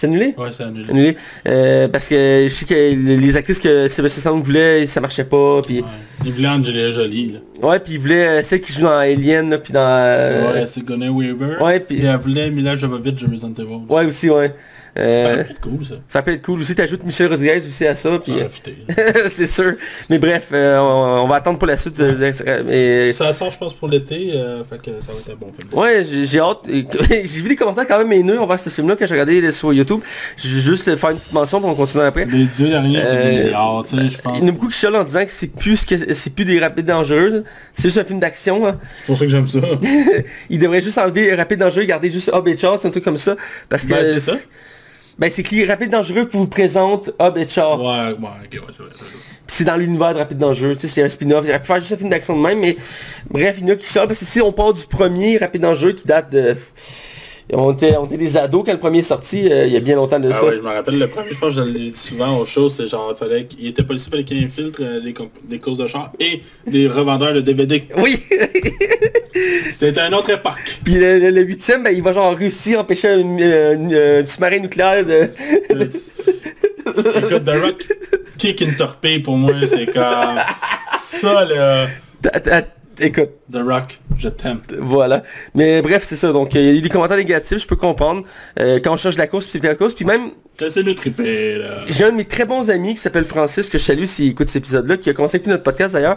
C'est 0.00 0.06
annulé? 0.06 0.34
Ouais, 0.38 0.50
c'est 0.50 0.62
annulé. 0.62 0.88
Annulé. 0.88 1.16
Euh, 1.46 1.86
parce 1.88 2.08
que 2.08 2.44
je 2.44 2.48
sais 2.48 2.64
que 2.64 2.74
les 2.74 3.36
actrices 3.36 3.60
que 3.60 3.86
Sébastien 3.86 4.22
Sandler 4.22 4.42
voulait, 4.42 4.86
ça 4.86 4.98
marchait 4.98 5.24
pas, 5.24 5.60
puis... 5.60 5.80
Ouais. 5.80 5.86
Il 6.24 6.32
voulait 6.32 6.48
Angelina 6.48 6.90
Jolie. 6.90 7.32
Là. 7.32 7.68
Ouais, 7.68 7.78
puis 7.80 7.92
il 7.94 7.98
voulait 8.00 8.26
euh, 8.26 8.42
celle 8.42 8.62
qui 8.62 8.72
joue 8.72 8.80
dans 8.84 8.96
Alien, 8.96 9.50
là, 9.50 9.58
puis 9.58 9.74
dans... 9.74 9.80
euh, 9.80 10.54
Ouais, 10.54 10.66
c'est 10.66 10.82
Gonay 10.82 11.10
Weaver. 11.10 11.62
ouais, 11.62 11.80
puis... 11.80 11.98
Et 11.98 12.04
elle 12.06 12.16
voulait 12.16 12.50
Mila 12.50 12.76
Jovovich 12.76 13.16
de 13.22 13.30
Resident 13.30 13.52
Evil. 13.58 13.80
Ouais, 13.90 14.06
aussi, 14.06 14.30
ouais. 14.30 14.54
Ça 14.96 15.02
Euh, 15.02 15.34
aurait 15.34 15.44
pu 15.44 15.50
être 15.52 15.60
cool 15.60 15.84
ça. 15.84 15.94
Ça 16.06 16.22
peut 16.22 16.32
être 16.32 16.42
cool 16.42 16.60
aussi, 16.60 16.74
t'ajoutes 16.74 17.04
Michel 17.04 17.28
Rodriguez 17.28 17.56
aussi 17.58 17.86
à 17.86 17.94
ça, 17.94 18.10
Ça 18.10 18.18
puis 18.18 18.32
euh, 18.32 18.48
c'est 19.28 19.46
sûr. 19.46 19.74
Mais 20.08 20.18
bref, 20.18 20.48
euh, 20.52 20.78
on, 20.78 21.24
on 21.24 21.28
va 21.28 21.36
attendre 21.36 21.58
pour 21.58 21.68
la 21.68 21.76
suite. 21.76 21.96
de- 21.96 22.10
de- 22.12 22.62
mais- 22.66 23.12
Ça 23.12 23.32
sort 23.32 23.50
je 23.52 23.58
pense 23.58 23.72
pour 23.74 23.88
l'été, 23.88 24.32
euh, 24.34 24.62
que 24.82 24.90
ça 25.00 25.12
va 25.12 25.18
être 25.20 25.30
un 25.30 25.36
bon 25.36 25.52
film. 25.58 25.72
Ouais, 25.78 26.02
j'ai 26.04 26.40
hâte. 26.40 26.68
Et- 26.68 26.86
J'ai 27.24 27.40
vu 27.42 27.48
des 27.50 27.56
commentaires 27.56 27.86
quand 27.86 27.98
même 27.98 28.12
haineux 28.12 28.40
envers 28.40 28.58
ce 28.58 28.70
film-là 28.70 28.96
quand 28.96 29.06
j'ai 29.06 29.14
regardé 29.14 29.50
sur 29.50 29.72
YouTube. 29.72 30.00
Je 30.36 30.48
vais 30.48 30.60
juste 30.60 30.96
faire 30.96 31.10
une 31.10 31.18
petite 31.18 31.32
mention 31.32 31.60
pour 31.60 31.70
on 31.70 31.74
continue 31.74 32.02
après. 32.04 32.24
Les 32.26 32.46
deux 32.58 32.68
derniers, 32.68 32.98
Euh, 32.98 33.46
je 33.48 34.18
pense. 34.18 34.36
Il 34.38 34.42
y 34.42 34.44
en 34.44 34.48
a 34.48 34.50
beaucoup 34.52 34.68
qui 34.68 34.78
chialent 34.78 34.96
en 34.96 35.04
disant 35.04 35.24
que 35.24 35.30
c'est 35.30 35.48
plus 35.54 35.84
que 35.84 36.14
c'est 36.14 36.34
plus 36.34 36.44
des 36.44 36.58
rapides 36.58 36.86
dangereux. 36.86 37.44
C'est 37.74 37.84
juste 37.84 37.98
un 37.98 38.04
film 38.04 38.18
d'action. 38.18 38.66
hein. 38.66 38.78
C'est 39.00 39.06
pour 39.06 39.18
ça 39.18 39.24
que 39.26 39.30
j'aime 39.30 39.46
ça. 39.48 39.58
Il 40.50 40.58
devrait 40.58 40.80
juste 40.80 40.98
enlever 40.98 41.34
rapide 41.34 41.58
dangereux 41.60 41.82
et 41.82 41.86
garder 41.86 42.10
juste 42.10 42.30
Hob 42.32 42.48
et 42.48 42.56
Char, 42.58 42.76
c'est 42.80 42.88
un 42.88 42.90
truc 42.90 43.04
comme 43.04 43.16
ça. 43.16 43.36
Parce 43.68 43.84
que 43.84 43.90
Ben, 43.90 44.04
c'est 44.04 44.20
ça. 44.20 44.36
Ben 45.18 45.30
c'est 45.30 45.42
que 45.42 45.54
les 45.54 45.64
rapides 45.64 45.90
dangereux 45.90 46.28
vous 46.32 46.46
présente 46.46 47.10
Hob 47.18 47.36
et 47.36 47.48
Char. 47.48 47.78
ouais, 47.80 47.86
ouais, 47.86 48.14
ok, 48.14 48.52
ouais, 48.52 48.60
c'est 48.70 48.82
vrai. 48.82 48.92
c'est 49.46 49.64
dans 49.64 49.76
l'univers 49.76 50.14
de 50.14 50.18
Rapide 50.18 50.38
Dangereux, 50.38 50.74
tu 50.74 50.82
sais, 50.82 50.88
c'est 50.88 51.02
un 51.02 51.08
spin-off. 51.08 51.44
J'aurais 51.44 51.60
pu 51.60 51.66
faire 51.66 51.80
juste 51.80 51.92
un 51.92 51.96
film 51.96 52.08
d'action 52.10 52.36
de 52.36 52.42
même, 52.42 52.60
mais 52.60 52.76
bref, 53.28 53.56
il 53.58 53.68
y 53.68 53.70
en 53.70 53.74
a 53.74 53.76
qui 53.76 53.86
sortent, 53.86 54.08
parce 54.08 54.20
que 54.20 54.24
si 54.24 54.40
on 54.40 54.52
part 54.52 54.72
du 54.72 54.86
premier 54.86 55.36
Rapide 55.38 55.62
Dangereux 55.62 55.92
qui 55.92 56.06
date 56.06 56.30
de... 56.30 56.56
On 57.52 57.72
était, 57.72 57.96
on 57.96 58.06
était 58.06 58.16
des 58.16 58.36
ados 58.36 58.62
quand 58.64 58.72
le 58.72 58.78
premier 58.78 58.98
est 59.00 59.02
sorti, 59.02 59.50
euh, 59.50 59.66
il 59.66 59.72
y 59.72 59.76
a 59.76 59.80
bien 59.80 59.96
longtemps 59.96 60.20
de 60.20 60.30
Ah 60.30 60.34
ça. 60.34 60.44
ouais, 60.46 60.56
je 60.56 60.60
me 60.62 60.68
rappelle, 60.68 60.98
le 60.98 61.08
premier, 61.08 61.30
je 61.30 61.38
pense 61.38 61.54
que 61.54 61.60
je 61.60 61.68
l'ai 61.68 61.90
dit 61.90 61.92
souvent 61.92 62.38
aux 62.38 62.44
choses, 62.46 62.74
c'est 62.76 62.86
genre, 62.86 63.16
fallait 63.18 63.44
qu'il 63.46 63.66
était 63.66 63.82
policier, 63.82 64.10
fallait 64.10 64.24
qu'il 64.24 64.44
infiltre 64.44 64.80
euh, 64.82 65.00
des, 65.48 65.58
courses 65.58 65.78
de 65.78 65.86
char 65.86 66.12
et 66.20 66.42
des 66.66 66.86
revendeurs 66.86 67.32
de 67.34 67.40
DVD. 67.40 67.84
Oui, 67.96 68.20
C'était 69.72 70.00
un 70.00 70.12
autre 70.12 70.30
époque. 70.30 70.80
puis 70.84 70.94
le, 70.96 71.40
huitième, 71.42 71.82
ben, 71.82 71.92
il 71.94 72.02
va 72.02 72.12
genre 72.12 72.36
réussir 72.36 72.78
à 72.78 72.82
empêcher 72.82 73.08
un, 73.08 73.38
euh, 73.40 73.74
une- 73.74 73.94
euh, 73.94 74.26
sous-marin 74.26 74.58
nucléaire 74.58 75.04
de... 75.04 75.30
Écoute, 75.70 77.44
The 77.44 77.50
Rock, 77.62 77.84
kick 78.38 78.60
une 78.60 78.74
torpille 78.76 79.20
pour 79.20 79.36
moi, 79.36 79.52
c'est 79.66 79.86
comme... 79.86 80.38
Ça, 81.02 81.44
là, 81.44 81.86
Écoute, 83.02 83.30
The 83.50 83.56
Rock, 83.56 83.98
je 84.18 84.28
t'aime. 84.28 84.58
voilà. 84.78 85.22
Mais 85.54 85.80
bref, 85.80 86.04
c'est 86.04 86.16
ça. 86.16 86.32
Donc, 86.32 86.54
euh, 86.54 86.60
il 86.60 86.66
y 86.66 86.68
a 86.68 86.72
eu 86.72 86.80
des 86.82 86.90
commentaires 86.90 87.16
négatifs, 87.16 87.58
je 87.58 87.66
peux 87.66 87.76
comprendre. 87.76 88.24
Euh, 88.60 88.78
quand 88.82 88.92
on 88.92 88.96
change 88.98 89.16
la 89.16 89.26
course, 89.26 89.46
puis 89.46 89.58
c'est 89.60 89.66
la 89.66 89.74
course. 89.74 89.94
Puis 89.94 90.04
même, 90.04 90.32
C'est 90.68 90.82
le 90.82 90.94
trippé, 90.94 91.56
là. 91.56 91.84
J'ai 91.88 92.04
un 92.04 92.10
de 92.10 92.16
mes 92.16 92.24
très 92.24 92.44
bons 92.44 92.70
amis 92.70 92.94
qui 92.94 93.00
s'appelle 93.00 93.24
Francis, 93.24 93.68
que 93.68 93.78
je 93.78 93.84
salue 93.84 94.04
s'il 94.04 94.30
écoute 94.30 94.48
cet 94.48 94.56
épisode-là, 94.56 94.96
qui 94.96 95.08
a 95.08 95.12
écouter 95.12 95.40
notre 95.50 95.62
podcast 95.62 95.94
d'ailleurs, 95.94 96.16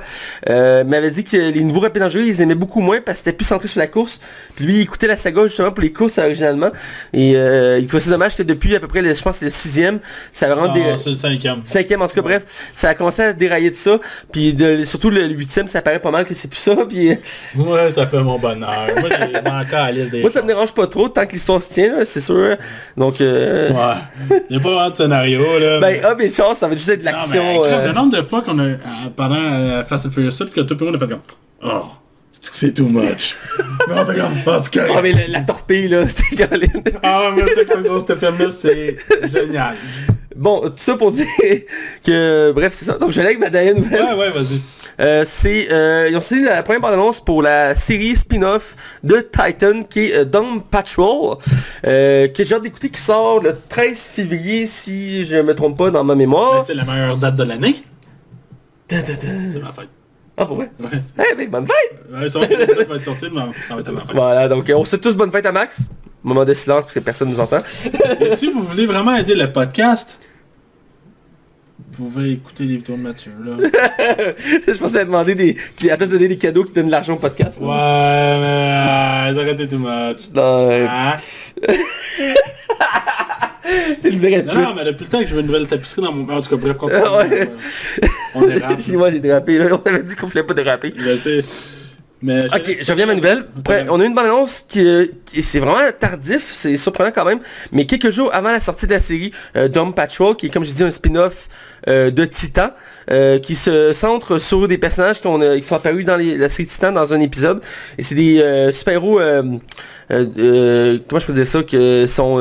euh, 0.50 0.84
m'avait 0.84 1.12
dit 1.12 1.24
que 1.24 1.38
les 1.38 1.64
nouveaux 1.64 1.80
rapides 1.82 2.02
dangereux, 2.02 2.24
ils 2.26 2.42
aimaient 2.42 2.56
beaucoup 2.56 2.82
moins 2.82 3.00
parce 3.02 3.20
que 3.20 3.26
c'était 3.26 3.38
plus 3.38 3.46
centré 3.46 3.68
sur 3.68 3.80
la 3.80 3.88
course. 3.88 4.20
Puis 4.56 4.66
lui, 4.66 4.76
il 4.76 4.82
écoutait 4.82 5.08
la 5.08 5.18
saga 5.18 5.44
justement 5.44 5.72
pour 5.72 5.82
les 5.82 5.92
courses 5.94 6.18
originalement. 6.18 6.72
Et 7.14 7.34
euh, 7.36 7.80
il 7.80 7.88
trouvait 7.88 8.02
ça 8.04 8.10
dommage 8.12 8.36
que 8.36 8.44
depuis 8.44 8.76
à 8.76 8.80
peu 8.80 8.88
près, 8.88 9.02
le- 9.02 9.14
je 9.14 9.22
pense 9.22 9.42
le 9.42 9.50
sixième, 9.50 10.00
ça 10.34 10.48
va 10.48 10.56
rendre 10.56 10.74
des... 10.74 10.82
Ah, 10.82 10.96
le 11.06 11.14
cinquième. 11.16 11.62
Cinquième, 11.66 12.02
en 12.02 12.08
tout 12.08 12.16
cas, 12.16 12.22
bref, 12.22 12.44
ça 12.74 12.90
a 12.90 12.94
commencé 12.94 13.22
à 13.22 13.34
dérailler 13.34 13.70
de 13.70 13.76
ça. 13.76 14.00
Puis 14.32 14.54
de- 14.54 14.84
surtout 14.84 15.10
le, 15.10 15.28
huitième, 15.28 15.68
ça 15.68 15.82
paraît 15.82 16.00
pas 16.00 16.12
mal 16.12 16.26
que 16.26 16.34
c'est 16.34 16.48
plus 16.50 16.60
ça. 16.60 16.76
Puis 16.90 17.12
euh, 17.12 17.16
Moi, 17.56 17.92
ça 17.92 18.06
fait 18.08 18.22
mon 18.22 18.40
bonheur. 18.40 18.88
Moi, 19.00 19.10
j'ai 19.10 19.38
encore 19.40 19.80
à 19.80 19.92
la 19.92 19.92
liste 19.92 20.12
des... 20.12 20.22
moi, 20.22 20.30
ça 20.30 20.42
me 20.42 20.48
dérange 20.48 20.74
pas 20.74 20.88
trop 20.88 21.08
tant 21.10 21.26
que 21.26 21.34
l'histoire 21.34 21.62
se 21.62 21.74
tient, 21.74 22.04
c'est 22.04 22.22
sûr. 22.22 22.56
Donc, 22.98 23.22
euh, 23.22 23.70
Ouais. 23.72 24.33
Il 24.50 24.56
n'y 24.56 24.58
a 24.58 24.60
pas 24.64 24.70
vraiment 24.70 24.90
de 24.90 24.96
scénario, 24.96 25.42
là. 25.60 25.80
ben, 25.80 26.00
ah, 26.04 26.16
mais 26.18 26.28
chance, 26.28 26.58
ça 26.60 26.68
va 26.68 26.76
juste 26.76 26.90
être 26.90 27.00
de 27.00 27.06
mais, 27.06 27.12
l'action. 27.12 27.64
euh, 27.66 27.88
Le 27.88 27.94
nombre 27.94 28.16
de 28.18 28.22
fois 28.24 28.42
qu'on 28.42 28.58
a, 28.60 28.64
euh, 28.64 28.76
pendant 29.16 29.36
euh, 29.36 29.84
Fast 29.86 30.06
and 30.08 30.12
Furious 30.12 30.32
7, 30.32 30.52
que 30.52 30.62
tout 30.62 30.76
le 30.80 30.86
monde 30.86 30.96
a 30.96 31.00
fait 31.00 31.08
comme, 31.12 31.22
oh, 31.64 31.86
c'est 32.34 32.52
que 32.52 32.58
c'est 32.58 32.72
too 32.74 32.88
much. 32.88 33.36
t'es 33.88 34.20
comme, 34.20 34.34
oh, 34.90 35.00
mais 35.02 35.12
la, 35.14 35.28
la 35.28 35.42
torpille, 35.42 35.88
là, 35.88 36.08
c'était. 36.08 36.48
Ah, 37.02 37.30
mais 37.36 37.44
c'est 37.56 37.66
comme 37.68 37.84
gros, 37.84 38.00
ce 38.00 38.16
film-là, 38.16 38.52
c'est 38.52 38.98
génial. 39.32 39.76
Bon, 40.36 40.62
tout 40.62 40.74
ça 40.78 40.96
pour 40.96 41.12
dire 41.12 41.26
que, 42.06 42.52
bref, 42.52 42.74
c'est 42.74 42.86
ça. 42.86 42.98
Donc, 42.98 43.12
je 43.12 43.16
vais 43.18 43.22
aller 43.22 43.36
avec 43.36 43.40
ma 43.40 43.50
dernière 43.50 43.76
nouvelle. 43.76 44.04
Ouais, 44.04 44.14
ouais, 44.16 44.30
vas-y. 44.32 44.60
Euh, 45.00 45.24
c'est, 45.26 45.72
euh, 45.72 46.08
ils 46.10 46.16
ont 46.16 46.22
signé 46.22 46.44
la 46.46 46.62
première 46.64 46.82
bande-annonce 46.82 47.20
pour 47.20 47.42
la 47.42 47.74
série 47.76 48.16
spin-off 48.16 48.76
de 49.04 49.18
Titan, 49.22 49.84
qui 49.90 50.10
est 50.12 50.18
euh, 50.18 50.26
Doom 50.26 50.62
Patrol, 50.64 51.38
euh, 51.86 52.28
que 52.28 52.44
j'ai 52.44 52.56
hâte 52.56 52.62
d'écouter, 52.64 52.90
qui 52.90 53.02
sort 53.02 53.42
le 53.42 53.56
13 53.70 54.00
février, 54.00 54.68
si 54.68 55.26
je 55.26 55.38
me 55.38 55.56
trompe 55.56 55.78
pas 55.78 55.90
dans 55.92 56.04
ma 56.04 56.14
Ben, 56.14 56.20
mémoire. 56.20 56.64
c'est 56.66 56.74
la 56.76 56.84
meilleure 56.86 57.18
date 57.18 57.36
de 57.36 57.44
l'année. 57.44 57.84
C'est 58.90 59.60
ma 59.62 59.72
fête. 59.72 59.90
Ah, 60.38 60.46
pour 60.46 60.58
vrai? 60.58 60.72
Ouais. 60.80 60.90
Eh 61.32 61.36
ben, 61.36 61.50
bonne 61.50 61.68
fête! 61.68 62.00
Ouais, 62.12 62.30
ça 62.30 62.40
va 62.40 62.46
être 62.46 62.76
ça 62.76 62.84
va 62.86 62.96
être 62.96 63.04
sorti, 63.04 63.26
mais 63.32 63.42
ça 63.68 63.76
va 63.76 63.82
être 63.82 63.88
à 63.88 63.92
ma 63.92 64.02
fête. 64.02 64.16
Voilà, 64.16 64.48
donc 64.48 64.72
on 64.76 64.86
sait 64.86 64.98
tous 64.98 65.16
bonne 65.16 65.32
fête 65.32 65.46
à 65.46 65.52
Max. 65.52 65.82
Moment 66.24 66.46
de 66.46 66.54
silence 66.54 66.84
parce 66.84 66.94
que 66.94 67.00
personne 67.00 67.30
nous 67.30 67.40
entend. 67.40 67.62
Et 68.22 68.36
si 68.36 68.48
vous 68.52 68.64
voulez 68.64 68.86
vraiment 68.86 69.16
aider 69.16 69.36
le 69.36 69.52
podcast, 69.52 70.20
vous 71.92 72.06
pouvez 72.06 72.32
écouter 72.32 72.64
les 72.64 72.78
vidéos 72.78 72.96
de 72.96 73.02
Mathieu, 73.02 73.32
là. 73.46 73.58
je 74.68 74.78
pensais 74.78 75.00
à 75.00 75.06
demander 75.06 75.36
des... 75.36 75.58
À 75.84 75.88
la 75.88 75.98
place 75.98 76.10
de 76.10 76.16
donner 76.16 76.30
des 76.30 76.38
cadeaux 76.38 76.64
qui 76.64 76.74
donnent 76.74 76.88
de 76.88 76.92
l'argent 76.92 77.14
au 77.14 77.18
podcast. 77.18 77.60
Ouais, 77.60 77.68
mais 77.68 77.72
euh, 77.76 79.42
arrêtez 79.42 79.68
too 79.68 79.78
much. 79.78 80.30
Non, 80.34 80.70
euh, 80.72 80.86
Ah. 80.90 81.18
t'es 84.02 84.10
le 84.12 84.18
vrai 84.18 84.44
Non, 84.44 84.54
non, 84.54 84.76
mais 84.76 84.86
depuis 84.86 85.04
le 85.04 85.10
temps 85.10 85.20
que 85.20 85.28
je 85.28 85.36
veux 85.36 85.42
une 85.42 85.48
nouvelle 85.48 85.68
tapisserie 85.68 86.02
dans 86.02 86.14
mon... 86.14 86.34
En 86.34 86.42
tout 86.42 86.50
cas, 86.50 86.56
bref. 86.56 86.78
Ah 86.82 87.18
ouais. 87.18 87.50
On 88.36 88.40
rap. 88.42 88.88
Moi 88.94 89.12
j'ai 89.12 89.20
dérapé, 89.20 89.58
là. 89.58 89.66
on 89.74 89.90
avait 89.90 90.04
dit 90.04 90.16
qu'on 90.16 90.28
voulait 90.28 90.44
pas 90.44 90.54
déraper. 90.54 90.94
Je 90.96 91.14
sais. 91.14 91.42
Mais 92.26 92.40
je 92.42 92.48
Ok, 92.48 92.78
je 92.82 92.92
reviens 92.92 93.04
à 93.04 93.08
ma 93.08 93.16
nouvelle. 93.16 93.46
Après, 93.60 93.86
on 93.90 94.00
a 94.00 94.06
une 94.06 94.16
bonne 94.16 94.26
annonce 94.26 94.64
qui, 94.68 94.84
qui- 95.26 95.44
c'est 95.44 95.60
vraiment 95.60 95.80
tardif, 96.00 96.52
c'est 96.54 96.78
surprenant 96.78 97.12
quand 97.14 97.26
même, 97.26 97.40
mais 97.74 97.86
quelques 97.86 98.10
jours 98.12 98.30
avant 98.34 98.52
la 98.52 98.62
sortie 98.62 98.88
de 98.88 98.94
la 98.94 99.00
série 99.02 99.32
euh, 99.58 99.68
Dome 99.68 99.94
Patrol, 99.94 100.36
qui 100.38 100.46
est 100.46 100.50
comme 100.50 100.64
je 100.64 100.72
dis 100.72 100.84
un 100.84 100.92
spin-off 100.92 101.50
euh, 101.90 102.12
de 102.12 102.24
Titan, 102.24 102.70
euh, 103.12 103.40
qui 103.40 103.56
se 103.56 103.92
centre 103.92 104.38
sur 104.38 104.68
des 104.70 104.78
personnages 104.78 105.18
a- 105.26 105.58
qui 105.58 105.64
sont 105.64 105.76
apparus 105.76 106.06
dans 106.06 106.16
les- 106.16 106.38
la 106.38 106.48
série 106.48 106.66
Titan 106.68 106.94
dans 106.94 107.14
un 107.14 107.20
épisode. 107.20 107.62
Et 107.98 108.04
c'est 108.04 108.16
des 108.16 108.40
euh, 108.40 108.72
super-héros, 108.72 109.20
euh, 109.20 109.44
euh, 110.12 110.26
euh, 110.38 110.98
comment 111.10 111.20
je 111.20 111.26
peux 111.26 111.34
dire 111.34 111.46
ça, 111.48 111.62
que 111.64 112.06
sont... 112.08 112.40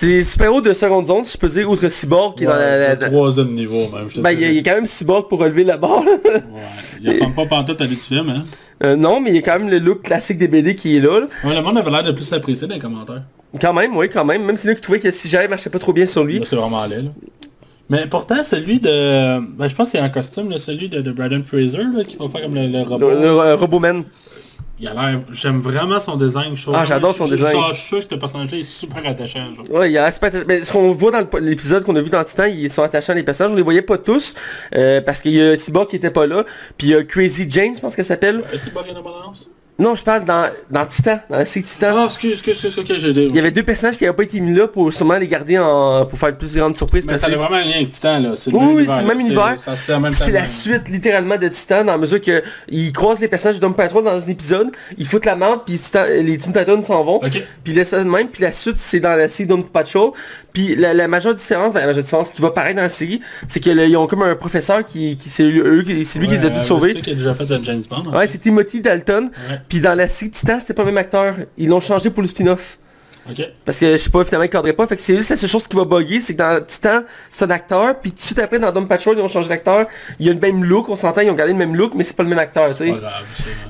c'est 0.00 0.06
des 0.06 0.22
super-héros 0.22 0.60
de 0.60 0.72
seconde 0.72 1.06
zone, 1.06 1.24
si 1.24 1.32
je 1.34 1.38
peux 1.38 1.48
dire, 1.48 1.68
outre 1.70 1.88
Cyborg 1.88 2.36
qui 2.36 2.44
est 2.44 2.46
dans 2.46 2.54
la... 2.54 2.78
la- 2.78 2.94
le 2.94 3.00
troisième 3.00 3.52
niveau, 3.54 3.88
même. 3.92 4.08
je 4.14 4.20
Ben, 4.20 4.30
il 4.32 4.40
y, 4.40 4.44
a- 4.44 4.50
y 4.50 4.62
quand 4.62 4.74
même 4.74 4.86
Cyborg 4.86 5.28
pour 5.28 5.40
relever 5.40 5.64
la 5.64 5.76
barre. 5.76 6.04
Ouais. 6.04 6.40
Il 7.02 7.10
ressemble 7.10 7.34
pas 7.34 7.46
pantoute 7.46 7.80
à 7.80 7.84
lui 7.84 7.98
hein? 8.12 8.44
Euh, 8.82 8.96
non, 8.96 9.20
mais 9.20 9.30
il 9.30 9.36
y 9.36 9.38
a 9.38 9.42
quand 9.42 9.58
même 9.58 9.68
le 9.68 9.78
look 9.78 10.02
classique 10.02 10.38
des 10.38 10.48
BD 10.48 10.74
qui 10.74 10.96
est 10.96 11.00
là. 11.00 11.20
là. 11.20 11.26
Ouais, 11.44 11.54
le 11.54 11.62
monde 11.62 11.76
avait 11.78 11.90
l'air 11.90 12.02
de 12.02 12.12
plus 12.12 12.32
apprécier 12.32 12.66
dans 12.66 12.74
les 12.74 12.80
commentaires. 12.80 13.22
Quand 13.60 13.74
même, 13.74 13.96
oui, 13.96 14.08
quand 14.08 14.24
même. 14.24 14.44
Même 14.44 14.56
si 14.56 14.66
là 14.68 14.74
qui 14.74 14.80
trouvait 14.80 15.00
que 15.00 15.10
si 15.10 15.28
j'avais 15.28 15.48
marchait 15.48 15.70
pas 15.70 15.78
trop 15.78 15.92
bien 15.92 16.06
sur 16.06 16.24
lui. 16.24 16.40
C'est 16.44 16.56
vraiment 16.56 16.86
laid, 16.86 17.02
là. 17.02 17.10
Mais 17.90 18.06
pourtant, 18.06 18.42
celui 18.44 18.78
de... 18.78 19.40
Ben, 19.56 19.68
je 19.68 19.74
pense 19.74 19.90
que 19.90 19.98
c'est 19.98 20.02
en 20.04 20.08
costume, 20.10 20.48
là, 20.48 20.58
celui 20.58 20.88
de, 20.88 21.00
de 21.00 21.10
Brandon 21.10 21.42
Fraser, 21.42 21.78
là, 21.92 22.04
qui 22.06 22.16
va 22.16 22.28
faire 22.28 22.42
comme 22.42 22.54
le, 22.54 22.68
le 22.68 22.82
robot. 22.82 23.10
Le, 23.10 23.20
le, 23.20 23.54
Roboman. 23.54 24.04
Il 24.82 24.88
a 24.88 24.94
l'air... 24.94 25.20
J'aime 25.30 25.60
vraiment 25.60 26.00
son 26.00 26.16
design. 26.16 26.56
Je 26.56 26.70
Ah, 26.72 26.86
j'adore 26.86 27.14
son 27.14 27.26
je- 27.26 27.34
design. 27.34 27.54
Je 27.72 27.76
suis 27.76 27.86
sûr 27.86 27.98
que 27.98 28.14
ce 28.14 28.18
personnage-là 28.18 28.58
est 28.58 28.62
super 28.62 29.06
attachant. 29.06 29.54
Genre. 29.54 29.70
Ouais, 29.70 29.90
il 29.92 29.98
a 29.98 30.08
Mais 30.48 30.62
ce 30.64 30.72
qu'on 30.72 30.90
voit 30.92 31.10
dans 31.10 31.38
l'épisode 31.38 31.84
qu'on 31.84 31.96
a 31.96 32.00
vu 32.00 32.08
dans 32.08 32.24
Titan, 32.24 32.44
ils 32.46 32.70
sont 32.70 32.82
attachants 32.82 33.12
les 33.12 33.22
personnages. 33.22 33.52
On 33.52 33.56
les 33.56 33.62
voyait 33.62 33.82
pas 33.82 33.98
tous. 33.98 34.34
euh, 34.74 35.02
parce 35.02 35.20
qu'il 35.20 35.32
y 35.34 35.42
a 35.42 35.58
Cyborg 35.58 35.88
qui 35.90 35.96
était 35.96 36.10
pas 36.10 36.26
là. 36.26 36.44
Puis 36.78 36.88
il 36.88 36.90
y 36.90 36.94
a 36.94 37.02
Crazy 37.04 37.46
Jane, 37.50 37.76
je 37.76 37.80
pense 37.82 37.94
qu'elle 37.94 38.06
s'appelle. 38.06 38.42
Rien 38.50 38.94
d'abondance? 38.94 39.49
Non, 39.80 39.94
je 39.96 40.04
parle 40.04 40.26
dans, 40.26 40.50
dans 40.70 40.84
Titan, 40.84 41.20
dans 41.30 41.38
la 41.38 41.44
série 41.46 41.64
Titan. 41.64 41.94
Ah, 41.96 42.04
excuse, 42.04 42.32
excuse, 42.32 42.64
excuse, 42.66 42.78
ok, 42.78 42.98
j'ai 42.98 43.12
dit. 43.14 43.26
Il 43.30 43.34
y 43.34 43.38
avait 43.38 43.50
deux 43.50 43.62
personnages 43.62 43.96
qui 43.96 44.04
n'avaient 44.04 44.16
pas 44.16 44.24
été 44.24 44.38
mis 44.38 44.54
là 44.54 44.68
pour 44.68 44.92
sûrement 44.92 45.16
les 45.16 45.26
garder 45.26 45.58
en, 45.58 46.04
pour 46.04 46.18
faire 46.18 46.36
plus 46.36 46.54
grande 46.54 46.76
surprise. 46.76 47.06
Mais 47.06 47.16
ça 47.16 47.28
a 47.28 47.30
vraiment 47.30 47.56
un 47.56 47.64
lien 47.64 47.76
avec 47.76 47.90
Titan, 47.90 48.20
là. 48.20 48.34
Oui, 48.52 48.86
c'est 48.86 49.00
le 49.00 49.06
même 49.06 49.20
univers. 49.20 49.56
C'est 50.12 50.32
la 50.32 50.46
suite 50.46 50.88
littéralement 50.88 51.38
de 51.38 51.48
Titan 51.48 51.84
dans 51.84 51.92
la 51.92 51.98
mesure 51.98 52.20
que 52.20 52.42
ils 52.68 52.92
croisent 52.92 53.20
les 53.20 53.28
personnages 53.28 53.56
de 53.56 53.60
Doom 53.62 53.74
Patrol 53.74 54.04
dans 54.04 54.22
un 54.22 54.30
épisode, 54.30 54.70
ils 54.98 55.06
foutent 55.06 55.24
la 55.24 55.34
merde, 55.34 55.60
puis 55.64 55.80
les 56.22 56.36
Teen 56.38 56.52
Titans 56.52 56.82
s'en 56.84 57.02
vont. 57.02 57.20
Puis 57.64 57.72
laisse 57.72 57.88
ça 57.88 58.04
de 58.04 58.08
même, 58.08 58.28
puis 58.28 58.42
la 58.42 58.52
suite 58.52 58.76
c'est 58.76 59.00
dans 59.00 59.16
la 59.16 59.28
série 59.28 59.46
Doom 59.48 59.64
Patrol. 59.64 60.10
Puis 60.52 60.74
la, 60.76 60.92
la 60.92 61.08
majeure 61.08 61.34
différence, 61.34 61.72
ben, 61.72 61.80
la 61.80 61.86
majeure 61.86 62.02
différence 62.02 62.30
qui 62.32 62.42
va 62.42 62.50
paraître 62.50 62.76
dans 62.76 62.82
la 62.82 62.88
série, 62.88 63.20
c'est 63.48 63.60
qu'ils 63.60 63.96
ont 63.96 64.06
comme 64.06 64.22
un 64.22 64.34
professeur 64.34 64.84
qui, 64.84 65.16
qui 65.16 65.28
c'est 65.28 65.44
lui 65.44 65.84
qui 65.84 65.94
les 65.94 66.46
a 66.46 66.50
tous 66.50 66.58
euh, 66.58 66.62
sauvés. 66.64 66.92
C'est 66.94 67.00
qui 67.02 67.10
a 67.12 67.14
déjà 67.14 67.34
fait 67.34 67.50
un 67.50 67.62
James 67.62 67.82
Bond. 67.88 68.12
Ouais, 68.12 68.26
c'est 68.26 68.38
Timothy 68.38 68.80
Dalton. 68.80 69.30
Ouais. 69.48 69.60
Puis 69.70 69.80
dans 69.80 69.94
la 69.94 70.08
série 70.08 70.32
Titan, 70.32 70.58
c'était 70.58 70.74
pas 70.74 70.82
le 70.82 70.86
même 70.86 70.98
acteur. 70.98 71.36
Ils 71.56 71.68
l'ont 71.68 71.80
changé 71.80 72.10
pour 72.10 72.22
le 72.22 72.28
spin-off. 72.28 72.79
Parce 73.64 73.78
que 73.78 73.92
je 73.92 73.96
sais 73.96 74.10
pas, 74.10 74.24
finalement, 74.24 74.44
il 74.44 74.50
cadrait 74.50 74.72
pas. 74.72 74.86
Fait 74.86 74.96
que 74.96 75.02
c'est 75.02 75.16
juste 75.16 75.30
la 75.30 75.36
seule 75.36 75.48
chose 75.48 75.66
qui 75.66 75.76
va 75.76 75.84
bugger, 75.84 76.20
c'est 76.20 76.34
que 76.34 76.38
dans 76.38 76.60
Titan, 76.64 77.02
c'est 77.30 77.44
un 77.44 77.50
acteur, 77.50 78.00
puis 78.00 78.10
tout 78.10 78.18
de 78.18 78.22
suite 78.22 78.38
après, 78.38 78.58
dans 78.58 78.72
Doom 78.72 78.88
Patrol, 78.88 79.16
ils 79.16 79.22
ont 79.22 79.28
changé 79.28 79.48
d'acteur. 79.48 79.86
Il 80.18 80.26
y 80.26 80.30
a 80.30 80.32
le 80.32 80.40
même 80.40 80.64
look, 80.64 80.88
on 80.88 80.96
s'entend, 80.96 81.20
ils 81.20 81.30
ont 81.30 81.34
gardé 81.34 81.52
le 81.52 81.58
même 81.58 81.74
look, 81.74 81.92
mais 81.94 82.04
c'est 82.04 82.16
pas 82.16 82.22
le 82.22 82.28
même 82.28 82.38
acteur, 82.38 82.68
tu 82.70 82.86
sais. 82.86 82.94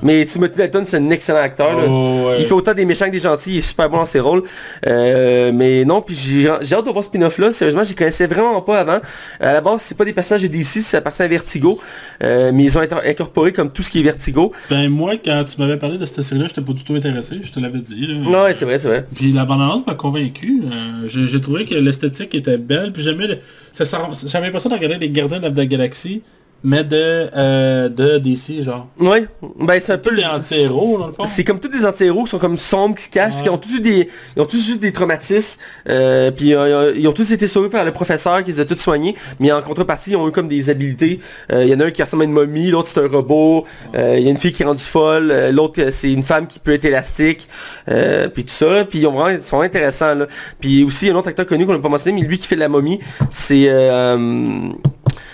Mais 0.01 0.25
Timothy 0.25 0.57
Dalton, 0.57 0.83
c'est 0.85 0.97
un 0.97 1.09
excellent 1.09 1.39
acteur. 1.39 1.77
Oh, 1.87 2.27
ouais. 2.27 2.37
Il 2.39 2.45
fait 2.45 2.53
autant 2.53 2.73
des 2.73 2.85
méchants 2.85 3.05
que 3.05 3.11
des 3.11 3.19
gentils, 3.19 3.53
il 3.53 3.57
est 3.57 3.61
super 3.61 3.89
bon 3.89 3.97
dans 3.97 4.05
ses 4.05 4.19
rôles. 4.19 4.43
Euh, 4.87 5.51
mais 5.53 5.85
non, 5.85 6.01
puis 6.01 6.15
j'ai 6.15 6.47
hâte 6.47 6.85
de 6.85 6.89
voir 6.91 7.03
ce 7.03 7.09
spin-off 7.09 7.37
là. 7.37 7.51
Sérieusement, 7.51 7.83
j'y 7.83 7.95
connaissais 7.95 8.27
vraiment 8.27 8.61
pas 8.61 8.79
avant. 8.79 8.99
À 9.39 9.53
la 9.53 9.61
base, 9.61 9.81
c'est 9.81 9.97
pas 9.97 10.05
des 10.05 10.13
personnages 10.13 10.43
de 10.43 10.47
DC, 10.47 10.81
ça 10.81 10.97
appartient 10.97 11.23
à 11.23 11.27
Vertigo. 11.27 11.79
Euh, 12.23 12.51
mais 12.53 12.63
ils 12.63 12.77
ont 12.77 12.81
été 12.81 12.95
incorporé 13.05 13.53
comme 13.53 13.71
tout 13.71 13.83
ce 13.83 13.91
qui 13.91 13.99
est 13.99 14.03
Vertigo. 14.03 14.51
Ben 14.69 14.89
moi, 14.89 15.13
quand 15.23 15.43
tu 15.43 15.59
m'avais 15.59 15.77
parlé 15.77 15.97
de 15.97 16.05
cette 16.05 16.21
série-là, 16.21 16.47
j'étais 16.47 16.61
pas 16.61 16.73
du 16.73 16.83
tout 16.83 16.93
intéressé, 16.93 17.39
je 17.41 17.51
te 17.51 17.59
l'avais 17.59 17.79
dit. 17.79 18.07
Là. 18.07 18.15
Non, 18.15 18.43
ouais, 18.43 18.53
c'est 18.53 18.65
vrai, 18.65 18.79
c'est 18.79 18.87
vrai. 18.87 19.05
Puis 19.15 19.31
la 19.41 19.45
bande-annonce 19.45 19.85
m'a 19.87 19.95
convaincu. 19.95 20.63
Euh, 20.71 21.07
j'ai 21.07 21.41
trouvé 21.41 21.65
que 21.65 21.73
l'esthétique 21.75 22.35
était 22.35 22.57
belle. 22.57 22.93
Puis 22.93 23.01
j'aimais... 23.01 23.39
ça 23.73 23.83
J'avais 24.27 24.45
l'impression 24.45 24.69
de 24.69 24.75
regarder 24.75 24.97
les 24.99 25.09
Gardiens 25.09 25.43
of 25.43 25.55
the 25.55 25.61
Galaxy, 25.61 26.21
mais 26.63 26.83
de, 26.83 27.29
euh, 27.35 27.89
de 27.89 28.17
DC, 28.19 28.61
genre. 28.63 28.87
Ouais, 28.99 29.25
ben 29.59 29.79
c'est 29.79 29.93
un 29.93 29.97
peu 29.97 30.13
les 30.13 30.25
anti-héros, 30.25 30.97
dans 30.99 31.07
le 31.07 31.13
fond. 31.13 31.25
C'est 31.25 31.43
comme 31.43 31.59
tous 31.59 31.69
des 31.69 31.85
anti-héros 31.85 32.23
qui 32.25 32.29
sont 32.29 32.37
comme 32.39 32.57
sombres, 32.57 32.95
qui 32.95 33.03
se 33.03 33.09
cachent, 33.09 33.35
Ouais. 33.35 33.41
qui 33.43 33.49
ont 33.49 33.57
tous 33.57 33.75
eu 33.75 33.79
des, 33.81 34.09
ils 34.35 34.41
ont 34.41 34.45
tous 34.45 34.69
eu 34.69 34.77
des 34.77 34.91
traumatismes, 34.91 35.59
euh, 35.89 36.29
puis 36.31 36.53
euh, 36.53 36.93
ils 36.95 37.07
ont 37.07 37.13
tous 37.13 37.31
été 37.31 37.47
sauvés 37.47 37.69
par 37.69 37.83
le 37.85 37.91
professeur 37.91 38.43
qui 38.43 38.51
les 38.51 38.59
a 38.59 38.65
tous 38.65 38.77
soignés, 38.77 39.15
mais 39.39 39.51
en 39.51 39.61
contrepartie, 39.61 40.11
ils 40.11 40.15
ont 40.17 40.27
eu 40.27 40.31
comme 40.31 40.47
des 40.47 40.69
habiletés. 40.69 41.19
Euh, 41.51 41.63
Il 41.63 41.69
y 41.69 41.73
en 41.75 41.79
a 41.79 41.85
un 41.85 41.91
qui 41.91 42.03
ressemble 42.03 42.23
à 42.23 42.25
une 42.25 42.31
momie, 42.33 42.69
l'autre 42.69 42.87
c'est 42.89 42.99
un 42.99 43.07
robot, 43.07 43.65
euh, 43.95 44.15
il 44.17 44.23
y 44.23 44.27
a 44.27 44.31
une 44.31 44.37
fille 44.37 44.51
qui 44.51 44.61
est 44.63 44.65
rendue 44.65 44.81
folle, 44.81 45.31
euh, 45.31 45.51
l'autre 45.51 45.81
c'est 45.89 46.11
une 46.11 46.23
femme 46.23 46.47
qui 46.47 46.59
peut 46.59 46.73
être 46.73 46.85
élastique, 46.85 47.47
euh, 47.89 48.27
puis 48.27 48.43
tout 48.45 48.53
ça, 48.53 48.85
puis 48.85 48.99
ils, 48.99 49.07
ont 49.07 49.11
vraiment, 49.11 49.29
ils 49.37 49.41
sont 49.43 49.61
intéressants 49.61 50.13
là. 50.15 50.27
Puis 50.59 50.83
aussi, 50.83 51.05
il 51.05 51.07
y 51.07 51.11
a 51.11 51.15
un 51.15 51.17
autre 51.17 51.29
acteur 51.29 51.45
connu 51.47 51.65
qu'on 51.65 51.73
n'a 51.73 51.79
pas 51.79 51.89
mentionné, 51.89 52.21
mais 52.21 52.27
lui 52.27 52.37
qui 52.37 52.47
fait 52.47 52.55
la 52.55 52.69
momie, 52.69 52.99
c'est... 53.31 53.67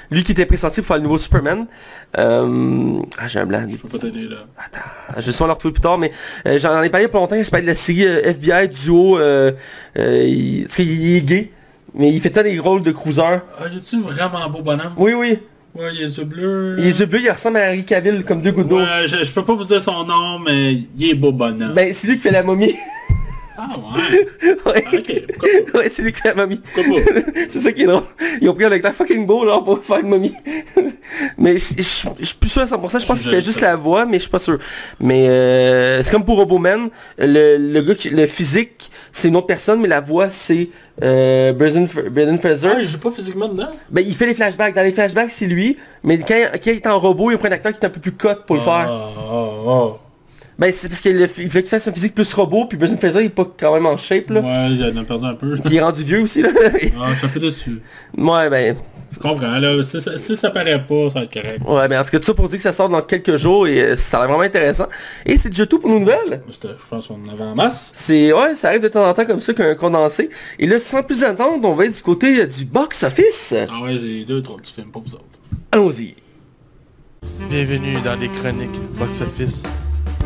Lui 0.09 0.23
qui 0.23 0.31
était 0.31 0.45
pressenti 0.45 0.79
pour 0.81 0.87
faire 0.87 0.97
le 0.97 1.03
nouveau 1.03 1.17
Superman. 1.17 1.65
Euh, 2.17 3.01
Ah, 3.17 3.27
j'ai 3.27 3.39
un 3.39 3.45
blanc. 3.45 3.65
Je 3.69 3.75
peux 3.75 3.87
pas 3.89 3.97
t'aider 3.99 4.27
là. 4.29 4.37
Attends, 4.57 5.19
je 5.19 5.25
vais 5.25 5.31
sûrement 5.31 5.47
le 5.47 5.53
retrouver 5.53 5.73
plus 5.73 5.81
tard, 5.81 5.97
mais 5.97 6.11
euh, 6.47 6.57
j'en 6.57 6.81
ai 6.81 6.89
parlé 6.89 7.07
pas 7.07 7.17
longtemps, 7.19 7.35
je 7.43 7.49
parlais 7.49 7.63
de 7.63 7.67
la 7.71 7.75
série 7.75 8.05
euh, 8.05 8.21
FBI 8.23 8.69
duo, 8.69 9.19
euh, 9.19 9.51
il- 9.97 10.63
parce 10.63 10.77
qu'il 10.77 11.15
est 11.15 11.21
gay, 11.21 11.51
mais 11.93 12.11
il 12.11 12.21
fait 12.21 12.29
tant 12.29 12.43
des 12.43 12.57
rôles 12.59 12.83
de 12.83 12.91
cruiser. 12.91 13.21
Ah, 13.21 13.41
tu 13.85 14.01
vraiment 14.01 14.49
beau 14.49 14.61
bonhomme? 14.61 14.93
Oui, 14.97 15.13
oui. 15.13 15.39
Ouais, 15.75 15.93
il 15.93 16.03
a 16.03 16.07
les 16.07 16.17
yeux 16.17 16.23
bleus. 16.23 16.75
Il 16.79 16.87
est 16.87 16.99
yeux 16.99 17.05
bleus, 17.05 17.21
il 17.23 17.29
ressemble 17.29 17.57
à 17.57 17.65
Harry 17.67 17.83
Cavill 17.85 18.23
comme 18.23 18.41
deux 18.41 18.51
gouttes 18.51 18.67
d'eau. 18.67 18.79
Ouais, 18.79 19.05
je, 19.07 19.23
je 19.23 19.31
peux 19.31 19.43
pas 19.43 19.53
vous 19.53 19.63
dire 19.65 19.79
son 19.81 20.03
nom, 20.05 20.39
mais 20.39 20.73
il 20.97 21.09
est 21.09 21.13
beau 21.15 21.31
bonhomme. 21.31 21.73
Ben, 21.75 21.93
c'est 21.93 22.07
lui 22.07 22.15
qui 22.15 22.21
fait 22.23 22.31
la 22.31 22.43
momie. 22.43 22.75
Ah 23.59 23.69
ouais. 23.75 24.57
ouais. 24.65 25.25
Ah, 25.73 25.77
ouais, 25.77 25.89
c'est 25.89 26.03
lui 26.03 26.13
qui 26.13 26.21
fait 26.21 26.35
la 26.35 26.45
momie. 26.45 26.61
C'est 27.49 27.59
ça 27.59 27.71
qui 27.71 27.83
est 27.83 27.85
drôle. 27.87 28.03
Ils 28.39 28.47
ont 28.49 28.53
pris 28.53 28.65
un 28.65 28.71
acteur 28.71 28.93
fucking 28.93 29.25
beau 29.25 29.45
là 29.45 29.59
pour 29.61 29.83
faire 29.83 29.99
une 29.99 30.09
momie. 30.09 30.33
mais 31.37 31.57
je 31.57 31.81
suis 31.81 32.35
plus 32.39 32.49
sûr 32.49 32.61
à 32.61 32.65
100%, 32.65 33.01
je 33.01 33.05
pense 33.05 33.21
qu'il 33.21 33.31
fait 33.31 33.41
juste 33.41 33.61
la 33.61 33.75
voix, 33.75 34.05
mais 34.05 34.17
je 34.17 34.23
suis 34.23 34.31
pas 34.31 34.39
sûr. 34.39 34.59
Mais 34.99 35.27
euh, 35.27 36.03
c'est 36.03 36.11
comme 36.11 36.25
pour 36.25 36.37
Roboman, 36.37 36.89
le, 37.17 37.57
le 37.57 37.81
gars 37.81 37.95
qui, 37.95 38.09
le 38.09 38.27
physique, 38.27 38.91
c'est 39.11 39.29
une 39.29 39.35
autre 39.35 39.47
personne, 39.47 39.81
mais 39.81 39.87
la 39.87 40.01
voix 40.01 40.29
c'est 40.29 40.69
euh, 41.03 41.51
Brendan 41.53 42.39
Fraser. 42.39 42.69
Ah, 42.75 42.81
il 42.81 42.87
joue 42.87 42.99
pas 42.99 43.11
physiquement 43.11 43.47
dedans? 43.47 43.69
Ben 43.89 44.03
il 44.05 44.13
fait 44.13 44.27
les 44.27 44.35
flashbacks. 44.35 44.75
Dans 44.75 44.83
les 44.83 44.91
flashbacks 44.91 45.31
c'est 45.31 45.47
lui, 45.47 45.77
mais 46.03 46.19
quand, 46.19 46.43
quand 46.53 46.71
il 46.71 46.75
est 46.75 46.87
en 46.87 46.99
robot, 46.99 47.31
il 47.31 47.37
prend 47.37 47.47
un 47.47 47.53
acteur 47.53 47.73
qui 47.73 47.79
est 47.79 47.85
un 47.85 47.89
peu 47.89 47.99
plus 47.99 48.11
cut 48.13 48.27
pour 48.45 48.55
le 48.55 48.61
faire. 48.61 48.87
Ah, 48.87 49.09
ah, 49.17 49.49
ah. 49.67 50.06
Ben 50.59 50.71
c'est 50.71 50.89
parce 50.89 51.01
qu'il 51.01 51.15
il 51.15 51.47
veut 51.47 51.61
qu'il 51.61 51.69
fasse 51.69 51.87
un 51.87 51.91
physique 51.91 52.15
plus 52.15 52.33
robot, 52.33 52.65
puis 52.65 52.79
Brendan 52.79 52.97
Fraser 52.97 53.19
il 53.21 53.25
est 53.27 53.29
pas 53.29 53.45
quand 53.59 53.75
même 53.75 53.85
en 53.85 53.95
shape 53.95 54.31
là. 54.31 54.39
Ouais, 54.41 54.71
il 54.71 54.97
a 54.97 55.03
perdu 55.03 55.25
un 55.25 55.35
peu. 55.35 55.51
Puis 55.55 55.63
il 55.65 55.75
est 55.75 55.81
rendu 55.81 56.03
vieux 56.03 56.21
aussi 56.21 56.41
là. 56.41 56.49
Ah, 56.55 57.09
je 57.11 57.17
suis 57.17 57.25
un 57.27 57.29
peu 57.29 57.39
dessus. 57.39 57.79
ouais 58.17 58.49
ben 58.49 58.75
Je 59.13 59.19
comprends, 59.19 59.59
là. 59.59 59.83
Si, 59.83 60.01
ça- 60.01 60.17
si 60.17 60.35
ça 60.35 60.49
paraît 60.49 60.83
pas, 60.83 61.09
ça 61.11 61.19
va 61.19 61.25
être 61.25 61.33
correct. 61.33 61.59
Ouais, 61.67 61.87
mais 61.87 61.95
en 61.97 62.03
tout 62.03 62.09
cas, 62.09 62.17
tout 62.17 62.25
ça 62.25 62.33
pour 62.33 62.47
dire 62.49 62.57
que 62.57 62.63
ça 62.63 62.73
sort 62.73 62.89
dans 62.89 63.03
quelques 63.03 63.37
jours 63.37 63.67
et 63.67 63.81
euh, 63.81 63.95
ça 63.95 64.17
a 64.17 64.21
l'air 64.21 64.29
vraiment 64.29 64.43
intéressant. 64.43 64.87
Et 65.27 65.37
c'est 65.37 65.49
déjà 65.49 65.67
tout 65.67 65.77
pour 65.77 65.91
nos 65.91 65.99
nouvelles. 65.99 66.41
Je 66.49 66.67
pense 66.89 67.07
qu'on 67.07 67.21
en 67.23 67.33
avait 67.33 67.43
en 67.43 67.53
masse. 67.55 67.91
C'est, 67.93 68.33
ouais, 68.33 68.55
ça 68.55 68.69
arrive 68.69 68.81
de 68.81 68.87
temps 68.87 69.07
en 69.07 69.13
temps 69.13 69.25
comme 69.25 69.39
ça 69.39 69.53
qu'un 69.53 69.75
condensé. 69.75 70.29
Et 70.57 70.65
là, 70.65 70.79
sans 70.79 71.03
plus 71.03 71.23
attendre, 71.23 71.67
on 71.69 71.75
va 71.75 71.85
être 71.85 71.95
du 71.95 72.01
côté 72.01 72.41
euh, 72.41 72.45
du 72.47 72.65
box-office. 72.65 73.53
Ah 73.69 73.83
ouais, 73.83 73.99
j'ai 74.01 74.25
deux, 74.25 74.41
trois 74.41 74.57
petits 74.57 74.73
films 74.73 74.89
pour 74.91 75.03
vous 75.03 75.13
autres. 75.13 75.23
Allons-y. 75.71 76.15
Bienvenue 77.49 77.93
dans 78.03 78.15
les 78.15 78.29
chroniques 78.29 78.79
box-office 78.97 79.61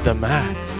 de 0.06 0.12
Max. 0.12 0.78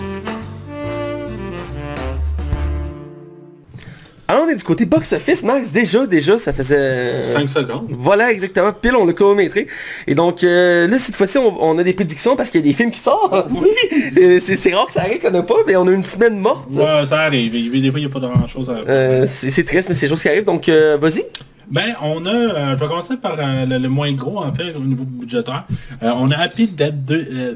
Alors, 4.28 4.46
on 4.46 4.50
est 4.50 4.56
du 4.56 4.64
côté 4.64 4.86
box-office, 4.86 5.44
Max. 5.44 5.72
Déjà, 5.74 6.08
déjà, 6.08 6.40
ça 6.40 6.54
faisait... 6.54 7.22
5 7.26 7.50
secondes. 7.50 7.88
Voilà, 7.90 8.32
exactement. 8.32 8.72
Pile, 8.72 8.96
on 8.96 9.06
l'a 9.06 9.12
chronométré. 9.12 9.68
Et 10.08 10.16
donc, 10.16 10.44
euh, 10.46 10.88
là, 10.88 10.98
cette 10.98 11.16
fois-ci, 11.18 11.38
on, 11.38 11.62
on 11.62 11.78
a 11.78 11.84
des 11.84 11.94
prédictions 11.94 12.38
parce 12.38 12.50
qu'il 12.50 12.62
y 12.62 12.64
a 12.64 12.68
des 12.68 12.74
films 12.74 12.92
qui 12.92 13.00
sortent. 13.00 13.48
Oui. 13.52 13.68
Euh, 14.22 14.40
c'est, 14.40 14.74
rare 14.74 14.88
que 14.88 14.92
ça 14.94 15.02
arrive 15.02 15.20
qu'on 15.20 15.32
n'a 15.32 15.42
pas, 15.44 15.56
mais 15.66 15.76
on 15.76 15.88
a 15.88 15.92
une 15.92 16.04
semaine 16.04 16.38
morte. 16.38 16.70
Ouais, 16.74 17.06
ça 17.06 17.22
arrive. 17.22 17.54
Il- 17.56 17.82
Des 17.82 17.90
fois, 17.92 18.00
il 18.00 18.04
n'y 18.06 18.10
a 18.10 18.14
pas 18.14 18.20
grand 18.20 18.48
chose 18.48 18.70
à... 18.70 18.74
Euh, 18.90 19.26
c'est, 19.26 19.50
c'est 19.50 19.64
triste, 19.64 19.90
mais 19.90 19.96
c'est 19.96 20.06
des 20.06 20.10
choses 20.10 20.22
qui 20.22 20.28
arrivent. 20.30 20.46
Donc, 20.46 20.68
euh, 20.70 20.98
vas-y. 21.00 21.24
Ben, 21.72 21.96
on 22.02 22.26
a... 22.26 22.30
euh, 22.30 22.72
je 22.78 22.84
vais 22.84 22.88
commencer 22.88 23.18
par 23.18 23.36
euh, 23.40 23.66
le, 23.66 23.78
le 23.78 23.90
moins 23.90 24.12
gros, 24.12 24.44
en 24.44 24.52
fait, 24.54 24.74
au 24.76 24.80
niveau 24.82 25.06
budgétaire. 25.06 25.66
Euh, 26.04 26.12
on 26.16 26.30
a 26.32 26.38
Happy 26.38 26.68
Dead 26.68 27.06
2... 27.06 27.16
euh, 27.32 27.56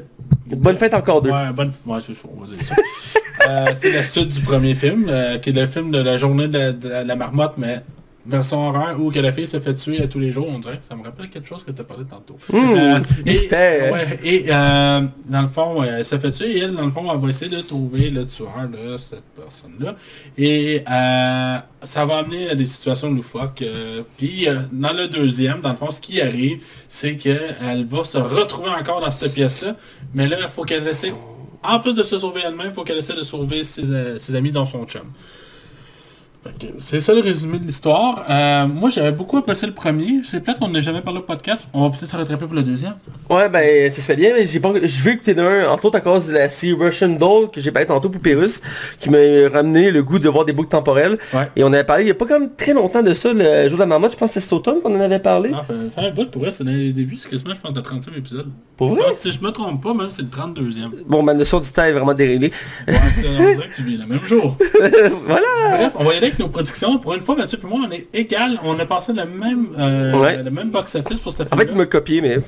Bonne 0.56 0.76
fête 0.76 0.94
encore 0.94 1.22
deux. 1.22 1.30
Ouais, 1.30 1.52
bonne... 1.54 1.72
Ouais, 1.84 1.98
c'est 2.00 2.14
chaud, 2.14 2.30
on 2.36 2.44
va 2.44 2.46
dire 2.52 2.64
ça. 2.64 2.74
C'est 3.74 3.92
la 3.92 4.02
suite 4.02 4.28
du 4.28 4.40
premier 4.40 4.74
film, 4.74 5.06
qui 5.42 5.50
est 5.50 5.52
le 5.52 5.66
film 5.66 5.90
de 5.92 5.98
la 5.98 6.18
journée 6.18 6.48
de 6.48 6.58
la, 6.58 6.72
de 6.72 6.88
la 6.88 7.16
marmotte, 7.16 7.54
mais 7.58 7.82
version 8.26 8.68
horreur, 8.68 9.00
où 9.00 9.10
que 9.10 9.18
la 9.20 9.32
fille 9.32 9.46
se 9.46 9.60
fait 9.60 9.74
tuer 9.74 10.02
à 10.02 10.06
tous 10.06 10.18
les 10.18 10.32
jours, 10.32 10.48
on 10.48 10.58
dirait. 10.58 10.80
Ça 10.82 10.94
me 10.96 11.02
rappelle 11.04 11.28
quelque 11.30 11.48
chose 11.48 11.64
que 11.64 11.70
tu 11.70 11.80
as 11.80 11.84
parlé 11.84 12.04
tantôt. 12.04 12.36
Mmh, 12.52 13.00
et, 13.24 13.30
mystère. 13.30 13.92
ouais, 13.92 14.18
et 14.24 14.46
euh, 14.48 15.00
dans 15.28 15.42
le 15.42 15.48
fond, 15.48 15.82
elle 15.82 16.04
se 16.04 16.18
fait 16.18 16.30
tuer, 16.30 16.56
et 16.56 16.58
elle, 16.60 16.74
dans 16.74 16.84
le 16.86 16.90
fond, 16.90 17.04
elle 17.12 17.20
va 17.20 17.28
essayer 17.28 17.50
de 17.50 17.60
trouver 17.60 18.10
le 18.10 18.26
tueur 18.26 18.68
de 18.70 18.96
cette 18.96 19.22
personne-là. 19.36 19.94
Et 20.36 20.82
euh, 20.90 21.56
ça 21.82 22.04
va 22.06 22.18
amener 22.18 22.50
à 22.50 22.54
des 22.54 22.66
situations 22.66 23.10
loufoques. 23.10 23.62
euh, 23.62 24.02
Puis 24.18 24.48
euh, 24.48 24.60
dans 24.72 24.92
le 24.92 25.06
deuxième, 25.08 25.60
dans 25.60 25.70
le 25.70 25.76
fond, 25.76 25.90
ce 25.90 26.00
qui 26.00 26.20
arrive, 26.20 26.62
c'est 26.88 27.16
qu'elle 27.16 27.86
va 27.88 28.04
se 28.04 28.18
retrouver 28.18 28.70
encore 28.70 29.00
dans 29.00 29.10
cette 29.10 29.32
pièce-là. 29.32 29.76
Mais 30.14 30.28
là, 30.28 30.36
il 30.42 30.48
faut 30.48 30.64
qu'elle 30.64 30.86
essaie, 30.86 31.12
en 31.62 31.80
plus 31.80 31.94
de 31.94 32.02
se 32.02 32.18
sauver 32.18 32.42
elle-même, 32.46 32.68
il 32.70 32.74
faut 32.74 32.84
qu'elle 32.84 32.98
essaie 32.98 33.14
de 33.16 33.22
sauver 33.22 33.62
ses, 33.62 33.90
euh, 33.90 34.18
ses 34.18 34.34
amis 34.34 34.50
dans 34.52 34.66
son 34.66 34.84
chum. 34.84 35.02
Que 36.58 36.66
C'est 36.78 37.00
ça 37.00 37.12
le 37.14 37.20
résumé 37.20 37.58
de 37.58 37.64
l'histoire. 37.66 38.24
Euh, 38.30 38.66
moi, 38.66 38.90
j'avais 38.90 39.12
beaucoup 39.12 39.36
apprécié 39.36 39.66
le 39.68 39.74
premier. 39.74 40.20
C'est 40.24 40.40
peut-être 40.40 40.60
qu'on 40.60 40.68
n'a 40.68 40.80
jamais 40.80 41.00
parlé 41.00 41.18
au 41.20 41.22
podcast. 41.22 41.66
On 41.72 41.82
va 41.82 41.90
peut-être 41.90 42.10
se 42.10 42.16
rattraper 42.16 42.46
pour 42.46 42.54
le 42.54 42.62
deuxième. 42.62 42.94
Ouais, 43.28 43.48
ben, 43.48 43.90
ce 43.90 44.00
serait 44.00 44.16
bien, 44.16 44.30
mais 44.36 44.46
j'ai 44.46 44.60
pas, 44.60 44.72
je 44.82 45.02
veux 45.02 45.12
écouter 45.12 45.34
d'un, 45.34 45.68
entre 45.68 45.86
autres 45.86 45.98
à 45.98 46.00
cause 46.00 46.28
de 46.28 46.34
la 46.34 46.48
série 46.48 46.72
Russian 46.74 47.08
Doll, 47.08 47.50
que 47.50 47.60
j'ai 47.60 47.70
parlé 47.72 47.86
tantôt 47.86 48.08
pour 48.08 48.20
Pérus, 48.20 48.60
qui 48.98 49.10
m'a 49.10 49.18
ramené 49.52 49.90
le 49.90 50.02
goût 50.02 50.18
de 50.18 50.28
voir 50.28 50.44
des 50.44 50.52
boucles 50.52 50.68
temporelles. 50.70 51.18
Ouais. 51.34 51.48
Et 51.56 51.64
on 51.64 51.72
avait 51.72 51.84
parlé, 51.84 52.04
il 52.04 52.08
y 52.08 52.10
a 52.10 52.14
pas 52.14 52.26
quand 52.26 52.38
même 52.40 52.50
très 52.56 52.72
longtemps 52.74 53.02
de 53.02 53.12
ça, 53.14 53.32
le 53.32 53.68
jour 53.68 53.76
de 53.76 53.82
la 53.82 53.86
marmotte, 53.86 54.12
je 54.12 54.16
pense 54.16 54.28
que 54.30 54.34
c'était 54.34 54.44
cet 54.44 54.52
automne 54.52 54.80
qu'on 54.82 54.94
en 54.96 55.00
avait 55.00 55.18
parlé. 55.18 55.50
Ah, 55.54 55.64
fait, 55.64 56.06
un 56.06 56.10
bout 56.10 56.30
pour 56.30 56.42
vrai, 56.42 56.50
c'est 56.52 56.64
dans 56.64 56.70
les 56.70 56.92
débuts, 56.92 57.18
c'est 57.20 57.28
quasiment, 57.30 57.54
je 57.54 57.60
pense, 57.60 57.74
le 57.76 57.82
30e 57.82 58.18
épisode. 58.18 58.46
Pour 58.76 58.90
vrai? 58.94 59.04
Si 59.16 59.32
je 59.32 59.40
me 59.40 59.50
trompe 59.50 59.82
pas, 59.82 59.94
même 59.94 60.10
c'est 60.10 60.22
le 60.22 60.28
32e. 60.28 60.90
Bon, 61.06 61.22
ma 61.22 61.32
notion 61.34 61.60
du 61.60 61.70
temps 61.70 61.84
est 61.84 61.92
vraiment 61.92 62.14
déréglée. 62.14 62.50
Ouais, 62.86 62.94
c'est- 63.16 63.26
on 63.28 63.54
dirait 63.54 63.68
que 63.68 63.74
tu 63.74 63.82
vis 63.82 63.96
le 63.96 64.06
même 64.06 64.24
jour. 64.24 64.56
voilà! 65.26 65.46
Bref, 65.78 65.92
on 65.96 66.04
va 66.04 66.14
y 66.14 66.16
aller 66.18 66.30
avec 66.36 66.46
nos 66.46 66.48
prédictions. 66.48 66.98
Pour 66.98 67.14
une 67.14 67.22
fois, 67.22 67.36
Mathieu 67.36 67.58
et 67.62 67.66
moi, 67.66 67.80
on 67.86 67.90
est 67.90 68.08
égal. 68.12 68.58
On 68.64 68.78
a 68.78 68.84
passé 68.86 69.12
le 69.12 69.24
même, 69.26 69.68
euh, 69.78 70.16
Ouais. 70.16 70.42
le 70.42 70.50
même 70.50 70.70
box-office 70.70 71.20
pour 71.20 71.32
cette 71.32 71.52
En 71.52 71.56
fait, 71.56 71.68
il 71.70 71.76
m'a 71.76 71.86
copié, 71.86 72.20
mais... 72.20 72.38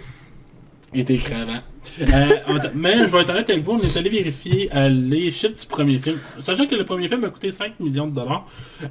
Il 0.94 1.00
était 1.00 1.14
écrit 1.14 1.34
avant. 1.34 1.58
Euh, 2.00 2.58
mais 2.74 2.98
je 2.98 3.04
vais 3.12 3.20
être 3.22 3.30
honnête 3.30 3.50
avec 3.50 3.62
vous, 3.64 3.72
on 3.72 3.78
est 3.80 3.96
allé 3.96 4.10
vérifier 4.10 4.70
euh, 4.74 4.88
les 4.88 5.30
chiffres 5.32 5.56
du 5.58 5.66
premier 5.66 5.98
film. 5.98 6.18
Sachant 6.38 6.66
que 6.66 6.74
le 6.74 6.84
premier 6.84 7.08
film 7.08 7.24
a 7.24 7.28
coûté 7.28 7.50
5 7.50 7.80
millions 7.80 8.06
de 8.06 8.14
dollars 8.14 8.46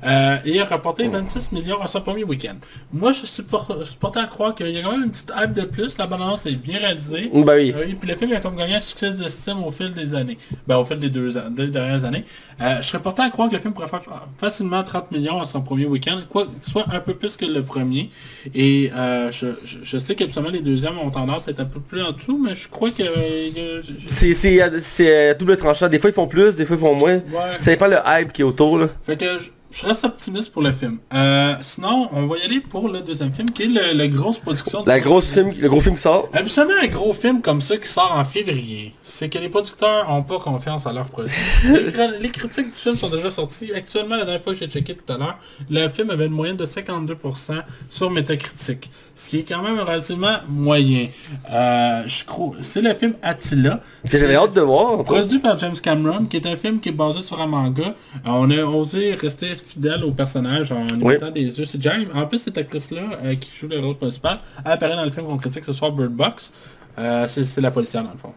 euh, 0.05 0.37
et 0.45 0.59
a 0.59 0.65
rapporté 0.65 1.07
26 1.07 1.51
millions 1.51 1.81
à 1.81 1.87
son 1.87 2.01
premier 2.01 2.23
week-end. 2.23 2.55
Moi, 2.91 3.11
je 3.13 3.25
suis 3.25 3.43
porté 3.43 4.19
à 4.19 4.25
croire 4.25 4.55
qu'il 4.55 4.67
y 4.69 4.77
a 4.79 4.81
quand 4.83 4.91
même 4.91 5.03
une 5.05 5.11
petite 5.11 5.31
hype 5.37 5.53
de 5.53 5.61
plus. 5.63 5.97
La 5.97 6.05
balance 6.05 6.45
est 6.45 6.55
bien 6.55 6.79
réalisée. 6.79 7.29
Bah 7.33 7.53
oui. 7.55 7.73
Euh, 7.75 7.85
puis 7.99 8.09
le 8.09 8.15
film 8.15 8.33
a 8.33 8.39
comme 8.39 8.55
gagné 8.55 8.75
un 8.75 8.81
succès 8.81 9.11
d'estime 9.11 9.63
au 9.63 9.71
fil 9.71 9.93
des 9.93 10.13
années. 10.13 10.37
Ben, 10.67 10.77
au 10.77 10.85
fil 10.85 10.99
des 10.99 11.09
deux, 11.09 11.37
an- 11.37 11.49
deux 11.49 11.67
dernières 11.67 12.03
années. 12.05 12.25
Je 12.59 12.81
serais 12.81 13.01
porté 13.01 13.21
à 13.21 13.29
croire 13.29 13.49
que 13.49 13.55
le 13.55 13.61
film 13.61 13.73
pourrait 13.73 13.87
faire 13.87 14.03
fa- 14.03 14.27
facilement 14.37 14.83
30 14.83 15.11
millions 15.11 15.39
à 15.41 15.45
son 15.45 15.61
premier 15.61 15.85
week-end, 15.85 16.19
quoi, 16.29 16.47
soit 16.61 16.85
un 16.91 16.99
peu 16.99 17.13
plus 17.13 17.37
que 17.37 17.45
le 17.45 17.61
premier. 17.63 18.09
Et 18.53 18.91
je, 19.31 19.47
je, 19.63 19.77
je 19.83 19.97
sais 19.97 20.15
qu'absolument 20.15 20.51
les 20.51 20.61
deuxièmes 20.61 20.97
ont 20.99 21.09
tendance 21.11 21.47
à 21.47 21.51
être 21.51 21.59
un 21.59 21.65
peu 21.65 21.79
plus 21.79 22.01
en 22.01 22.11
dessous, 22.11 22.37
mais 22.43 22.55
je 22.55 22.67
crois 22.67 22.86
que... 22.91 23.03
euh, 23.03 23.81
C'est, 24.07 24.33
c'est, 24.33 24.59
c'est 24.79 25.29
à 25.29 25.33
double 25.33 25.57
tranchant. 25.57 25.87
Des 25.87 25.99
fois, 25.99 26.09
ils 26.09 26.13
font 26.13 26.27
plus, 26.27 26.55
des 26.55 26.65
fois, 26.65 26.75
ils 26.75 26.79
font 26.79 26.95
moins. 26.95 27.15
Ouais. 27.15 27.21
Ça 27.59 27.71
dépend 27.71 27.87
le 27.87 27.97
hype 28.05 28.31
qui 28.31 28.41
est 28.41 28.45
autour, 28.45 28.77
là. 28.77 28.89
Fait 29.05 29.17
que 29.17 29.25
je, 29.71 29.85
reste 29.85 30.03
optimiste 30.05 30.51
pour 30.51 30.61
le 30.61 30.71
film. 30.71 30.99
Euh, 31.13 31.55
sinon, 31.61 32.09
on 32.13 32.27
va 32.27 32.37
y 32.37 32.41
aller 32.43 32.59
pour 32.59 32.89
le 32.89 33.01
deuxième 33.01 33.33
film, 33.33 33.49
qui 33.49 33.63
est 33.63 33.67
le, 33.67 33.93
la 33.97 34.07
grosse 34.07 34.39
production. 34.39 34.81
du 34.83 34.87
La 34.89 34.99
grosse 34.99 35.31
film, 35.31 35.53
le 35.59 35.69
gros 35.69 35.79
film 35.79 35.95
qui 35.95 36.01
sort. 36.01 36.29
Absolument 36.33 36.79
un 36.81 36.87
gros 36.87 37.13
film 37.13 37.41
comme 37.41 37.61
ça 37.61 37.75
qui 37.77 37.87
sort 37.87 38.13
en 38.15 38.25
février, 38.25 38.93
c'est 39.03 39.29
que 39.29 39.37
les 39.37 39.49
producteurs 39.49 40.09
ont 40.09 40.23
pas 40.23 40.39
confiance 40.39 40.85
en 40.85 40.93
leurs 40.93 41.05
produits. 41.05 41.33
les, 41.65 41.91
cr- 41.91 42.17
les 42.19 42.29
critiques 42.29 42.67
du 42.67 42.77
film 42.77 42.97
sont 42.97 43.09
déjà 43.09 43.29
sorties. 43.29 43.71
Actuellement, 43.73 44.15
la 44.17 44.23
dernière 44.25 44.41
fois 44.43 44.53
que 44.53 44.59
j'ai 44.59 44.67
checké 44.67 44.95
tout 44.95 45.11
à 45.13 45.17
l'heure, 45.17 45.37
le 45.69 45.87
film 45.89 46.09
avait 46.09 46.25
une 46.27 46.33
moyenne 46.33 46.57
de 46.57 46.65
52% 46.65 47.53
sur 47.89 48.09
Metacritic, 48.11 48.89
ce 49.15 49.29
qui 49.29 49.39
est 49.39 49.43
quand 49.43 49.61
même 49.61 49.79
relativement 49.79 50.37
moyen. 50.47 51.07
Euh, 51.51 52.03
je 52.07 52.23
crois, 52.23 52.53
c'est 52.61 52.81
le 52.81 52.93
film 52.93 53.13
Attila. 53.21 53.81
J'avais 54.03 54.35
hâte 54.35 54.53
de 54.53 54.61
voir. 54.61 55.03
Produit 55.03 55.39
par 55.39 55.57
James 55.59 55.75
Cameron, 55.81 56.25
qui 56.25 56.37
est 56.37 56.45
un 56.47 56.55
film 56.55 56.79
qui 56.79 56.89
est 56.89 56.93
basé 56.93 57.21
sur 57.21 57.39
un 57.41 57.47
manga. 57.47 57.87
Euh, 57.87 58.19
on 58.25 58.49
a 58.51 58.63
osé 58.63 59.15
rester 59.15 59.47
fidèle 59.65 60.03
au 60.03 60.11
personnage 60.11 60.71
en 60.71 60.85
Oui. 61.01 61.13
mettant 61.13 61.31
des 61.31 61.57
yeux. 61.59 61.65
C'est 61.65 61.81
James. 61.81 62.05
En 62.13 62.25
plus, 62.25 62.39
cette 62.39 62.57
actrice-là, 62.57 63.01
euh, 63.23 63.35
qui 63.35 63.49
joue 63.57 63.67
le 63.67 63.79
rôle 63.79 63.95
principal, 63.97 64.39
elle 64.65 64.71
apparaît 64.71 64.95
dans 64.95 65.05
le 65.05 65.11
film 65.11 65.25
qu'on 65.25 65.37
critique 65.37 65.65
ce 65.65 65.73
soir, 65.73 65.91
Bird 65.91 66.11
Box. 66.11 66.53
Euh, 66.99 67.27
c'est 67.27 67.61
la 67.61 67.71
policière 67.71 68.03
dans 68.03 68.11
le 68.11 68.17
fond. 68.17 68.33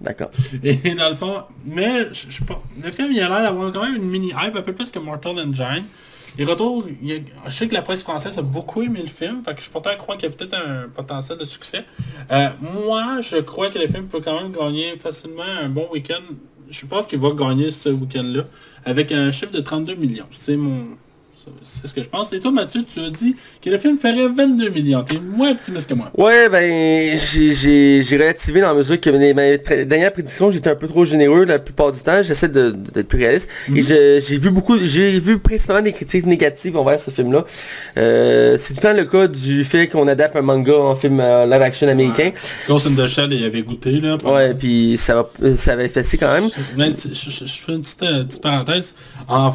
D'accord. 0.00 0.30
Et 0.62 0.94
dans 0.94 1.10
le 1.10 1.14
fond, 1.14 1.42
mais 1.64 2.08
je, 2.12 2.30
je. 2.30 2.40
Le 2.82 2.90
film, 2.90 3.12
il 3.12 3.20
a 3.20 3.28
l'air 3.28 3.42
d'avoir 3.42 3.70
quand 3.70 3.82
même 3.82 3.96
une 3.96 4.08
mini 4.08 4.28
hype, 4.28 4.56
un 4.56 4.62
peu 4.62 4.72
plus 4.72 4.90
que 4.90 4.98
Mortal 4.98 5.38
Engine. 5.38 5.84
Il 6.38 6.48
retourne, 6.48 6.84
il 7.02 7.24
je 7.46 7.50
sais 7.50 7.66
que 7.66 7.74
la 7.74 7.82
presse 7.82 8.02
française 8.02 8.38
a 8.38 8.42
beaucoup 8.42 8.82
aimé 8.82 9.00
le 9.02 9.08
film, 9.08 9.42
fait 9.44 9.50
que 9.50 9.56
je 9.58 9.62
suis 9.62 9.70
pourtant 9.72 9.90
à 9.90 9.96
croire 9.96 10.16
qu'il 10.16 10.30
y 10.30 10.32
a 10.32 10.34
peut-être 10.36 10.54
un 10.56 10.88
potentiel 10.88 11.36
de 11.38 11.44
succès. 11.44 11.84
Euh, 12.30 12.48
moi, 12.86 13.20
je 13.20 13.38
crois 13.38 13.68
que 13.68 13.78
le 13.78 13.88
film 13.88 14.06
peut 14.06 14.20
quand 14.20 14.40
même 14.40 14.52
gagner 14.52 14.96
facilement 14.96 15.42
un 15.62 15.68
bon 15.68 15.88
week-end. 15.92 16.22
Je 16.70 16.86
pense 16.86 17.06
qu'il 17.06 17.18
va 17.18 17.30
gagner 17.30 17.70
ce 17.70 17.88
week-end-là 17.88 18.44
avec 18.84 19.12
un 19.12 19.30
chiffre 19.30 19.52
de 19.52 19.60
32 19.60 19.94
millions. 19.94 20.26
C'est 20.30 20.56
mon, 20.56 20.96
C'est 21.62 21.86
ce 21.88 21.94
que 21.94 22.02
je 22.02 22.08
pense. 22.08 22.32
Et 22.32 22.40
toi, 22.40 22.50
Mathieu, 22.50 22.82
tu 22.82 23.00
as 23.00 23.10
dit 23.10 23.34
que 23.62 23.70
le 23.70 23.78
film 23.78 23.98
ferait 23.98 24.28
22 24.28 24.68
millions. 24.70 25.02
T'es 25.02 25.18
moins 25.18 25.52
optimiste 25.52 25.88
que 25.88 25.94
moi. 25.94 26.10
Ouais, 26.16 26.48
ben, 26.48 27.16
j'ai- 27.16 28.00
relativé 28.18 28.60
dans 28.60 28.68
la 28.68 28.74
mesure 28.74 29.00
que 29.00 29.08
mes, 29.10 29.32
tra- 29.56 29.84
dernières 29.84 30.12
prédictions, 30.12 30.50
j'étais 30.50 30.68
un 30.70 30.74
peu 30.74 30.86
trop 30.88 31.04
généreux 31.04 31.44
la 31.44 31.58
plupart 31.58 31.92
du 31.92 32.00
temps. 32.02 32.22
J'essaie 32.22 32.48
de- 32.48 32.70
de- 32.72 32.90
d'être 32.90 33.08
plus 33.08 33.18
réaliste. 33.18 33.48
Et 33.74 33.80
je- 33.80 34.22
j'ai 34.26 34.36
vu 34.38 34.50
beaucoup, 34.50 34.78
j'ai 34.82 35.18
vu 35.18 35.38
principalement 35.38 35.82
des 35.82 35.92
critiques 35.92 36.26
négatives 36.26 36.76
envers 36.76 37.00
ce 37.00 37.10
film-là. 37.10 37.44
Euh, 37.96 38.56
c'est 38.58 38.74
tout 38.74 38.80
le 38.82 38.90
temps 38.90 38.96
le 38.96 39.04
cas 39.04 39.26
du 39.26 39.64
fait 39.64 39.88
qu'on 39.88 40.06
adapte 40.08 40.36
un 40.36 40.42
manga 40.42 40.74
en 40.76 40.94
film 40.94 41.20
euh, 41.20 41.46
live 41.46 41.62
action 41.62 41.88
américain. 41.88 42.30
Ghost 42.68 42.86
in 42.88 43.02
the 43.04 43.08
Shell, 43.08 43.32
il 43.32 43.44
avait 43.44 43.62
goûté, 43.62 43.92
là. 44.00 44.16
Ouais, 44.24 44.52
puis 44.54 44.96
ça, 44.98 45.14
va, 45.40 45.54
ça 45.56 45.72
avait 45.72 45.88
fessé 45.88 46.18
quand 46.18 46.32
même. 46.32 46.48
Je, 46.76 47.14
je- 47.14 47.46
je 47.46 47.52
fais 47.64 47.72
une 47.72 47.82
petite, 47.82 48.02
euh, 48.02 48.24
petite 48.24 48.42
parenthèse. 48.42 48.94
En, 49.28 49.54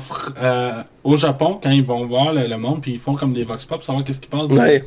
au 1.04 1.18
Japon, 1.18 1.60
quand 1.62 1.70
ils 1.78 1.86
vont 1.86 2.06
voir 2.06 2.34
le, 2.34 2.48
le 2.48 2.58
monde, 2.58 2.82
puis 2.82 2.94
ils 2.94 3.00
font 3.00 3.16
comme 3.16 3.34
des 3.34 3.44
vox 3.44 3.66
pop, 3.66 3.82
savoir 3.84 4.04
qu'est-ce 4.04 4.20
qu'ils 4.20 4.30
pensent 4.30 4.50
Ouais. 4.50 4.84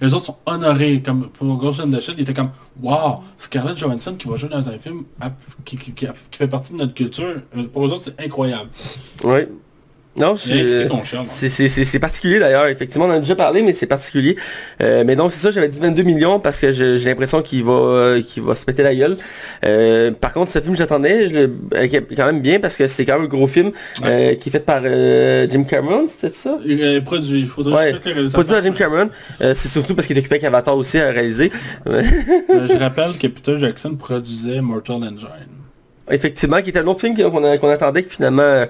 les 0.00 0.14
autres 0.14 0.24
sont 0.24 0.36
honorés. 0.46 1.02
Comme 1.02 1.28
pour 1.30 1.56
Ghost 1.56 1.80
in 1.80 1.90
the 1.90 2.00
Shell, 2.00 2.14
ils 2.18 2.22
étaient 2.22 2.34
comme 2.34 2.50
Wow, 2.82 3.20
Scarlett 3.38 3.76
Johansson 3.76 4.14
qui 4.14 4.28
va 4.28 4.36
jouer 4.36 4.48
dans 4.50 4.68
un 4.68 4.78
film 4.78 5.04
qui, 5.64 5.76
qui- 5.76 5.92
qui 5.92 6.06
fait 6.32 6.48
partie 6.48 6.72
de 6.72 6.78
notre 6.78 6.94
culture. 6.94 7.42
Pour 7.72 7.86
eux 7.86 7.90
autres, 7.92 8.02
c'est 8.04 8.20
incroyable. 8.24 8.70
Ouais. 9.24 9.48
Non, 10.20 10.34
je... 10.36 11.24
c'est 11.24 11.98
particulier 11.98 12.38
d'ailleurs, 12.38 12.66
effectivement, 12.66 13.06
on 13.06 13.10
en 13.10 13.14
a 13.14 13.18
déjà 13.18 13.36
parlé, 13.36 13.62
mais 13.62 13.72
c'est 13.72 13.86
particulier. 13.86 14.36
Euh, 14.82 15.04
mais 15.06 15.16
donc 15.16 15.32
c'est 15.32 15.40
ça, 15.40 15.50
j'avais 15.50 15.68
dit 15.68 15.80
22 15.80 16.02
millions 16.02 16.40
parce 16.40 16.58
que 16.60 16.70
j'ai 16.72 16.96
l'impression 16.96 17.42
qu'il 17.42 17.64
va, 17.64 17.72
euh, 17.72 18.22
qu'il 18.22 18.42
va 18.42 18.54
se 18.54 18.64
péter 18.64 18.82
la 18.82 18.94
gueule. 18.94 19.16
Euh, 19.64 20.10
par 20.12 20.32
contre, 20.32 20.50
ce 20.50 20.58
film, 20.60 20.76
j'attendais, 20.76 21.28
je 21.28 21.34
le 21.34 21.50
quand 22.16 22.26
même 22.26 22.40
bien 22.40 22.60
parce 22.60 22.76
que 22.76 22.86
c'est 22.86 23.04
quand 23.04 23.14
même 23.14 23.24
un 23.24 23.28
gros 23.28 23.46
film 23.46 23.72
qui 23.96 24.02
est 24.02 24.50
fait 24.50 24.64
par 24.64 24.82
Jim 24.82 25.64
Cameron, 25.64 26.06
c'était 26.08 26.34
ça? 26.34 26.58
Il 26.64 26.82
est 26.82 27.00
produit, 27.00 27.40
il 27.40 27.46
faudrait 27.46 27.92
Ouais, 27.92 27.92
que 27.92 28.28
Produit 28.28 28.52
par 28.52 28.62
Jim. 28.62 28.72
Cameron, 28.72 29.10
c'est 29.40 29.68
surtout 29.68 29.94
parce 29.94 30.06
qu'il 30.06 30.16
est 30.16 30.20
occupé 30.20 30.36
avec 30.36 30.44
Avatar 30.44 30.76
aussi 30.76 30.98
à 30.98 31.10
réaliser. 31.10 31.50
Je 31.86 32.78
rappelle 32.78 33.16
que 33.18 33.26
Peter 33.26 33.56
Jackson 33.58 33.94
produisait 33.96 34.60
Mortal 34.60 34.96
Engine. 34.96 35.59
Effectivement, 36.10 36.60
qui 36.62 36.70
était 36.70 36.78
un 36.80 36.86
autre 36.86 37.00
film 37.00 37.16
qu'on 37.16 37.68
attendait 37.70 38.02
que 38.02 38.12
finalement 38.12 38.42
euh, 38.42 38.66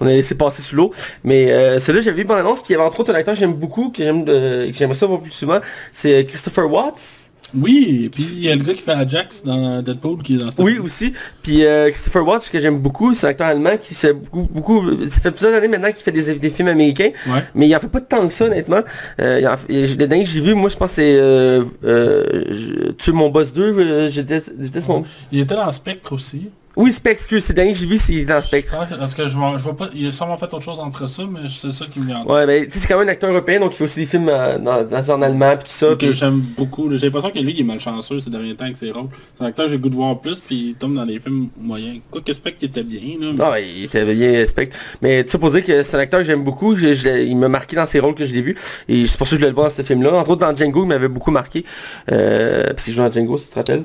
on 0.00 0.06
a 0.06 0.10
laissé 0.10 0.34
passer 0.34 0.62
sous 0.62 0.76
l'eau. 0.76 0.92
Mais 1.24 1.50
euh, 1.52 1.78
celui-là, 1.78 2.02
j'avais 2.04 2.22
vu 2.22 2.24
une 2.24 2.32
annonce, 2.32 2.62
puis 2.62 2.70
il 2.70 2.76
y 2.76 2.76
avait 2.76 2.86
entre 2.86 3.00
autres 3.00 3.12
un 3.12 3.16
acteur 3.16 3.34
que 3.34 3.40
j'aime 3.40 3.54
beaucoup, 3.54 3.90
que 3.90 4.02
j'aime 4.02 4.24
euh, 4.28 4.70
j'aimerais 4.72 4.94
ça 4.94 5.06
voir 5.06 5.20
plus 5.20 5.32
souvent, 5.32 5.58
c'est 5.92 6.24
Christopher 6.26 6.70
Watts. 6.70 7.22
Oui, 7.56 8.02
et 8.04 8.08
puis 8.08 8.24
il 8.32 8.42
y 8.44 8.50
a 8.50 8.56
le 8.56 8.64
gars 8.64 8.74
qui 8.74 8.82
fait 8.82 8.90
Ajax 8.90 9.44
dans 9.44 9.80
Deadpool 9.80 10.20
qui 10.22 10.34
est 10.34 10.38
dans 10.38 10.50
cette 10.50 10.58
Oui, 10.60 10.78
aussi. 10.78 11.12
Puis 11.44 11.64
euh, 11.64 11.90
Christopher 11.90 12.26
Watts, 12.26 12.50
que 12.50 12.58
j'aime 12.58 12.80
beaucoup, 12.80 13.14
c'est 13.14 13.28
un 13.28 13.30
acteur 13.30 13.46
allemand 13.46 13.76
qui 13.80 13.94
fait 13.94 14.12
beaucoup, 14.12 14.48
beaucoup, 14.50 15.08
ça 15.08 15.20
fait 15.20 15.30
plusieurs 15.30 15.54
années 15.54 15.68
maintenant 15.68 15.92
qu'il 15.92 16.02
fait 16.02 16.10
des, 16.10 16.34
des 16.40 16.48
films 16.50 16.68
américains, 16.68 17.10
Ouais. 17.28 17.44
mais 17.54 17.68
il 17.68 17.76
en 17.76 17.78
fait 17.78 17.86
pas 17.88 18.00
tant 18.00 18.26
que 18.26 18.34
ça, 18.34 18.46
honnêtement. 18.46 18.80
Euh, 19.20 19.46
en 19.46 19.54
le 19.68 19.94
dernier 19.94 20.24
que 20.24 20.28
j'ai 20.28 20.40
vu, 20.40 20.54
moi, 20.54 20.68
je 20.68 20.76
pense 20.76 20.90
que 20.90 20.96
c'est 20.96 21.16
euh, 21.18 21.62
euh, 21.84 22.92
Tuer 22.98 23.12
mon 23.12 23.30
boss 23.30 23.52
2, 23.52 23.62
euh, 23.62 24.10
je 24.10 24.20
déteste 24.22 24.52
je 24.58 24.64
déteste 24.64 24.88
mon... 24.88 25.04
Il 25.30 25.38
était 25.40 25.54
dans 25.54 25.70
Spectre 25.70 26.12
aussi. 26.14 26.48
Oui, 26.76 26.92
Spectre, 26.92 27.38
c'est 27.38 27.54
dernier 27.54 27.72
que 27.72 27.78
j'ai 27.78 27.86
vu, 27.86 27.96
c'est 27.96 28.24
dans 28.26 28.42
Spectre. 28.42 28.76
Parce 28.98 29.14
que 29.14 29.26
je 29.26 29.34
vois, 29.34 29.54
je 29.56 29.62
vois 29.64 29.74
pas, 29.76 29.88
il 29.94 30.06
a 30.08 30.12
sûrement 30.12 30.36
fait 30.36 30.44
autre 30.52 30.60
chose 30.62 30.78
entre 30.78 31.08
ça, 31.08 31.22
mais 31.30 31.48
c'est 31.48 31.72
ça 31.72 31.86
qui 31.90 32.00
me 32.00 32.06
vient. 32.06 32.22
Ouais, 32.26 32.46
ben, 32.46 32.64
tu 32.66 32.72
sais, 32.72 32.80
c'est 32.80 32.86
quand 32.88 32.98
même 32.98 33.08
un 33.08 33.12
acteur 33.12 33.30
européen, 33.30 33.60
donc 33.60 33.72
il 33.72 33.76
fait 33.76 33.84
aussi 33.84 34.00
des 34.00 34.04
films 34.06 34.28
euh, 34.28 34.58
dans, 34.58 34.84
dans, 34.84 35.10
en 35.14 35.22
allemand, 35.22 35.56
puis 35.56 35.64
tout 35.68 35.74
ça. 35.74 35.86
que 35.88 35.94
puis- 35.94 36.12
j'aime 36.12 36.38
beaucoup. 36.58 36.90
J'ai 36.94 37.06
l'impression 37.06 37.30
que 37.30 37.38
lui, 37.38 37.52
il 37.52 37.60
est 37.60 37.64
malchanceux 37.64 38.20
ces 38.20 38.28
derniers 38.28 38.54
temps 38.54 38.66
avec 38.66 38.76
ses 38.76 38.90
rôles. 38.90 39.08
C'est 39.34 39.42
un 39.44 39.46
acteur 39.46 39.64
que 39.64 39.70
j'ai 39.70 39.76
le 39.78 39.82
goût 39.82 39.88
de 39.88 39.94
voir 39.94 40.20
plus, 40.20 40.38
puis 40.40 40.68
il 40.70 40.74
tombe 40.74 40.94
dans 40.94 41.06
des 41.06 41.18
films 41.18 41.48
moyens. 41.58 42.00
Quoi 42.10 42.20
que 42.20 42.32
Spectre 42.34 42.58
il 42.62 42.66
était 42.68 42.82
bien, 42.84 43.00
là. 43.20 43.32
mais- 43.38 43.44
Ah, 43.44 43.58
il 43.58 43.84
était 43.84 44.04
bien 44.14 44.44
Spectre. 44.44 44.76
Mais 45.00 45.24
pour 45.24 45.50
dire 45.50 45.64
que 45.64 45.82
c'est 45.82 45.96
un 45.96 46.00
acteur 46.00 46.20
que 46.20 46.26
j'aime 46.26 46.44
beaucoup. 46.44 46.76
Je- 46.76 46.92
je- 46.92 47.08
il 47.26 47.36
m'a 47.38 47.48
marqué 47.48 47.74
dans 47.76 47.86
ses 47.86 48.00
rôles 48.00 48.14
que 48.14 48.26
je 48.26 48.34
l'ai 48.34 48.42
vu. 48.42 48.54
Et 48.88 49.06
c'est 49.06 49.16
pour 49.16 49.26
ça 49.26 49.30
que 49.30 49.36
je 49.36 49.40
voulais 49.40 49.48
le 49.50 49.54
voir 49.54 49.68
dans 49.68 49.74
ce 49.74 49.80
film-là. 49.82 50.12
Entre 50.12 50.28
autres, 50.30 50.46
dans 50.46 50.54
Django, 50.54 50.84
il 50.84 50.88
m'avait 50.88 51.08
beaucoup 51.08 51.30
marqué. 51.30 51.64
Euh, 52.12 52.66
parce 52.66 52.84
qu'il 52.84 52.92
joue 52.92 53.00
dans 53.02 53.10
Django, 53.10 53.38
si 53.38 53.46
tu 53.46 53.50
te 53.52 53.54
rappelles. 53.56 53.84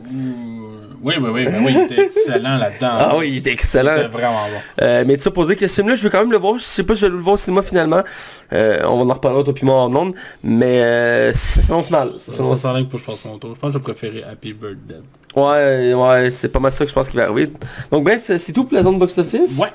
Oui, 1.03 1.15
oui, 1.19 1.29
oui, 1.33 1.47
oui, 1.63 1.73
il 1.75 1.81
était 1.81 2.01
excellent 2.05 2.57
là-dedans. 2.57 2.89
Ah 2.99 3.15
oui, 3.17 3.29
il 3.31 3.37
était 3.37 3.49
Il 3.49 3.53
excellent. 3.53 3.95
était 3.97 4.07
vraiment 4.07 4.33
bon. 4.53 4.83
Euh, 4.85 5.03
mais 5.07 5.17
ça 5.17 5.31
pour 5.31 5.45
dire 5.47 5.55
que 5.55 5.67
ce 5.67 5.75
film-là, 5.75 5.95
je 5.95 6.03
veux 6.03 6.09
quand 6.09 6.19
même 6.19 6.31
le 6.31 6.37
voir. 6.37 6.57
Je 6.57 6.63
sais 6.63 6.83
pas 6.83 6.93
si 6.95 7.01
je 7.01 7.05
vais 7.07 7.11
le 7.13 7.17
voir 7.17 7.33
au 7.33 7.37
cinéma 7.37 7.61
finalement. 7.63 8.01
Euh, 8.53 8.79
on 8.85 9.09
en 9.09 9.13
reparlera 9.13 9.43
toi 9.43 9.53
puis 9.53 9.65
moi 9.65 9.75
en 9.83 9.95
ondes. 9.95 10.13
Mais 10.43 10.81
euh, 10.83 11.33
ça 11.33 11.61
s'annonce 11.61 11.89
mal. 11.89 12.11
Ça 12.19 12.31
Ça 12.31 12.37
s'annonce- 12.37 12.59
sent 12.61 12.67
rien 12.71 12.83
que 12.83 12.89
pour 12.89 12.99
que 12.99 13.05
je 13.05 13.11
passe 13.11 13.25
mon 13.25 13.37
tour. 13.37 13.53
Je 13.55 13.59
pense 13.59 13.71
que 13.73 13.79
je 13.79 13.83
préférais 13.83 14.23
Happy 14.23 14.53
Birthday. 14.53 15.01
Ouais, 15.35 15.93
ouais, 15.93 16.29
c'est 16.29 16.49
pas 16.49 16.59
mal 16.59 16.71
ça 16.71 16.83
que 16.83 16.89
je 16.89 16.93
pense 16.93 17.07
qu'il 17.07 17.17
va 17.17 17.27
arriver. 17.27 17.51
Donc 17.89 18.03
bref, 18.03 18.29
c'est 18.37 18.51
tout 18.51 18.65
pour 18.65 18.73
la 18.73 18.83
zone 18.83 18.99
box-office. 18.99 19.57
Ouais. 19.57 19.69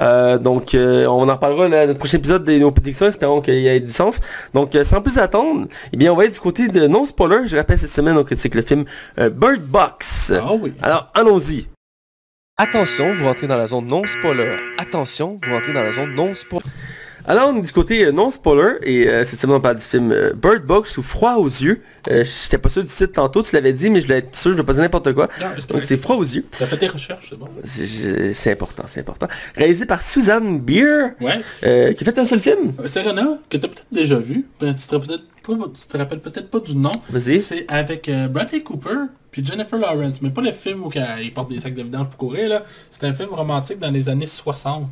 Euh, 0.00 0.38
donc 0.38 0.74
euh, 0.74 1.06
on 1.06 1.28
en 1.28 1.34
reparlera 1.34 1.68
dans 1.68 1.86
notre 1.88 1.98
prochain 1.98 2.18
épisode 2.18 2.44
de 2.44 2.56
nos 2.58 2.70
prédictions, 2.70 3.06
espérons 3.06 3.40
qu'il 3.40 3.54
y 3.54 3.66
ait 3.66 3.80
du 3.80 3.92
sens. 3.92 4.20
Donc 4.54 4.74
euh, 4.74 4.84
sans 4.84 5.02
plus 5.02 5.18
attendre, 5.18 5.66
eh 5.92 5.96
bien 5.96 6.12
on 6.12 6.16
va 6.16 6.26
être 6.26 6.34
du 6.34 6.40
côté 6.40 6.68
de 6.68 6.86
non-spoiler. 6.86 7.48
Je 7.48 7.56
rappelle 7.56 7.78
cette 7.78 7.90
semaine 7.90 8.16
on 8.16 8.22
critique 8.22 8.54
le 8.54 8.62
film 8.62 8.84
euh, 9.18 9.28
Bird 9.28 9.62
Box. 9.62 10.32
Ah 10.36 10.52
oui. 10.54 10.72
Alors 10.82 11.10
allons-y. 11.14 11.66
Attention, 12.56 13.12
vous 13.12 13.24
rentrez 13.24 13.48
dans 13.48 13.56
la 13.56 13.66
zone 13.66 13.86
non-spoiler. 13.86 14.56
Attention, 14.78 15.40
vous 15.42 15.52
rentrez 15.52 15.72
dans 15.72 15.82
la 15.82 15.90
zone 15.90 16.14
non-spoiler. 16.14 16.64
Alors 17.24 17.50
on 17.54 17.58
est 17.58 17.62
du 17.62 17.72
côté 17.72 18.04
euh, 18.04 18.10
non-spoiler 18.12 18.78
et 18.82 19.08
euh, 19.08 19.24
cette 19.24 19.38
semaine 19.38 19.56
on 19.56 19.60
parle 19.60 19.76
du 19.76 19.82
film 19.84 20.10
euh, 20.10 20.32
Bird 20.32 20.64
Box 20.66 20.98
ou 20.98 21.02
Froid 21.02 21.34
aux 21.36 21.46
yeux. 21.46 21.80
Euh, 22.10 22.24
J'étais 22.24 22.58
pas 22.58 22.68
sûr 22.68 22.82
du 22.82 22.88
titre 22.92 23.12
tantôt, 23.12 23.42
tu 23.44 23.54
l'avais 23.54 23.72
dit 23.72 23.90
mais 23.90 24.00
je 24.00 24.12
être 24.12 24.34
sûr, 24.34 24.52
je 24.52 24.56
ne 24.56 24.62
pas 24.62 24.72
dire 24.72 24.82
n'importe 24.82 25.12
quoi. 25.12 25.28
Non, 25.40 25.46
Donc 25.68 25.82
c'est 25.82 25.96
Froid 25.96 26.16
aux 26.16 26.22
yeux. 26.24 26.44
T'as 26.50 26.66
fait 26.66 26.78
tes 26.78 26.88
recherches, 26.88 27.26
c'est 27.30 27.38
bon. 27.38 27.48
C'est- 27.64 28.50
important, 28.50 28.84
c'est 28.88 29.00
important. 29.00 29.28
Réalisé 29.56 29.86
par 29.86 30.02
Suzanne 30.02 30.58
Beer, 30.60 31.10
Ouais. 31.20 31.94
qui 31.94 32.02
a 32.02 32.12
fait 32.12 32.18
un 32.18 32.24
seul 32.24 32.40
film. 32.40 32.72
Serena, 32.86 33.38
que 33.48 33.56
t'as 33.56 33.68
peut-être 33.68 33.86
déjà 33.92 34.18
vu, 34.18 34.44
ben, 34.60 34.74
tu 34.74 34.86
te 34.86 34.94
rappelles 34.94 35.08
peut-être 35.08 35.24
pas, 35.42 35.68
tu 35.80 35.86
te 35.86 35.96
rappelles 35.96 36.20
peut-être 36.20 36.50
pas 36.50 36.58
du 36.60 36.74
nom. 36.76 36.92
Vas-y. 37.08 37.38
C'est 37.38 37.64
avec 37.68 38.10
Bradley 38.30 38.62
Cooper 38.62 38.96
puis 39.30 39.44
Jennifer 39.46 39.78
Lawrence, 39.78 40.20
mais 40.20 40.28
pas 40.28 40.42
le 40.42 40.52
film 40.52 40.84
où 40.84 40.90
il 41.22 41.32
porte 41.32 41.50
des 41.50 41.58
sacs 41.60 41.74
de 41.74 41.82
vidange 41.82 42.08
pour 42.08 42.18
courir 42.18 42.48
là. 42.50 42.64
C'est 42.90 43.04
un 43.04 43.14
film 43.14 43.30
romantique 43.30 43.78
dans 43.78 43.90
les 43.90 44.08
années 44.10 44.26
60. 44.26 44.88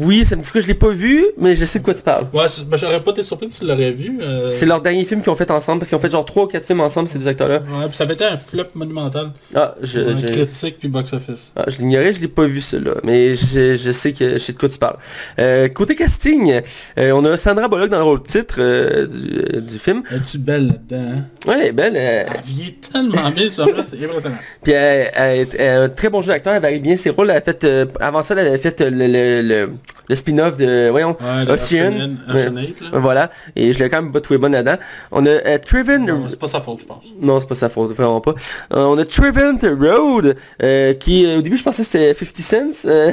Oui, 0.00 0.24
ça 0.24 0.34
me 0.34 0.42
dit 0.42 0.50
que 0.50 0.60
je 0.60 0.66
l'ai 0.66 0.74
pas 0.74 0.88
vu, 0.88 1.26
mais 1.38 1.54
je 1.54 1.64
sais 1.64 1.78
de 1.78 1.84
quoi 1.84 1.94
tu 1.94 2.02
parles. 2.02 2.26
Ouais, 2.32 2.46
ben, 2.66 2.76
j'aurais 2.78 3.02
pas 3.02 3.10
été 3.10 3.22
surpris 3.22 3.48
que 3.48 3.54
tu 3.54 3.64
l'aurais 3.66 3.92
vu. 3.92 4.18
euh, 4.22 4.46
C'est 4.46 4.64
leur 4.66 4.80
dernier 4.80 5.04
film 5.04 5.20
qu'ils 5.20 5.30
ont 5.30 5.36
fait 5.36 5.50
ensemble, 5.50 5.80
parce 5.80 5.88
qu'ils 5.90 5.98
ont 5.98 6.00
fait 6.00 6.10
genre 6.10 6.24
3 6.24 6.44
ou 6.44 6.46
4 6.46 6.64
films 6.66 6.80
ensemble, 6.80 7.08
ces 7.08 7.18
deux 7.18 7.28
acteurs-là. 7.28 7.56
Ouais, 7.58 7.86
puis 7.88 7.96
ça 7.96 8.04
avait 8.04 8.14
été 8.14 8.24
un 8.24 8.38
flop 8.38 8.64
monumental. 8.74 9.32
Ah, 9.54 9.74
je, 9.82 10.00
Un 10.00 10.16
je, 10.16 10.26
critique 10.28 10.78
puis 10.78 10.88
box-office. 10.88 11.52
ah, 11.56 11.64
je 11.68 11.76
l'ignorais, 11.78 12.12
je 12.12 12.20
l'ai 12.20 12.28
pas 12.28 12.44
vu 12.46 12.60
celui-là, 12.60 12.94
mais 13.04 13.34
je, 13.34 13.76
je 13.76 13.92
sais 13.92 14.12
que 14.12 14.32
je 14.34 14.38
sais 14.38 14.52
de 14.54 14.58
quoi 14.58 14.68
tu 14.68 14.78
parles. 14.78 14.96
Euh, 15.38 15.68
côté 15.68 15.94
casting, 15.94 16.60
euh, 16.98 17.12
on 17.12 17.24
a 17.26 17.36
Sandra 17.36 17.68
Bullock 17.68 17.90
dans 17.90 17.98
le 17.98 18.04
rôle 18.04 18.22
titre 18.22 18.56
euh, 18.58 19.06
du, 19.06 19.56
euh, 19.56 19.60
du 19.60 19.78
film. 19.78 20.02
Es-tu 20.10 20.38
belle 20.38 20.68
là-dedans? 20.68 21.10
hein? 21.18 21.24
Ouais, 21.46 21.56
elle 21.60 21.66
est 21.68 21.72
belle. 21.72 21.94
euh, 21.96 22.24
Elle 22.34 22.42
vieillit 22.44 22.74
tellement 22.74 23.30
bien, 23.30 23.44
ce 23.48 23.56
c'est 23.56 23.62
impressionnant. 23.62 24.14
Puis 24.62 24.72
elle, 24.72 25.10
elle, 25.14 25.46
elle 25.58 25.68
a 25.68 25.82
un 25.82 25.88
très 25.88 26.08
bon 26.08 26.22
jeu 26.22 26.28
d'acteur, 26.28 26.54
elle 26.54 26.62
varie 26.62 26.78
bien 26.80 26.96
ses 26.96 27.10
rôles. 27.10 27.30
Elle 27.30 27.36
a 27.36 27.40
fait, 27.42 27.64
euh, 27.64 27.86
avant 28.00 28.22
ça, 28.22 28.34
elle 28.38 28.46
avait 28.46 28.58
fait 28.58 28.80
euh, 28.80 28.90
le, 28.90 29.06
le, 29.06 29.42
le, 29.42 29.70
le 30.08 30.14
spin-off 30.14 30.56
de, 30.56 30.88
voyons, 30.90 31.16
Ouais, 31.20 31.42
Ocean. 31.50 31.54
Ocean- 31.54 32.16
Ouais. 32.34 32.42
Oceanate, 32.46 32.80
là. 32.80 32.88
Voilà, 32.98 33.30
et 33.56 33.72
je 33.72 33.78
l'ai 33.78 33.88
quand 33.88 34.02
même 34.02 34.12
pas 34.12 34.20
trouvé 34.20 34.38
bonne 34.38 34.52
là-dedans. 34.52 34.76
On 35.12 35.24
a 35.26 35.28
euh, 35.30 35.58
Triven... 35.58 36.04
Non, 36.06 36.28
C'est 36.28 36.38
pas 36.38 36.46
sa 36.48 36.60
faute, 36.60 36.80
je 36.80 36.86
pense. 36.86 37.04
Non, 37.20 37.38
c'est 37.40 37.48
pas 37.48 37.54
sa 37.54 37.68
faute, 37.68 37.92
vraiment 37.94 38.20
pas. 38.20 38.34
Euh, 38.72 38.84
on 38.84 38.98
a 38.98 39.04
Trevent 39.04 39.58
Road, 39.80 40.36
euh, 40.62 40.94
qui 40.94 41.26
euh, 41.26 41.38
au 41.38 41.42
début 41.42 41.56
je 41.56 41.62
pensais 41.62 41.82
que 41.82 41.88
c'était 41.88 42.14
50 42.14 42.72
cents. 42.72 42.88
euh, 42.88 43.12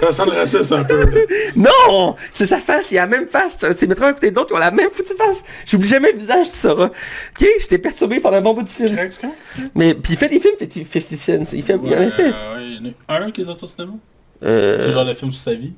Ça 0.00 0.12
sent 0.12 0.22
le 0.26 0.32
raciste 0.36 0.72
un 0.72 0.84
peu. 0.84 0.98
là. 1.04 1.20
non 1.56 2.14
C'est 2.32 2.46
sa 2.46 2.58
face, 2.58 2.90
il 2.92 2.98
a 2.98 3.02
la 3.02 3.06
même 3.06 3.26
face. 3.28 3.58
C'est 3.58 3.86
mettre 3.86 4.02
un 4.02 4.12
côté 4.12 4.30
d'autre, 4.30 4.48
ils 4.52 4.56
ont 4.56 4.58
la 4.58 4.70
même 4.70 4.90
foutue 4.90 5.14
face. 5.16 5.44
J'oublie 5.66 5.88
jamais 5.88 6.12
le 6.12 6.18
visage, 6.18 6.50
tu 6.50 6.56
sauras. 6.56 6.86
Ok, 6.86 7.46
j'étais 7.60 7.78
perturbé 7.78 8.20
pendant 8.20 8.36
un 8.36 8.40
bon 8.42 8.54
bout 8.54 8.62
du 8.62 8.72
film. 8.72 8.96
Mais, 9.74 9.94
puis 9.94 10.12
il 10.14 10.18
fait 10.18 10.28
des 10.28 10.40
films 10.40 10.54
50 10.58 10.86
50 10.86 11.18
cents, 11.18 11.52
il, 11.56 11.62
fait, 11.62 11.78
il 11.84 11.94
en 11.94 11.98
a 12.00 12.10
fait. 12.10 12.22
Euh, 12.24 12.56
ouais, 12.56 12.64
il 12.80 12.86
y 12.86 12.94
en 13.08 13.14
a 13.14 13.20
un 13.24 13.30
qui 13.30 13.40
est 13.42 13.44
sorti 13.44 13.64
au 13.64 13.68
cinéma. 13.68 13.92
Euh, 14.42 14.92
genre 14.92 15.04
le 15.04 15.14
film 15.14 15.32
sur 15.32 15.42
sa 15.42 15.54
vie? 15.54 15.72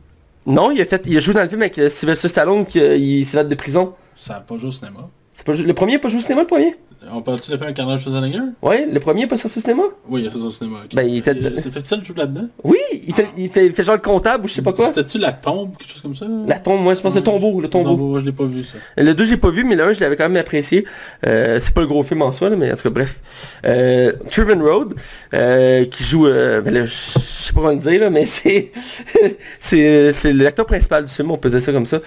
non, 0.46 0.70
il 0.70 0.80
a 0.80 0.86
fait, 0.86 1.07
il 1.07 1.16
a 1.16 1.20
joué 1.20 1.34
dans 1.34 1.42
le 1.42 1.48
film 1.48 1.62
avec 1.62 1.78
euh, 1.78 1.88
Sylvester 1.88 2.28
Stallone, 2.28 2.66
qu'il 2.66 3.26
s'évade 3.26 3.48
de 3.48 3.54
prison. 3.54 3.94
Ça 4.14 4.36
a 4.36 4.40
pas 4.40 4.57
joué 4.57 4.68
au 4.68 4.72
cinéma. 4.72 5.09
Pas, 5.44 5.54
le 5.54 5.74
premier 5.74 5.96
a 5.96 5.98
pas 5.98 6.09
joué 6.09 6.18
au 6.18 6.22
cinéma, 6.22 6.42
le 6.42 6.46
premier? 6.46 6.74
On 7.12 7.22
parle-tu 7.22 7.50
de 7.50 7.57
faire 7.57 7.68
un 7.68 7.72
carnage 7.72 8.02
Schwarzenegger? 8.02 8.40
Ouais, 8.62 8.86
le 8.90 8.98
premier 9.00 9.26
pas 9.26 9.36
sorti 9.36 9.59
au 9.59 9.61
cinéma? 9.61 9.82
Oui, 10.09 10.22
il 10.22 10.28
a 10.28 10.30
ça 10.30 10.38
au 10.38 10.50
cinéma. 10.50 10.78
Ben, 10.94 11.02
il 11.09 11.18
était- 11.18 11.34
C'est 11.59 11.72
fait-il 11.72 12.04
joue 12.04 12.14
là-dedans? 12.14 12.48
Oui, 12.64 12.78
il 13.07 13.14
fait, 13.14 13.28
il 13.38 13.48
fait, 13.50 13.66
il 13.66 13.72
fait 13.72 13.82
genre 13.82 13.94
le 13.94 14.00
comptable 14.00 14.44
ou 14.44 14.48
je 14.48 14.54
sais 14.54 14.62
pas 14.62 14.72
quoi. 14.72 14.88
C'était-tu 14.88 15.18
la 15.18 15.32
tombe, 15.32 15.76
quelque 15.76 15.90
chose 15.90 16.02
comme 16.02 16.14
ça? 16.14 16.26
La 16.46 16.59
tombe, 16.59 16.82
moi 16.82 16.94
je 16.94 17.00
pense 17.00 17.14
le 17.14 17.20
tombeau, 17.22 17.61
le 17.61 17.68
tombeau. 17.68 17.90
tombeau, 17.90 18.20
je 18.20 18.24
l'ai 18.24 18.32
pas 18.32 18.44
vu 18.44 18.64
ça. 18.64 18.76
Le 18.96 19.12
2 19.14 19.24
j'ai 19.24 19.36
pas 19.36 19.50
vu, 19.50 19.64
mais 19.64 19.76
le 19.76 19.84
1 19.84 19.92
je 19.92 20.00
l'avais 20.00 20.16
quand 20.16 20.28
même 20.28 20.36
apprécié. 20.40 20.84
Euh, 21.26 21.61
c'est 21.61 21.72
pas 21.74 21.80
le 21.82 21.86
gros 21.86 22.02
film 22.02 22.22
en 22.22 22.32
soi, 22.32 22.50
là, 22.50 22.57
mais 22.57 22.70
en 22.72 22.76
tout 22.76 22.82
cas 22.82 22.90
bref. 22.90 23.20
Euh, 23.66 24.12
Triven 24.30 24.62
Road, 24.62 24.94
euh, 25.34 25.84
qui 25.86 26.02
joue, 26.02 26.26
euh, 26.26 26.61
ben 26.61 26.74
là, 26.74 26.84
je 26.86 26.92
sais 26.94 27.52
pas 27.52 27.61
comment 27.61 27.72
le 27.72 27.78
dire 27.78 28.00
là, 28.00 28.11
mais 28.11 28.26
c'est 28.26 28.72
c'est 29.61 30.12
c'est 30.12 30.32
l'acteur 30.32 30.66
principal 30.66 31.04
du 31.04 31.12
film, 31.12 31.30
on 31.30 31.38
peut 31.38 31.50
dire 31.50 31.62
ça 31.62 31.72
comme 31.72 31.86
ça. 31.86 32.00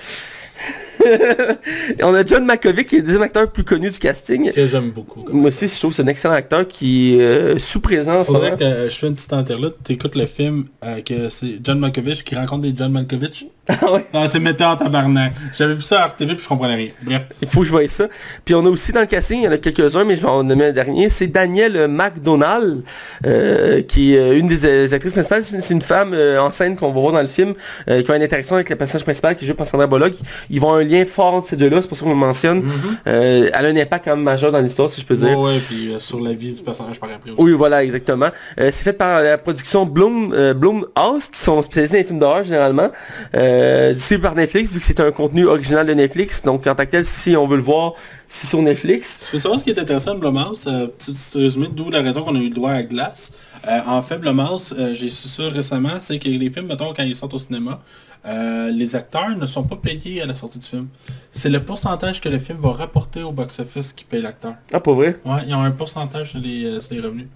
On 2.03 2.13
a 2.13 2.23
John 2.25 2.45
Malkovich 2.45 2.85
qui 2.87 2.95
est 2.95 2.99
le 2.99 3.03
deuxième 3.05 3.21
acteur 3.23 3.43
le 3.43 3.49
plus 3.49 3.63
connu 3.63 3.89
du 3.89 3.97
casting. 3.99 4.51
Que 4.51 4.67
j'aime 4.67 4.91
beaucoup. 4.91 5.25
Moi 5.31 5.47
aussi 5.47 5.67
je 5.67 5.77
trouve 5.77 5.91
que 5.91 5.95
c'est 5.97 6.03
un 6.03 6.07
excellent 6.07 6.33
acteur 6.33 6.67
qui 6.67 7.15
est 7.15 7.21
euh, 7.21 7.57
sous-présent 7.57 8.19
en 8.19 8.23
ce 8.23 8.27
Faudrait 8.31 8.51
moment. 8.51 8.57
que 8.57 8.63
euh, 8.63 8.89
je 8.89 8.95
fais 8.97 9.07
une 9.07 9.15
petite 9.15 9.33
interlude, 9.33 9.73
t'écoutes 9.83 10.15
le 10.15 10.25
film 10.25 10.65
euh, 10.83 11.01
que 11.01 11.29
c'est 11.29 11.59
John 11.63 11.79
Malkovich 11.79 12.23
qui 12.23 12.35
rencontre 12.35 12.61
des 12.63 12.73
John 12.75 12.91
Malkovich? 12.91 13.45
Ah 13.69 13.93
ouais. 13.93 14.05
Ah, 14.13 14.25
c'est 14.27 14.61
en 14.63 14.75
tabarnak. 14.75 15.33
J'avais 15.57 15.75
vu 15.75 15.81
ça 15.81 16.03
à 16.03 16.07
RTV 16.07 16.35
puis 16.35 16.43
je 16.43 16.47
comprenais 16.47 16.75
rien. 16.75 16.89
Bref. 17.01 17.27
Il 17.41 17.47
faut 17.47 17.61
que 17.61 17.65
je 17.67 17.71
voie 17.71 17.87
ça. 17.87 18.07
Puis 18.43 18.55
on 18.55 18.65
a 18.65 18.69
aussi 18.69 18.91
dans 18.91 19.01
le 19.01 19.05
casting, 19.05 19.41
il 19.41 19.45
y 19.45 19.47
en 19.47 19.51
a 19.51 19.57
quelques-uns, 19.57 20.03
mais 20.03 20.15
je 20.15 20.21
vais 20.21 20.27
en 20.27 20.43
nommer 20.43 20.65
un 20.65 20.71
dernier. 20.71 21.09
C'est 21.09 21.27
Danielle 21.27 21.87
McDonald, 21.87 22.81
euh, 23.25 23.81
qui 23.83 24.15
est 24.15 24.19
euh, 24.19 24.39
une 24.39 24.47
des 24.47 24.65
euh, 24.65 24.93
actrices 24.93 25.13
principales. 25.13 25.43
C'est 25.43 25.73
une 25.73 25.81
femme 25.81 26.13
euh, 26.13 26.39
en 26.39 26.51
scène 26.51 26.75
qu'on 26.75 26.91
va 26.91 26.99
voir 26.99 27.13
dans 27.13 27.21
le 27.21 27.27
film, 27.27 27.53
euh, 27.89 28.01
qui 28.01 28.11
a 28.11 28.15
une 28.15 28.23
interaction 28.23 28.55
avec 28.55 28.69
le 28.69 28.75
personnage 28.75 29.03
principal 29.03 29.35
qui 29.35 29.45
joue 29.45 29.53
par 29.53 29.67
Sandra 29.67 29.87
Bullock. 29.87 30.13
Ils 30.49 30.59
vont 30.59 30.69
avoir 30.69 30.81
un 30.81 30.85
lien 30.85 31.05
fort 31.05 31.35
entre 31.35 31.47
ces 31.47 31.55
deux-là, 31.55 31.81
c'est 31.81 31.87
pour 31.87 31.97
ça 31.97 32.03
qu'on 32.03 32.09
le 32.09 32.15
mentionne. 32.15 32.63
Euh, 33.07 33.49
elle 33.53 33.65
a 33.65 33.69
un 33.69 33.75
impact 33.75 34.05
quand 34.05 34.15
même 34.15 34.23
majeur 34.23 34.51
dans 34.51 34.59
l'histoire, 34.59 34.89
si 34.89 35.01
je 35.01 35.05
peux 35.05 35.15
dire. 35.15 35.39
Ouais, 35.39 35.53
ouais, 35.53 35.59
puis 35.59 35.93
sur 35.99 36.19
la 36.19 36.33
vie 36.33 36.53
du 36.53 36.61
personnage 36.61 36.99
par 36.99 37.09
après 37.11 37.31
aussi. 37.31 37.41
Oui, 37.41 37.51
voilà, 37.53 37.83
exactement. 37.83 38.29
C'est 38.57 38.83
fait 38.83 38.93
par 38.93 39.21
la 39.21 39.37
production 39.37 39.85
Bloom, 39.85 40.33
euh, 40.33 40.53
Blumhouse, 40.53 41.29
qui 41.31 41.39
sont 41.41 41.61
spécialisés 41.61 41.93
dans 41.93 41.99
les 41.99 42.03
films 42.05 42.19
d'horreur 42.19 42.43
généralement. 42.43 42.89
Euh, 43.35 43.58
distribué 43.93 44.21
par 44.21 44.35
Netflix, 44.35 44.73
vu 44.73 44.79
que 44.79 44.85
c'est 44.85 44.99
un 44.99 45.11
contenu 45.11 45.45
original 45.45 45.85
de 45.85 45.93
Netflix. 45.93 46.43
Donc, 46.43 46.67
en 46.67 46.75
tant 46.75 46.85
que 46.85 46.91
tel, 46.91 47.05
si 47.05 47.35
on 47.35 47.47
veut 47.47 47.57
le 47.57 47.63
voir, 47.63 47.93
c'est 48.27 48.47
sur 48.47 48.61
Netflix. 48.61 49.19
Tu 49.19 49.35
veux 49.35 49.39
savoir 49.39 49.59
ce 49.59 49.63
qui 49.63 49.71
est 49.71 49.79
intéressant 49.79 50.13
de 50.13 50.19
Blumhouse 50.19 50.65
euh, 50.67 50.87
Petit 50.87 51.15
résumé, 51.35 51.67
d'où 51.71 51.89
la 51.89 52.01
raison 52.01 52.23
qu'on 52.23 52.35
a 52.35 52.39
eu 52.39 52.49
le 52.49 52.55
droit 52.55 52.71
à 52.71 52.83
glace. 52.83 53.31
Euh, 53.67 53.79
en 53.87 54.01
fait, 54.01 54.17
Blumhouse, 54.17 54.73
euh, 54.77 54.93
j'ai 54.93 55.09
su 55.09 55.27
ça 55.27 55.49
récemment, 55.49 55.99
c'est 55.99 56.19
que 56.19 56.29
les 56.29 56.49
films, 56.49 56.67
mettons, 56.67 56.93
quand 56.93 57.03
ils 57.03 57.15
sortent 57.15 57.33
au 57.33 57.39
cinéma, 57.39 57.81
euh, 58.25 58.69
les 58.69 58.95
acteurs 58.95 59.29
ne 59.37 59.45
sont 59.45 59.63
pas 59.63 59.77
payés 59.77 60.21
à 60.21 60.25
la 60.25 60.35
sortie 60.35 60.59
du 60.59 60.65
film. 60.65 60.87
C'est 61.31 61.49
le 61.49 61.63
pourcentage 61.63 62.19
que 62.19 62.27
le 62.27 62.39
film 62.39 62.59
va 62.61 62.73
rapporter 62.73 63.23
au 63.23 63.31
box-office 63.31 63.93
qui 63.93 64.03
paye 64.03 64.21
l'acteur. 64.21 64.55
Ah, 64.73 64.79
pas 64.79 64.93
vrai? 64.93 65.19
Ouais, 65.25 65.41
ils 65.47 65.53
ont 65.53 65.61
un 65.61 65.71
pourcentage 65.71 66.31
sur 66.31 66.39
les, 66.39 66.65
euh, 66.65 66.79
sur 66.79 66.95
les 66.95 67.01
revenus. 67.01 67.27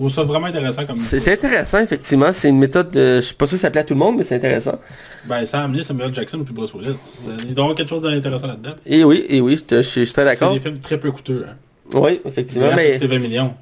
Trouve 0.00 0.10
ça 0.10 0.22
vraiment 0.22 0.46
intéressant 0.46 0.86
comme 0.86 0.96
C'est 0.96 1.18
c'est 1.18 1.34
intéressant, 1.34 1.78
effectivement. 1.78 2.32
C'est 2.32 2.48
une 2.48 2.58
méthode, 2.58 2.96
euh, 2.96 3.16
je 3.16 3.26
suis 3.26 3.34
pas 3.34 3.46
sûr 3.46 3.56
que 3.56 3.60
ça 3.60 3.70
plaît 3.70 3.82
à 3.82 3.84
tout 3.84 3.92
le 3.92 3.98
monde, 3.98 4.16
mais 4.16 4.22
c'est 4.22 4.34
intéressant. 4.34 4.80
Ben, 5.26 5.44
ça 5.44 5.60
a 5.60 5.64
amené 5.64 5.82
Samuel 5.82 6.14
Jackson 6.14 6.42
puis 6.42 6.54
Bruce 6.54 6.72
Willis. 6.72 7.28
Il 7.46 7.52
doit 7.52 7.64
y 7.64 7.66
avoir 7.66 7.74
quelque 7.74 7.90
chose 7.90 8.00
d'intéressant 8.00 8.46
là-dedans. 8.46 8.76
Et 8.86 9.04
oui, 9.04 9.26
et 9.28 9.42
oui, 9.42 9.62
je, 9.70 9.82
suis 9.82 10.10
très 10.10 10.22
C'est 10.22 10.24
d'accord. 10.24 10.54
des 10.54 10.60
films 10.60 10.78
très 10.78 10.98
peu 10.98 11.12
coûteux. 11.12 11.44
Hein. 11.46 11.52
Oui, 11.92 12.18
effectivement. 12.24 12.70
Mais, 12.74 12.94
coûter 12.94 13.08
20 13.08 13.18
millions. 13.18 13.54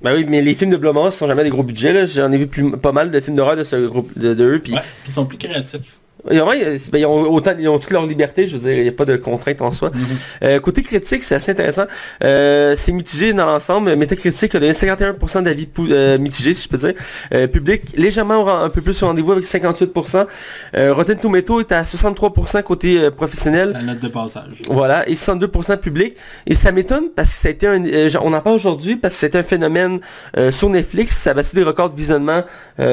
ben 0.00 0.14
oui, 0.16 0.24
mais 0.26 0.40
les 0.40 0.54
films 0.54 0.70
de 0.70 0.78
Blumhouse 0.78 1.12
sont 1.12 1.26
jamais 1.26 1.44
des 1.44 1.50
gros 1.50 1.62
budgets. 1.62 2.06
J'en 2.06 2.32
ai 2.32 2.38
vu 2.38 2.46
plus, 2.46 2.70
pas 2.78 2.92
mal 2.92 3.10
de 3.10 3.20
films 3.20 3.36
d'horreur 3.36 3.56
de 3.56 3.62
ce 3.62 3.86
groupe 3.86 4.18
de, 4.18 4.32
de 4.32 4.44
eux. 4.44 4.60
Puis, 4.60 4.72
Ouais, 4.72 4.80
puis 4.80 5.10
ils 5.10 5.12
sont 5.12 5.26
plus 5.26 5.36
créatifs. 5.36 5.98
Ils, 6.30 6.38
ben, 6.92 6.98
ils 6.98 7.06
ont 7.06 7.32
autant, 7.32 7.52
ils 7.58 7.68
ont 7.68 7.78
toute 7.78 7.90
leur 7.90 8.06
liberté, 8.06 8.46
je 8.46 8.56
veux 8.56 8.62
dire, 8.62 8.72
il 8.72 8.82
n'y 8.82 8.88
a 8.88 8.92
pas 8.92 9.04
de 9.04 9.16
contraintes 9.16 9.62
en 9.62 9.70
soi. 9.70 9.90
Euh, 10.42 10.60
côté 10.60 10.82
critique, 10.82 11.22
c'est 11.22 11.34
assez 11.34 11.52
intéressant. 11.52 11.84
Euh, 12.24 12.74
c'est 12.76 12.92
mitigé 12.92 13.32
dans 13.32 13.46
l'ensemble. 13.46 13.94
Metacritic 13.96 14.54
a 14.54 14.60
donné 14.60 14.72
51% 14.72 15.42
d'avis 15.42 15.68
euh, 15.78 16.18
mitigés, 16.18 16.54
si 16.54 16.64
je 16.64 16.68
peux 16.68 16.76
dire. 16.76 16.94
Euh, 17.34 17.46
public, 17.46 17.82
légèrement 17.96 18.62
un 18.62 18.68
peu 18.68 18.80
plus 18.80 19.02
au 19.02 19.06
rendez-vous 19.06 19.32
avec 19.32 19.44
58%. 19.44 20.26
Euh, 20.76 20.92
Rotten 20.92 21.18
Tomato 21.18 21.60
est 21.60 21.72
à 21.72 21.82
63% 21.82 22.62
côté 22.62 23.10
professionnel. 23.10 23.72
La 23.72 23.82
note 23.82 24.00
de 24.00 24.08
passage. 24.08 24.62
Voilà, 24.68 25.08
et 25.08 25.14
62% 25.14 25.78
public. 25.78 26.16
Et 26.46 26.54
ça 26.54 26.72
m'étonne 26.72 27.10
parce 27.14 27.32
que 27.32 27.38
ça 27.38 27.48
a 27.48 27.50
été 27.50 27.66
un... 27.66 27.82
on 28.22 28.32
en 28.32 28.40
parle 28.40 28.56
aujourd'hui 28.56 28.96
parce 28.96 29.14
que 29.14 29.20
c'était 29.20 29.38
un 29.38 29.42
phénomène 29.42 30.00
sur 30.50 30.68
Netflix. 30.68 31.16
Ça 31.16 31.30
a 31.30 31.34
battu 31.34 31.56
des 31.56 31.62
records 31.62 31.90
de 31.90 31.96
visionnement 31.96 32.42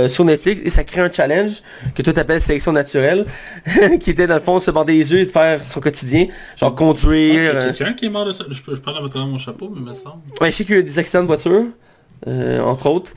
sur 0.07 0.25
Netflix 0.25 0.61
et 0.63 0.69
ça 0.69 0.83
crée 0.83 1.01
un 1.01 1.11
challenge 1.11 1.61
que 1.95 2.01
toi 2.01 2.13
t'appelles 2.13 2.41
sélection 2.41 2.71
naturelle, 2.71 3.16
qui 3.99 4.09
était 4.11 4.27
dans 4.27 4.35
le 4.35 4.39
fond 4.41 4.59
se 4.59 4.71
bander 4.71 4.93
les 4.93 5.11
yeux 5.11 5.19
et 5.19 5.25
de 5.25 5.31
faire 5.31 5.63
son 5.63 5.79
quotidien, 5.79 6.27
genre 6.57 6.73
Ah, 6.73 6.77
conduire. 6.77 7.39
c'est 7.39 7.55
euh, 7.55 7.73
quelqu'un 7.73 7.93
qui 7.93 8.05
est 8.05 8.09
mort 8.09 8.25
de 8.25 8.31
ça. 8.33 8.43
Je 8.49 8.61
peux, 8.61 8.75
je 8.75 8.81
pas 8.81 8.93
mettre 8.93 9.09
dans 9.17 9.27
mon 9.27 9.37
chapeau, 9.37 9.69
mais 9.73 9.79
il 9.81 9.87
me 9.89 9.93
semble. 9.93 10.21
Ouais, 10.41 10.51
je 10.51 10.57
sais 10.57 10.65
qu'il 10.65 10.75
y 10.75 10.77
a 10.77 10.81
eu 10.81 10.83
des 10.83 10.99
accidents 10.99 11.21
de 11.23 11.27
voiture, 11.27 11.63
euh, 12.27 12.61
entre 12.61 12.87
autres. 12.87 13.11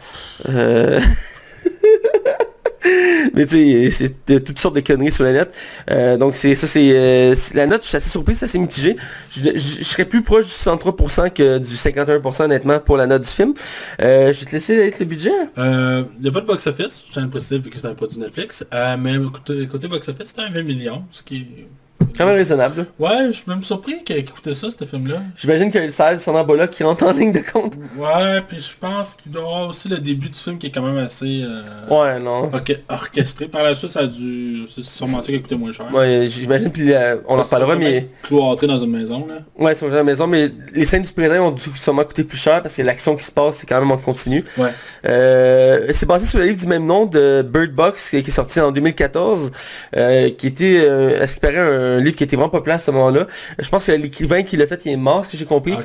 Euh, 0.48 1.00
Mais 3.34 3.46
tu 3.46 3.90
sais, 3.90 4.10
c'est 4.26 4.44
toutes 4.44 4.58
sortes 4.58 4.76
de 4.76 4.80
conneries 4.80 5.12
sur 5.12 5.24
la 5.24 5.32
net. 5.32 5.54
Euh, 5.90 6.16
donc 6.16 6.34
c'est 6.34 6.54
ça, 6.54 6.66
c'est 6.66 6.92
euh, 6.92 7.34
c'est- 7.34 7.54
la 7.54 7.66
note. 7.66 7.82
Je 7.82 7.88
suis 7.88 7.96
assez 7.96 8.10
surpris, 8.10 8.34
c'est 8.34 8.46
assez 8.46 8.58
mitigé. 8.58 8.96
Je, 9.30 9.58
serais 9.58 10.04
plus 10.04 10.22
proche 10.22 10.46
du 10.46 10.50
63% 10.50 11.30
que 11.30 11.58
du 11.58 11.74
51% 11.74 12.44
honnêtement 12.44 12.78
pour 12.78 12.96
la 12.96 13.06
note 13.06 13.22
du 13.22 13.28
film. 13.28 13.54
Euh, 14.00 14.32
je 14.32 14.40
vais 14.40 14.46
te 14.46 14.52
laisser 14.52 14.80
avec 14.80 14.98
le 14.98 15.06
budget. 15.06 15.30
Il 15.56 16.06
n'y 16.20 16.28
a 16.28 16.32
pas 16.32 16.40
de 16.40 16.46
box-office, 16.46 17.04
je 17.08 17.12
tiens 17.12 17.24
à 17.24 17.56
vu 17.58 17.70
que 17.70 17.78
c'est 17.78 17.86
un 17.86 17.94
produit 17.94 18.18
Netflix. 18.18 18.64
Mais 18.98 19.18
côté, 19.32 19.66
côté 19.66 19.88
box-office, 19.88 20.28
c'était 20.28 20.42
un 20.42 20.50
20 20.50 20.62
millions, 20.62 21.04
ce 21.12 21.22
qui 21.22 21.36
est... 21.36 21.66
Quand 22.16 22.26
même 22.26 22.36
raisonnable. 22.36 22.86
Ouais, 22.98 23.26
je 23.28 23.32
suis 23.32 23.44
même 23.46 23.62
surpris 23.62 24.02
qu'il 24.04 24.16
écoutait 24.16 24.54
ça, 24.54 24.68
ce 24.70 24.84
film-là. 24.84 25.22
J'imagine 25.36 25.70
qu'il 25.70 25.80
y 25.80 25.82
a 25.82 25.86
le 25.86 25.92
16 25.92 26.20
Sandra 26.22 26.44
Bullock 26.44 26.68
qui 26.70 26.82
rentre 26.84 27.04
en 27.06 27.12
ligne 27.12 27.32
de 27.32 27.40
compte. 27.40 27.74
Ouais, 27.96 28.42
puis 28.46 28.58
je 28.60 28.72
pense 28.78 29.14
qu'il 29.14 29.32
doit 29.32 29.42
y 29.42 29.44
avoir 29.46 29.68
aussi 29.68 29.88
le 29.88 29.98
début 29.98 30.28
du 30.28 30.38
film 30.38 30.58
qui 30.58 30.66
est 30.66 30.70
quand 30.70 30.82
même 30.82 30.98
assez 30.98 31.42
euh, 31.42 31.62
Ouais, 31.90 32.18
non. 32.20 32.50
orche- 32.50 32.80
orchestré. 32.90 33.48
Par 33.48 33.62
la 33.62 33.74
suite, 33.74 33.90
ça 33.90 34.00
a 34.00 34.06
dû... 34.06 34.64
C'est 34.68 34.82
sûrement 34.84 35.22
ça 35.22 35.28
qui 35.32 35.36
a 35.36 35.38
coûté 35.38 35.56
moins 35.56 35.72
cher. 35.72 35.86
Ouais, 35.94 36.26
j'imagine, 36.28 36.70
puis 36.70 36.92
euh, 36.92 37.16
on 37.26 37.38
en 37.38 37.42
reparlera, 37.42 37.76
mais... 37.76 38.08
Cloîtré 38.24 38.66
dans 38.66 38.78
une 38.78 38.90
maison, 38.90 39.26
là. 39.26 39.36
Ouais, 39.58 39.74
sur 39.74 39.88
la 39.88 40.04
maison, 40.04 40.26
mais 40.26 40.50
les 40.74 40.84
scènes 40.84 41.02
du 41.02 41.12
présent 41.12 41.48
ont 41.48 41.52
dû 41.52 41.62
sûrement 41.74 42.04
coûter 42.04 42.24
plus 42.24 42.38
cher 42.38 42.60
parce 42.62 42.76
que 42.76 42.82
l'action 42.82 43.16
qui 43.16 43.24
se 43.24 43.32
passe, 43.32 43.58
c'est 43.58 43.66
quand 43.66 43.78
même 43.80 43.90
en 43.92 43.96
continu. 43.98 44.44
Ouais. 44.58 44.68
Euh, 45.06 45.86
c'est 45.92 46.06
basé 46.06 46.26
sur 46.26 46.38
le 46.38 46.44
livre 46.46 46.58
du 46.58 46.66
même 46.66 46.84
nom 46.84 47.06
de 47.06 47.42
Bird 47.42 47.70
Box 47.72 48.10
qui, 48.10 48.16
est 48.16 48.30
sorti 48.30 48.60
en 48.60 48.72
2014, 48.72 49.52
euh, 49.96 50.30
qui 50.36 50.46
était, 50.48 50.86
à 51.20 51.26
ce 51.26 51.34
qui 51.34 51.40
paraît, 51.40 51.56
un 51.58 51.89
livre 51.98 52.14
qui 52.14 52.22
était 52.24 52.36
vraiment 52.36 52.50
populaire 52.50 52.76
à 52.76 52.78
ce 52.78 52.90
moment-là. 52.92 53.26
Je 53.58 53.68
pense 53.68 53.86
que 53.86 53.92
l'écrivain 53.92 54.42
qui 54.42 54.56
l'a 54.56 54.66
fait, 54.66 54.80
il 54.84 54.92
est 54.92 54.96
mort, 54.96 55.24
ce 55.26 55.30
que 55.32 55.36
j'ai 55.36 55.46
compris. 55.46 55.74
Ah. 55.76 55.82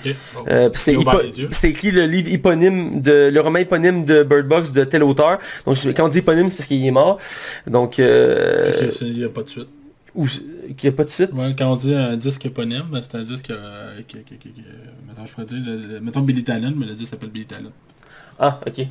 Euh, 0.49 0.69
c'est 0.75 1.69
écrit 1.69 1.91
le 1.91 2.05
livre 2.05 2.31
éponyme 2.31 3.01
de 3.01 3.29
le 3.33 3.39
roman 3.41 3.59
éponyme 3.59 4.05
de 4.05 4.23
Bird 4.23 4.47
Box 4.47 4.71
de 4.71 4.83
tel 4.83 5.03
auteur. 5.03 5.39
Donc 5.65 5.77
quand 5.95 6.05
on 6.05 6.09
dit 6.09 6.19
éponyme, 6.19 6.49
c'est 6.49 6.57
parce 6.57 6.67
qu'il 6.67 6.85
est 6.85 6.91
mort. 6.91 7.17
Donc 7.65 7.97
euh, 7.99 8.89
Il 9.01 9.13
n'y 9.13 9.23
a 9.23 9.29
pas 9.29 9.41
de 9.43 9.49
suite. 9.49 9.67
ou 10.13 10.27
qu'il 10.27 10.75
n'y 10.83 10.89
a 10.89 10.91
pas 10.91 11.03
de 11.05 11.09
suite. 11.09 11.31
Ouais, 11.33 11.55
quand 11.57 11.71
on 11.71 11.75
dit 11.75 11.93
un 11.93 12.17
disque 12.17 12.45
éponyme, 12.45 12.83
ben, 12.91 13.01
c'est 13.01 13.15
un 13.17 13.23
disque 13.23 13.49
euh, 13.49 13.99
qui, 14.07 14.17
qui, 14.19 14.35
qui, 14.37 14.49
qui- 14.49 14.63
mettons, 15.07 15.25
je 15.25 15.31
pourrais 15.31 15.45
dire, 15.45 15.57
le- 15.65 15.93
le- 15.95 15.99
mettons 15.99 16.21
Billy 16.21 16.43
Talent, 16.43 16.73
mais 16.75 16.85
le 16.85 16.93
disque 16.93 17.11
s'appelle 17.11 17.29
Billy 17.29 17.45
Talent. 17.45 17.71
Ah, 18.39 18.59
ok. 18.67 18.85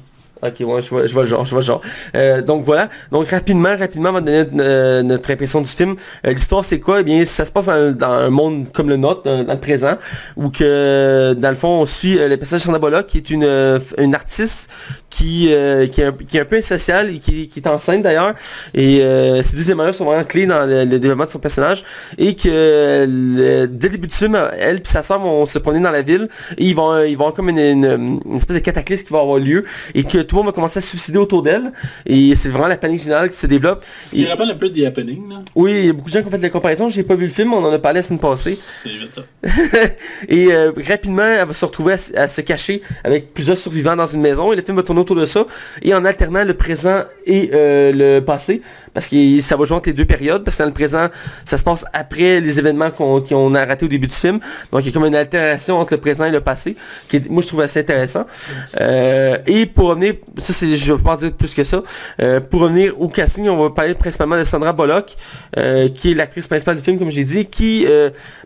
Ok, 0.44 0.56
ouais, 0.60 0.82
je 0.82 0.90
vois, 0.90 1.06
je 1.06 1.14
vois 1.14 1.22
le 1.22 1.28
genre, 1.28 1.44
je 1.46 1.50
vois 1.52 1.60
le 1.60 1.64
genre. 1.64 1.80
Euh, 2.14 2.42
donc 2.42 2.64
voilà. 2.64 2.90
Donc 3.10 3.26
rapidement, 3.28 3.74
rapidement, 3.76 4.10
on 4.10 4.12
va 4.12 4.20
donner 4.20 5.02
notre 5.02 5.30
impression 5.30 5.62
du 5.62 5.70
film. 5.70 5.96
Euh, 6.26 6.32
L'histoire, 6.32 6.64
c'est 6.66 6.80
quoi? 6.80 7.00
Eh 7.00 7.02
bien, 7.02 7.24
ça 7.24 7.46
se 7.46 7.52
passe 7.52 7.66
dans, 7.66 8.10
un 8.10 8.28
monde 8.28 8.70
comme 8.70 8.90
le 8.90 8.96
nôtre, 8.96 9.22
dans, 9.22 9.50
le 9.50 9.60
présent, 9.60 9.96
où 10.36 10.50
que, 10.50 11.34
dans 11.38 11.48
le 11.48 11.56
fond, 11.56 11.80
on 11.80 11.86
suit 11.86 12.18
euh, 12.18 12.28
le 12.28 12.36
personnage 12.36 12.66
Bullock, 12.78 13.06
qui 13.06 13.18
est 13.18 13.30
une, 13.30 13.48
une 13.96 14.14
artiste 14.14 14.68
qui, 15.14 15.48
euh, 15.52 15.86
qui, 15.86 16.00
est 16.00 16.04
un, 16.06 16.12
qui 16.12 16.36
est 16.36 16.40
un 16.40 16.44
peu 16.44 16.56
asociale 16.56 17.14
et 17.14 17.18
qui, 17.18 17.46
qui 17.48 17.60
est 17.60 17.68
enceinte 17.68 18.02
d'ailleurs. 18.02 18.34
Et 18.74 19.00
euh, 19.02 19.42
ces 19.44 19.56
deux 19.56 19.62
éléments-là 19.66 19.92
sont 19.92 20.04
vraiment 20.04 20.24
clés 20.24 20.46
dans 20.46 20.66
le, 20.66 20.84
le 20.84 20.98
développement 20.98 21.26
de 21.26 21.30
son 21.30 21.38
personnage. 21.38 21.84
Et 22.18 22.34
que 22.34 23.06
le- 23.08 23.66
dès 23.66 23.88
le 23.88 23.92
début 23.92 24.08
du 24.08 24.14
film, 24.16 24.36
elle 24.58 24.76
et 24.76 24.80
sa 24.84 25.02
soeur 25.02 25.20
vont 25.20 25.46
se 25.46 25.58
promener 25.58 25.82
dans 25.84 25.90
la 25.92 26.02
ville 26.02 26.28
et 26.58 26.64
ils 26.64 26.74
vont, 26.74 27.00
ils 27.02 27.14
vont 27.16 27.24
avoir 27.24 27.34
comme 27.34 27.48
une, 27.48 27.58
une- 27.58 28.20
une 28.26 28.36
espèce 28.36 28.56
de 28.56 28.60
cataclysme 28.62 29.06
qui 29.06 29.12
va 29.12 29.20
avoir 29.20 29.38
lieu 29.38 29.64
et 29.94 30.02
que 30.02 30.18
tout 30.18 30.34
le 30.36 30.40
monde 30.42 30.46
va 30.46 30.52
commencer 30.52 30.78
à 30.78 30.80
se 30.80 30.88
suicider 30.88 31.18
autour 31.18 31.42
d'elle. 31.42 31.72
Et 32.06 32.34
c'est 32.34 32.48
vraiment 32.48 32.66
la 32.68 32.76
panique 32.76 33.02
générale 33.02 33.30
qui 33.30 33.38
se 33.38 33.46
développe. 33.46 33.84
Ce 34.04 34.10
qui 34.14 34.24
Et- 34.24 34.26
rappelle 34.28 34.50
un 34.50 34.54
peu 34.56 34.68
The 34.70 34.84
Happening, 34.84 35.28
là. 35.30 35.36
oui, 35.54 35.72
il 35.80 35.86
y 35.86 35.88
a 35.90 35.92
beaucoup 35.92 36.08
de 36.10 36.14
gens 36.14 36.20
qui 36.22 36.26
ont 36.28 36.30
fait 36.30 36.38
la 36.38 36.50
comparaison. 36.50 36.88
J'ai 36.88 37.02
pas 37.04 37.14
vu 37.14 37.24
le 37.26 37.32
film, 37.32 37.54
on 37.54 37.64
en 37.64 37.72
a 37.72 37.78
parlé 37.78 37.98
la 38.00 38.02
semaine 38.02 38.18
passée. 38.20 38.58
C'est 38.82 38.88
vite 38.88 39.14
ça. 39.14 39.22
Et 40.28 40.52
euh, 40.52 40.72
rapidement, 40.88 41.22
elle 41.22 41.46
va 41.46 41.54
se 41.54 41.64
retrouver 41.64 41.94
à, 42.16 42.22
à 42.22 42.28
se 42.28 42.40
cacher 42.40 42.82
avec 43.04 43.32
plusieurs 43.32 43.56
survivants 43.58 43.96
dans 43.96 44.06
une 44.06 44.20
maison. 44.20 44.52
Et 44.52 44.56
le 44.56 44.62
film 44.62 44.76
va 44.76 44.82
tourner 44.82 45.00
de 45.14 45.26
ça. 45.26 45.44
Et 45.82 45.92
en 45.94 46.04
alternant 46.06 46.44
le 46.44 46.54
présent 46.54 47.02
et 47.26 47.50
euh, 47.52 47.92
le 47.92 48.24
passé. 48.24 48.62
Parce 48.94 49.08
que 49.08 49.40
ça 49.40 49.56
va 49.56 49.64
jouer 49.64 49.80
les 49.86 49.92
deux 49.92 50.04
périodes. 50.04 50.44
Parce 50.44 50.56
que 50.56 50.62
dans 50.62 50.68
le 50.68 50.74
présent, 50.74 51.08
ça 51.44 51.56
se 51.56 51.64
passe 51.64 51.84
après 51.92 52.40
les 52.40 52.58
événements 52.60 52.90
qu'on 52.92 53.54
a 53.56 53.64
ratés 53.66 53.84
au 53.84 53.88
début 53.88 54.06
du 54.06 54.14
film. 54.14 54.38
Donc 54.72 54.82
il 54.82 54.86
y 54.86 54.88
a 54.88 54.92
comme 54.92 55.04
une 55.04 55.16
altération 55.16 55.78
entre 55.78 55.94
le 55.94 56.00
présent 56.00 56.24
et 56.24 56.30
le 56.30 56.40
passé. 56.40 56.76
Qui 57.08 57.16
est- 57.16 57.28
moi 57.28 57.42
je 57.42 57.48
trouve 57.48 57.60
assez 57.60 57.80
intéressant. 57.80 58.24
Euh, 58.80 59.36
et 59.46 59.66
pour 59.66 59.88
revenir, 59.88 60.14
ça 60.38 60.52
c'est, 60.52 60.74
je 60.76 60.92
vais 60.92 61.02
pas 61.02 61.16
dire 61.16 61.32
plus 61.32 61.52
que 61.54 61.64
ça. 61.64 61.82
Euh, 62.22 62.40
pour 62.40 62.60
revenir 62.60 62.98
au 63.00 63.08
casting, 63.08 63.48
on 63.48 63.60
va 63.64 63.70
parler 63.70 63.94
principalement 63.94 64.38
de 64.38 64.44
Sandra 64.44 64.72
Bullock, 64.72 65.16
qui 65.96 66.12
est 66.12 66.14
l'actrice 66.14 66.46
principale 66.46 66.76
du 66.76 66.82
film, 66.82 66.98
comme 66.98 67.10
j'ai 67.10 67.24
dit, 67.24 67.46
qui, 67.46 67.86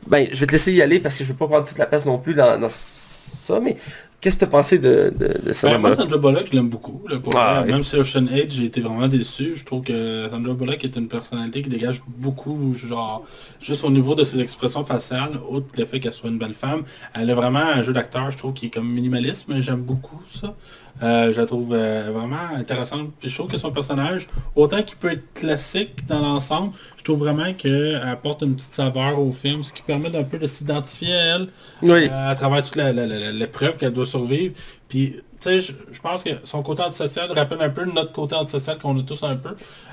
ben, 0.07 0.27
je 0.33 0.41
vais 0.41 0.47
te 0.47 0.53
laisser 0.53 0.73
y 0.73 0.81
aller 0.81 0.99
parce 0.99 1.19
que 1.19 1.25
je 1.25 1.29
veux 1.33 1.37
pas 1.39 1.47
prendre 1.47 1.67
toute 1.67 1.79
la 1.79 1.87
place 1.87 2.07
non 2.07 2.17
plus 2.19 2.33
dans, 2.35 2.59
dans 2.59 2.69
ça, 2.71 3.61
mais 3.63 3.77
qu'est-ce 4.21 4.37
que 4.37 4.41
tu 4.41 4.45
as 4.45 4.49
pensé 4.49 4.79
de, 4.79 5.12
de, 5.16 5.41
de 5.47 5.53
Sandra 5.53 5.77
Ben, 5.77 5.81
moi, 5.81 5.91
Bullock? 5.91 6.01
Sandra 6.11 6.19
Bullock, 6.19 6.47
je 6.51 6.57
l'aime 6.57 6.69
beaucoup. 6.69 7.03
là, 7.09 7.19
pour 7.21 7.33
Ah, 7.37 7.62
oui. 7.64 7.73
Même 7.73 7.83
si 7.85 7.97
Ocean 7.97 8.27
Age, 8.29 8.51
j'ai 8.51 8.64
été 8.64 8.81
vraiment 8.81 9.07
déçu. 9.09 9.55
Je 9.55 9.64
trouve 9.64 9.85
que 9.85 10.27
Sandra 10.31 10.55
Bullock 10.55 10.85
est 10.85 10.97
une 10.97 11.09
personnalité 11.09 11.62
qui 11.62 11.69
dégage 11.69 12.03
beaucoup, 12.07 12.75
genre, 12.75 13.25
juste 13.61 13.85
au 13.85 13.91
niveau 13.91 14.14
de 14.14 14.25
ses 14.25 14.41
expressions 14.41 14.85
faciales, 14.85 15.39
outre 15.49 15.66
le 15.79 15.85
fait 15.87 16.01
qu'elle 16.01 16.12
soit 16.12 16.31
une 16.31 16.39
belle 16.39 16.55
femme. 16.55 16.83
Elle 17.14 17.31
a 17.31 17.35
vraiment 17.35 17.61
un 17.61 17.83
jeu 17.83 17.93
d'acteur, 17.93 18.31
je 18.31 18.37
trouve, 18.39 18.55
qui 18.55 18.66
est 18.66 18.71
comme 18.71 18.89
minimaliste, 18.89 19.47
mais 19.49 19.62
j'aime 19.62 19.83
beaucoup 19.83 20.21
ça. 20.29 20.55
Euh, 21.03 21.33
je 21.33 21.41
la 21.41 21.47
trouve 21.47 21.73
euh, 21.73 22.11
vraiment 22.13 22.55
intéressante. 22.55 23.11
Puis 23.21 23.29
je 23.29 23.35
trouve 23.37 23.51
que 23.51 23.57
son 23.57 23.71
personnage, 23.71 24.29
autant 24.57 24.83
qu'il 24.83 24.97
peut 24.97 25.13
être 25.13 25.33
classique 25.35 26.07
dans 26.07 26.21
l'ensemble, 26.21 26.73
je 26.97 27.05
trouve 27.05 27.21
vraiment 27.21 27.53
qu'elle 27.55 27.97
apporte 27.97 28.43
une 28.43 28.57
petite 28.57 28.75
saveur 28.75 29.19
au 29.19 29.33
film, 29.33 29.63
ce 29.63 29.73
qui 29.73 29.83
permet 29.83 30.11
d'un 30.11 30.25
peu 30.25 30.39
de 30.39 30.47
s'identifier 30.47 31.15
à 31.15 31.37
elle 31.37 31.49
Oui. 31.83 32.09
euh, 32.11 32.31
à 32.31 32.35
travers 32.35 32.63
toute 32.63 32.77
l'épreuve 32.77 33.77
qu'elle 33.77 33.93
doit 33.93 34.07
survivre. 34.07 34.55
Puis 34.89 35.17
tu 35.41 35.51
sais, 35.51 35.61
je, 35.61 36.01
pense 36.03 36.25
que 36.25 36.31
son 36.43 36.63
côté 36.63 36.83
antisocial 36.83 37.31
rappelle 37.31 37.63
un 37.63 37.71
peu 37.71 37.85
notre 37.85 38.13
côté 38.13 38.35
antisocial 38.35 38.77
qu'on 38.79 38.99
a 38.99 39.03
tous 39.03 39.23
un 39.23 39.37
peu. 39.37 39.51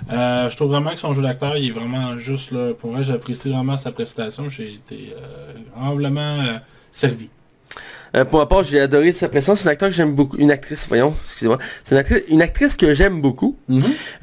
Je 0.09 0.55
trouve 0.55 0.71
vraiment 0.71 0.91
que 0.91 0.99
son 0.99 1.13
jeu 1.13 1.21
d'acteur, 1.21 1.55
il 1.55 1.67
est 1.67 1.71
vraiment 1.71 2.17
juste 2.17 2.51
là. 2.51 2.73
Pour 2.73 2.91
moi, 2.91 3.03
j'apprécie 3.03 3.49
vraiment 3.49 3.77
sa 3.77 3.91
prestation. 3.91 4.49
J'ai 4.49 4.73
été 4.73 5.13
amplement 5.79 6.39
euh, 6.39 6.57
servi. 6.91 7.29
Euh, 8.15 8.23
pour 8.25 8.39
ma 8.39 8.45
part, 8.45 8.63
j'ai 8.63 8.79
adoré 8.79 9.11
sa 9.11 9.27
présence. 9.29 9.59
C'est 9.61 9.67
un 9.67 9.71
acteur 9.71 9.89
que 9.89 9.95
j'aime 9.95 10.13
beaucoup. 10.15 10.37
Une 10.37 10.51
actrice, 10.51 10.85
voyons, 10.87 11.13
excusez-moi. 11.23 11.57
C'est 11.83 11.95
une 11.95 11.99
actrice, 11.99 12.23
une 12.29 12.41
actrice 12.41 12.75
que 12.77 12.93
j'aime 12.93 13.19
beaucoup. 13.21 13.57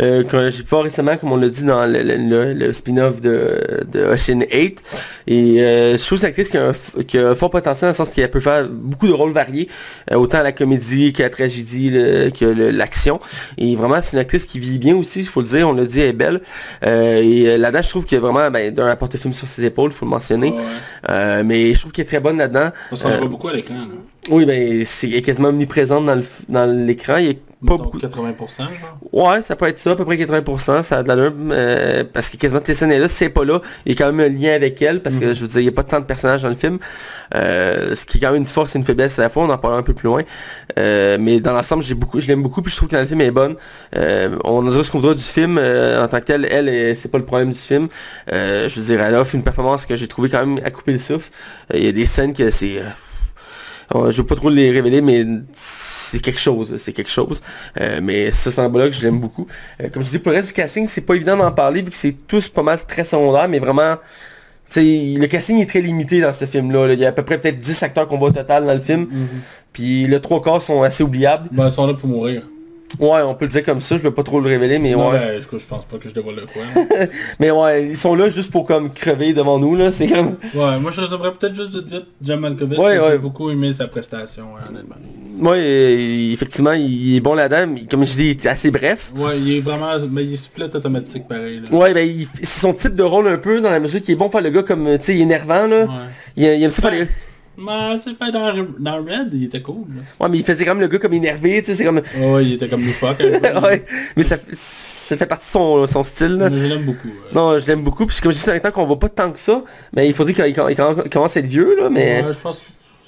Euh, 0.01 0.24
que 0.24 0.51
j'ai 0.51 0.62
pu 0.62 0.68
voir 0.70 0.84
récemment, 0.84 1.16
comme 1.16 1.32
on 1.32 1.36
l'a 1.36 1.49
dit 1.49 1.64
dans 1.64 1.84
le, 1.86 2.03
le- 2.03 2.16
le- 2.16 2.53
le 2.55 2.72
spin-off 2.72 3.20
de, 3.20 3.84
de 3.90 4.01
Ocean 4.05 4.40
8. 4.51 4.80
Et 5.26 5.61
euh, 5.62 5.97
je 5.97 6.05
trouve 6.07 6.18
que 6.18 6.22
c'est 6.22 6.26
une 6.26 6.30
actrice 6.30 6.49
qui 6.51 6.57
a, 6.57 6.66
un, 6.68 6.72
f- 6.72 7.05
qui 7.05 7.18
a 7.18 7.28
un 7.30 7.34
fort 7.34 7.51
potentiel 7.51 7.88
dans 7.88 7.93
le 7.93 7.95
sens 7.95 8.11
qu'elle 8.11 8.30
peut 8.30 8.40
faire 8.40 8.68
beaucoup 8.68 9.07
de 9.07 9.12
rôles 9.12 9.32
variés, 9.32 9.68
euh, 10.11 10.16
autant 10.16 10.38
à 10.38 10.43
la 10.43 10.53
comédie 10.53 11.12
qu'à 11.12 11.24
la 11.24 11.30
tragédie, 11.30 11.90
que 11.90 12.45
l'action. 12.45 13.20
Et 13.59 13.74
vraiment, 13.76 14.01
c'est 14.01 14.14
une 14.16 14.20
actrice 14.20 14.47
qui 14.47 14.59
vit 14.59 14.78
bien 14.78 14.97
aussi, 14.97 15.20
il 15.20 15.26
faut 15.28 15.40
le 15.40 15.47
dire, 15.47 15.68
on 15.68 15.72
l'a 15.74 15.84
dit, 15.84 16.01
elle 16.01 16.09
est 16.09 16.12
belle. 16.12 16.40
Euh, 16.86 17.20
et 17.22 17.49
euh, 17.49 17.59
là-dedans, 17.59 17.82
je 17.82 17.88
trouve 17.90 18.07
y 18.11 18.14
a 18.16 18.20
vraiment 18.20 18.51
ben, 18.51 18.72
d'un 18.74 18.95
porte-film 18.97 19.32
sur 19.34 19.47
ses 19.47 19.64
épaules, 19.64 19.90
il 19.93 19.97
faut 19.97 20.05
le 20.07 20.11
mentionner. 20.11 20.51
Ouais. 20.51 20.59
Euh, 21.11 21.43
mais 21.45 21.72
je 21.74 21.78
trouve 21.80 21.93
qu'elle 21.93 22.05
est 22.05 22.09
très 22.09 22.20
bonne 22.20 22.38
là-dedans. 22.38 22.70
La 22.90 22.97
Euh, 23.14 23.18
voit 23.18 23.28
beaucoup 23.28 23.49
à 23.49 23.53
l'écran. 23.53 23.74
Là. 23.89 23.95
Oui, 24.30 24.47
ben 24.47 24.85
c'est 24.85 25.20
quasiment 25.22 25.49
omniprésente 25.49 26.07
dans 26.07 26.14
le 26.14 26.20
f- 26.22 26.45
dans 26.49 26.64
l'écran. 26.87 27.16
Il 27.16 27.26
y 27.26 27.30
a 27.30 27.35
pas 27.66 27.76
beaucoup. 27.76 27.99
80%, 27.99 28.59
genre. 28.59 28.68
Ouais, 29.12 29.43
ça 29.43 29.55
peut 29.57 29.66
être 29.66 29.78
ça, 29.78 29.93
à 29.93 29.97
peu 29.97 30.05
près 30.05 30.16
80%, 30.16 30.83
ça 30.83 30.99
a 30.99 31.03
de 31.03 31.09
l'allure, 31.09 31.33
euh, 31.51 32.05
parce 32.12 32.28
que 32.30 32.37
quasiment 32.37 32.61
toutes 32.61 32.68
les 32.68 32.74
scènes 32.74 32.93
est 32.93 32.99
là, 33.01 33.09
c'est 33.09 33.28
pas 33.28 33.45
là, 33.45 33.61
il 33.85 33.93
y 33.93 33.95
a 33.95 33.99
quand 33.99 34.12
même 34.12 34.33
un 34.33 34.37
lien 34.37 34.53
avec 34.55 34.80
elle, 34.83 35.01
parce 35.03 35.16
que 35.16 35.26
Mhm. 35.26 35.33
je 35.35 35.41
veux 35.43 35.47
dire, 35.49 35.61
il 35.61 35.64
n'y 35.64 35.68
a 35.68 35.72
pas 35.72 35.83
tant 35.85 36.01
de 36.01 36.05
personnages 36.05 36.43
dans 36.43 36.49
le 36.49 36.55
film, 36.57 36.78
euh, 37.35 37.95
ce 37.95 38.05
qui 38.07 38.18
est 38.18 38.20
quand 38.20 38.28
même 38.33 38.43
une 38.43 38.47
force 38.47 38.74
et 38.74 38.78
une 38.78 38.85
faiblesse 38.85 39.18
à 39.18 39.22
la 39.22 39.28
fois, 39.28 39.45
on 39.45 39.51
en 39.51 39.59
parlera 39.59 39.80
un 39.80 39.85
peu 39.85 39.95
plus 39.95 40.07
loin, 40.07 40.22
Euh, 40.78 41.18
mais 41.20 41.39
dans 41.41 41.53
l'ensemble, 41.53 41.83
j'ai 41.83 41.95
beaucoup, 41.95 42.18
je 42.20 42.26
l'aime 42.26 42.43
beaucoup, 42.43 42.62
puis 42.62 42.70
je 42.72 42.76
trouve 42.78 42.89
que 42.89 42.95
dans 42.95 43.03
le 43.03 43.07
film 43.07 43.20
elle 43.20 43.26
est 43.28 43.30
bonne. 43.30 43.57
Euh, 43.97 44.37
on 44.45 44.66
a 44.66 44.70
dit 44.70 44.83
ce 44.85 44.91
qu'on 44.91 45.01
voudra 45.01 45.14
du 45.14 45.22
film, 45.22 45.59
euh, 45.59 46.03
en 46.03 46.09
tant 46.09 46.18
que 46.20 46.24
tel, 46.24 46.47
elle, 46.51 46.68
elle, 46.68 46.96
c'est 46.96 47.11
pas 47.11 47.18
le 47.18 47.25
problème 47.26 47.50
du 47.50 47.59
film. 47.59 47.88
Euh, 48.33 48.68
je 48.68 48.80
veux 48.80 48.87
dire, 48.87 49.03
elle 49.03 49.14
offre 49.14 49.34
une 49.34 49.42
performance 49.42 49.84
que 49.84 49.95
j'ai 49.96 50.09
trouvé 50.09 50.29
quand 50.30 50.46
même 50.46 50.64
à 50.64 50.71
couper 50.71 50.92
le 50.92 50.99
souffle. 50.99 51.30
Euh, 51.75 51.79
Il 51.79 51.84
y 51.84 51.88
a 51.88 51.92
des 51.92 52.07
scènes 52.07 52.33
que 52.34 52.49
c'est... 52.50 52.80
euh, 53.94 54.10
je 54.10 54.18
veux 54.18 54.26
pas 54.26 54.34
trop 54.34 54.50
les 54.50 54.70
révéler, 54.70 55.00
mais 55.00 55.24
c'est 55.52 56.20
quelque 56.20 56.40
chose, 56.40 56.76
c'est 56.76 56.92
quelque 56.92 57.10
chose. 57.10 57.42
Euh, 57.80 58.00
mais 58.02 58.30
ça, 58.30 58.50
c'est 58.50 58.60
un 58.60 58.68
bloc, 58.68 58.92
je 58.92 59.02
l'aime 59.02 59.20
beaucoup. 59.20 59.46
Euh, 59.82 59.88
comme 59.90 60.02
je 60.02 60.10
dis, 60.10 60.18
pour 60.18 60.30
le 60.30 60.36
reste 60.36 60.48
du 60.48 60.54
casting, 60.54 60.86
c'est 60.86 61.02
pas 61.02 61.14
évident 61.14 61.36
d'en 61.36 61.52
parler 61.52 61.82
vu 61.82 61.90
que 61.90 61.96
c'est 61.96 62.16
tous 62.26 62.48
pas 62.48 62.62
mal 62.62 62.78
très 62.86 63.04
secondaires, 63.04 63.48
mais 63.48 63.58
vraiment, 63.58 63.96
le 64.76 65.26
casting 65.26 65.58
est 65.58 65.66
très 65.66 65.80
limité 65.80 66.20
dans 66.20 66.32
ce 66.32 66.44
film-là. 66.44 66.88
là. 66.88 66.92
Il 66.94 67.00
y 67.00 67.04
a 67.04 67.08
à 67.08 67.12
peu 67.12 67.24
près 67.24 67.38
peut-être 67.38 67.58
10 67.58 67.82
acteurs 67.82 68.08
qu'on 68.08 68.18
voit 68.18 68.28
au 68.28 68.32
total 68.32 68.66
dans 68.66 68.74
le 68.74 68.80
film, 68.80 69.08
puis 69.72 70.06
le 70.06 70.20
trois 70.20 70.40
quarts 70.40 70.62
sont 70.62 70.82
assez 70.82 71.02
oubliables. 71.02 71.48
Ben, 71.52 71.68
ils 71.68 71.72
sont 71.72 71.86
là 71.86 71.94
pour 71.94 72.08
mourir. 72.08 72.42
Ouais, 72.98 73.20
on 73.22 73.34
peut 73.34 73.44
le 73.46 73.50
dire 73.50 73.62
comme 73.62 73.80
ça, 73.80 73.96
je 73.96 74.02
veux 74.02 74.10
pas 74.12 74.22
trop 74.22 74.40
le 74.40 74.48
révéler, 74.48 74.78
mais 74.78 74.92
Non, 74.92 75.10
ouais. 75.10 75.18
ben, 75.18 75.42
je, 75.52 75.58
je 75.58 75.64
pense 75.64 75.84
pas 75.84 75.96
que 75.98 76.08
je 76.08 76.14
dévoile 76.14 76.36
le 76.36 76.42
quoi. 76.42 76.62
Mais 77.40 77.50
ouais, 77.50 77.88
ils 77.88 77.96
sont 77.96 78.14
là 78.14 78.28
juste 78.28 78.50
pour 78.50 78.64
comme 78.66 78.92
crever 78.92 79.32
devant 79.32 79.58
nous, 79.58 79.76
là, 79.76 79.90
c'est 79.90 80.06
comme... 80.06 80.36
ouais, 80.54 80.78
moi 80.80 80.90
je 80.92 81.00
résumerais 81.00 81.32
peut-être 81.32 81.54
juste 81.54 81.74
vite 81.74 81.90
vite 81.90 82.06
John 82.22 82.40
Malkovich. 82.40 82.78
Ouais, 82.78 82.94
J'ai 82.94 83.00
ouais. 83.00 83.18
beaucoup 83.18 83.50
aimé 83.50 83.72
sa 83.72 83.88
prestation, 83.88 84.44
ouais, 84.54 84.60
honnêtement. 84.68 84.96
Ouais, 85.40 86.30
effectivement, 86.32 86.72
il 86.72 87.16
est 87.16 87.20
bon 87.20 87.34
là-dedans, 87.34 87.72
mais 87.74 87.82
comme 87.84 88.04
je 88.06 88.12
dis, 88.12 88.24
il 88.24 88.30
est 88.30 88.46
assez 88.46 88.70
bref. 88.70 89.12
Ouais, 89.16 89.38
il 89.38 89.56
est 89.56 89.60
vraiment... 89.60 89.92
Mais 90.10 90.24
il 90.24 90.34
est 90.34 90.36
split 90.36 90.64
automatique 90.64 91.26
pareil. 91.26 91.60
Là. 91.70 91.76
Ouais, 91.76 91.94
ben, 91.94 92.06
il- 92.08 92.26
c'est 92.34 92.44
son 92.60 92.74
type 92.74 92.94
de 92.94 93.02
rôle 93.02 93.28
un 93.28 93.38
peu, 93.38 93.60
dans 93.60 93.70
la 93.70 93.80
mesure 93.80 94.00
qu'il 94.02 94.12
est 94.12 94.16
bon 94.16 94.24
pour 94.26 94.32
faire 94.32 94.42
le 94.42 94.50
gars 94.50 94.62
comme, 94.62 94.86
tu 94.98 95.04
sais, 95.04 95.14
il 95.14 95.20
est 95.20 95.22
énervant, 95.22 95.66
là. 95.66 95.84
Ouais. 95.84 95.88
Il, 96.36 96.44
il 96.44 96.62
aime 96.62 96.70
ça 96.70 96.82
faire 96.82 96.90
les... 96.92 97.06
Mais 97.57 97.99
c'est 98.03 98.14
pas 98.16 98.30
dans, 98.30 98.53
dans 98.79 98.96
Red, 98.96 99.30
il 99.33 99.45
était 99.45 99.61
cool. 99.61 99.84
Là. 99.95 100.03
Ouais, 100.20 100.29
mais 100.30 100.38
il 100.38 100.45
faisait 100.45 100.64
quand 100.64 100.72
même 100.74 100.80
le 100.80 100.88
gars 100.88 100.99
comme 100.99 101.12
énervé, 101.12 101.61
tu 101.61 101.66
sais, 101.66 101.74
c'est 101.74 101.84
comme... 101.84 102.00
Ouais, 102.20 102.45
il 102.46 102.53
était 102.54 102.68
comme 102.68 102.84
loufoque. 102.84 103.20
hein. 103.20 103.61
ouais, 103.62 103.84
mais 104.16 104.22
ça, 104.22 104.37
ça 104.53 105.16
fait 105.16 105.26
partie 105.26 105.46
de 105.46 105.50
son, 105.50 105.87
son 105.87 106.03
style, 106.04 106.37
là. 106.38 106.49
Mais 106.50 106.57
je 106.57 106.66
l'aime 106.66 106.84
beaucoup. 106.87 107.08
ouais. 107.08 107.33
Non, 107.34 107.58
je 107.58 107.66
l'aime 107.66 107.83
beaucoup, 107.83 108.07
puis 108.07 108.18
comme 108.22 108.33
je 108.33 108.37
dis, 108.38 108.42
c'est 108.42 108.53
un 108.54 108.58
temps 108.58 108.70
qu'on 108.70 108.87
voit 108.87 108.99
pas 108.99 109.08
tant 109.11 109.30
que 109.30 109.38
ça, 109.41 109.62
mais 109.95 110.07
il 110.08 110.14
faut 110.14 110.24
dire 110.24 110.34
qu'il 110.34 110.46
il- 110.46 110.70
il 111.04 111.11
commence 111.11 111.37
à 111.37 111.41
être 111.41 111.46
vieux, 111.46 111.76
là, 111.79 111.91
mais... 111.91 112.22
Ouais, 112.24 112.33
je 112.33 112.38
pense 112.38 112.58
que 112.58 112.64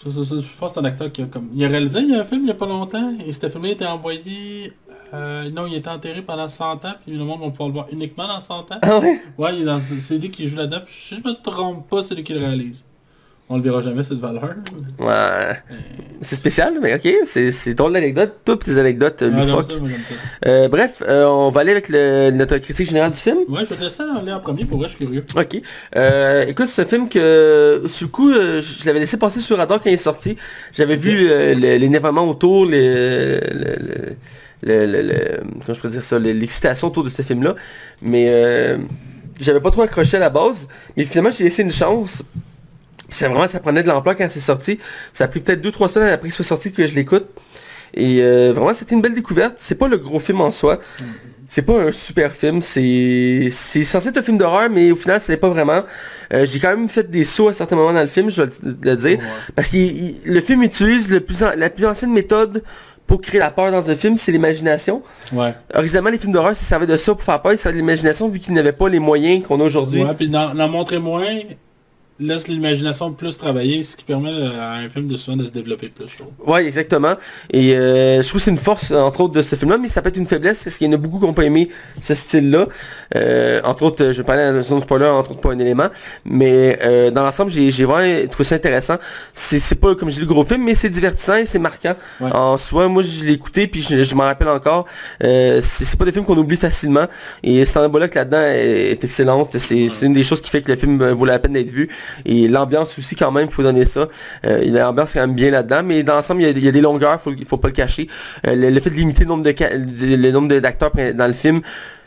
je 0.06 0.10
pense 0.10 0.72
que 0.72 0.74
c'est 0.74 0.80
un 0.80 0.84
acteur 0.84 1.10
qui 1.10 1.22
a 1.22 1.24
comme. 1.24 1.48
Il 1.54 1.64
a 1.64 1.68
réalisé 1.68 2.00
il 2.00 2.10
y 2.10 2.14
a 2.14 2.20
un 2.20 2.24
film 2.24 2.42
il 2.42 2.48
y 2.48 2.50
a 2.50 2.54
pas 2.54 2.66
longtemps 2.66 3.14
et 3.26 3.32
cet 3.32 3.50
film-là 3.50 3.70
était 3.70 3.86
envoyé. 3.86 4.70
euh, 5.14 5.48
non, 5.50 5.66
il 5.66 5.76
était 5.76 5.88
enterré 5.88 6.20
pendant 6.20 6.46
100 6.46 6.72
ans, 6.84 6.92
puis 7.06 7.16
le 7.16 7.24
monde 7.24 7.40
va 7.40 7.48
pouvoir 7.48 7.68
le 7.68 7.72
voir 7.72 7.86
uniquement 7.90 8.28
dans 8.28 8.38
100 8.38 8.54
ans. 8.54 8.64
Ah 8.82 8.98
ouais? 8.98 9.22
Ouais, 9.38 9.50
il 9.58 9.66
c'est 10.02 10.18
lui 10.18 10.30
qui 10.30 10.46
joue 10.46 10.56
là-dedans, 10.56 10.80
si 10.86 11.14
je 11.16 11.20
me 11.26 11.32
trompe 11.42 11.88
pas, 11.88 12.02
c'est 12.02 12.14
lui 12.14 12.22
qui 12.22 12.34
le 12.34 12.40
réalise. 12.40 12.84
On 13.50 13.58
le 13.58 13.62
verra 13.62 13.82
jamais 13.82 14.02
cette 14.02 14.18
valeur. 14.20 14.42
Ouais. 14.98 15.06
C'est 16.22 16.34
spécial, 16.36 16.78
mais 16.80 16.94
ok, 16.94 17.06
c'est 17.26 17.74
drôle 17.74 17.92
l'anecdote, 17.92 18.36
toutes 18.42 18.64
ces 18.64 18.78
anecdotes 18.78 19.20
euh, 19.20 19.30
ça, 19.46 19.52
moi, 19.52 19.62
ça. 19.62 19.74
Euh, 20.46 20.68
bref, 20.68 21.02
euh, 21.06 21.26
on 21.26 21.50
va 21.50 21.60
aller 21.60 21.72
avec 21.72 21.90
le- 21.90 22.30
notre 22.30 22.56
critique 22.56 22.86
générale 22.88 23.10
du 23.12 23.18
film. 23.18 23.36
Ouais, 23.48 23.60
je 23.64 23.66
vais 23.70 23.76
te 23.76 23.82
laisser 23.84 24.02
aller 24.02 24.32
en 24.32 24.40
premier 24.40 24.64
pour 24.64 24.78
vrai, 24.78 24.88
je 24.88 24.96
suis 24.96 25.04
curieux. 25.04 25.24
Ok. 25.36 25.60
Euh, 25.94 26.46
écoute, 26.46 26.68
c'est 26.68 26.82
un 26.82 26.86
film 26.86 27.06
que, 27.10 27.82
sur 27.86 28.06
le 28.06 28.10
coup, 28.10 28.30
euh, 28.30 28.62
je 28.62 28.86
l'avais 28.86 29.00
laissé 29.00 29.18
passer 29.18 29.40
sur 29.40 29.58
radar 29.58 29.78
quand 29.78 29.90
il 29.90 29.94
est 29.94 29.98
sorti. 29.98 30.36
J'avais 30.72 30.96
vu 30.96 31.28
euh, 31.30 31.54
le- 31.54 31.76
l'énervement 31.76 32.26
autour, 32.26 32.64
les, 32.64 33.40
le, 33.40 33.40
le- 33.42 34.16
le- 34.62 34.86
le- 34.86 35.02
le- 35.02 35.40
comment 35.66 35.74
je 35.74 35.80
peux 35.82 35.88
dire 35.90 36.02
ça, 36.02 36.18
le- 36.18 36.32
l'excitation 36.32 36.88
autour 36.88 37.04
de 37.04 37.10
ce 37.10 37.20
film-là. 37.20 37.54
Mais 38.00 38.24
euh, 38.28 38.78
j'avais 39.38 39.60
pas 39.60 39.70
trop 39.70 39.82
accroché 39.82 40.16
à 40.16 40.20
la 40.20 40.30
base. 40.30 40.66
Mais 40.96 41.04
finalement, 41.04 41.30
j'ai 41.30 41.44
laissé 41.44 41.62
une 41.62 41.70
chance. 41.72 42.22
C'est 43.10 43.26
vraiment, 43.28 43.46
ça 43.46 43.60
prenait 43.60 43.82
de 43.82 43.88
l'ampleur 43.88 44.16
quand 44.16 44.28
c'est 44.28 44.40
sorti. 44.40 44.78
Ça 45.12 45.24
a 45.24 45.28
pris 45.28 45.40
peut-être 45.40 45.64
2-3 45.64 45.88
semaines 45.88 46.08
après 46.08 46.28
qu'il 46.28 46.32
soit 46.34 46.44
sorti 46.44 46.72
que 46.72 46.86
je 46.86 46.94
l'écoute. 46.94 47.26
Et 47.92 48.22
euh, 48.22 48.52
vraiment, 48.52 48.74
c'était 48.74 48.94
une 48.94 49.02
belle 49.02 49.14
découverte. 49.14 49.54
C'est 49.58 49.76
pas 49.76 49.88
le 49.88 49.98
gros 49.98 50.18
film 50.18 50.40
en 50.40 50.50
soi. 50.50 50.80
C'est 51.46 51.62
pas 51.62 51.74
un 51.78 51.92
super 51.92 52.32
film, 52.32 52.62
c'est 52.62 53.48
c'est 53.50 53.84
censé 53.84 54.08
être 54.08 54.16
un 54.16 54.22
film 54.22 54.38
d'horreur, 54.38 54.70
mais 54.70 54.90
au 54.90 54.96
final, 54.96 55.20
ce 55.20 55.30
n'est 55.30 55.36
pas 55.36 55.50
vraiment. 55.50 55.82
Euh, 56.32 56.46
J'ai 56.46 56.58
quand 56.58 56.70
même 56.70 56.88
fait 56.88 57.08
des 57.08 57.22
sauts 57.22 57.48
à 57.48 57.52
certains 57.52 57.76
moments 57.76 57.92
dans 57.92 58.00
le 58.00 58.08
film, 58.08 58.30
je 58.30 58.36
dois 58.42 58.46
le, 58.62 58.76
le 58.80 58.96
dire. 58.96 59.18
Ouais. 59.18 59.24
Parce 59.54 59.68
que 59.68 59.76
le 60.24 60.40
film 60.40 60.62
utilise 60.62 61.10
le 61.10 61.20
plus 61.20 61.42
la 61.42 61.68
plus 61.68 61.84
ancienne 61.86 62.12
méthode 62.14 62.62
pour 63.06 63.20
créer 63.20 63.38
la 63.40 63.50
peur 63.50 63.70
dans 63.70 63.90
un 63.90 63.94
film, 63.94 64.16
c'est 64.16 64.32
l'imagination. 64.32 65.02
Ouais. 65.32 65.54
Originalement, 65.74 66.08
les 66.08 66.18
films 66.18 66.32
d'horreur, 66.32 66.56
ça 66.56 66.64
servait 66.64 66.86
de 66.86 66.96
ça 66.96 67.12
pour 67.12 67.22
faire 67.22 67.42
peur, 67.42 67.58
ça 67.58 67.70
de 67.70 67.76
l'imagination, 67.76 68.28
vu 68.30 68.38
qu'ils 68.38 68.54
n'avaient 68.54 68.72
pas 68.72 68.88
les 68.88 68.98
moyens 68.98 69.46
qu'on 69.46 69.60
a 69.60 69.64
aujourd'hui. 69.64 70.02
Ouais, 70.02 70.14
puis 70.14 70.30
n'en 70.30 70.54
montrer 70.68 70.98
moins 70.98 71.26
laisse 72.20 72.46
l'imagination 72.46 73.12
plus 73.12 73.36
travailler, 73.36 73.82
ce 73.82 73.96
qui 73.96 74.04
permet 74.04 74.30
à 74.30 74.74
un 74.74 74.88
film 74.88 75.08
de 75.08 75.16
souvent 75.16 75.36
de 75.36 75.44
se 75.44 75.50
développer 75.50 75.88
plus, 75.88 76.06
je 76.08 76.18
trouve. 76.18 76.32
Ouais, 76.46 76.64
exactement. 76.64 77.14
Et 77.52 77.74
euh, 77.74 78.22
je 78.22 78.28
trouve 78.28 78.40
que 78.40 78.44
c'est 78.44 78.50
une 78.52 78.56
force, 78.56 78.92
entre 78.92 79.22
autres, 79.22 79.34
de 79.34 79.42
ce 79.42 79.56
film-là, 79.56 79.78
mais 79.78 79.88
ça 79.88 80.00
peut 80.00 80.10
être 80.10 80.16
une 80.16 80.26
faiblesse, 80.26 80.62
parce 80.62 80.76
qu'il 80.76 80.86
y 80.86 80.90
en 80.90 80.92
a 80.92 80.96
beaucoup 80.96 81.18
qui 81.18 81.26
n'ont 81.26 81.32
pas 81.32 81.42
aimé 81.42 81.70
ce 82.00 82.14
style-là. 82.14 82.68
Euh, 83.16 83.60
entre 83.64 83.82
autres, 83.82 84.12
je 84.12 84.22
parlais 84.22 84.52
de 84.52 84.60
zone 84.60 84.80
spoiler, 84.80 85.06
entre 85.06 85.32
autres, 85.32 85.40
pas 85.40 85.52
un 85.52 85.58
élément. 85.58 85.88
Mais 86.24 86.78
euh, 86.84 87.10
dans 87.10 87.24
l'ensemble, 87.24 87.50
j'ai 87.50 87.84
vraiment 87.84 88.28
trouvé 88.28 88.44
ça 88.44 88.54
intéressant. 88.54 88.96
C'est 89.32 89.74
pas, 89.74 89.96
comme 89.96 90.08
j'ai 90.08 90.16
dit, 90.16 90.20
le 90.20 90.26
gros 90.26 90.44
film, 90.44 90.62
mais 90.62 90.74
c'est 90.74 90.90
divertissant 90.90 91.36
et 91.36 91.46
c'est 91.46 91.58
marquant. 91.58 91.94
Ouais. 92.20 92.30
En 92.32 92.58
soi, 92.58 92.86
moi, 92.86 93.02
je 93.02 93.24
l'ai 93.24 93.32
écouté, 93.32 93.66
puis 93.66 93.82
je, 93.82 94.02
je 94.04 94.14
m'en 94.14 94.24
rappelle 94.24 94.48
encore. 94.48 94.86
C'est 95.20 95.98
pas 95.98 96.04
des 96.04 96.12
films 96.12 96.24
qu'on 96.24 96.38
oublie 96.38 96.56
facilement. 96.56 97.06
Et 97.42 97.64
Sandra 97.64 97.88
Bullock, 97.88 98.14
là-dedans, 98.14 98.42
est, 98.42 98.92
est 98.92 99.04
excellente. 99.04 99.58
C'est 99.58 99.88
une 100.02 100.12
des 100.12 100.22
choses 100.22 100.40
qui 100.40 100.50
fait 100.50 100.62
que 100.62 100.70
le 100.70 100.76
film 100.76 101.10
vaut 101.10 101.24
la 101.24 101.40
peine 101.40 101.54
d'être 101.54 101.72
vu. 101.72 101.88
Et 102.24 102.48
l'ambiance 102.48 102.98
aussi, 102.98 103.16
quand 103.16 103.32
même, 103.32 103.48
faut 103.50 103.62
donner 103.62 103.84
ça. 103.84 104.08
Euh, 104.46 104.64
l'ambiance 104.64 105.14
est 105.14 105.18
quand 105.20 105.26
même 105.26 105.36
bien 105.36 105.50
là-dedans, 105.50 105.82
mais 105.84 106.02
dans 106.02 106.14
l'ensemble, 106.14 106.42
il 106.42 106.44
y, 106.44 106.48
a- 106.48 106.68
il 106.68 106.72
des 106.72 106.80
longueurs, 106.80 107.20
faut, 107.20 107.32
faut 107.46 107.56
pas 107.58 107.68
le 107.68 107.74
cacher. 107.74 108.08
Euh, 108.46 108.54
le, 108.70 108.80
fait 108.80 108.90
de 108.90 108.96
limiter 108.96 109.24
le 109.24 110.30
nombre 110.30 110.58
d'acteurs 110.58 110.92
dans 111.14 111.26
le 111.26 111.32
film, 111.32 111.60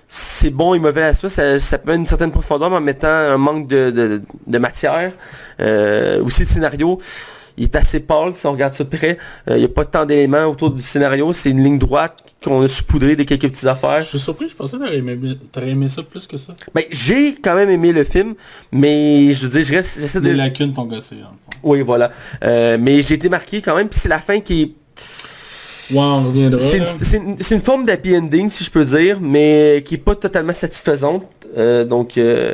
c'est 0.09 0.49
bon 0.49 0.73
et 0.73 0.79
mauvais 0.79 1.03
à 1.03 1.13
ça. 1.13 1.29
ça. 1.29 1.59
Ça 1.59 1.77
peut 1.77 1.93
une 1.93 2.07
certaine 2.07 2.31
profondeur, 2.31 2.69
mais 2.69 2.77
en 2.77 2.81
mettant 2.81 3.07
un 3.07 3.37
manque 3.37 3.67
de, 3.67 4.21
matière. 4.47 5.11
Euh, 5.59 6.23
aussi 6.23 6.41
le 6.41 6.47
scénario. 6.47 6.99
Il 7.57 7.63
est 7.63 7.75
assez 7.75 7.99
pâle 7.99 8.33
si 8.33 8.45
on 8.45 8.51
regarde 8.51 8.73
ça 8.73 8.85
près. 8.85 9.17
Euh, 9.49 9.55
il 9.57 9.59
n'y 9.59 9.65
a 9.65 9.69
pas 9.69 9.83
tant 9.85 10.05
d'éléments 10.05 10.45
autour 10.45 10.71
du 10.71 10.81
scénario. 10.81 11.33
C'est 11.33 11.49
une 11.49 11.63
ligne 11.63 11.79
droite 11.79 12.15
qu'on 12.43 12.61
a 12.61 12.67
saupoudré 12.67 13.15
de 13.15 13.23
quelques 13.23 13.49
petites 13.49 13.65
affaires. 13.65 14.03
Je 14.03 14.09
suis 14.09 14.19
surpris, 14.19 14.47
je 14.49 14.55
pensais 14.55 14.77
que 14.77 14.83
t'aurais 14.83 14.97
aimé, 14.97 15.17
aimé 15.65 15.89
ça 15.89 16.03
plus 16.03 16.27
que 16.27 16.37
ça. 16.37 16.53
Ben, 16.73 16.83
j'ai 16.91 17.35
quand 17.35 17.55
même 17.55 17.69
aimé 17.69 17.91
le 17.91 18.03
film, 18.03 18.35
mais 18.71 19.33
je 19.33 19.43
veux 19.43 19.49
dire, 19.49 19.63
je 19.63 19.73
reste, 19.73 19.99
j'essaie 19.99 20.21
de... 20.21 20.29
Les 20.29 20.35
lacunes 20.35 20.73
t'ont 20.73 20.85
gossé, 20.85 21.15
en 21.23 21.29
fond. 21.29 21.59
Oui, 21.63 21.81
voilà. 21.81 22.11
Euh, 22.43 22.77
mais 22.79 23.01
j'ai 23.01 23.15
été 23.15 23.29
marqué 23.29 23.61
quand 23.61 23.75
même, 23.75 23.89
puis 23.89 23.99
c'est 23.99 24.09
la 24.09 24.19
fin 24.19 24.39
qui 24.39 24.61
est... 24.61 24.71
Ouais, 25.93 25.99
on 25.99 26.27
reviendra. 26.27 26.59
C'est 26.59 27.17
une, 27.17 27.37
une 27.39 27.61
forme 27.61 27.85
d'happy 27.85 28.17
ending, 28.17 28.49
si 28.49 28.63
je 28.63 28.69
peux 28.69 28.83
dire, 28.83 29.19
mais 29.21 29.83
qui 29.85 29.95
est 29.95 29.99
pas 29.99 30.15
totalement 30.15 30.53
satisfaisante. 30.53 31.23
Euh, 31.57 31.85
donc, 31.85 32.17
euh, 32.17 32.53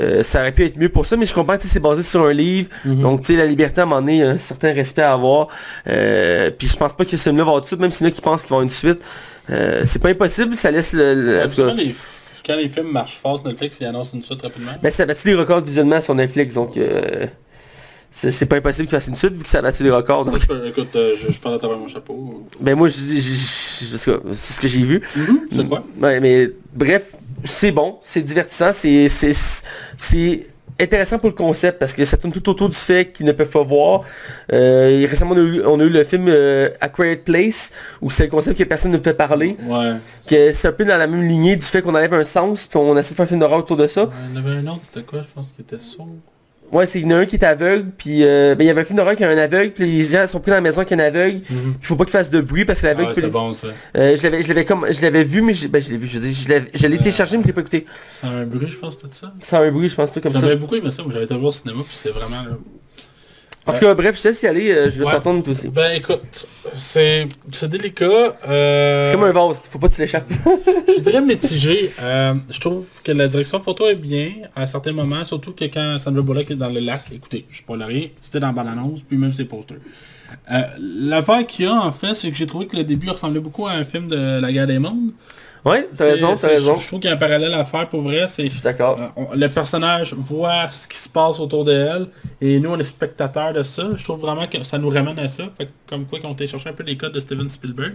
euh, 0.00 0.22
ça 0.22 0.40
aurait 0.40 0.52
pu 0.52 0.64
être 0.64 0.76
mieux 0.78 0.88
pour 0.88 1.06
ça, 1.06 1.16
mais 1.16 1.26
je 1.26 1.34
comprends 1.34 1.56
que 1.56 1.62
c'est 1.64 1.80
basé 1.80 2.02
sur 2.02 2.26
un 2.26 2.32
livre. 2.32 2.68
Mhm. 2.84 3.00
Donc, 3.02 3.20
tu 3.22 3.26
sais, 3.28 3.36
la 3.36 3.46
liberté, 3.46 3.80
à 3.80 3.84
un 3.84 3.86
moment 3.86 4.00
donné, 4.00 4.14
il 4.14 4.18
y 4.20 4.22
a 4.22 4.30
un 4.30 4.38
certain 4.38 4.72
respect 4.72 5.02
à 5.02 5.12
avoir. 5.12 5.48
Euh, 5.88 6.50
puis 6.56 6.68
je 6.68 6.76
pense 6.76 6.92
pas 6.92 7.04
que 7.04 7.16
ce 7.16 7.22
film-là 7.22 7.44
va 7.44 7.48
avoir 7.50 7.62
de 7.62 7.66
suite, 7.66 7.80
même 7.80 7.90
s'il 7.90 8.06
y 8.06 8.08
en 8.08 8.12
a 8.12 8.14
qui 8.14 8.20
pensent 8.20 8.42
qu'il 8.42 8.50
va 8.50 8.56
y 8.56 8.58
avoir 8.58 8.62
une 8.64 8.70
suite. 8.70 9.04
Euh, 9.50 9.82
c'est 9.84 9.98
pas 10.00 10.08
impossible, 10.08 10.56
ça 10.56 10.70
laisse 10.70 10.92
le... 10.92 11.42
Ouais, 11.44 11.44
quand, 11.56 11.74
les, 11.74 11.94
quand 12.46 12.56
les 12.56 12.68
films 12.68 12.90
marchent 12.90 13.18
fort 13.22 13.38
sur 13.38 13.46
Netflix, 13.46 13.78
ils 13.80 13.86
annoncent 13.86 14.16
une 14.16 14.22
suite 14.22 14.42
rapidement. 14.42 14.72
ben, 14.82 14.90
ça 14.90 15.06
battu 15.06 15.28
les 15.28 15.34
records 15.34 15.62
de 15.62 15.66
visionnement 15.68 16.00
sur 16.00 16.14
Netflix, 16.14 16.54
donc... 16.54 16.76
euh, 16.76 17.26
c'est 18.18 18.46
pas 18.46 18.56
impossible 18.56 18.88
qu'il 18.88 18.96
fasse 18.96 19.08
une 19.08 19.14
suite 19.14 19.34
vu 19.34 19.42
que 19.42 19.48
ça 19.48 19.58
a 19.58 19.62
battu 19.62 19.82
les 19.82 19.90
records. 19.90 20.24
donc-. 20.24 20.40
Écoute, 20.66 20.96
euh, 20.96 21.14
je, 21.22 21.32
je 21.32 21.38
parle 21.38 21.56
à 21.56 21.58
travers 21.58 21.76
mon 21.76 21.86
chapeau. 21.86 22.44
Ben 22.60 22.74
moi, 22.74 22.88
je 22.88 22.94
dis- 22.94 23.20
c'est 23.20 23.94
ce 24.34 24.58
que 24.58 24.66
j'ai 24.68 24.80
vu. 24.82 25.02
C'est 25.54 25.68
quoi? 25.68 25.84
Ouais, 26.00 26.18
mais 26.20 26.48
bref, 26.74 27.12
c'est 27.46 27.72
bon, 27.72 27.98
c'est 28.02 28.22
divertissant, 28.22 28.72
c'est 28.72 29.08
intéressant 30.78 31.18
pour 31.18 31.30
le 31.30 31.34
concept 31.34 31.78
parce 31.78 31.94
que 31.94 32.04
ça 32.04 32.16
tourne 32.16 32.32
tout 32.32 32.48
autour 32.48 32.68
du 32.68 32.76
fait 32.76 33.10
qu'ils 33.12 33.26
ne 33.26 33.32
peuvent 33.32 33.50
pas 33.50 33.62
voir. 33.62 34.02
Euh, 34.52 35.06
récemment, 35.08 35.32
on 35.32 35.38
a, 35.38 35.40
eu, 35.40 35.62
on 35.64 35.80
a 35.80 35.84
eu 35.84 35.88
le 35.88 36.04
film 36.04 36.26
euh, 36.28 36.68
A 36.80 36.88
Quiet 36.88 37.16
Place 37.16 37.72
où 38.02 38.10
c'est 38.10 38.24
le 38.24 38.30
concept 38.30 38.58
que 38.58 38.64
personne 38.64 38.92
ne 38.92 38.98
peut 38.98 39.14
parler. 39.14 39.56
Ouais. 39.62 39.94
Que 40.28 40.52
c'est 40.52 40.68
un 40.68 40.72
peu 40.72 40.84
dans 40.84 40.98
la 40.98 41.06
même 41.06 41.22
lignée 41.22 41.56
du 41.56 41.64
fait 41.64 41.82
qu'on 41.82 41.94
enlève 41.94 42.14
un 42.14 42.24
sens 42.24 42.66
puis 42.66 42.78
on 42.78 42.96
essaie 42.96 43.12
de 43.12 43.16
faire 43.16 43.24
un 43.24 43.28
film 43.28 43.40
d'horreur 43.40 43.60
autour 43.60 43.76
de 43.76 43.86
ça. 43.86 44.10
Il 44.28 44.36
y 44.36 44.38
en 44.38 44.44
avait 44.44 44.58
un 44.58 44.66
autre, 44.66 44.82
c'était 44.82 45.06
quoi? 45.06 45.22
Je 45.22 45.28
pense 45.34 45.50
qu'il 45.52 45.64
était 45.64 45.82
sourd. 45.82 46.08
Ouais, 46.72 46.84
c'est 46.86 47.00
il 47.00 47.06
y 47.06 47.12
en 47.14 47.16
a 47.16 47.20
un 47.20 47.26
qui 47.26 47.36
est 47.36 47.44
aveugle 47.44 47.90
puis 47.96 48.24
euh, 48.24 48.54
ben, 48.54 48.64
il 48.64 48.66
y 48.66 48.70
avait 48.70 48.80
un 48.80 48.84
film 48.84 48.96
d'horreur 48.96 49.14
qui 49.16 49.24
a 49.24 49.28
un 49.30 49.38
aveugle 49.38 49.72
puis 49.72 49.84
les 49.86 50.02
gens 50.02 50.26
sont 50.26 50.40
pris 50.40 50.50
dans 50.50 50.56
la 50.56 50.60
maison 50.60 50.78
avec 50.80 50.92
un 50.92 50.98
aveugle. 50.98 51.40
Il 51.50 51.86
faut 51.86 51.96
pas 51.96 52.04
qu'il 52.04 52.12
fasse 52.12 52.30
de 52.30 52.40
bruit 52.40 52.64
parce 52.64 52.80
que 52.80 52.86
Ah 52.86 52.90
l'aveugle 52.90 53.08
ouais, 53.08 53.14
peut- 53.14 53.20
c'était 53.20 53.32
bon 53.32 53.52
ça. 53.52 53.68
Euh, 53.96 54.16
je 54.16 54.22
l'avais 54.24 54.42
je 54.42 54.48
l'avais 54.48 54.64
comme 54.64 54.86
je 54.90 55.02
l'avais 55.02 55.24
vu 55.24 55.42
mais 55.42 55.54
je, 55.54 55.68
ben, 55.68 55.80
je 55.80 55.90
l'ai 55.90 55.96
vu 55.96 56.06
je 56.08 56.18
je 56.18 56.48
l'ai 56.48 56.96
Euh, 56.96 56.98
téléchargé 56.98 57.36
mais 57.36 57.42
je 57.44 57.46
l'ai 57.48 57.52
pas 57.52 57.60
écouté 57.60 57.86
C'est 58.10 58.26
un 58.26 58.44
bruit, 58.44 58.68
je 58.70 58.76
pense, 58.76 58.98
tout 58.98 59.06
ça? 59.10 59.32
sans 59.40 59.58
un 59.62 59.70
bruit 59.70 59.88
je 59.88 59.94
pense 59.94 60.10
tout 60.12 60.20
comme 60.20 60.34
ça 60.34 60.40
J'avais 60.40 60.56
beaucoup 60.56 60.74
aimé 60.74 60.90
ça, 60.90 61.02
moi 61.02 61.12
j'avais 61.12 61.24
été 61.24 61.34
voir 61.34 61.46
au 61.46 61.50
cinéma, 61.52 61.82
puis 61.86 61.96
c'est 61.96 62.10
vraiment... 62.10 62.42
tout 63.72 63.80
cas 63.80 63.94
bref 63.94 64.20
je 64.22 64.28
laisse 64.28 64.42
y 64.42 64.46
aller 64.46 64.70
euh, 64.70 64.90
je 64.90 64.98
vais 65.00 65.04
Ouais. 65.06 65.12
t'entendre 65.12 65.42
toi 65.42 65.50
aussi 65.50 65.68
Ben 65.68 65.92
écoute, 65.96 66.46
c'est 66.74 67.26
délicat. 67.66 68.36
euh, 68.48 69.06
c'est 69.06 69.12
comme 69.12 69.24
un 69.24 69.32
vase 69.32 69.62
faut 69.70 69.78
pas 69.78 69.88
que 69.88 69.94
tu 69.94 70.00
l'échappes 70.00 70.30
Je 70.96 71.00
dirais 71.00 71.20
mitigé. 71.20 71.90
Euh, 72.00 72.34
je 72.50 72.60
trouve 72.60 72.84
que 73.04 73.12
la 73.12 73.28
direction 73.28 73.60
photo 73.60 73.86
est 73.86 73.94
bien 73.96 74.30
à 74.54 74.66
certains 74.66 74.92
moments, 74.92 75.24
surtout 75.24 75.52
que 75.52 75.64
quand 75.64 75.98
Sandra 75.98 76.22
Bullock 76.22 76.50
est 76.50 76.54
dans 76.56 76.68
le 76.68 76.80
lac, 76.80 77.02
écoutez, 77.12 77.44
je 77.50 77.58
spoil 77.58 77.82
rien, 77.82 78.06
c'était 78.20 78.40
dans 78.40 78.52
la 78.52 78.74
puis 79.08 79.16
même 79.18 79.32
ses 79.32 79.44
posters. 79.44 79.78
L'affaire 80.78 81.46
qu'il 81.46 81.64
y 81.64 81.68
a 81.68 81.74
en 81.74 81.92
fait, 81.92 82.14
c'est 82.14 82.30
que 82.30 82.36
j'ai 82.36 82.46
trouvé 82.46 82.66
que 82.66 82.76
le 82.76 82.84
début 82.84 83.10
ressemblait 83.10 83.40
beaucoup 83.40 83.66
à 83.66 83.72
un 83.72 83.84
film 83.84 84.08
de 84.08 84.40
la 84.40 84.52
guerre 84.52 84.66
des 84.66 84.78
mondes. 84.78 85.10
Ouais 85.66 85.88
t'as 85.94 86.04
C'est- 86.04 86.10
raison 86.12 86.34
t'as 86.36 86.48
raison 86.48 86.76
Je, 86.76 86.86
trouve 86.86 87.00
qu'il 87.00 87.10
y 87.10 87.12
a 87.12 87.16
un 87.16 87.18
parallèle 87.18 87.52
à 87.54 87.64
faire 87.64 87.88
pour 87.88 88.02
vrai. 88.02 88.26
C'est 88.28 88.44
je 88.46 88.50
suis 88.50 88.62
d'accord 88.62 88.98
euh, 88.98 89.22
le 89.34 89.48
personnage 89.48 90.14
voit 90.14 90.70
ce 90.70 90.86
qui 90.88 90.96
se 90.96 91.08
passe 91.08 91.38
autour 91.40 91.64
d'elle 91.64 92.06
et 92.40 92.58
nous 92.60 92.70
on 92.70 92.78
est 92.78 92.84
spectateurs 92.84 93.52
de 93.52 93.62
ça. 93.62 93.84
Je 93.94 94.04
trouve 94.04 94.20
vraiment 94.20 94.46
que 94.46 94.62
ça 94.62 94.78
nous 94.78 94.88
ramène 94.88 95.18
à 95.18 95.28
ça. 95.28 95.44
Fait 95.58 95.68
comme 95.88 96.06
quoi 96.06 96.18
qu'on 96.20 96.32
été 96.32 96.46
chercher 96.46 96.70
un 96.70 96.72
peu 96.72 96.82
les 96.84 96.96
codes 96.96 97.12
de 97.12 97.20
Steven 97.20 97.48
Spielberg. 97.50 97.94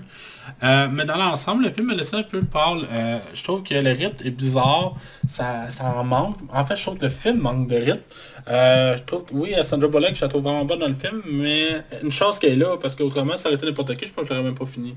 Euh, 0.64 0.88
mais 0.92 1.06
dans 1.06 1.18
l'ensemble, 1.18 1.64
le 1.64 1.72
film 1.72 1.88
me 1.88 1.96
laissé 1.96 2.16
un 2.16 2.24
peu 2.24 2.42
pâle. 2.42 2.82
Euh, 2.92 3.20
je 3.34 3.44
trouve 3.44 3.64
que 3.64 3.74
le 3.74 3.92
rythme 3.92 4.26
est 4.26 4.32
bizarre. 4.32 4.96
Ça, 5.28 5.70
ça 5.72 5.84
en 5.98 6.04
manque. 6.04 6.38
En 6.54 6.64
fait, 6.66 6.76
je 6.76 6.84
trouve 6.84 6.98
que 6.98 7.04
le 7.06 7.10
film 7.10 7.40
manque 7.40 7.68
de 7.68 7.76
rythme. 7.76 8.00
Je 8.48 9.02
trouve 9.04 9.24
que 9.26 9.34
oui, 9.34 9.54
Sandra 9.64 9.88
Bullock, 9.90 10.16
je 10.16 10.22
la 10.22 10.28
trouve 10.28 10.44
vraiment 10.44 10.66
bonne 10.66 10.80
dans 10.80 10.88
le 10.88 10.96
film, 10.96 11.22
mais 11.26 11.84
une 12.04 12.12
chance 12.12 12.40
qu'elle 12.40 12.54
est 12.54 12.56
là, 12.56 12.78
parce 12.82 12.96
qu'autrement, 12.96 13.38
ça 13.38 13.48
aurait 13.50 13.56
été 13.56 13.66
n'importe 13.66 13.96
qui, 13.98 14.06
je 14.08 14.12
pense 14.14 14.24
que 14.24 14.30
je 14.30 14.34
l'aurais 14.34 14.46
même 14.50 14.58
pas 14.58 14.66
fini. 14.66 14.96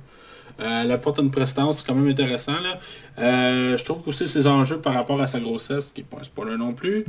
Euh, 0.60 0.82
elle 0.82 0.92
apporte 0.92 1.18
une 1.18 1.30
prestance, 1.30 1.78
c'est 1.78 1.86
quand 1.86 1.94
même 1.94 2.08
intéressant. 2.08 2.52
Là. 2.52 2.78
Euh, 3.18 3.76
je 3.76 3.84
trouve 3.84 4.06
aussi 4.06 4.28
ses 4.28 4.46
enjeux 4.46 4.78
par 4.78 4.94
rapport 4.94 5.20
à 5.20 5.26
sa 5.26 5.40
grossesse, 5.40 5.92
qui 5.92 6.00
n'est 6.00 6.06
pas 6.06 6.18
un 6.20 6.24
spoiler 6.24 6.56
non 6.56 6.72
plus, 6.72 7.04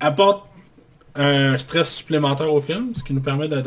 apporte 0.00 0.46
un 1.16 1.56
stress 1.58 1.90
supplémentaire 1.94 2.52
au 2.52 2.60
film, 2.60 2.92
ce 2.96 3.04
qui 3.04 3.12
nous 3.12 3.20
permet 3.20 3.46
de, 3.46 3.62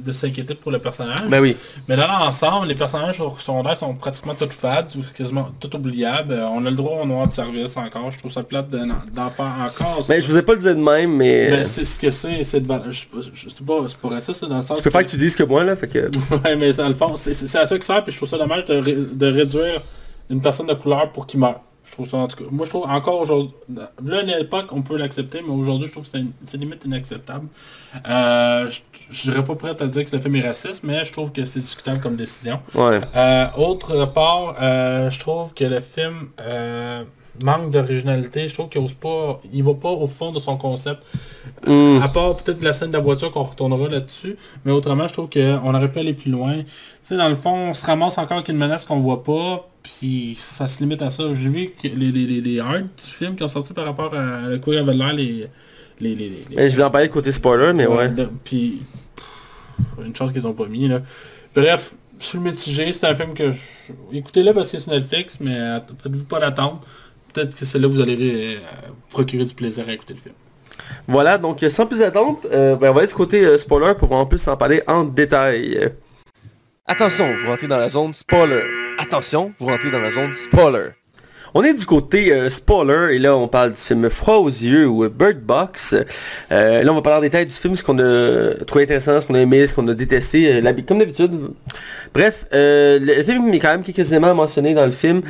de 0.00 0.12
s'inquiéter 0.12 0.54
pour 0.56 0.72
le 0.72 0.80
personnage. 0.80 1.22
ben 1.28 1.40
oui 1.40 1.56
Mais 1.88 1.96
dans 1.96 2.08
l'ensemble, 2.08 2.66
les 2.66 2.74
personnages 2.74 3.22
secondaires 3.38 3.76
sont 3.76 3.94
pratiquement 3.94 4.34
tous 4.34 4.50
fades, 4.50 4.88
quasiment 5.16 5.50
tout 5.60 5.74
oubliables. 5.76 6.32
Euh, 6.32 6.46
On 6.48 6.66
a 6.66 6.70
le 6.70 6.74
droit 6.76 7.00
au 7.02 7.06
noir 7.06 7.28
de 7.28 7.32
service 7.32 7.76
encore. 7.76 8.10
Je 8.10 8.18
trouve 8.18 8.32
ça 8.32 8.42
plate 8.42 8.70
de- 8.70 8.78
d'en 9.14 9.30
faire 9.30 9.54
encore. 9.64 10.04
ben 10.08 10.20
je 10.20 10.26
vous 10.26 10.36
ai 10.36 10.42
pas 10.42 10.54
le 10.54 10.58
dire 10.58 10.74
de 10.74 10.80
même 10.80 11.14
mais 11.14 11.50
Ben, 11.50 11.64
c'est 11.64 11.84
ce 11.84 12.00
que 12.00 12.10
c'est, 12.10 12.42
c'est 12.42 12.60
de 12.60 12.72
je, 12.90 13.02
je, 13.34 13.48
sais 13.48 13.62
pas, 13.64 13.74
c'est 13.86 13.96
pas 13.96 14.08
raciste, 14.08 14.40
c'est 14.40 14.48
dans 14.48 14.56
le 14.56 14.62
sens 14.62 14.78
je 14.78 14.82
préfère 14.82 15.04
que 15.04 15.10
tu 15.10 15.16
dises 15.16 15.36
que 15.36 15.44
moi 15.44 15.62
là 15.62 15.76
fait 15.76 15.86
que 15.88 15.98
Ouais, 16.44 16.56
mais 16.56 16.72
dans 16.72 16.88
le 16.88 16.94
fond, 16.94 17.14
c'est 17.16 17.30
à 17.56 17.66
ça 17.66 17.78
que 17.78 17.84
ça 17.84 18.02
puis 18.02 18.10
je 18.12 18.16
trouve 18.16 18.28
ça 18.28 18.36
dommage 18.38 18.64
de, 18.64 18.74
ré- 18.74 18.96
de 19.12 19.26
réduire 19.32 19.80
une 20.28 20.40
personne 20.40 20.66
de 20.66 20.74
couleur 20.74 21.10
pour 21.12 21.26
qu'il 21.26 21.38
meure. 21.40 21.60
Je 21.90 21.96
trouve 21.96 22.08
ça, 22.08 22.18
en 22.18 22.28
tout 22.28 22.36
cas, 22.36 22.44
moi 22.52 22.64
je 22.66 22.70
trouve 22.70 22.84
encore 22.88 23.20
aujourd'hui, 23.20 23.52
là 23.68 24.18
à 24.18 24.22
l'époque 24.22 24.66
on 24.70 24.80
peut 24.82 24.96
l'accepter, 24.96 25.42
mais 25.44 25.52
aujourd'hui 25.52 25.88
je 25.88 25.92
trouve 25.92 26.04
que 26.08 26.18
c'est 26.46 26.56
limite 26.56 26.84
inacceptable. 26.84 27.48
Euh, 28.08 28.70
je 28.70 28.80
je 29.10 29.22
serais 29.32 29.42
pas 29.42 29.56
prêt 29.56 29.70
à 29.70 29.86
dire 29.88 30.04
que 30.04 30.14
le 30.14 30.22
film 30.22 30.36
est 30.36 30.46
raciste, 30.46 30.84
mais 30.84 31.04
je 31.04 31.12
trouve 31.12 31.32
que 31.32 31.44
c'est 31.44 31.58
discutable 31.58 31.98
comme 32.00 32.14
décision. 32.14 32.60
ouais 32.76 33.00
Euh, 33.16 33.46
autre 33.56 34.06
part, 34.06 34.54
euh, 34.62 35.10
je 35.10 35.18
trouve 35.18 35.52
que 35.52 35.64
le 35.64 35.80
film 35.80 36.28
euh, 36.40 37.02
manque 37.44 37.70
d'originalité. 37.70 38.48
Je 38.48 38.54
trouve 38.54 38.68
qu'il 38.68 38.80
ose 38.80 38.92
pas, 38.94 39.40
il 39.52 39.62
va 39.62 39.74
pas 39.74 39.90
au 39.90 40.06
fond 40.08 40.32
de 40.32 40.38
son 40.38 40.56
concept. 40.56 41.02
Hmm. 41.66 41.98
À 42.02 42.08
part 42.08 42.36
peut-être 42.36 42.62
la 42.62 42.74
scène 42.74 42.88
de 42.88 42.96
la 42.96 43.02
voiture 43.02 43.30
qu'on 43.30 43.42
retournera 43.44 43.88
là-dessus. 43.88 44.36
Mais 44.64 44.72
autrement, 44.72 45.06
je 45.08 45.12
trouve 45.12 45.28
qu'on 45.30 45.74
aurait 45.74 45.90
pu 45.90 45.98
aller 45.98 46.14
plus 46.14 46.30
loin. 46.30 46.58
Tu 46.58 46.64
sais, 47.02 47.16
dans 47.16 47.28
le 47.28 47.36
fond, 47.36 47.70
on 47.70 47.74
se 47.74 47.84
ramasse 47.84 48.18
encore 48.18 48.38
avec 48.38 48.48
une 48.48 48.56
menace 48.58 48.84
qu'on 48.84 49.00
voit 49.00 49.22
pas. 49.22 49.66
Puis 49.82 50.34
ça 50.36 50.66
se 50.68 50.78
limite 50.80 51.00
à 51.02 51.08
ça. 51.10 51.24
J'ai 51.32 51.48
vu 51.48 51.70
que 51.82 51.88
les, 51.88 52.12
les, 52.12 52.26
les, 52.26 52.40
les 52.40 52.60
art 52.60 52.80
du 52.80 52.86
film 53.02 53.34
qui 53.36 53.42
ont 53.42 53.48
sorti 53.48 53.72
par 53.72 53.86
rapport 53.86 54.12
à 54.14 54.56
quoi 54.62 54.78
avait 54.78 54.92
l'air 54.92 55.12
les. 55.14 55.48
les, 56.00 56.14
les, 56.14 56.32
Ben, 56.54 56.68
je 56.68 56.76
vais 56.76 56.84
en 56.84 56.90
parler 56.90 57.08
côté 57.08 57.32
spoiler 57.32 57.72
mais 57.72 57.86
ouais 57.86 58.10
Puis, 58.44 58.82
une 60.04 60.14
chance 60.14 60.32
qu'ils 60.32 60.46
ont 60.46 60.52
pas 60.52 60.66
mis, 60.66 60.88
là. 60.88 61.00
Bref, 61.54 61.92
je 62.18 62.26
suis 62.26 62.38
mitigé. 62.38 62.92
C'est 62.92 63.06
un 63.06 63.14
film 63.14 63.32
que... 63.34 63.52
je- 63.52 63.92
Écoutez-le 64.12 64.52
parce 64.52 64.70
que 64.70 64.78
c'est 64.78 64.90
Netflix, 64.90 65.38
mais 65.40 65.56
faites-vous 66.02 66.24
pas 66.24 66.40
d'attente. 66.40 66.84
Peut-être 67.32 67.54
que 67.54 67.64
c'est 67.64 67.78
là 67.78 67.88
que 67.88 67.92
vous 67.92 68.00
allez 68.00 68.56
euh, 68.56 68.60
procurer 69.10 69.44
du 69.44 69.54
plaisir 69.54 69.84
à 69.88 69.92
écouter 69.92 70.14
le 70.14 70.20
film. 70.20 70.34
Voilà, 71.06 71.38
donc 71.38 71.62
euh, 71.62 71.68
sans 71.68 71.86
plus 71.86 72.02
attendre, 72.02 72.40
euh, 72.52 72.76
ben, 72.76 72.90
on 72.90 72.92
va 72.92 73.00
aller 73.00 73.08
du 73.08 73.14
côté 73.14 73.44
euh, 73.44 73.58
spoiler 73.58 73.94
pour 73.94 74.12
en 74.12 74.26
plus 74.26 74.46
en 74.48 74.56
parler 74.56 74.82
en 74.86 75.04
détail. 75.04 75.92
Attention, 76.86 77.34
vous 77.36 77.46
rentrez 77.46 77.68
dans 77.68 77.76
la 77.76 77.88
zone 77.88 78.12
spoiler. 78.12 78.62
Attention, 78.98 79.52
vous 79.58 79.66
rentrez 79.66 79.90
dans 79.90 80.00
la 80.00 80.10
zone 80.10 80.34
spoiler. 80.34 80.90
On 81.52 81.62
est 81.64 81.74
du 81.74 81.84
côté 81.84 82.32
euh, 82.32 82.48
spoiler 82.48 83.16
et 83.16 83.18
là 83.18 83.36
on 83.36 83.48
parle 83.48 83.72
du 83.72 83.78
film 83.80 84.08
Froid 84.08 84.36
aux 84.36 84.48
yeux 84.48 84.86
ou 84.86 85.08
Bird 85.08 85.38
Box. 85.40 85.94
Euh, 86.52 86.82
là 86.82 86.92
on 86.92 86.94
va 86.94 87.02
parler 87.02 87.18
en 87.18 87.22
détail 87.22 87.46
du 87.46 87.52
film, 87.52 87.74
ce 87.74 87.82
qu'on 87.82 87.98
a 87.98 88.54
trouvé 88.66 88.84
intéressant, 88.84 89.20
ce 89.20 89.26
qu'on 89.26 89.34
a 89.34 89.40
aimé, 89.40 89.66
ce 89.66 89.74
qu'on 89.74 89.86
a 89.88 89.94
détesté, 89.94 90.52
euh, 90.62 90.72
comme 90.86 90.98
d'habitude. 91.00 91.32
Bref, 92.14 92.44
le 92.52 93.22
film 93.24 93.52
est 93.52 93.58
quand 93.58 93.70
même 93.70 93.82
quelques 93.82 94.10
éléments 94.12 94.34
mentionnés 94.34 94.74
dans 94.74 94.86
le 94.86 94.92
film. 94.92 95.22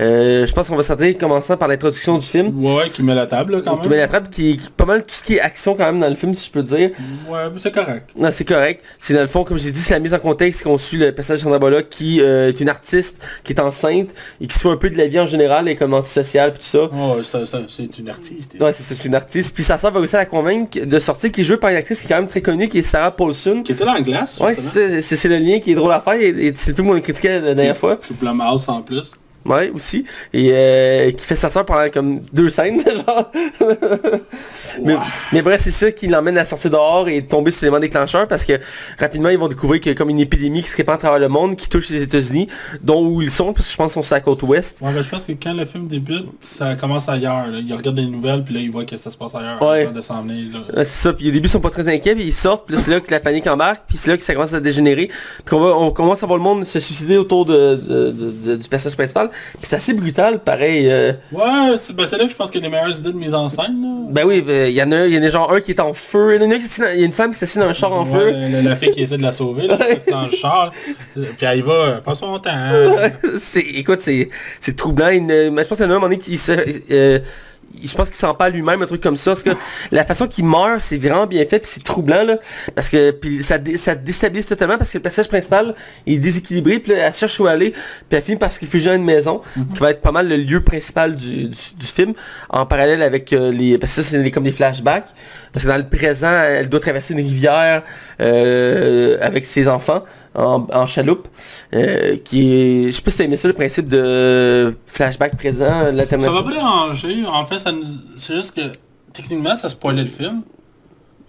Euh, 0.00 0.46
je 0.46 0.52
pense 0.52 0.68
qu'on 0.68 0.76
va 0.76 0.82
s'attarder 0.82 1.14
commençant 1.14 1.56
par 1.56 1.68
l'introduction 1.68 2.16
du 2.18 2.26
film. 2.26 2.52
Ouais, 2.64 2.88
qui 2.90 3.02
met 3.02 3.14
la 3.14 3.26
table, 3.26 3.56
là, 3.56 3.60
quand 3.64 3.76
Qui 3.78 3.88
met 3.88 3.96
même. 3.96 4.04
la 4.04 4.08
trappe, 4.08 4.30
qui, 4.30 4.56
qui- 4.56 4.68
pas 4.70 4.84
mal 4.86 5.00
tout 5.02 5.14
ce 5.14 5.22
qui 5.24 5.36
est 5.36 5.40
action 5.40 5.74
quand 5.74 5.84
même 5.86 6.00
dans 6.00 6.08
le 6.08 6.14
film 6.14 6.34
si 6.34 6.46
je 6.46 6.50
peux 6.52 6.62
dire. 6.62 6.90
Ouais, 7.28 7.38
c'est 7.58 7.72
correct. 7.72 8.08
Non, 8.18 8.30
c'est 8.30 8.44
correct. 8.44 8.82
C'est 8.98 9.14
dans 9.14 9.20
le 9.22 9.26
fond, 9.26 9.44
comme 9.44 9.58
j'ai 9.58 9.70
dit, 9.72 9.80
c'est 9.80 9.94
la 9.94 10.00
mise 10.00 10.14
en 10.14 10.18
contexte 10.18 10.62
qu'on 10.64 10.78
suit 10.78 10.96
le 10.98 11.12
personnage 11.12 11.40
de 11.40 11.44
Sandra 11.44 11.58
Bullock 11.58 11.88
qui 11.90 12.20
est 12.20 12.60
une 12.60 12.68
artiste 12.68 13.22
qui 13.44 13.52
est 13.52 13.60
enceinte 13.60 14.14
et 14.40 14.46
qui 14.46 14.54
se 14.56 14.62
fait 14.62 14.70
un 14.70 14.76
peu 14.76 14.90
de 14.90 14.96
la 14.96 15.06
vie 15.06 15.20
en 15.20 15.26
général 15.26 15.65
et 15.68 15.76
comme 15.76 15.94
antisociale 15.94 16.50
et 16.50 16.52
tout 16.52 16.58
ça. 16.62 16.84
Ouais, 16.84 17.22
c'est- 17.68 17.98
une 17.98 18.08
artiste. 18.08 18.56
Ouais, 18.60 18.72
c'est 18.72 19.04
une 19.06 19.14
artiste. 19.14 19.54
Puis 19.54 19.62
sa 19.62 19.78
soeur 19.78 19.92
va 19.92 19.98
réussir 20.00 20.18
à 20.18 20.22
la 20.22 20.26
convaincre 20.26 20.78
de 20.84 20.98
sortir, 20.98 21.30
qui 21.32 21.40
est 21.40 21.44
jouée 21.44 21.56
par 21.56 21.70
une 21.70 21.76
actrice 21.76 22.00
qui 22.00 22.06
est 22.06 22.08
quand 22.08 22.16
même 22.16 22.28
très 22.28 22.40
connue, 22.42 22.68
qui 22.68 22.78
est 22.78 22.82
Sarah 22.82 23.10
Paulson. 23.10 23.62
Qui 23.64 23.72
était 23.72 23.84
dans 23.84 23.94
la 23.94 24.00
glace. 24.00 24.38
Ouais, 24.40 24.54
c'est 24.54 25.28
le 25.28 25.38
lien 25.38 25.58
qui 25.60 25.72
est 25.72 25.74
drôle 25.74 25.92
à 25.92 26.00
faire 26.00 26.14
et, 26.14 26.28
et 26.28 26.52
c'est 26.54 26.70
le 26.70 26.76
film 26.76 26.88
qu'on 26.88 26.96
a 26.96 27.00
critiqué 27.00 27.28
la 27.40 27.54
dernière 27.54 27.76
fois. 27.76 27.98
Mouse 28.20 28.68
en 28.68 28.82
plus. 28.82 29.10
Ouais, 29.48 29.70
aussi. 29.74 30.04
Et 30.32 30.50
euh, 30.52 31.10
qui 31.12 31.24
fait 31.26 31.36
sa 31.36 31.48
soeur 31.48 31.64
pendant 31.64 31.88
comme 31.90 32.20
deux 32.32 32.50
scènes, 32.50 32.80
genre. 33.06 33.30
mais, 34.82 34.96
mais 35.32 35.42
bref, 35.42 35.60
c'est 35.60 35.70
ça 35.70 35.90
qui 35.92 36.06
l'emmène 36.08 36.38
à 36.38 36.44
sortir 36.44 36.70
dehors 36.70 37.08
et 37.08 37.24
tomber 37.24 37.50
sur 37.50 37.64
l'élément 37.64 37.80
déclencheur 37.80 38.26
parce 38.28 38.44
que 38.44 38.54
rapidement 38.98 39.28
ils 39.28 39.38
vont 39.38 39.48
découvrir 39.48 39.80
qu'il 39.80 39.90
y 39.92 39.94
a 39.94 39.96
comme 39.96 40.10
une 40.10 40.18
épidémie 40.20 40.62
qui 40.62 40.68
se 40.70 40.76
répand 40.76 40.96
à 40.96 40.98
travers 40.98 41.18
le 41.18 41.28
monde, 41.28 41.56
qui 41.56 41.68
touche 41.68 41.88
les 41.90 42.02
États-Unis, 42.02 42.48
dont 42.82 43.06
où 43.06 43.22
ils 43.22 43.30
sont, 43.30 43.52
parce 43.52 43.66
que 43.66 43.72
je 43.72 43.76
pense 43.76 43.92
qu'ils 43.92 44.02
sont 44.02 44.06
sur 44.06 44.14
la 44.14 44.20
côte 44.20 44.42
ouest. 44.42 44.80
Ouais, 44.82 44.92
ben, 44.92 45.02
je 45.02 45.08
pense 45.08 45.24
que 45.24 45.32
quand 45.32 45.52
le 45.54 45.64
film 45.64 45.86
débute, 45.88 46.26
ça 46.40 46.74
commence 46.74 47.08
ailleurs. 47.08 47.46
Là. 47.48 47.58
Il 47.58 47.72
regarde 47.74 47.96
les 47.98 48.06
nouvelles, 48.06 48.44
puis 48.44 48.54
là, 48.54 48.60
il 48.60 48.70
voit 48.70 48.84
que 48.84 48.96
ça 48.96 49.10
se 49.10 49.16
passe 49.16 49.34
ailleurs. 49.34 49.62
Ouais. 49.62 49.86
de 49.86 50.00
s'en 50.00 50.22
venir, 50.22 50.46
c'est 50.78 50.84
ça, 50.84 51.12
puis 51.12 51.28
au 51.28 51.32
début 51.32 51.46
ils 51.48 51.50
sont 51.50 51.60
pas 51.60 51.70
très 51.70 51.88
inquiets, 51.88 52.14
puis 52.14 52.24
ils 52.24 52.32
sortent, 52.32 52.66
puis 52.66 52.76
c'est 52.78 52.90
là 52.90 53.00
que 53.00 53.10
la 53.10 53.20
panique 53.20 53.46
embarque, 53.46 53.84
puis 53.88 53.96
c'est 53.96 54.10
là 54.10 54.16
que 54.16 54.22
ça 54.22 54.34
commence 54.34 54.52
à 54.54 54.60
dégénérer, 54.60 55.10
puis 55.44 55.54
on, 55.54 55.60
va, 55.60 55.76
on 55.76 55.90
commence 55.90 56.22
à 56.22 56.26
voir 56.26 56.38
le 56.38 56.42
monde 56.44 56.64
se 56.64 56.80
suicider 56.80 57.16
autour 57.16 57.46
de, 57.46 57.76
de- 57.76 58.10
de- 58.10 58.30
de- 58.50 58.56
du 58.56 58.68
personnage 58.68 58.96
principal, 58.96 59.30
puis 59.54 59.62
c'est 59.62 59.76
assez 59.76 59.92
brutal, 59.94 60.40
pareil. 60.40 60.88
euh, 60.90 61.12
Ouais, 61.32 61.76
c'est 61.76 61.94
ben, 61.94 62.06
c'est 62.06 62.18
là 62.18 62.24
que 62.24 62.30
je 62.30 62.36
pense 62.36 62.50
qu'il 62.50 62.60
y 62.60 62.64
a 62.64 62.68
les 62.68 62.74
meilleures 62.74 62.98
idées 62.98 63.12
de 63.12 63.16
mise 63.18 63.34
en 63.34 63.48
scène. 63.48 63.82
Là. 63.82 64.12
ben 64.12 64.24
oui, 64.26 64.44
il 64.46 64.70
y 64.72 64.82
en 64.82 64.92
a, 64.92 65.06
il 65.06 65.14
y 65.14 65.18
en 65.18 65.22
a 65.22 65.28
genre 65.28 65.52
un 65.52 65.60
qui 65.60 65.70
est 65.72 65.80
en 65.80 65.92
feu, 65.92 66.36
il 66.40 66.42
y 66.50 66.82
a, 66.84 66.94
y 66.94 67.04
une 67.04 67.12
femme 67.12 67.32
qui 67.32 67.38
s'assied 67.38 67.60
dans 67.60 67.68
un 67.68 67.72
char 67.72 67.92
en 67.92 68.04
Ouais, 68.04 68.18
feu. 68.18 68.30
la, 68.50 68.62
la 68.62 68.76
fille 68.76 68.90
qui 68.90 69.02
essaie 69.02 69.16
de 69.16 69.22
la 69.22 69.32
sauver, 69.32 69.66
là, 69.66 69.78
c'est 69.98 70.10
dans 70.10 70.22
le 70.26 70.30
char. 70.30 70.72
euh, 71.16 71.24
Puis 71.36 71.46
elle 71.46 71.58
y 71.58 71.62
va, 71.62 71.72
euh, 71.72 72.00
pas 72.00 72.14
son 72.14 72.38
temps. 72.38 72.50
écoute, 73.56 74.00
c'est, 74.00 74.28
c'est 74.60 74.76
troublant. 74.76 75.08
Une- 75.10 75.26
mais 75.50 75.62
je 75.64 75.68
pense 75.68 75.78
qu'il 75.78 75.86
y 75.86 75.88
en 75.88 75.92
a 75.92 75.94
un 75.94 75.96
moment 75.96 76.06
donné 76.08 76.18
qui 76.18 76.36
se, 76.38 76.52
euh, 76.90 77.18
je 77.84 77.94
pense 77.94 78.08
qu'il 78.08 78.16
s'en 78.16 78.34
parle 78.34 78.52
lui-même, 78.52 78.80
un 78.82 78.86
truc 78.86 79.02
comme 79.02 79.16
ça. 79.16 79.32
Parce 79.32 79.42
que 79.42 79.50
la 79.92 80.04
façon 80.04 80.26
qu'il 80.26 80.44
meurt, 80.44 80.80
c'est 80.80 80.96
vraiment 80.96 81.26
bien 81.26 81.44
fait, 81.44 81.58
puis 81.58 81.70
c'est 81.72 81.84
troublant, 81.84 82.24
là. 82.24 82.36
Parce 82.74 82.88
que 82.90 83.10
puis 83.10 83.42
ça, 83.42 83.58
dé- 83.58 83.76
ça 83.76 83.94
déstabilise 83.94 84.46
totalement, 84.46 84.78
parce 84.78 84.90
que 84.90 84.98
le 84.98 85.02
personnage 85.02 85.28
principal 85.28 85.74
il 86.06 86.14
est 86.14 86.18
déséquilibré, 86.18 86.78
puis 86.78 86.92
là, 86.92 87.06
elle 87.06 87.12
cherche 87.12 87.38
où 87.38 87.46
aller, 87.46 87.70
puis 87.70 87.78
elle 88.16 88.22
finit 88.22 88.38
par 88.38 88.50
se 88.50 88.60
réfugier 88.60 88.90
dans 88.90 88.96
une 88.96 89.04
maison, 89.04 89.42
qui 89.74 89.80
va 89.80 89.90
être 89.90 90.00
pas 90.00 90.12
mal 90.12 90.28
le 90.28 90.36
lieu 90.36 90.60
principal 90.62 91.14
du, 91.16 91.44
du, 91.48 91.58
du 91.78 91.86
film, 91.86 92.14
en 92.48 92.66
parallèle 92.66 93.02
avec 93.02 93.32
euh, 93.32 93.52
les... 93.52 93.78
Parce 93.78 93.94
que 93.94 94.02
ça, 94.02 94.10
c'est 94.10 94.30
comme 94.30 94.44
des 94.44 94.52
flashbacks. 94.52 95.08
Parce 95.52 95.64
que 95.64 95.70
dans 95.70 95.78
le 95.78 95.88
présent, 95.88 96.30
elle 96.30 96.68
doit 96.68 96.80
traverser 96.80 97.14
une 97.14 97.20
rivière 97.20 97.82
euh, 98.20 99.16
avec 99.22 99.46
ses 99.46 99.68
enfants 99.68 100.04
en, 100.36 100.66
en 100.72 100.86
chaloupe, 100.86 101.26
euh, 101.74 102.16
qui 102.24 102.52
est... 102.52 102.86
Je 102.86 102.90
sais 102.92 103.02
pas 103.02 103.10
si 103.10 103.18
t'as 103.18 103.24
aimé 103.24 103.36
ça, 103.36 103.48
le 103.48 103.54
principe 103.54 103.88
de 103.88 104.76
flashback 104.86 105.36
présent, 105.36 105.68
Ça 105.68 105.92
l'alternative. 105.92 106.34
va 106.34 106.42
pas 106.42 106.52
déranger. 106.52 107.24
En 107.26 107.44
fait, 107.46 107.58
ça 107.58 107.72
nous... 107.72 107.82
c'est 108.16 108.34
juste 108.34 108.54
que 108.54 108.72
techniquement, 109.12 109.56
ça 109.56 109.68
spoilait 109.68 110.02
le 110.02 110.08
film. 110.10 110.42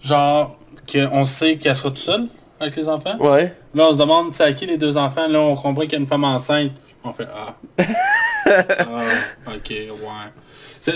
Genre, 0.02 0.56
qu'on 0.92 1.24
sait 1.24 1.56
qu'elle 1.56 1.74
sera 1.76 1.88
toute 1.88 1.98
seule 1.98 2.26
avec 2.60 2.76
les 2.76 2.88
enfants. 2.88 3.16
Ouais. 3.18 3.54
Là, 3.74 3.88
on 3.88 3.92
se 3.92 3.98
demande, 3.98 4.34
c'est 4.34 4.44
à 4.44 4.52
qui 4.52 4.66
les 4.66 4.76
deux 4.76 4.96
enfants. 4.96 5.26
Là, 5.28 5.40
on 5.40 5.54
comprend 5.56 5.82
qu'il 5.82 5.92
y 5.92 5.96
a 5.96 5.98
une 5.98 6.06
femme 6.06 6.24
enceinte. 6.24 6.72
On 7.04 7.12
fait, 7.12 7.26
ah. 7.34 7.54
ah, 8.46 9.54
ok, 9.54 9.70
ouais. 9.70 9.86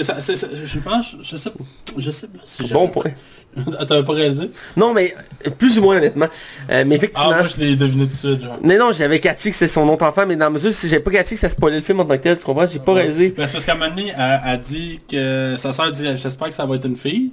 Ça, 0.00 0.20
ça- 0.20 0.48
je 0.64 0.78
pense, 0.78 1.16
je 1.20 1.36
sais, 1.36 1.50
je 1.98 2.10
sais 2.10 2.26
pas 2.28 2.38
si 2.44 2.64
Bon 2.72 2.88
point. 2.88 3.10
Ah, 3.78 3.84
T'avais 3.84 4.02
pas 4.02 4.14
réalisé? 4.14 4.50
Non, 4.78 4.94
mais 4.94 5.14
euh, 5.46 5.50
plus 5.50 5.78
ou 5.78 5.82
moins 5.82 5.98
honnêtement. 5.98 6.28
Euh, 6.70 6.84
mais 6.86 6.94
Ah, 6.94 6.96
effectivement. 6.96 7.28
moi, 7.36 7.48
je 7.54 7.60
l'ai 7.60 7.76
deviné 7.76 8.04
tout 8.04 8.10
de 8.12 8.14
suite, 8.14 8.40
genre. 8.40 8.58
Mais 8.62 8.78
non, 8.78 8.92
j'avais 8.92 9.20
catché 9.20 9.50
que 9.50 9.56
c'est 9.56 9.68
son 9.68 9.86
autre 9.90 10.06
enfant, 10.06 10.24
mais 10.26 10.36
dans 10.36 10.46
la 10.46 10.50
mesure 10.52 10.72
si 10.72 10.88
j'avais 10.88 11.02
pas 11.02 11.10
catché 11.10 11.34
que 11.34 11.40
ça 11.42 11.50
spoilait 11.50 11.76
le 11.76 11.82
film 11.82 12.00
en 12.00 12.06
tant 12.06 12.16
que 12.16 12.22
tel, 12.22 12.38
tu 12.38 12.44
comprends, 12.44 12.66
j'ai 12.66 12.78
pas 12.78 12.94
réalisé. 12.94 13.34
Ben, 13.36 13.46
c'est 13.46 13.52
parce 13.52 13.66
qu'à 13.66 13.72
un 13.72 13.76
moment 13.76 13.90
donné, 13.94 14.14
elle, 14.18 14.40
elle 14.46 14.60
dit 14.60 15.00
que 15.06 15.56
sa 15.58 15.74
soeur 15.74 15.92
dit 15.92 16.06
j'espère 16.16 16.48
que 16.48 16.54
ça 16.54 16.64
va 16.64 16.76
être 16.76 16.86
une 16.86 16.96
fille. 16.96 17.32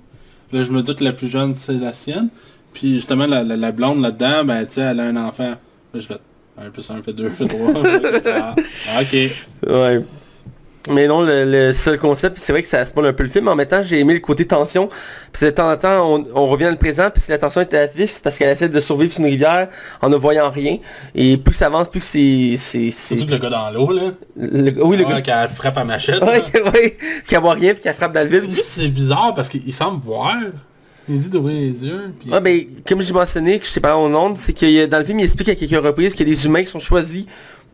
Là 0.52 0.64
je 0.64 0.72
me 0.72 0.81
doute 0.84 0.99
la 0.99 1.14
plus 1.14 1.30
jeune 1.30 1.56
c'est 1.56 1.72
la 1.73 1.94
sienne. 1.94 2.27
Puis 2.73 2.95
justement 2.95 3.26
la, 3.26 3.41
la, 3.44 3.56
la 3.56 3.72
blonde 3.72 4.02
là-dedans, 4.02 4.44
ben 4.44 4.65
tu 4.65 4.73
sais, 4.73 4.81
elle 4.81 4.99
a 4.99 5.03
un 5.03 5.15
enfant. 5.15 5.52
Là 5.94 5.99
je 6.02 6.06
fais 6.06 6.18
1 6.61 6.69
plus 6.72 6.90
1 6.91 7.02
fait 7.02 7.14
2, 7.14 7.30
fait 7.30 7.48
3. 7.48 7.60
ah, 8.36 8.56
ah, 8.90 9.02
ok. 9.02 9.14
Ouais. 9.69 10.02
Mais 10.90 11.08
non, 11.08 11.22
le, 11.22 11.44
le 11.46 11.74
seul 11.74 11.98
concept, 12.00 12.38
c'est 12.40 12.52
vrai 12.54 12.62
que 12.62 12.68
ça 12.68 12.84
spoil 12.86 13.06
un 13.06 13.14
peu 13.14 13.24
le 13.24 13.30
film. 13.30 13.48
En 13.48 13.56
même 13.56 13.68
temps, 13.68 13.82
j'ai 13.84 14.00
aimé 14.00 14.14
le 14.14 14.22
côté 14.22 14.46
tension. 14.48 14.90
Puis 15.34 15.46
de 15.46 15.50
temps 15.52 15.70
en 15.72 15.78
temps, 15.78 16.10
on, 16.16 16.26
on 16.34 16.48
revient 16.48 16.64
dans 16.64 16.72
le 16.72 16.78
présent, 16.78 17.10
puis 17.14 17.22
la 17.30 17.38
tension 17.38 17.62
est 17.62 17.74
à 17.74 17.86
vif 17.86 18.22
parce 18.24 18.38
qu'elle 18.38 18.50
essaie 18.50 18.70
de 18.70 18.80
survivre 18.80 19.12
sur 19.14 19.24
une 19.24 19.30
rivière 19.30 19.68
en 20.02 20.10
ne 20.10 20.16
voyant 20.16 20.50
rien. 20.50 20.78
Et 21.14 21.38
plus 21.38 21.54
ça 21.54 21.68
avance, 21.68 21.90
plus 21.90 22.00
que 22.00 22.06
c'est... 22.06 22.56
c'est, 22.58 22.90
Surtout 22.92 23.26
que 23.26 23.32
le 23.32 23.38
gars 23.38 23.50
dans 23.50 23.70
l'eau 23.72 23.92
là. 23.92 24.02
le- 24.38 24.84
oui, 24.84 24.98
le 24.98 25.06
Ouais, 25.06 25.22
gars... 25.22 25.22
qu'elle 25.22 25.50
frappe 25.56 25.78
à 25.78 25.84
machette. 25.84 26.24
Ouais, 26.24 26.42
ouais, 26.74 26.98
qu'elle 27.28 27.42
voit 27.42 27.54
rien, 27.54 27.74
puis 27.74 27.82
qu'elle 27.82 27.94
frappe 27.96 28.14
dans 28.14 28.24
le 28.28 28.40
vide. 28.40 28.50
Lui 28.50 28.62
c'est 28.64 28.88
bizarre 28.88 29.34
parce 29.36 29.50
qu'il 29.50 29.74
semble 29.74 30.02
voir. 30.02 30.38
Il 31.12 31.20
dit 31.20 31.30
d'ouvrir 31.30 31.56
les 31.60 31.84
yeux. 31.86 32.14
Puis 32.20 32.30
ben, 32.42 32.62
comme 32.88 33.02
j'ai 33.02 33.14
mentionné, 33.14 33.58
que 33.60 33.66
je 33.66 33.74
t'ai 33.74 33.80
parlé 33.80 34.04
au 34.04 34.10
nom, 34.10 34.34
c'est 34.36 34.54
que 34.54 34.86
dans 34.86 35.00
le 35.00 35.04
film, 35.04 35.20
il 35.20 35.24
explique 35.24 35.50
à 35.50 35.56
quelques 35.56 35.84
reprises 35.84 36.14
qu'il 36.16 36.28
y 36.28 36.32
a 36.32 36.34
des 36.36 36.46
humains 36.46 36.62
qui 36.62 36.68
sont 36.68 36.80
choisis 36.80 37.26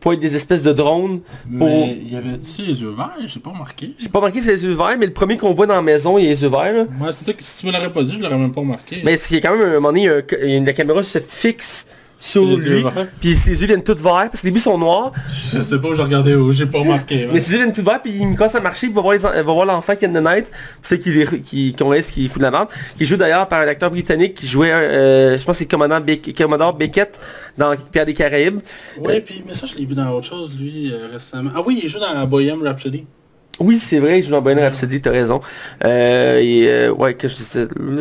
pour 0.06 0.12
être 0.12 0.20
des 0.20 0.36
espèces 0.36 0.62
de 0.62 0.72
drones. 0.72 1.18
Pour... 1.58 1.66
Mais 1.66 1.98
il 2.00 2.12
y 2.12 2.16
avait-tu 2.16 2.62
les 2.62 2.80
yeux 2.80 2.94
verts? 2.96 3.16
J'ai 3.26 3.40
pas 3.40 3.50
remarqué. 3.50 3.90
J'ai 3.98 4.08
pas 4.08 4.20
remarqué 4.20 4.40
c'est 4.40 4.52
les 4.52 4.64
yeux 4.64 4.72
verts, 4.72 4.96
mais 4.96 5.06
le 5.06 5.12
premier 5.12 5.36
qu'on 5.36 5.52
voit 5.52 5.66
dans 5.66 5.74
la 5.74 5.82
maison, 5.82 6.16
il 6.16 6.26
a 6.26 6.28
les 6.28 6.42
yeux 6.44 6.48
verts. 6.48 6.72
là. 6.72 6.82
Ouais, 6.82 7.12
c'est 7.12 7.24
toi 7.24 7.34
que 7.34 7.42
si 7.42 7.58
tu 7.58 7.66
me 7.66 7.72
l'aurais 7.72 7.92
pas 7.92 8.04
dit, 8.04 8.14
je 8.14 8.22
l'aurais 8.22 8.38
même 8.38 8.52
pas 8.52 8.60
remarqué. 8.60 9.02
Mais 9.04 9.16
c'est 9.16 9.36
y 9.36 9.40
quand 9.40 9.56
même 9.56 9.68
un 9.68 9.72
moment 9.72 9.88
donné, 9.88 10.08
y 10.44 10.58
y 10.58 10.64
la 10.64 10.72
caméra 10.74 11.02
se 11.02 11.18
fixe 11.18 11.88
sur 12.18 12.44
lui, 12.44 12.84
puis 13.20 13.36
ses 13.36 13.60
yeux 13.60 13.66
viennent 13.66 13.82
tous 13.82 14.02
verts, 14.02 14.28
parce 14.30 14.40
que 14.40 14.46
les 14.46 14.50
début 14.50 14.60
ils 14.60 14.62
sont 14.62 14.78
noirs, 14.78 15.12
Je 15.52 15.62
sais 15.62 15.78
pas 15.78 15.88
où 15.88 15.94
je 15.94 16.02
regardais 16.02 16.34
où, 16.34 16.52
j'ai 16.52 16.66
pas 16.66 16.78
remarqué. 16.78 17.28
mais 17.32 17.40
ses 17.40 17.52
yeux 17.52 17.58
viennent 17.58 17.72
tous 17.72 17.82
verts, 17.82 18.00
puis 18.02 18.12
il 18.18 18.26
me 18.26 18.36
casse 18.36 18.54
à 18.54 18.60
marcher, 18.60 18.86
puis 18.86 18.92
il 18.92 18.94
va 18.94 19.02
voir 19.02 19.12
les 19.14 19.42
va 19.42 19.42
voir 19.42 19.66
l'enfant 19.66 19.94
qui 19.94 20.06
vient 20.06 20.20
de 20.20 20.20
naître, 20.20 20.50
pour 20.50 20.86
ceux 20.86 20.96
qui, 20.96 21.12
qui, 21.42 21.74
qu'on 21.74 21.90
laisse, 21.90 22.10
qui 22.10 22.28
fout 22.28 22.38
de 22.38 22.44
la 22.44 22.50
merde, 22.50 22.68
qui 22.96 23.04
joue 23.04 23.16
d'ailleurs 23.16 23.48
par 23.48 23.60
un 23.60 23.68
acteur 23.68 23.90
britannique 23.90 24.34
qui 24.34 24.46
jouait, 24.46 24.72
euh, 24.72 25.38
je 25.38 25.44
pense 25.44 25.58
que 25.58 25.64
c'est 25.64 25.66
Commodore 25.66 26.74
Beckett 26.74 27.18
dans 27.58 27.74
Pierre 27.92 28.06
des 28.06 28.14
Caraïbes. 28.14 28.60
Ouais, 28.98 29.20
puis 29.20 29.42
mais 29.46 29.54
ça 29.54 29.66
je 29.66 29.74
l'ai 29.74 29.84
vu 29.84 29.94
dans 29.94 30.10
autre 30.10 30.26
chose 30.26 30.50
lui 30.58 30.92
euh, 30.92 31.08
récemment. 31.12 31.50
Ah 31.54 31.62
oui, 31.64 31.80
il 31.82 31.88
joue 31.88 31.98
dans 31.98 32.26
Bohemian 32.26 32.58
Rhapsody. 32.62 33.06
Oui, 33.58 33.78
c'est 33.78 33.98
vrai, 34.00 34.18
il 34.18 34.22
joue 34.22 34.32
dans 34.32 34.42
Bohemian 34.42 34.64
Rhapsody, 34.64 35.00
t'as 35.00 35.10
raison. 35.12 35.40
Euh, 35.84 36.38
et, 36.40 36.66
euh, 36.68 36.90
ouais, 36.92 37.14
que 37.14 37.26
je 37.26 37.34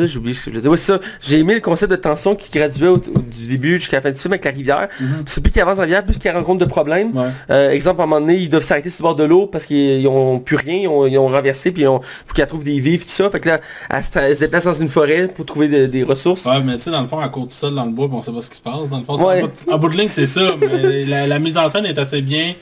j'ai 0.06 0.18
oublié 0.18 0.34
ce 0.34 0.46
que 0.46 0.46
je 0.46 0.50
voulais 0.50 0.62
dire. 0.62 0.72
Ouais, 0.72 0.76
ça. 0.78 1.00
J'ai 1.22 1.40
aimé 1.40 1.54
le 1.56 1.62
concept 1.62 1.92
de 1.92 1.96
tension 1.96 2.36
qui 2.36 2.52
graduait 2.52 2.90
au- 2.90 2.96
au- 2.98 3.00
du 3.00 3.48
début 3.48 3.76
jusqu'à 3.76 3.98
la 3.98 4.02
fin 4.02 4.12
du 4.12 4.20
film 4.20 4.34
avec 4.34 4.44
la 4.44 4.52
rivière. 4.52 4.88
Puis 4.98 5.08
C'est 5.28 5.42
plus 5.42 5.52
qu'il 5.52 5.62
avance 5.62 5.78
la 5.78 5.84
rivière, 5.84 6.04
plus 6.04 6.18
qu'il 6.18 6.30
rencontre 6.32 6.60
de 6.60 6.70
problèmes. 6.70 7.16
Ouais. 7.16 7.28
Euh, 7.52 7.72
exemple, 7.72 8.02
à 8.02 8.04
un 8.04 8.08
moment 8.08 8.20
donné, 8.20 8.36
ils 8.36 8.50
doivent 8.50 8.64
s'arrêter 8.64 8.90
sur 8.90 9.04
le 9.04 9.08
bord 9.10 9.16
de 9.16 9.24
l'eau 9.24 9.48
parce 9.48 9.66
qu'ils 9.66 10.02
ils 10.02 10.08
ont 10.08 10.40
plus 10.40 10.58
rien, 10.58 10.76
ils 10.84 10.88
ont, 10.90 11.06
ils 11.08 11.18
ont 11.18 11.30
renversé, 11.30 11.72
puis 11.72 11.88
ont- 11.88 12.02
faut 12.26 12.34
qu'elle 12.34 12.48
trouve 12.48 12.64
des 12.66 12.80
vivres, 12.80 13.06
tout 13.06 13.12
ça. 13.12 13.30
Fait 13.30 13.40
que 13.40 13.48
là, 13.48 13.62
elle 13.90 14.04
se, 14.04 14.10
elle 14.20 14.36
se 14.36 14.40
déplace 14.42 14.66
dans 14.66 14.74
une 14.74 14.90
forêt 14.90 15.28
pour 15.34 15.46
trouver 15.46 15.68
de- 15.70 15.86
des 15.86 16.04
ressources. 16.04 16.46
Ouais, 16.46 16.62
mais 16.66 16.76
tu 16.76 16.82
sais, 16.82 16.92
dans 16.92 17.02
le 17.02 17.08
fond, 17.08 17.22
elle 17.24 17.32
court 17.32 17.48
tout 17.48 17.56
seul 17.56 17.74
dans 17.76 17.86
le 17.86 17.92
bois, 17.92 18.08
puis 18.10 18.18
on 18.18 18.22
sait 18.22 18.32
pas 18.34 18.42
ce 18.42 18.50
qui 18.50 18.58
se 18.58 18.62
passe. 18.62 18.90
Dans 18.90 19.00
le 19.00 19.06
fond, 19.06 19.16
Ouais. 19.26 19.42
en, 19.42 19.46
bout, 19.46 19.72
en 19.72 19.78
bout 19.78 19.90
de 19.90 19.98
ligne, 19.98 20.10
c'est 20.12 20.26
ça. 20.26 20.42
Mais 20.60 21.06
la, 21.06 21.28
la 21.28 21.40
mise 21.40 21.58
en 21.58 21.70
scène 21.70 21.86
est 21.86 21.98
assez 21.98 22.22
bien 22.22 22.56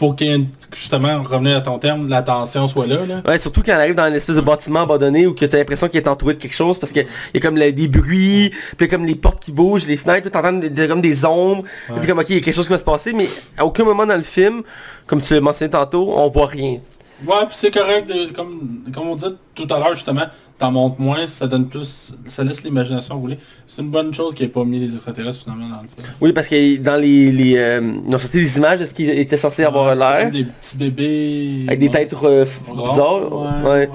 pour 0.00 0.16
qu'il 0.16 0.46
justement, 0.74 1.22
revenir 1.22 1.58
à 1.58 1.60
ton 1.60 1.78
terme, 1.78 2.08
la 2.08 2.22
tension 2.22 2.66
soit 2.68 2.86
là. 2.86 3.04
là. 3.06 3.20
Ouais, 3.28 3.36
surtout 3.36 3.60
quand 3.62 3.72
elle 3.72 3.80
arrive 3.80 3.94
dans 3.94 4.06
une 4.08 4.14
espèce 4.14 4.34
de 4.34 4.40
bâtiment 4.40 4.80
abandonné 4.80 5.26
où 5.26 5.34
que 5.34 5.44
t'as 5.44 5.58
l'impression 5.58 5.88
qu'il 5.88 5.98
est 6.00 6.08
entouré 6.08 6.32
de 6.32 6.38
quelque 6.40 6.54
chose 6.54 6.78
parce 6.78 6.90
qu'il 6.90 7.04
y 7.34 7.36
a 7.36 7.40
comme 7.40 7.56
des 7.56 7.86
bruits, 7.86 8.50
puis 8.78 8.88
comme 8.88 9.04
les 9.04 9.14
portes 9.14 9.40
qui 9.42 9.52
bougent, 9.52 9.86
les 9.86 9.98
fenêtres, 9.98 10.22
puis 10.22 10.30
t'entends 10.30 10.54
des- 10.54 10.70
des- 10.70 10.88
comme 10.88 11.02
des 11.02 11.26
ombres, 11.26 11.64
puis 11.88 12.00
t'es 12.00 12.06
comme 12.06 12.18
ok, 12.18 12.30
il 12.30 12.36
y 12.36 12.38
a 12.38 12.40
quelque 12.40 12.54
chose 12.54 12.64
qui 12.64 12.72
va 12.72 12.78
se 12.78 12.84
passer, 12.84 13.12
mais 13.12 13.26
à 13.58 13.66
aucun 13.66 13.84
moment 13.84 14.06
dans 14.06 14.16
le 14.16 14.22
film, 14.22 14.62
comme 15.06 15.20
tu 15.20 15.34
l'as 15.34 15.40
mentionné 15.42 15.70
tantôt, 15.70 16.14
on 16.16 16.30
voit 16.30 16.46
rien. 16.46 16.78
Ouais, 17.26 17.34
puis 17.46 17.48
c'est 17.58 17.70
correct, 17.70 18.08
de- 18.08 18.32
comme, 18.34 18.80
comme 18.94 19.08
on 19.08 19.16
dit 19.16 19.26
tout 19.54 19.66
à 19.68 19.78
l'heure, 19.78 19.92
justement, 19.94 20.24
t'en 20.60 20.70
montres 20.70 21.00
moins, 21.00 21.26
ça 21.26 21.46
donne 21.48 21.66
plus, 21.66 22.14
ça 22.26 22.44
laisse 22.44 22.62
l'imagination 22.62 23.18
rouler. 23.18 23.38
C'est 23.66 23.82
une 23.82 23.90
bonne 23.90 24.14
chose 24.14 24.34
qu'il 24.34 24.46
n'ait 24.46 24.52
pas 24.52 24.62
mis 24.64 24.78
les 24.78 24.92
extraterrestres 24.94 25.42
finalement 25.42 25.68
dans 25.68 25.82
le 25.82 25.88
film. 25.88 26.08
Oui, 26.20 26.32
parce 26.32 26.46
que 26.48 26.76
dans 26.76 27.00
les, 27.00 27.32
les 27.32 27.56
euh, 27.56 27.80
ils 28.08 28.14
ont 28.14 28.18
sorti 28.18 28.36
des 28.36 28.56
images 28.58 28.78
de 28.80 28.84
ce 28.84 28.92
qui 28.94 29.08
était 29.08 29.36
censé 29.38 29.64
avoir 29.64 29.86
Ouais, 29.86 29.96
l'air, 29.96 30.30
Des 30.30 30.44
petits 30.44 30.76
bébés. 30.76 31.64
avec 31.66 31.80
des 31.80 31.86
ouais. 31.88 31.92
têtes 32.06 32.14
euh, 32.22 32.44
bizarres. 32.86 33.64
Ouais, 33.64 33.88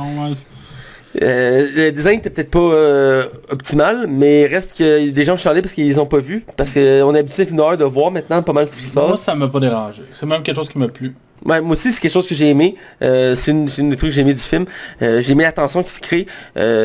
Euh, 1.22 1.70
le 1.74 1.92
design 1.92 2.20
était 2.20 2.30
peut-être 2.30 2.52
pas 2.52 2.60
euh, 2.60 3.24
optimal, 3.50 4.06
mais 4.10 4.48
reste 4.48 4.76
que 4.78 5.10
des 5.12 5.24
gens 5.24 5.38
chialaient 5.38 5.62
parce 5.62 5.74
qu'ils 5.74 5.88
les 5.88 5.98
ont 5.98 6.06
pas 6.06 6.20
vus. 6.20 6.44
Parce 6.58 6.74
qu'on 6.74 7.16
est 7.16 7.20
habitué 7.20 7.44
à 7.44 7.46
d'horreur 7.46 7.78
de 7.78 7.86
voir 7.86 8.12
maintenant 8.12 8.42
pas 8.44 8.52
mal 8.52 8.68
ce 8.68 8.78
qui 8.82 8.86
se 8.86 8.96
Moi, 8.96 9.12
passe. 9.12 9.22
ça 9.22 9.34
m'a 9.34 9.48
pas 9.48 9.62
dérangé. 9.62 10.02
C'est 10.12 10.26
même 10.26 10.44
quelque 10.44 10.58
chose 10.58 10.68
qui 10.68 10.78
m'a 10.78 10.90
plu. 10.90 11.16
Ouais, 11.44 11.60
moi 11.62 11.74
aussi, 11.74 11.92
c'est 11.92 12.00
quelque 12.02 12.12
chose 12.14 12.26
que 12.28 12.34
j'ai 12.36 12.50
aimé. 12.50 12.76
Euh, 13.02 13.36
c'est 13.36 13.52
une, 13.52 13.68
une 13.78 13.90
des 13.90 13.98
trucs 13.98 14.10
que 14.10 14.16
j'ai 14.16 14.22
aimé 14.22 14.34
du 14.34 14.42
film. 14.42 14.66
Euh, 15.02 15.22
j'ai 15.22 15.34
aimé 15.34 15.44
la 15.44 15.52
tension 15.52 15.84
qui 15.84 15.92
se 15.92 16.00
crée. 16.00 16.26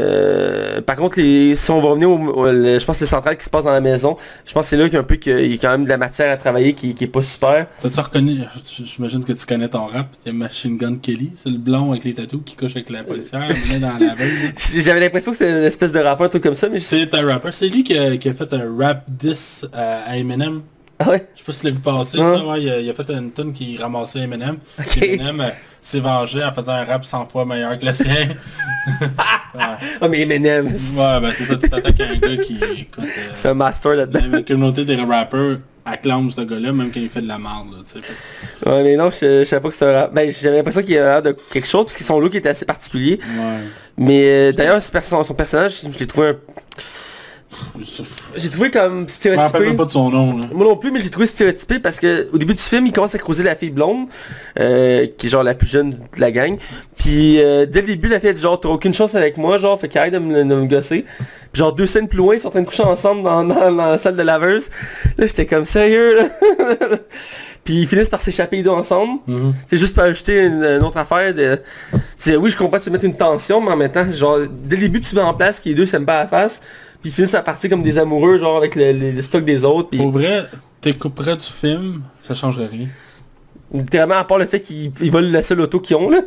Euh, 0.00 0.80
par 0.82 0.96
contre, 0.96 1.18
les, 1.20 1.54
si 1.54 1.70
on 1.70 1.80
va 1.80 1.88
revenir 1.90 2.10
au, 2.10 2.18
au- 2.18 2.50
le- 2.52 2.78
je 2.78 2.84
pense 2.84 3.00
le 3.00 3.06
central 3.06 3.36
qui 3.36 3.44
se 3.44 3.50
passe 3.50 3.64
dans 3.64 3.70
la 3.72 3.80
maison, 3.80 4.16
je 4.46 4.52
pense 4.52 4.66
que 4.66 4.70
c'est 4.70 4.76
là 4.76 4.84
qu'il 4.84 4.94
y 4.94 4.96
a 4.96 5.00
un 5.00 5.04
peu 5.04 5.16
qu'il 5.16 5.50
y 5.50 5.54
a 5.54 5.58
quand 5.58 5.70
même 5.70 5.84
de 5.84 5.88
la 5.88 5.96
matière 5.98 6.30
à 6.32 6.36
travailler 6.36 6.74
qui, 6.74 6.94
qui 6.94 7.04
est 7.04 7.08
pas 7.08 7.22
super. 7.22 7.66
T'as-tu 7.80 8.00
reconnu, 8.00 8.40
j'imagine 8.84 9.24
que 9.24 9.32
tu 9.32 9.46
connais 9.46 9.68
ton 9.68 9.86
rap, 9.86 10.08
il 10.24 10.28
y 10.28 10.30
a 10.30 10.32
Machine 10.38 10.76
Gun 10.76 10.96
Kelly, 10.96 11.32
c'est 11.36 11.48
le 11.50 11.58
blond 11.58 11.92
avec 11.92 12.04
les 12.04 12.14
tatous 12.14 12.40
qui 12.44 12.56
couche 12.56 12.72
avec 12.72 12.90
la 12.90 13.04
policière, 13.04 13.42
il 13.48 13.76
est 13.76 13.78
dans 13.78 13.96
la 13.98 14.14
veille. 14.14 14.52
J'avais 14.76 15.00
l'impression 15.00 15.32
que 15.32 15.38
c'était 15.38 15.50
une 15.50 15.64
espèce 15.64 15.92
de 15.92 16.00
rappeur, 16.00 16.26
un 16.26 16.30
truc 16.30 16.42
comme 16.42 16.54
ça, 16.54 16.68
mais... 16.68 16.78
C'est 16.80 17.12
un 17.14 17.26
rappeur, 17.26 17.54
c'est 17.54 17.68
lui 17.68 17.84
qui 17.84 17.96
a, 17.96 18.16
qui 18.16 18.28
a 18.28 18.34
fait 18.34 18.52
un 18.54 18.68
rap 18.78 19.04
10 19.08 19.66
à 19.72 20.16
Eminem. 20.18 20.60
Ah 21.02 21.08
ouais? 21.08 21.26
Je 21.34 21.38
sais 21.40 21.44
pas 21.46 21.52
si 21.52 21.60
tu 21.60 21.66
l'as 21.66 21.72
vu 21.72 21.78
passer, 21.80 22.18
Ouais. 22.18 22.24
ça, 22.38 22.44
ouais, 22.44 22.62
il, 22.62 22.70
a, 22.70 22.78
il 22.80 22.90
a 22.90 22.94
fait 22.94 23.08
une 23.10 23.32
tune 23.32 23.52
qui 23.54 23.78
ramassait 23.78 24.18
Eminem. 24.20 24.58
Eminem 25.00 25.40
euh, 25.40 25.48
s'est 25.80 25.98
vengé 26.00 26.44
en 26.44 26.52
faisant 26.52 26.74
un 26.74 26.84
rap 26.84 27.04
100 27.06 27.26
fois 27.28 27.46
meilleur 27.46 27.78
que 27.78 27.86
le 27.86 27.94
sien. 27.94 28.28
ouais. 29.54 29.60
Ah 30.00 30.08
mais 30.08 30.20
Eminem, 30.20 30.66
Ouais, 30.66 31.20
ben 31.20 31.30
c'est 31.32 31.44
ça, 31.44 31.56
tu 31.56 31.68
y 31.68 32.02
ait 32.02 32.06
un 32.06 32.16
gars 32.18 32.42
qui, 32.42 32.56
écoute, 32.78 33.04
euh, 33.04 33.30
c'est 33.32 33.48
un 33.48 33.54
master 33.54 33.94
là-dedans. 33.94 34.20
la 34.30 34.42
communauté 34.42 34.84
des 34.84 34.96
rappeurs 34.96 35.58
acclame 35.86 36.30
ce 36.30 36.42
gars-là, 36.42 36.72
même 36.72 36.90
quand 36.92 37.00
il 37.00 37.08
fait 37.08 37.22
de 37.22 37.28
la 37.28 37.38
merde, 37.38 37.72
là, 37.72 37.78
tu 37.90 37.98
sais. 37.98 38.06
Ouais, 38.68 38.82
mais 38.82 38.96
non, 38.96 39.10
je, 39.10 39.38
je 39.40 39.44
savais 39.44 39.62
pas 39.62 39.68
que 39.68 39.74
c'était 39.74 39.86
un 39.90 40.00
rap. 40.02 40.12
Ben, 40.14 40.30
j'avais 40.30 40.56
l'impression 40.58 40.82
qu'il 40.82 40.90
y 40.92 40.98
avait 40.98 41.08
l'air 41.08 41.22
de 41.22 41.36
quelque 41.50 41.66
chose, 41.66 41.86
parce 41.86 41.96
que 41.96 42.04
son 42.04 42.20
look 42.20 42.34
était 42.34 42.50
assez 42.50 42.66
particulier. 42.66 43.18
Ouais. 43.22 43.56
Mais 43.96 44.24
euh, 44.26 44.52
d'ailleurs, 44.52 44.80
perso- 44.92 45.24
son 45.24 45.34
personnage, 45.34 45.80
je 45.90 45.98
l'ai 45.98 46.06
trouvé 46.06 46.28
un... 46.28 46.36
J'ai 48.36 48.48
trouvé 48.48 48.70
comme 48.70 49.08
stéréotypé. 49.08 49.58
même 49.66 49.76
pas 49.76 49.84
de 49.84 49.90
son 49.92 50.10
nom, 50.10 50.36
là. 50.38 50.44
Moi 50.52 50.64
non 50.66 50.76
plus, 50.76 50.90
mais 50.92 51.00
j'ai 51.00 51.10
trouvé 51.10 51.26
stéréotypé 51.26 51.78
parce 51.80 51.98
que 51.98 52.28
au 52.32 52.38
début 52.38 52.54
du 52.54 52.62
film, 52.62 52.86
il 52.86 52.92
commence 52.92 53.14
à 53.14 53.18
creuser 53.18 53.42
la 53.42 53.54
fille 53.56 53.70
blonde, 53.70 54.06
euh, 54.58 55.06
qui 55.18 55.26
est 55.26 55.30
genre 55.30 55.42
la 55.42 55.54
plus 55.54 55.68
jeune 55.68 55.90
de 55.90 55.96
la 56.18 56.30
gang. 56.30 56.56
Puis 56.96 57.40
euh, 57.40 57.66
dès 57.66 57.80
le 57.80 57.88
début, 57.88 58.08
la 58.08 58.20
fille 58.20 58.28
a 58.30 58.32
dit 58.32 58.40
genre 58.42 58.60
t'as 58.60 58.68
aucune 58.68 58.94
chance 58.94 59.14
avec 59.14 59.36
moi, 59.36 59.58
genre 59.58 59.78
fait 59.80 59.88
qu'arrête 59.88 60.12
de 60.12 60.18
de 60.18 60.22
me 60.54 60.66
gosser. 60.66 61.04
Puis 61.52 61.58
genre 61.60 61.72
deux 61.72 61.86
scènes 61.88 62.06
plus 62.08 62.18
loin, 62.18 62.34
ils 62.34 62.40
sont 62.40 62.48
en 62.48 62.52
train 62.52 62.60
de 62.62 62.66
coucher 62.66 62.84
ensemble 62.84 63.22
dans, 63.24 63.42
dans- 63.44 63.72
dans 63.72 63.90
la 63.90 63.98
salle 63.98 64.16
de 64.16 64.22
laveuse. 64.22 64.70
Là 65.18 65.26
j'étais 65.26 65.46
comme 65.46 65.64
sérieux 65.64 66.16
là? 66.16 66.28
Puis 67.64 67.74
ils 67.82 67.86
finissent 67.86 68.08
par 68.08 68.22
s'échapper 68.22 68.56
les 68.56 68.62
deux 68.62 68.70
ensemble. 68.70 69.20
C'est 69.66 69.76
juste 69.76 69.94
pour 69.94 70.02
ajouter 70.04 70.46
une, 70.46 70.62
une 70.64 70.82
autre 70.82 70.96
affaire 70.96 71.34
de. 71.34 71.58
C'est 72.16 72.36
oui 72.36 72.48
je 72.50 72.56
comprends 72.56 72.78
veux 72.78 72.90
mettre 72.90 73.04
une 73.04 73.16
tension, 73.16 73.60
mais 73.60 73.72
en 73.72 73.76
même 73.76 73.92
temps, 73.92 74.08
genre 74.10 74.38
dès 74.64 74.76
le 74.76 74.82
début 74.82 75.00
tu 75.00 75.14
mets 75.14 75.20
en 75.20 75.34
place 75.34 75.60
que 75.60 75.68
les 75.68 75.74
deux 75.74 75.86
s'aiment 75.86 76.06
pas 76.06 76.18
à 76.20 76.22
la 76.22 76.26
face. 76.28 76.60
Puis 77.00 77.10
ils 77.10 77.12
finissent 77.12 77.34
à 77.34 77.42
partir 77.42 77.70
comme 77.70 77.82
des 77.82 77.98
amoureux, 77.98 78.38
genre 78.38 78.56
avec 78.56 78.74
le, 78.74 78.92
le- 78.92 79.10
le 79.12 79.22
stock 79.22 79.44
des 79.44 79.64
autres. 79.64 79.88
Puis 79.90 79.98
Pour 79.98 80.10
vrai, 80.12 80.44
t'écouperais 80.80 81.36
du 81.36 81.46
film, 81.46 82.02
ça 82.26 82.34
changerait 82.34 82.66
rien. 82.66 82.88
Littéralement, 83.72 84.16
à 84.16 84.24
part 84.24 84.38
le 84.38 84.46
fait 84.46 84.58
qu'ils 84.58 84.90
ils 85.00 85.12
volent 85.12 85.30
la 85.30 85.42
seule 85.42 85.60
auto 85.60 85.78
qu'ils 85.78 85.94
ont, 85.94 86.10
là. 86.10 86.18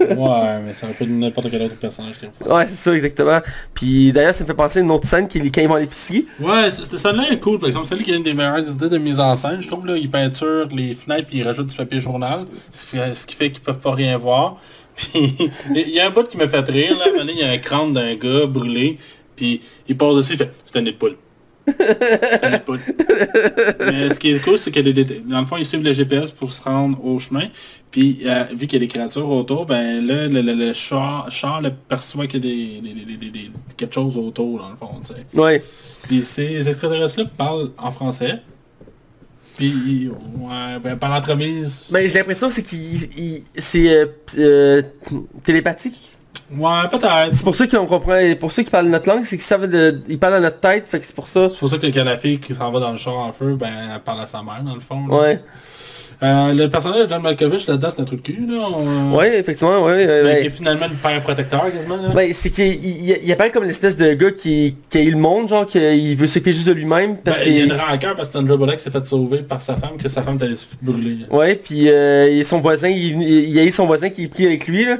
Ouais, 0.00 0.60
mais 0.62 0.74
c'est 0.74 0.84
un 0.84 0.92
peu 0.92 1.06
n'importe 1.06 1.50
quel 1.50 1.62
autre 1.62 1.76
personnage 1.76 2.16
qu'ils. 2.18 2.28
Ouais, 2.46 2.66
c'est 2.66 2.74
ça, 2.74 2.92
exactement. 2.94 3.38
Puis 3.72 4.12
d'ailleurs, 4.12 4.34
ça 4.34 4.44
me 4.44 4.46
fait 4.48 4.54
penser 4.54 4.80
à 4.80 4.82
une 4.82 4.90
autre 4.90 5.08
scène 5.08 5.26
qui 5.26 5.38
est 5.38 5.50
quand 5.50 5.62
ils 5.62 5.68
vont 5.68 5.76
à 5.76 5.80
l'épicerie. 5.80 6.26
Ouais, 6.38 6.70
cette 6.70 6.98
scène-là 6.98 7.30
est 7.32 7.40
cool, 7.40 7.58
par 7.58 7.68
exemple. 7.68 7.88
Lui 7.96 8.04
qui 8.04 8.12
a 8.12 8.16
une 8.16 8.22
des 8.22 8.34
meilleures 8.34 8.58
idées 8.70 8.90
de 8.90 8.98
mise 8.98 9.18
en 9.18 9.34
scène. 9.34 9.62
Je 9.62 9.68
trouve, 9.68 9.86
là, 9.86 9.96
il 9.96 10.10
peinture 10.10 10.68
les 10.76 10.92
fenêtres 10.92 11.26
puis 11.28 11.38
il 11.38 11.42
rajoute 11.48 11.68
du 11.68 11.76
papier 11.76 12.00
journal. 12.00 12.44
Ce 12.70 13.24
qui 13.24 13.34
fait, 13.34 13.50
qu'ils 13.50 13.62
peuvent 13.62 13.78
pas 13.78 13.92
rien 13.92 14.18
voir. 14.18 14.58
Puis, 14.96 15.38
il 15.74 15.88
y 15.88 16.00
a 16.00 16.06
un 16.08 16.10
bout 16.10 16.28
qui 16.28 16.36
me 16.36 16.46
fait 16.46 16.68
rire, 16.68 16.98
là. 16.98 17.04
À 17.04 17.08
un 17.08 17.12
moment 17.12 17.20
donné, 17.20 17.32
il 17.32 17.38
y 17.38 17.44
a 17.48 17.50
un 17.52 17.56
crâne 17.58 17.94
d'un 17.94 18.14
gars 18.16 18.44
brûlé. 18.44 18.98
Puis, 19.40 19.60
il 19.88 19.96
passe 19.96 20.16
dessus, 20.16 20.32
il 20.34 20.36
fait, 20.36 20.50
c'est 20.66 20.76
un 20.78 20.82
nid 20.82 20.92
de 20.92 20.96
poule. 20.98 21.16
C'est 21.66 22.44
un 22.44 22.50
nid 22.50 22.58
de 22.58 22.62
poule. 22.62 22.80
Mais 23.80 24.10
ce 24.12 24.18
qui 24.20 24.32
est 24.32 24.38
cool, 24.44 24.58
c'est 24.58 24.70
que 24.70 24.80
les 24.80 24.92
dans 24.92 25.40
le 25.40 25.46
fond, 25.46 25.56
ils 25.56 25.64
suivent 25.64 25.82
le 25.82 25.94
GPS 25.94 26.30
pour 26.30 26.52
se 26.52 26.60
rendre 26.60 27.02
au 27.02 27.18
chemin. 27.18 27.44
Puis, 27.90 28.20
euh, 28.26 28.44
vu 28.54 28.66
qu'il 28.66 28.74
y 28.74 28.76
a 28.76 28.86
des 28.86 28.88
créatures 28.88 29.26
autour, 29.30 29.64
ben 29.64 30.06
là, 30.06 30.28
le, 30.28 30.42
le, 30.42 30.52
le 30.54 30.72
char, 30.74 31.30
char 31.30 31.62
le 31.62 31.70
perçoit 31.70 32.26
qu'il 32.26 32.44
y 32.44 32.48
a 32.48 32.52
des, 32.82 32.94
des- 32.94 33.04
des- 33.06 33.16
des- 33.16 33.30
des- 33.30 33.50
quelque 33.78 33.94
chose 33.94 34.16
autour, 34.18 34.58
dans 34.58 34.68
le 34.68 34.76
fond, 34.76 34.90
tu 35.02 35.14
sais. 35.14 35.24
Ouais. 35.32 35.62
Puis 36.02 36.22
ces 36.24 36.68
extraterrestres-là 36.68 37.24
parlent 37.36 37.70
en 37.78 37.90
français. 37.90 38.40
Puis, 39.56 40.08
ouais, 40.38 40.78
ben, 40.82 40.96
par 40.96 41.10
l'entremise... 41.10 41.86
Mais 41.90 42.08
j'ai 42.08 42.18
l'impression 42.18 42.48
c'est 42.50 42.62
qu'il 42.62 42.94
il- 43.18 43.42
c'est 43.56 43.90
euh, 43.90 44.06
euh, 44.38 44.82
télépathique. 45.44 46.09
Ouais, 46.52 46.88
peut-être. 46.90 47.32
C'est 47.34 47.44
pour 47.44 47.54
ça 47.54 47.66
qu'on 47.66 47.86
comprend, 47.86 48.18
pour 48.38 48.52
ceux 48.52 48.62
qui 48.64 48.70
parlent 48.70 48.88
notre 48.88 49.08
langue, 49.08 49.24
c'est 49.24 49.36
qu'ils 49.36 49.44
savent 49.44 49.68
de, 49.68 50.00
ils 50.08 50.18
parlent 50.18 50.34
dans 50.34 50.40
notre 50.40 50.58
tête, 50.58 50.88
fait 50.88 50.98
que 50.98 51.06
c'est 51.06 51.14
pour 51.14 51.28
ça. 51.28 51.48
C'est 51.48 51.58
pour 51.58 51.68
ça 51.68 51.78
que 51.78 51.86
la 51.86 52.16
fille 52.16 52.40
qui 52.40 52.54
s'en 52.54 52.70
va 52.72 52.80
dans 52.80 52.90
le 52.90 52.98
char 52.98 53.14
en 53.16 53.32
feu, 53.32 53.54
ben, 53.54 53.68
elle 53.94 54.00
parle 54.00 54.22
à 54.22 54.26
sa 54.26 54.42
mère, 54.42 54.62
dans 54.64 54.74
le 54.74 54.80
fond. 54.80 55.06
là. 55.06 55.16
Ouais. 55.16 55.44
Euh, 56.22 56.52
le 56.52 56.68
personnage 56.68 57.04
de 57.04 57.08
John 57.08 57.22
Malkovich, 57.22 57.66
là-dedans, 57.66 57.88
c'est 57.90 58.02
un 58.02 58.04
truc 58.04 58.22
cul, 58.22 58.44
là. 58.46 58.58
on- 58.76 59.16
Ouais, 59.16 59.38
effectivement, 59.38 59.82
ouais. 59.84 60.06
euh, 60.06 60.22
Ben, 60.24 60.28
ben- 60.34 60.40
qui 60.42 60.46
est 60.48 60.50
finalement 60.50 60.86
le 60.86 60.94
père 60.94 61.22
protecteur, 61.22 61.72
quasiment, 61.72 61.96
là. 61.96 62.10
Ben, 62.14 62.30
c'est 62.34 62.50
qu'il 62.50 62.66
il, 62.84 63.18
il 63.22 63.32
apparaît 63.32 63.50
comme 63.50 63.64
l'espèce 63.64 63.96
de 63.96 64.12
gars 64.12 64.30
qui, 64.30 64.74
qui 64.90 64.98
a 64.98 65.00
eu 65.00 65.12
le 65.12 65.16
monde, 65.16 65.48
genre, 65.48 65.66
qu'il 65.66 66.14
veut 66.16 66.26
s'occuper 66.26 66.52
juste 66.52 66.68
de 66.68 66.72
lui-même, 66.72 67.16
parce 67.16 67.38
Ben, 67.38 67.44
il 67.48 67.52
y 67.54 67.56
a 67.60 67.62
qu'il... 67.64 67.72
une 67.72 67.78
rancœur 67.80 68.16
parce 68.16 68.28
que 68.28 68.34
Sandra 68.34 68.56
Bullock 68.58 68.78
s'est 68.80 68.90
fait 68.90 69.06
sauver 69.06 69.38
par 69.38 69.62
sa 69.62 69.76
femme, 69.76 69.96
que 69.98 70.08
sa 70.08 70.22
femme 70.22 70.36
t'allait 70.36 70.54
se 70.54 70.66
brûler. 70.82 71.18
Ouais, 71.30 71.54
puis 71.56 71.88
euh, 71.88 72.42
son 72.44 72.60
voisin, 72.60 72.88
il, 72.88 73.22
il 73.22 73.50
y 73.50 73.58
a 73.58 73.64
eu 73.64 73.70
son 73.70 73.86
voisin 73.86 74.10
qui 74.10 74.24
est 74.24 74.28
pris 74.28 74.44
avec 74.44 74.66
lui, 74.66 74.84
là. 74.84 74.98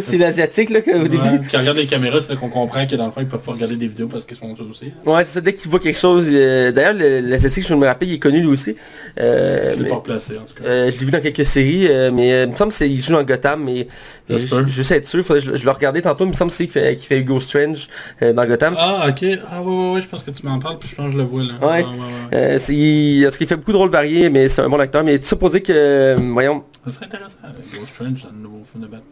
C'est 0.00 0.16
l'asiatique, 0.18 0.70
là, 0.70 0.78
Ouais, 0.86 1.08
début. 1.08 1.18
on 1.54 1.58
regarde 1.58 1.76
les 1.76 1.86
caméras, 1.86 2.20
c'est 2.22 2.30
là 2.32 2.36
qu'on 2.40 2.48
comprend 2.48 2.86
que 2.86 2.96
dans 2.96 3.04
le 3.06 3.10
fond, 3.12 3.20
ils 3.20 3.26
peuvent 3.28 3.40
pas 3.40 3.52
regarder 3.52 3.76
des 3.76 3.88
vidéos 3.88 4.06
parce 4.08 4.24
qu'ils 4.24 4.36
sont 4.36 4.50
aussi. 4.70 4.92
là. 5.04 5.12
Ouais, 5.12 5.24
c'est 5.24 5.34
ça, 5.34 5.40
dès 5.42 5.52
qu'il 5.52 5.70
voit 5.70 5.80
quelque 5.80 5.98
chose... 5.98 6.28
euh, 6.32 6.72
D'ailleurs, 6.72 6.94
le- 6.94 7.20
l'asiatique, 7.20 7.66
je 7.66 7.74
me 7.74 7.86
rappelle, 7.86 8.08
il 8.08 8.14
est 8.14 8.18
connu 8.18 8.40
lui 8.40 8.46
aussi. 8.48 8.76
Euh, 9.20 9.72
Je 9.72 9.76
l'ai 9.76 9.82
mais- 9.84 9.88
pas 9.90 9.96
replacé, 9.96 10.34
en 10.38 10.40
tout 10.46 10.53
cas. 10.53 10.53
Euh, 10.62 10.90
je 10.90 10.98
l'ai 10.98 11.04
vu 11.04 11.10
dans 11.10 11.20
quelques 11.20 11.44
séries, 11.44 11.86
euh, 11.88 12.10
mais 12.12 12.32
euh, 12.32 12.44
il 12.44 12.52
me 12.52 12.56
semble 12.56 12.72
qu'il 12.72 13.00
joue 13.00 13.12
dans 13.12 13.22
Gotham, 13.22 13.64
mais 13.64 13.88
je, 14.28 14.36
je 14.36 14.66
juste 14.66 14.92
être 14.92 15.06
sûr, 15.06 15.24
faudrait, 15.24 15.40
je, 15.40 15.54
je 15.54 15.64
l'ai 15.64 15.70
regardé 15.70 16.02
tantôt, 16.02 16.24
il 16.24 16.28
me 16.28 16.32
semble 16.32 16.52
qu'il 16.52 16.68
fait, 16.68 16.96
fait 16.96 17.20
Hugo 17.20 17.40
Strange 17.40 17.88
dans 18.20 18.46
Gotham. 18.46 18.76
Ah, 18.78 19.06
ok. 19.08 19.24
Ah, 19.50 19.62
ouais, 19.62 19.68
ouais, 19.68 19.92
ouais, 19.94 20.02
je 20.02 20.08
pense 20.08 20.22
que 20.22 20.30
tu 20.30 20.46
m'en 20.46 20.58
parles, 20.58 20.78
puis 20.78 20.88
je 20.88 20.94
pense 20.94 21.06
que 21.06 21.12
je 21.12 21.18
le 21.18 21.24
vois, 21.24 21.42
là. 21.42 21.54
Ouais. 21.60 21.84
ouais, 21.84 22.38
ouais. 22.38 22.58
C'est, 22.58 22.74
il, 22.74 23.24
parce 23.24 23.36
qu'il 23.36 23.46
fait 23.46 23.56
beaucoup 23.56 23.72
de 23.72 23.76
rôles 23.76 23.90
variés, 23.90 24.30
mais 24.30 24.48
c'est 24.48 24.62
un 24.62 24.68
bon 24.68 24.80
acteur. 24.80 25.04
Mais 25.04 25.18
pour 25.18 25.50
dire 25.50 25.62
que, 25.62 26.16
voyons, 26.32 26.64
Ça 26.84 26.90
serait 26.92 27.06
intéressant 27.06 27.38
Ghost 27.74 27.94
Strange 27.94 28.22
dans 28.22 28.30
le 28.30 28.42
nouveau 28.42 28.62
film 28.70 28.84
de 28.84 28.88
Batman. 28.88 29.02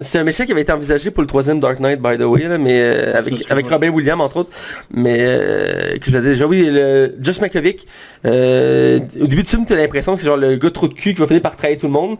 C'est 0.00 0.18
un 0.18 0.24
méchant 0.24 0.44
qui 0.44 0.52
avait 0.52 0.62
été 0.62 0.72
envisagé 0.72 1.10
pour 1.10 1.22
le 1.22 1.26
troisième 1.26 1.60
Dark 1.60 1.78
Knight, 1.78 2.00
by 2.00 2.16
the 2.18 2.22
way, 2.22 2.48
là, 2.48 2.58
mais 2.58 2.80
euh, 2.80 3.16
avec, 3.16 3.50
avec. 3.50 3.68
Robin 3.68 3.90
Williams, 3.90 4.20
entre 4.20 4.38
autres. 4.38 4.50
Mais, 4.92 5.18
euh, 5.20 5.98
que 5.98 6.10
je 6.10 6.16
l'ai 6.16 6.22
déjà, 6.22 6.46
oui, 6.46 6.66
le, 6.66 7.14
Josh 7.20 7.40
McCovick, 7.40 7.86
euh, 8.26 8.98
au 9.20 9.26
début 9.26 9.42
du 9.42 9.48
film, 9.48 9.64
t'as 9.64 9.76
l'impression 9.76 10.14
que 10.14 10.20
c'est 10.20 10.26
genre 10.26 10.36
le 10.36 10.56
gars 10.56 10.70
trop 10.70 10.88
de 10.88 10.94
cul 10.94 11.14
qui 11.14 11.20
va 11.20 11.26
finir 11.26 11.42
par 11.42 11.56
trahir 11.56 11.78
tout 11.78 11.86
le 11.86 11.92
monde. 11.92 12.16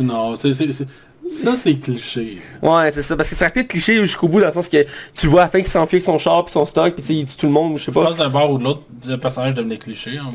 Non, 0.00 0.36
c'est- 0.36 0.52
ça 1.30 1.56
c'est 1.56 1.74
cliché. 1.74 2.38
Ouais, 2.62 2.90
c'est 2.90 3.02
ça, 3.02 3.16
parce 3.16 3.28
que 3.28 3.34
ça 3.34 3.46
rapide 3.46 3.68
cliché 3.68 3.96
jusqu'au 4.00 4.28
bout, 4.28 4.40
dans 4.40 4.46
le 4.46 4.52
sens 4.52 4.68
que 4.68 4.84
tu 5.14 5.26
vois 5.26 5.42
à 5.42 5.44
la 5.44 5.50
fin 5.50 5.58
qu'il 5.58 5.68
s'enfuit 5.68 5.96
avec 5.96 6.04
son 6.04 6.18
char 6.18 6.44
puis 6.44 6.52
son 6.52 6.66
stock, 6.66 6.94
puis 6.94 7.04
il 7.20 7.26
tue 7.26 7.36
tout 7.36 7.46
le 7.46 7.52
monde, 7.52 7.76
je 7.78 7.84
sais 7.84 7.92
Je 7.92 7.98
pas. 7.98 8.06
pense 8.06 8.16
d'un 8.16 8.28
bord 8.28 8.50
ou 8.52 8.58
de 8.58 8.64
l'autre, 8.64 8.82
le 9.06 9.16
personnage 9.16 9.54
devenait 9.54 9.78
cliché 9.78 10.18
en. 10.18 10.28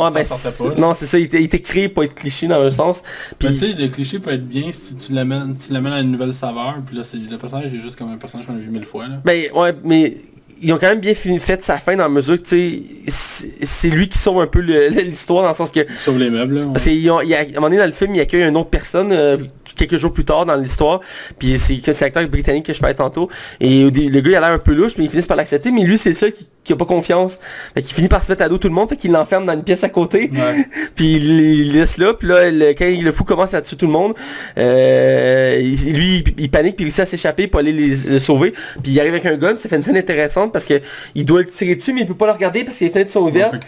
Ouais, 0.00 0.10
ben, 0.12 0.24
pas, 0.26 0.74
non, 0.76 0.94
c'est 0.94 1.06
ça, 1.06 1.18
il 1.18 1.24
était, 1.24 1.38
il 1.40 1.44
était 1.44 1.60
créé 1.60 1.88
pour 1.88 2.04
être 2.04 2.14
cliché 2.14 2.46
dans 2.46 2.60
un 2.60 2.70
sens. 2.70 3.02
Puis, 3.38 3.48
Mais 3.48 3.54
tu 3.54 3.60
sais, 3.60 3.72
le 3.72 3.88
cliché 3.88 4.18
peut 4.18 4.32
être 4.32 4.46
bien 4.46 4.70
si 4.72 4.96
tu 4.96 5.12
l'amènes, 5.12 5.56
tu 5.56 5.72
l'amènes 5.72 5.92
à 5.92 6.00
une 6.00 6.10
nouvelle 6.12 6.34
saveur, 6.34 6.76
puis 6.86 6.96
là, 6.96 7.04
c'est, 7.04 7.18
le 7.18 7.38
personnage 7.38 7.72
est 7.74 7.80
juste 7.80 7.96
comme 7.96 8.10
un 8.12 8.16
personnage 8.18 8.46
qu'on 8.46 8.54
a 8.54 8.58
vu 8.58 8.68
mille 8.70 8.84
fois, 8.86 9.06
là. 9.08 9.20
Ben 9.24 9.50
ouais, 9.54 9.72
mais 9.84 10.16
ils 10.62 10.72
ont 10.74 10.78
quand 10.78 10.88
même 10.88 11.00
bien 11.00 11.14
fini, 11.14 11.38
fait 11.38 11.62
sa 11.62 11.78
fin 11.78 11.96
dans 11.96 12.02
la 12.02 12.08
mesure 12.10 12.36
que 12.36 12.42
tu 12.42 12.48
sais, 12.48 12.82
c'est- 13.08 13.50
c'est 13.64 13.88
lui 13.88 14.08
qui 14.10 14.18
sauve 14.18 14.40
un 14.42 14.46
peu 14.46 14.60
l'histoire 14.90 15.42
dans 15.42 15.48
le 15.48 15.54
sens 15.54 15.70
que 15.70 15.80
Sauve 15.98 16.18
les 16.18 16.28
meubles, 16.28 16.58
là. 16.58 16.66
parce 16.72 16.84
il 16.86 16.98
y 16.98 17.08
a- 17.08 17.14
à 17.16 17.18
un 17.20 17.46
moment 17.54 17.68
donné 17.68 17.78
dans 17.78 17.86
le 17.86 17.92
film, 17.92 18.14
il 18.14 18.20
accueille 18.20 18.42
une 18.46 18.56
autre 18.58 18.68
personne 18.68 19.10
euh, 19.12 19.38
quelques 19.76 19.96
jours 19.96 20.12
plus 20.12 20.24
tard 20.24 20.46
dans 20.46 20.56
l'histoire, 20.56 21.00
puis 21.38 21.58
c'est 21.58 21.76
que 21.76 21.92
c'est 21.92 22.04
l'acteur 22.04 22.26
britannique 22.28 22.66
que 22.66 22.72
je 22.72 22.80
parlais 22.80 22.94
tantôt, 22.94 23.28
et 23.60 23.84
le 23.90 24.20
gars 24.20 24.30
il 24.30 24.36
a 24.36 24.40
l'air 24.40 24.50
un 24.50 24.58
peu 24.58 24.72
louche, 24.74 24.92
mais 24.98 25.04
ils 25.04 25.10
finissent 25.10 25.26
par 25.26 25.36
l'accepter, 25.36 25.70
mais 25.70 25.82
lui 25.84 25.98
c'est 25.98 26.10
le 26.10 26.14
seul 26.14 26.32
qui, 26.32 26.46
qui 26.64 26.72
a 26.72 26.76
pas 26.76 26.84
confiance, 26.84 27.40
fait 27.74 27.82
qu'il 27.82 27.94
finit 27.94 28.08
par 28.08 28.22
se 28.24 28.30
mettre 28.32 28.42
à 28.44 28.48
dos 28.48 28.58
tout 28.58 28.68
le 28.68 28.74
monde, 28.74 28.88
fait 28.88 28.96
qu'il 28.96 29.10
l'enferme 29.12 29.46
dans 29.46 29.54
une 29.54 29.64
pièce 29.64 29.84
à 29.84 29.88
côté, 29.88 30.30
Ouais. 30.32 30.66
puis 30.94 31.14
il, 31.16 31.40
il 31.40 31.72
laisse 31.72 31.98
là, 31.98 32.14
puis 32.14 32.28
là, 32.28 32.50
le- 32.50 32.70
quand 32.74 32.86
le 32.88 33.12
fou 33.12 33.24
commence 33.24 33.54
à 33.54 33.62
tuer 33.62 33.76
tout 33.76 33.86
le 33.86 33.92
monde, 33.92 34.14
euh, 34.58 35.58
il- 35.60 35.92
lui, 35.94 36.18
il, 36.26 36.44
il 36.44 36.50
panique, 36.50 36.76
puis 36.76 36.84
il 36.84 36.86
réussit 36.86 37.00
à 37.00 37.06
s'échapper 37.06 37.46
pour 37.46 37.60
aller 37.60 37.72
les, 37.72 37.88
les 37.94 38.20
sauver, 38.20 38.52
puis 38.82 38.92
il 38.92 39.00
arrive 39.00 39.12
avec 39.14 39.26
un 39.26 39.36
gun, 39.36 39.56
ça 39.56 39.68
fait 39.68 39.76
une 39.76 39.82
scène 39.82 39.96
intéressante 39.96 40.52
parce 40.52 40.66
que 40.66 40.80
il 41.14 41.24
doit 41.24 41.40
le 41.40 41.46
tirer 41.46 41.74
dessus, 41.76 41.92
mais 41.92 42.02
il 42.02 42.06
peut 42.06 42.14
pas 42.14 42.26
le 42.26 42.32
regarder 42.32 42.64
parce 42.64 42.78
que 42.78 42.84
les 42.84 42.90
fenêtres 42.90 43.10
sont 43.10 43.20
ouvertes. 43.20 43.52
Fait 43.52 43.58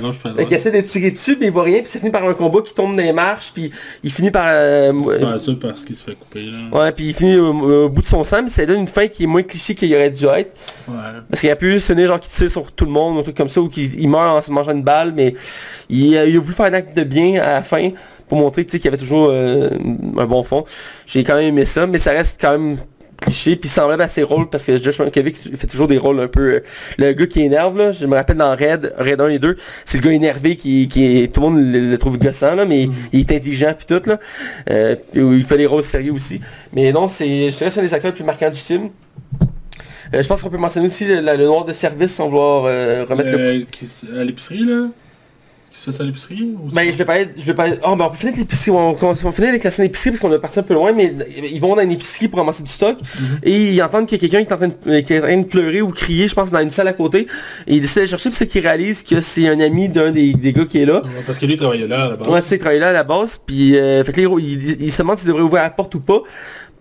gauche, 0.00 0.16
droite. 0.46 0.52
essaie 0.52 0.70
de 0.70 0.80
tirer 0.80 1.10
dessus, 1.10 1.36
mais 1.40 1.46
il 1.46 1.52
voit 1.52 1.62
rien, 1.64 1.80
puis 1.80 1.88
ça 1.90 1.98
finit 1.98 2.12
par 2.12 2.24
un 2.28 2.34
combat 2.34 2.60
qui 2.64 2.74
tombe 2.74 2.96
dans 2.96 3.02
les 3.02 3.12
marches, 3.12 3.50
puis 3.54 3.70
il 4.04 4.12
finit 4.12 4.30
par... 4.30 4.44
euh, 4.48 4.92
euh, 4.92 5.38
ça 5.60 5.68
parce 5.68 5.84
qu'il 5.84 5.94
se 5.96 6.02
fait 6.02 6.14
couper, 6.14 6.46
là. 6.46 6.78
ouais, 6.78 6.92
puis 6.92 7.08
il 7.08 7.14
finit 7.14 7.36
au, 7.36 7.84
au 7.84 7.88
bout 7.88 8.02
de 8.02 8.06
son 8.06 8.24
sang, 8.24 8.42
mais 8.42 8.48
ça 8.48 8.64
donne 8.66 8.80
une 8.80 8.88
fin 8.88 9.06
qui 9.08 9.24
est 9.24 9.26
moins 9.26 9.42
cliché 9.42 9.74
qu'il 9.74 9.94
aurait 9.94 10.10
dû 10.10 10.24
être. 10.26 10.52
Ouais. 10.88 10.94
Parce 11.30 11.40
qu'il 11.40 11.50
a 11.50 11.56
pu 11.56 11.78
sonner 11.80 12.06
genre 12.06 12.20
qui 12.20 12.30
tire 12.30 12.50
sur 12.50 12.70
tout 12.72 12.84
le 12.84 12.90
monde, 12.90 13.18
un 13.18 13.22
truc 13.22 13.36
comme 13.36 13.48
ça, 13.48 13.60
ou 13.60 13.68
qu'il 13.68 14.00
il 14.00 14.08
meurt 14.08 14.36
en 14.38 14.40
se 14.40 14.50
mangeant 14.50 14.72
une 14.72 14.82
balle, 14.82 15.12
mais 15.14 15.34
il, 15.88 16.16
a- 16.16 16.24
il 16.26 16.36
a 16.36 16.40
voulu 16.40 16.52
faire 16.54 16.66
un 16.66 16.72
acte 16.74 16.96
de 16.96 17.04
bien 17.04 17.40
à 17.42 17.52
la 17.54 17.62
fin 17.62 17.90
pour 18.28 18.38
montrer 18.38 18.64
qu'il 18.64 18.82
y 18.82 18.88
avait 18.88 18.96
toujours 18.96 19.28
euh, 19.30 19.68
un 20.16 20.26
bon 20.26 20.42
fond. 20.42 20.64
J'ai 21.06 21.22
quand 21.22 21.34
même 21.34 21.48
aimé 21.48 21.64
ça, 21.66 21.86
mais 21.86 21.98
ça 21.98 22.12
reste 22.12 22.40
quand 22.40 22.52
même 22.52 22.78
cliché, 23.22 23.56
puis 23.56 23.68
semblable 23.68 24.02
à 24.02 24.08
ses 24.08 24.22
rôles, 24.22 24.48
parce 24.50 24.64
que 24.64 24.76
Josh 24.76 24.98
Mankiewicz 24.98 25.50
fait 25.56 25.66
toujours 25.66 25.88
des 25.88 25.98
rôles 25.98 26.20
un 26.20 26.28
peu... 26.28 26.54
euh, 26.54 26.60
le 26.98 27.12
gars 27.12 27.26
qui 27.26 27.40
énerve, 27.40 27.78
là, 27.78 27.92
je 27.92 28.06
me 28.06 28.14
rappelle 28.14 28.36
dans 28.36 28.50
Red, 28.52 28.92
Red 28.98 29.20
1 29.20 29.28
et 29.28 29.38
2, 29.38 29.56
c'est 29.84 29.98
le 29.98 30.04
gars 30.04 30.12
énervé 30.12 30.56
qui, 30.56 30.88
qui 30.88 31.22
est... 31.22 31.32
Tout 31.32 31.40
le 31.40 31.46
monde 31.48 31.72
le, 31.72 31.90
le 31.90 31.98
trouve 31.98 32.18
gossant, 32.18 32.54
là, 32.54 32.64
mais 32.64 32.88
il 33.12 33.20
est 33.20 33.32
intelligent 33.32 33.72
puis 33.76 33.86
tout, 33.86 34.08
là. 34.08 34.18
Euh, 34.70 34.96
il 35.14 35.42
fait 35.44 35.56
des 35.56 35.66
rôles 35.66 35.82
sérieux 35.82 36.12
aussi. 36.12 36.40
Mais 36.72 36.92
non, 36.92 37.08
c'est... 37.08 37.50
Je 37.50 37.56
dirais 37.56 37.70
c'est 37.70 37.80
un 37.80 37.84
des 37.84 37.94
acteurs 37.94 38.10
les 38.10 38.16
plus 38.16 38.24
marquants 38.24 38.50
du 38.50 38.58
film. 38.58 38.90
Euh, 40.14 40.22
je 40.22 40.28
pense 40.28 40.42
qu'on 40.42 40.50
peut 40.50 40.58
mentionner 40.58 40.86
aussi 40.86 41.06
le, 41.06 41.20
le 41.20 41.44
noir 41.46 41.64
de 41.64 41.72
service 41.72 42.14
sans 42.14 42.26
vouloir 42.28 42.64
euh, 42.66 43.06
remettre 43.08 43.30
le... 43.30 43.64
À 44.20 44.24
l'épicerie, 44.24 44.64
là? 44.64 44.88
Qui 45.72 45.78
se 45.80 45.90
ça 45.90 46.02
à 46.02 46.06
l'épicerie 46.06 46.42
ou 46.42 46.68
Ben, 46.70 46.90
je 46.92 46.98
vais 46.98 47.04
parler, 47.06 47.28
je 47.36 47.42
vais 47.44 47.54
parler... 47.54 47.78
Oh, 47.86 47.96
ben, 47.96 48.04
on 48.04 48.10
peut 48.10 48.16
finir 48.18 48.34
avec 48.34 48.40
l'épicerie, 48.40 48.70
on, 48.72 48.90
on, 48.90 48.96
on 49.02 49.12
va 49.14 49.32
finir 49.32 49.48
avec 49.48 49.64
la 49.64 49.70
scène 49.70 49.86
d'épicerie 49.86 50.10
parce 50.10 50.20
qu'on 50.20 50.30
a 50.32 50.38
parti 50.38 50.58
un 50.58 50.62
peu 50.62 50.74
loin, 50.74 50.92
mais 50.92 51.14
ils 51.50 51.60
vont 51.60 51.74
dans 51.74 51.80
une 51.82 51.92
épicerie 51.92 52.28
pour 52.28 52.40
ramasser 52.40 52.62
du 52.62 52.70
stock, 52.70 52.98
et 53.42 53.72
ils 53.72 53.82
entendent 53.82 54.06
qu'il 54.06 54.22
y 54.22 54.26
a 54.26 54.28
quelqu'un 54.28 54.44
qui 54.44 54.50
est 54.50 54.54
en 54.54 54.58
train 54.58 54.68
de, 54.68 54.74
euh, 54.92 55.00
qui 55.00 55.14
est 55.14 55.18
en 55.20 55.22
train 55.22 55.36
de 55.38 55.44
pleurer 55.46 55.80
ou 55.80 55.90
crier, 55.90 56.28
je 56.28 56.34
pense, 56.34 56.50
dans 56.50 56.60
une 56.60 56.70
salle 56.70 56.88
à 56.88 56.92
côté, 56.92 57.26
et 57.66 57.76
ils 57.76 57.80
décident 57.80 58.02
de 58.02 58.06
chercher, 58.06 58.30
c'est 58.32 58.46
qu'ils 58.46 58.60
réalisent 58.66 59.02
que 59.02 59.20
c'est 59.22 59.48
un 59.48 59.60
ami 59.60 59.88
d'un 59.88 60.10
des, 60.10 60.34
des 60.34 60.52
gars 60.52 60.66
qui 60.66 60.78
est 60.82 60.84
là. 60.86 61.02
Parce 61.24 61.38
que 61.38 61.46
lui 61.46 61.54
il 61.54 61.58
travaillait 61.58 61.86
là, 61.88 62.10
là-bas. 62.10 62.28
Ouais, 62.30 62.40
c'est 62.42 62.56
il 62.56 62.58
travaillait 62.58 62.80
là 62.80 62.90
à 62.90 62.92
la 62.92 63.04
base, 63.04 63.38
puis 63.44 63.74
euh, 63.76 64.04
fait 64.04 64.12
que 64.12 64.20
il- 64.20 64.82
il 64.82 64.92
se 64.92 65.00
demande 65.02 65.16
s'il 65.16 65.28
devrait 65.28 65.42
ouvrir 65.42 65.62
la 65.62 65.70
porte 65.70 65.94
ou 65.94 66.00
pas. 66.00 66.20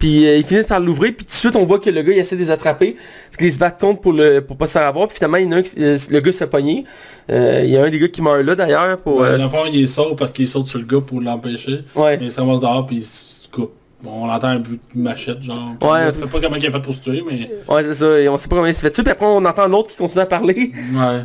Puis 0.01 0.27
euh, 0.27 0.35
ils 0.37 0.43
finissent 0.43 0.65
par 0.65 0.79
l'ouvrir, 0.81 1.13
puis 1.15 1.23
tout 1.25 1.29
de 1.31 1.35
suite 1.35 1.55
on 1.55 1.65
voit 1.65 1.79
que 1.79 1.89
le 1.89 2.01
gars 2.01 2.11
il 2.11 2.17
essaie 2.19 2.35
de 2.35 2.41
les 2.41 2.49
attraper, 2.51 2.97
puis 3.31 3.37
qu'ils 3.37 3.53
se 3.53 3.59
battent 3.59 3.79
contre 3.79 4.01
pour 4.01 4.11
le 4.13 4.41
pour 4.41 4.57
pas 4.57 4.67
se 4.67 4.73
faire 4.73 4.87
avoir, 4.87 5.07
puis 5.07 5.15
finalement 5.15 5.37
il 5.37 5.45
y 5.45 5.47
en 5.47 5.51
a 5.53 5.55
un 5.57 5.61
qui- 5.61 5.75
euh, 5.81 5.97
le 6.09 6.19
gars 6.19 6.31
se 6.33 6.43
pogner. 6.43 6.83
Euh, 7.31 7.61
il 7.63 7.69
y 7.69 7.77
a 7.77 7.83
un 7.83 7.89
des 7.89 7.99
gars 7.99 8.07
qui 8.09 8.21
meurt 8.21 8.41
là 8.43 8.55
d'ailleurs 8.55 8.97
pour. 8.97 9.17
Ouais, 9.21 9.37
Dans 9.37 9.43
le 9.43 9.49
fond, 9.49 9.63
il 9.71 9.87
saute 9.87 10.17
parce 10.17 10.31
qu'il 10.33 10.47
saute 10.47 10.67
sur 10.67 10.79
le 10.79 10.85
gars 10.85 11.01
pour 11.01 11.21
l'empêcher. 11.21 11.83
ouais. 11.95 12.17
Mais 12.17 12.25
il 12.25 12.31
se 12.31 12.39
ramasse 12.41 12.59
dehors 12.59 12.85
puis 12.87 12.97
il 12.97 13.03
se 13.05 13.47
coupe. 13.49 13.73
Bon, 14.03 14.23
on 14.23 14.29
entend 14.31 14.47
un 14.47 14.57
but 14.57 14.81
de 14.95 14.99
machette, 14.99 15.43
genre. 15.43 15.75
Ouais, 15.79 16.07
je 16.07 16.11
sais 16.13 16.25
pas 16.25 16.39
comment 16.41 16.55
il 16.55 16.65
a 16.65 16.71
fait 16.71 16.81
pour 16.81 16.95
se 16.95 17.01
tuer, 17.01 17.23
mais... 17.23 17.51
Ouais, 17.71 17.83
c'est 17.83 17.93
ça, 17.93 18.19
et 18.19 18.27
on 18.27 18.35
sait 18.35 18.47
pas 18.47 18.55
comment 18.55 18.65
il 18.67 18.73
se 18.73 18.79
fait 18.81 18.89
dessus, 18.89 19.03
puis 19.03 19.11
après 19.11 19.27
on 19.27 19.45
entend 19.45 19.67
l'autre 19.67 19.91
qui 19.91 19.97
continue 19.97 20.23
à 20.23 20.25
parler. 20.25 20.71
Ouais. 20.91 21.19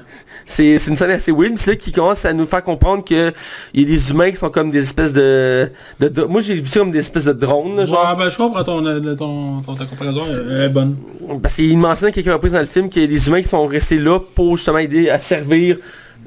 C'est 0.48 0.76
une 0.86 0.94
scène 0.94 1.10
assez 1.10 1.32
weird, 1.32 1.54
c'est 1.56 1.72
là 1.72 1.76
qui 1.76 1.90
commence 1.90 2.24
à 2.24 2.32
nous 2.32 2.46
faire 2.46 2.62
comprendre 2.62 3.04
que 3.04 3.32
il 3.74 3.80
y 3.80 3.84
a 3.84 3.86
des 3.88 4.10
humains 4.12 4.30
qui 4.30 4.36
sont 4.36 4.48
comme 4.48 4.70
des 4.70 4.82
espèces 4.84 5.12
de... 5.12 5.68
de, 5.98 6.06
de- 6.08 6.22
moi 6.22 6.40
j'ai 6.40 6.54
vu 6.54 6.64
ça 6.66 6.78
comme 6.80 6.92
des 6.92 7.00
espèces 7.00 7.24
de 7.24 7.32
drones, 7.32 7.76
là, 7.76 7.84
genre. 7.84 8.16
Ben, 8.16 8.30
je 8.30 8.36
comprends 8.36 8.62
ton, 8.62 8.80
ton, 9.16 9.62
ton, 9.62 9.74
ta 9.74 9.84
comparaison, 9.86 10.20
elle 10.48 10.60
est 10.62 10.68
bonne. 10.68 10.96
Parce 11.42 11.56
qu'il 11.56 11.76
mentionne 11.76 12.10
à 12.10 12.12
quelques 12.12 12.32
reprises 12.32 12.52
dans 12.52 12.60
le 12.60 12.66
film 12.66 12.88
qu'il 12.88 13.02
y 13.02 13.04
a 13.06 13.08
des 13.08 13.26
humains 13.26 13.42
qui 13.42 13.48
sont 13.48 13.66
restés 13.66 13.98
là 13.98 14.20
pour 14.36 14.56
justement 14.56 14.78
aider 14.78 15.10
à 15.10 15.18
servir 15.18 15.78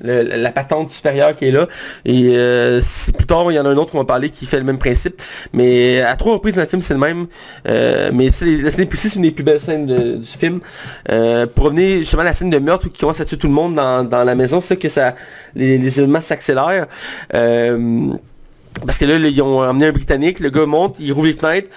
la 0.01 0.51
patente 0.51 0.91
supérieure 0.91 1.35
qui 1.35 1.45
est 1.45 1.51
là. 1.51 1.67
Et 2.05 2.31
euh, 2.33 2.81
plus 3.17 3.25
tard, 3.25 3.51
il 3.51 3.55
y 3.55 3.59
en 3.59 3.65
a 3.65 3.69
un 3.69 3.77
autre 3.77 3.91
qu'on 3.91 3.99
va 3.99 4.05
parler 4.05 4.29
qui 4.29 4.45
fait 4.45 4.57
le 4.57 4.63
même 4.63 4.77
principe. 4.77 5.21
Mais 5.53 6.01
à 6.01 6.15
trois 6.15 6.33
reprises 6.33 6.55
dans 6.55 6.61
le 6.61 6.67
film, 6.67 6.81
c'est 6.81 6.93
le 6.93 6.99
même. 6.99 7.27
Euh, 7.67 8.11
mais 8.13 8.25
la 8.25 8.71
scène 8.71 8.83
épicerie, 8.83 9.09
c'est 9.09 9.15
une 9.15 9.23
des 9.23 9.31
plus 9.31 9.43
belles 9.43 9.61
scènes 9.61 9.85
du 10.19 10.27
film. 10.27 10.59
Euh, 11.11 11.45
pour 11.47 11.65
revenir 11.65 11.99
justement 11.99 12.21
à 12.21 12.25
la 12.25 12.33
scène 12.33 12.49
de 12.49 12.59
meurtre 12.59 12.87
où 12.87 12.89
il 12.93 12.99
commence 12.99 13.21
à 13.21 13.25
tuer 13.25 13.37
tout 13.37 13.47
le 13.47 13.53
monde 13.53 13.75
dans, 13.75 14.23
la 14.23 14.35
maison, 14.35 14.61
c'est 14.61 14.77
que 14.77 14.89
ça, 14.89 15.15
les, 15.55 15.77
les 15.77 15.99
événements 15.99 16.21
s'accélèrent. 16.21 16.87
Parce 18.85 18.97
que 18.97 19.05
là, 19.05 19.15
ils 19.15 19.41
ont 19.41 19.61
emmené 19.61 19.87
un 19.87 19.91
Britannique, 19.91 20.39
le 20.39 20.49
gars 20.49 20.65
monte, 20.65 20.97
il 20.99 21.11
rouvre 21.11 21.27
les 21.27 21.33
fenêtres, 21.33 21.69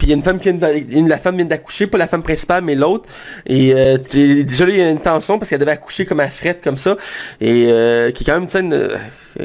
puis 0.00 0.06
il 0.06 0.10
y 0.10 0.12
a 0.14 0.16
une 0.16 0.22
femme 0.22 0.40
qui 0.40 0.50
vient 0.50 1.06
la 1.06 1.18
femme 1.18 1.36
vient 1.36 1.44
d'accoucher, 1.44 1.86
pas 1.86 1.98
la 1.98 2.06
femme 2.06 2.22
principale, 2.22 2.64
mais 2.64 2.74
l'autre. 2.74 3.06
Et 3.46 3.74
euh, 3.74 3.98
déjà 3.98 4.66
il 4.66 4.76
y 4.76 4.80
a 4.80 4.88
une 4.88 4.98
tension 4.98 5.38
parce 5.38 5.50
qu'elle 5.50 5.58
devait 5.58 5.72
accoucher 5.72 6.06
comme 6.06 6.20
à 6.20 6.30
frette 6.30 6.64
comme 6.64 6.78
ça. 6.78 6.96
Et 7.38 7.66
euh, 7.68 8.10
qui 8.10 8.22
est 8.22 8.26
quand 8.26 8.32
même 8.32 8.44
une 8.44 8.48
scène 8.48 8.88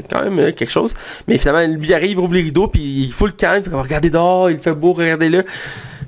quand 0.09 0.23
même 0.23 0.39
euh, 0.39 0.51
quelque 0.51 0.71
chose. 0.71 0.93
Mais 1.27 1.37
finalement, 1.37 1.75
lui 1.77 1.93
arrive, 1.93 2.19
ouvre 2.19 2.33
les 2.33 2.41
rideaux, 2.41 2.67
puis 2.67 3.03
il 3.05 3.11
faut 3.11 3.27
le 3.27 3.33
calme, 3.33 3.63
comme 3.63 3.79
regardez 3.79 4.09
dehors, 4.09 4.49
il 4.49 4.57
fait 4.57 4.73
beau, 4.73 4.93
regardez-le. 4.93 5.43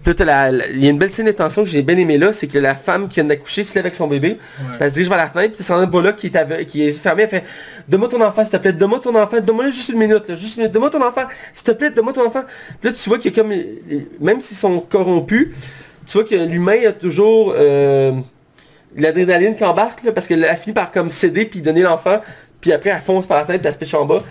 Puis 0.03 0.25
là, 0.25 0.51
il 0.51 0.83
y 0.83 0.87
a 0.87 0.89
une 0.89 0.97
belle 0.97 1.09
scène 1.09 1.25
de 1.25 1.31
tension 1.31 1.63
que 1.63 1.69
j'ai 1.69 1.81
bien 1.81 1.97
aimé 1.97 2.17
là, 2.17 2.31
c'est 2.31 2.47
que 2.47 2.57
la 2.57 2.75
femme 2.75 3.09
qui 3.09 3.15
vient 3.15 3.25
d'accoucher 3.25 3.63
se 3.65 3.75
lève 3.75 3.85
avec 3.85 3.95
son 3.95 4.07
bébé. 4.07 4.37
Puis 4.57 4.65
Elle 4.79 4.89
se 4.89 4.93
dirige 4.93 5.09
vers 5.09 5.17
la 5.17 5.27
fenêtre, 5.27 5.55
puis 5.55 5.63
c'est 5.65 5.73
un 5.73 5.85
là 6.01 6.13
qui 6.13 6.27
est, 6.27 6.35
aveu- 6.37 6.63
qui 6.63 6.83
est 6.83 6.91
fermé, 6.91 7.23
elle 7.23 7.29
fait 7.29 7.43
Donne-moi 7.89 8.07
ton 8.07 8.21
enfant, 8.21 8.45
s'il 8.45 8.51
te 8.53 8.57
plaît, 8.57 8.71
donne-moi 8.71 8.99
ton 8.99 9.13
enfant, 9.15 9.41
donne-moi 9.41 9.69
juste 9.69 9.89
une 9.89 9.97
minute, 9.97 10.29
là, 10.29 10.35
juste 10.37 10.55
une 10.55 10.61
minute, 10.61 10.73
donne-moi 10.73 10.91
ton 10.91 11.05
enfant, 11.05 11.23
s'il 11.53 11.65
te 11.65 11.71
plaît, 11.71 11.89
donne-moi 11.89 12.13
ton 12.13 12.25
enfant. 12.25 12.43
Puis 12.79 12.89
là, 12.89 12.95
tu 12.95 13.09
vois 13.09 13.17
qu'il 13.17 13.35
y 13.35 13.37
a 13.37 13.41
comme, 13.41 13.53
même 14.21 14.39
s'ils 14.39 14.55
sont 14.55 14.79
corrompus, 14.79 15.49
tu 16.05 16.13
vois 16.13 16.23
que 16.23 16.35
l'humain 16.35 16.77
a 16.87 16.93
toujours 16.93 17.53
euh, 17.57 18.13
l'adrénaline 18.95 19.55
qui 19.57 19.63
embarque, 19.65 20.03
là, 20.03 20.11
parce 20.13 20.27
qu'elle 20.27 20.45
a 20.45 20.55
fini 20.55 20.73
par 20.73 20.91
comme 20.91 21.09
céder, 21.09 21.45
puis 21.45 21.61
donner 21.61 21.81
l'enfant, 21.81 22.21
puis 22.61 22.71
après 22.73 22.89
elle 22.89 23.01
fonce 23.01 23.27
par 23.27 23.37
la 23.37 23.45
fenêtre, 23.45 23.65
elle 23.65 23.73
se 23.73 23.79
pêche 23.79 23.93
en 23.93 24.05
bas. 24.05 24.23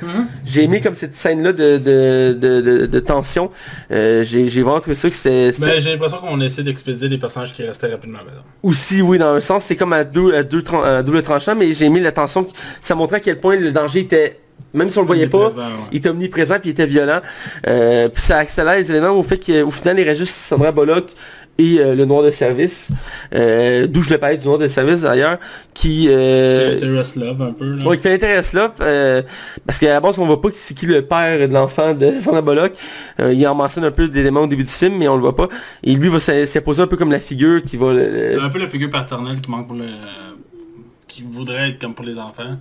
J'ai 0.44 0.64
aimé 0.64 0.80
comme 0.80 0.94
cette 0.94 1.14
scène-là 1.14 1.52
de, 1.52 1.78
de, 1.78 2.86
de, 2.86 3.00
tension. 3.00 3.50
Euh, 3.90 4.24
j'ai 4.24 4.46
vraiment 4.62 4.80
trouvé 4.80 4.94
ça 4.94 5.08
que 5.10 5.16
c'est... 5.16 5.50
Ben, 5.60 5.80
j'ai 5.80 5.90
l'impression 5.92 6.18
qu'on 6.18 6.40
essaie 6.40 6.62
d'expédier 6.62 7.08
les 7.08 7.18
personnages 7.18 7.52
qui 7.52 7.62
restaient 7.62 7.86
rapidement. 7.90 8.18
exemple. 8.18 8.42
aussi, 8.62 9.00
oui, 9.02 9.18
dans 9.18 9.34
un 9.34 9.40
sens, 9.40 9.64
c'est 9.64 9.76
comme 9.76 9.92
à 9.92 10.04
deux, 10.04 10.34
à 10.34 10.42
deux 10.42 10.62
tran- 10.62 10.82
à 10.82 11.02
double 11.02 11.22
tranchant, 11.22 11.54
mais 11.54 11.72
j'ai 11.72 11.86
aimé 11.86 12.00
la 12.00 12.12
tension. 12.12 12.46
Ça 12.80 12.94
montrait 12.94 13.16
à 13.18 13.20
quel 13.20 13.38
point 13.38 13.56
le 13.56 13.72
danger 13.72 14.00
était, 14.00 14.40
même 14.74 14.88
si 14.90 14.98
on 14.98 15.02
le 15.02 15.06
voyait 15.06 15.26
pas, 15.28 15.48
ouais. 15.48 15.62
il 15.90 15.98
était 15.98 16.10
omniprésent 16.10 16.58
puis 16.60 16.68
il 16.68 16.72
était 16.72 16.86
violent. 16.86 17.20
Euh, 17.66 18.08
puis 18.08 18.22
ça 18.22 18.38
accélère 18.38 18.76
les 18.76 18.90
événements 18.90 19.12
au 19.12 19.22
fait 19.22 19.38
qu'au 19.38 19.70
final, 19.70 19.98
il 19.98 20.04
reste 20.04 20.20
juste 20.20 20.34
Sandra 20.34 20.70
Bullock 20.72 21.06
et 21.58 21.78
euh, 21.78 21.94
le 21.94 22.04
noir 22.04 22.22
de 22.22 22.30
service, 22.30 22.90
euh, 23.34 23.86
d'où 23.86 24.02
je 24.02 24.10
le 24.10 24.18
parlais 24.18 24.36
du 24.36 24.44
noir 24.46 24.58
de 24.58 24.66
service 24.66 25.02
d'ailleurs, 25.02 25.38
qui... 25.72 26.06
Euh, 26.10 26.76
Interest 26.76 27.16
Love 27.16 27.40
un 27.40 27.52
peu. 27.52 27.78
Ouais, 27.86 27.96
qui 27.96 28.02
fait 28.02 28.12
intéresse 28.12 28.52
là, 28.52 28.74
euh, 28.82 29.22
parce 29.64 29.78
qu'à 29.78 29.88
la 29.88 30.00
base 30.00 30.18
on 30.18 30.26
voit 30.26 30.40
pas 30.40 30.48
c'est 30.52 30.74
qui 30.74 30.84
le 30.84 31.02
père 31.02 31.48
de 31.48 31.52
l'enfant 31.54 31.94
de 31.94 32.12
Sandra 32.20 32.42
Bullock. 32.42 32.72
Il 33.18 33.46
en 33.46 33.54
mentionne 33.54 33.84
un 33.84 33.90
peu 33.90 34.08
d'éléments 34.08 34.42
au 34.42 34.46
début 34.46 34.64
du 34.64 34.72
film, 34.72 34.98
mais 34.98 35.08
on 35.08 35.14
le 35.16 35.22
voit 35.22 35.36
pas. 35.36 35.48
Et 35.82 35.94
lui 35.94 36.08
va 36.08 36.20
s'im- 36.20 36.44
s'imposer 36.44 36.82
un 36.82 36.86
peu 36.86 36.96
comme 36.98 37.10
la 37.10 37.20
figure 37.20 37.62
qui 37.62 37.78
va... 37.78 37.86
un 37.86 38.50
peu 38.50 38.58
la 38.58 38.68
figure 38.68 38.90
paternelle 38.90 39.40
qui 39.40 39.50
manque 39.50 39.68
pour 39.68 39.76
le... 39.76 39.86
qui 41.16 41.22
voudrait 41.22 41.70
être 41.70 41.80
comme 41.80 41.94
pour 41.94 42.04
les 42.04 42.18
enfants. 42.18 42.58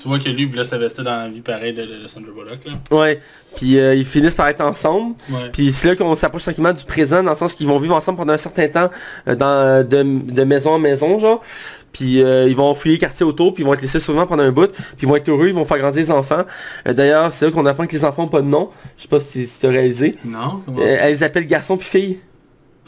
Tu 0.00 0.06
vois 0.06 0.20
que 0.20 0.28
lui 0.28 0.44
voulait 0.44 0.64
s'investir 0.64 1.02
dans 1.02 1.16
la 1.16 1.28
vie 1.28 1.40
pareille 1.40 1.72
de, 1.72 1.82
de 1.82 2.06
Sandra 2.06 2.30
Bullock. 2.30 2.60
Là. 2.64 2.96
Ouais. 2.96 3.20
Puis 3.56 3.76
euh, 3.78 3.94
ils 3.96 4.04
finissent 4.04 4.36
par 4.36 4.46
être 4.48 4.60
ensemble. 4.60 5.16
Ouais. 5.30 5.50
Puis 5.52 5.72
c'est 5.72 5.88
là 5.88 5.96
qu'on 5.96 6.14
s'approche 6.14 6.44
tranquillement 6.44 6.72
du 6.72 6.84
présent, 6.84 7.22
dans 7.22 7.30
le 7.30 7.36
sens 7.36 7.54
qu'ils 7.54 7.66
vont 7.66 7.78
vivre 7.80 7.96
ensemble 7.96 8.18
pendant 8.18 8.32
un 8.34 8.38
certain 8.38 8.68
temps, 8.68 8.90
euh, 9.26 9.34
dans, 9.34 9.86
de, 9.86 10.02
de 10.32 10.44
maison 10.44 10.70
en 10.72 10.78
maison, 10.78 11.18
genre. 11.18 11.42
Puis 11.90 12.22
euh, 12.22 12.46
ils 12.48 12.54
vont 12.54 12.74
fouiller 12.74 12.96
le 12.96 13.00
quartier 13.00 13.24
autour, 13.26 13.54
puis 13.54 13.64
ils 13.64 13.66
vont 13.66 13.74
être 13.74 13.80
laissés 13.80 13.98
souvent 13.98 14.26
pendant 14.26 14.42
un 14.44 14.52
bout, 14.52 14.70
puis 14.70 14.84
ils 15.02 15.08
vont 15.08 15.16
être 15.16 15.28
heureux, 15.28 15.48
ils 15.48 15.54
vont 15.54 15.64
faire 15.64 15.78
grandir 15.78 16.00
les 16.02 16.10
enfants. 16.10 16.44
Euh, 16.86 16.92
D'ailleurs, 16.92 17.32
c'est 17.32 17.46
là 17.46 17.50
qu'on 17.50 17.66
apprend 17.66 17.86
que 17.86 17.92
les 17.96 18.04
enfants 18.04 18.22
n'ont 18.22 18.28
pas 18.28 18.42
de 18.42 18.46
nom. 18.46 18.70
Je 18.96 19.02
sais 19.02 19.08
pas 19.08 19.18
si 19.18 19.48
tu 19.58 19.66
as 19.66 19.70
réalisé. 19.70 20.14
Non, 20.24 20.60
comment 20.64 20.78
Euh, 20.80 20.96
elle 21.00 21.10
les 21.10 21.22
appelle 21.24 21.46
garçon 21.46 21.76
puis 21.76 21.88
fille. 21.88 22.18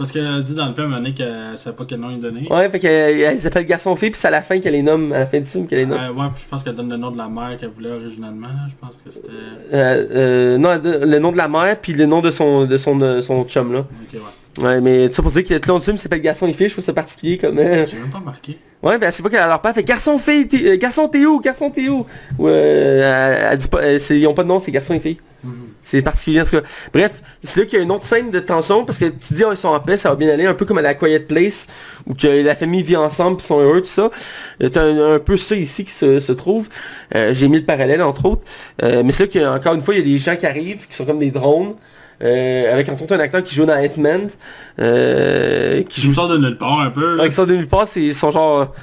Parce 0.01 0.13
qu'elle 0.13 0.27
a 0.27 0.41
dit 0.41 0.55
dans 0.55 0.67
le 0.67 0.73
film, 0.75 0.95
Annick, 0.95 1.17
qu'elle 1.19 1.59
savait 1.59 1.77
pas 1.77 1.85
quel 1.87 2.01
nom 2.01 2.09
il 2.11 2.23
donnait. 2.23 2.51
Ouais, 2.51 2.71
fait 2.71 2.79
qu'elle 2.79 3.21
elle 3.21 3.35
les 3.35 3.47
appelle 3.47 3.67
garçon 3.67 3.95
fille, 3.97 4.11
puis 4.11 4.19
c'est 4.19 4.29
à 4.29 4.31
la 4.31 4.41
fin 4.41 4.59
qu'elle 4.59 4.73
les 4.73 4.81
nomme, 4.83 5.13
à 5.13 5.19
la 5.19 5.27
fin 5.27 5.39
du 5.41 5.45
film 5.45 5.67
qu'elle 5.67 5.81
les 5.81 5.85
nomme. 5.87 5.99
Euh, 6.01 6.11
ouais, 6.13 6.27
puis 6.35 6.43
je 6.45 6.49
pense 6.49 6.65
qu'elle 6.65 6.75
donne 6.75 6.89
le 6.89 6.97
nom 6.97 7.11
de 7.11 7.19
la 7.19 7.29
mère 7.29 7.59
qu'elle 7.59 7.69
voulait 7.69 7.91
originalement. 7.93 8.47
là. 8.49 8.67
Je 8.71 8.75
pense 8.81 8.97
que 9.05 9.11
c'était... 9.11 9.29
Euh, 9.75 10.07
euh, 10.11 10.57
non, 10.57 10.81
le 10.83 11.19
nom 11.19 11.33
de 11.33 11.37
la 11.37 11.49
mère, 11.49 11.77
puis 11.79 11.93
le 11.93 12.07
nom 12.07 12.23
de 12.23 12.31
son, 12.31 12.65
de 12.65 12.79
son, 12.79 13.21
son 13.21 13.45
chum, 13.45 13.75
là. 13.75 13.81
Ok, 13.81 14.15
ouais. 14.15 14.65
Ouais, 14.65 14.81
mais 14.81 15.09
tout 15.11 15.17
ça 15.17 15.23
pour 15.23 15.31
dire 15.33 15.45
que 15.45 15.59
tout 15.59 15.75
le 15.75 15.81
film 15.81 15.97
s'appelle 15.99 16.23
garçon 16.23 16.47
et 16.47 16.55
fille, 16.55 16.69
je 16.69 16.73
trouve 16.73 16.85
ça 16.85 16.93
particulier 16.95 17.37
comme... 17.37 17.57
J'ai 17.59 17.63
même 17.99 18.11
pas 18.11 18.21
marqué. 18.25 18.59
Ouais, 18.83 18.99
ben, 18.99 19.11
je 19.11 19.17
sais 19.17 19.23
pas 19.23 19.29
qu'elle 19.29 19.41
a 19.41 19.49
leur 19.49 19.61
père 19.61 19.75
fait 19.75 19.85
garçon 19.85 20.17
fille, 20.17 20.49
t'es- 20.49 20.65
euh, 20.73 20.77
garçon 20.79 21.07
Théo, 21.09 21.39
garçon 21.41 21.71
Théo. 21.71 22.07
Ou 22.39 22.49
elle, 22.49 23.45
elle 23.53 23.57
dit 23.59 23.69
pas, 23.69 23.79
euh, 23.83 23.99
ils 24.11 24.27
ont 24.27 24.33
pas 24.35 24.43
de 24.45 24.49
nom, 24.49 24.59
c'est 24.59 24.71
garçon 24.73 24.95
et 24.95 24.99
fille. 24.99 25.19
Mhm. 25.43 25.53
C'est 25.83 26.03
particulier 26.03 26.43
tout 26.43 26.51
cas. 26.51 26.63
Bref, 26.93 27.23
c'est 27.43 27.61
là 27.61 27.67
qu'il 27.67 27.79
y 27.79 27.81
a 27.81 27.85
une 27.85 27.91
autre 27.91 28.05
scène 28.05 28.31
de 28.31 28.41
tension 28.41 28.85
parce 28.85 28.99
que 28.99 29.07
tu 29.07 29.35
dis 29.35 29.43
oh, 29.45 29.51
ils 29.53 29.57
sont 29.57 29.69
en 29.69 29.81
paix, 29.81 29.97
ça 29.97 30.11
va 30.11 30.15
bien 30.17 30.29
aller, 30.29 30.47
un 30.47 30.55
peu 30.55 30.65
comme 30.67 30.79
à 30.79 30.83
la 30.83 30.95
Quiet 30.95 31.21
Place 31.21 31.67
où 32.07 32.15
que 32.15 32.27
la 32.45 32.55
famille 32.55 32.83
vit 32.83 32.97
ensemble, 32.97 33.39
puis 33.39 33.47
sont 33.47 33.59
heureux, 33.61 33.81
tout 33.81 33.87
ça. 33.87 34.11
Euh, 34.63 34.69
T'as 34.69 34.83
un, 34.83 35.15
un 35.15 35.19
peu 35.19 35.37
ça 35.37 35.55
ici 35.57 35.85
qui 35.85 35.93
se, 35.93 36.21
se 36.21 36.33
trouve. 36.33 36.69
Euh, 37.15 37.33
J'ai 37.35 37.49
mis 37.49 37.59
le 37.59 37.65
parallèle 37.65 38.03
entre 38.03 38.27
autres. 38.27 38.43
Euh, 38.83 39.03
mais 39.05 39.13
c'est 39.13 39.35
là 39.35 39.57
qu'encore 39.59 39.75
une 39.75 39.81
fois, 39.83 39.95
il 39.95 39.99
y 39.99 40.03
a 40.03 40.05
des 40.05 40.19
gens 40.19 40.37
qui 40.37 40.47
arrivent, 40.47 40.87
qui 40.87 40.95
sont 40.97 41.05
comme 41.07 41.19
des 41.21 41.31
drones. 41.31 41.75
Euh, 42.23 42.71
avec 42.75 42.87
entre 42.91 43.03
autres 43.05 43.15
un 43.15 43.19
acteur 43.21 43.43
qui 43.43 43.55
joue 43.55 43.65
dans 43.65 43.73
Ant-Man, 43.83 44.29
euh, 44.81 45.83
qui 45.85 46.01
Je 46.01 46.05
joue 46.05 46.11
me 46.11 46.15
sors 46.15 46.29
de 46.29 46.37
nulle 46.39 46.59
part 46.59 46.81
un 46.81 46.91
peu. 46.91 47.19
avec 47.21 47.33
ça 47.33 47.47
de 47.47 47.55
nulle 47.55 47.69
part, 47.69 47.87
c'est- 47.87 48.03
ils 48.03 48.15
sont 48.15 48.31
genre... 48.31 48.75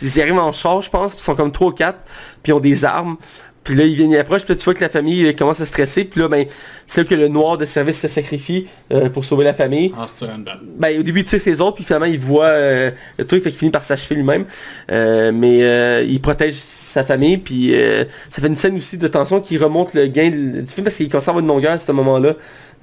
Ils 0.00 0.20
arrivent 0.22 0.38
en 0.38 0.52
char, 0.52 0.80
je 0.80 0.88
pense, 0.90 1.14
puis 1.14 1.20
ils 1.20 1.24
sont 1.24 1.34
comme 1.34 1.52
3 1.52 1.68
ou 1.68 1.72
4, 1.72 1.98
puis 2.42 2.50
ils 2.50 2.54
ont 2.54 2.60
des 2.60 2.84
armes. 2.84 3.16
Puis 3.64 3.74
là, 3.76 3.84
ils 3.84 3.94
viennent, 3.94 4.10
ils 4.10 4.18
approchent, 4.18 4.44
puis 4.44 4.54
là, 4.54 4.58
tu 4.58 4.64
vois 4.64 4.74
que 4.74 4.80
la 4.80 4.88
famille 4.88 5.24
euh, 5.24 5.32
commence 5.32 5.60
à 5.60 5.66
stresser, 5.66 6.04
puis 6.04 6.20
là, 6.20 6.28
ben, 6.28 6.46
c'est 6.88 7.02
là 7.02 7.08
que 7.08 7.14
le 7.14 7.28
noir 7.28 7.58
de 7.58 7.64
service 7.64 8.00
se 8.00 8.08
sacrifie 8.08 8.66
euh, 8.92 9.08
pour 9.08 9.24
sauver 9.24 9.44
la 9.44 9.54
famille. 9.54 9.92
En 9.96 10.06
se 10.06 10.16
tirant 10.16 10.34
une 10.36 10.42
balle. 10.44 10.60
Ben, 10.78 10.98
au 10.98 11.02
début, 11.04 11.20
il 11.20 11.24
tire 11.24 11.40
ses 11.40 11.60
autres, 11.60 11.76
puis 11.76 11.84
finalement, 11.84 12.06
il 12.06 12.18
voit 12.18 12.46
euh, 12.46 12.90
le 13.18 13.24
truc, 13.24 13.42
fait 13.42 13.50
qu'il 13.50 13.58
finit 13.60 13.70
par 13.70 13.84
s'achever 13.84 14.16
lui-même. 14.16 14.46
Euh, 14.90 15.30
mais 15.32 15.62
euh, 15.62 16.04
il 16.08 16.20
protège 16.20 16.54
sa 16.54 17.04
famille, 17.04 17.38
puis 17.38 17.70
euh, 17.74 18.04
ça 18.30 18.42
fait 18.42 18.48
une 18.48 18.56
scène 18.56 18.76
aussi 18.76 18.98
de 18.98 19.06
tension 19.08 19.40
qui 19.40 19.56
remonte 19.58 19.94
le 19.94 20.06
gain 20.08 20.30
du 20.30 20.64
film, 20.66 20.84
parce 20.84 20.96
qu'il 20.96 21.08
conserve 21.08 21.38
une 21.40 21.46
longueur 21.46 21.72
à 21.72 21.78
ce 21.78 21.92
moment-là. 21.92 22.34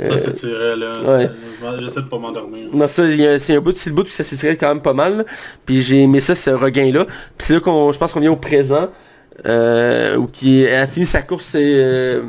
Euh, 0.02 0.16
Ça 0.16 0.30
se 0.30 0.36
tirait 0.36 0.78
là. 0.78 0.94
ouais. 1.06 1.30
J'essaie 1.82 2.00
de 2.02 2.06
pas 2.06 2.18
m'endormir. 2.18 2.70
non, 2.72 2.88
ça, 2.88 3.04
il 3.06 3.38
c'est 3.38 3.54
un 3.56 3.60
bout, 3.60 3.76
c'est 3.76 3.90
le 3.90 3.96
bout 3.98 4.04
où 4.08 4.12
ça 4.12 4.24
s'étirait 4.24 4.56
quand 4.56 4.70
même 4.70 4.82
pas 4.82 4.94
mal. 4.94 5.26
Puis 5.66 5.82
j'ai 5.82 6.04
aimé 6.04 6.22
ça, 6.22 6.36
ce 6.36 6.52
regain-là. 6.52 7.04
Puis 7.38 7.48
c'est 7.48 7.54
là 7.56 7.60
qu'on, 7.60 7.92
je 7.92 7.98
pense 8.00 8.14
qu'on 8.14 8.22
vient 8.22 8.32
au 8.32 8.38
présent, 8.38 8.88
euh, 9.46 10.18
où 10.18 10.28
qui 10.28 10.68
a 10.68 10.88
fini 10.88 11.06
sa 11.06 11.22
course 11.22 11.54
euh, 11.56 12.22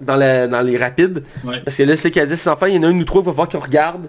dans, 0.00 0.16
la, 0.16 0.46
dans 0.46 0.60
les 0.60 0.76
rapides. 0.76 1.22
Ouais. 1.44 1.60
Parce 1.64 1.76
que 1.76 1.82
là, 1.82 1.96
c'est 1.96 2.10
qu'elle 2.10 2.26
dit 2.26 2.34
à 2.34 2.36
ses 2.36 2.48
enfants, 2.48 2.66
il 2.66 2.74
y 2.74 2.78
en 2.78 2.82
a 2.82 2.88
un 2.88 2.98
ou 2.98 3.04
trois, 3.04 3.22
il 3.22 3.24
va 3.24 3.32
falloir 3.32 3.48
qu'on 3.48 3.60
regarde 3.60 4.08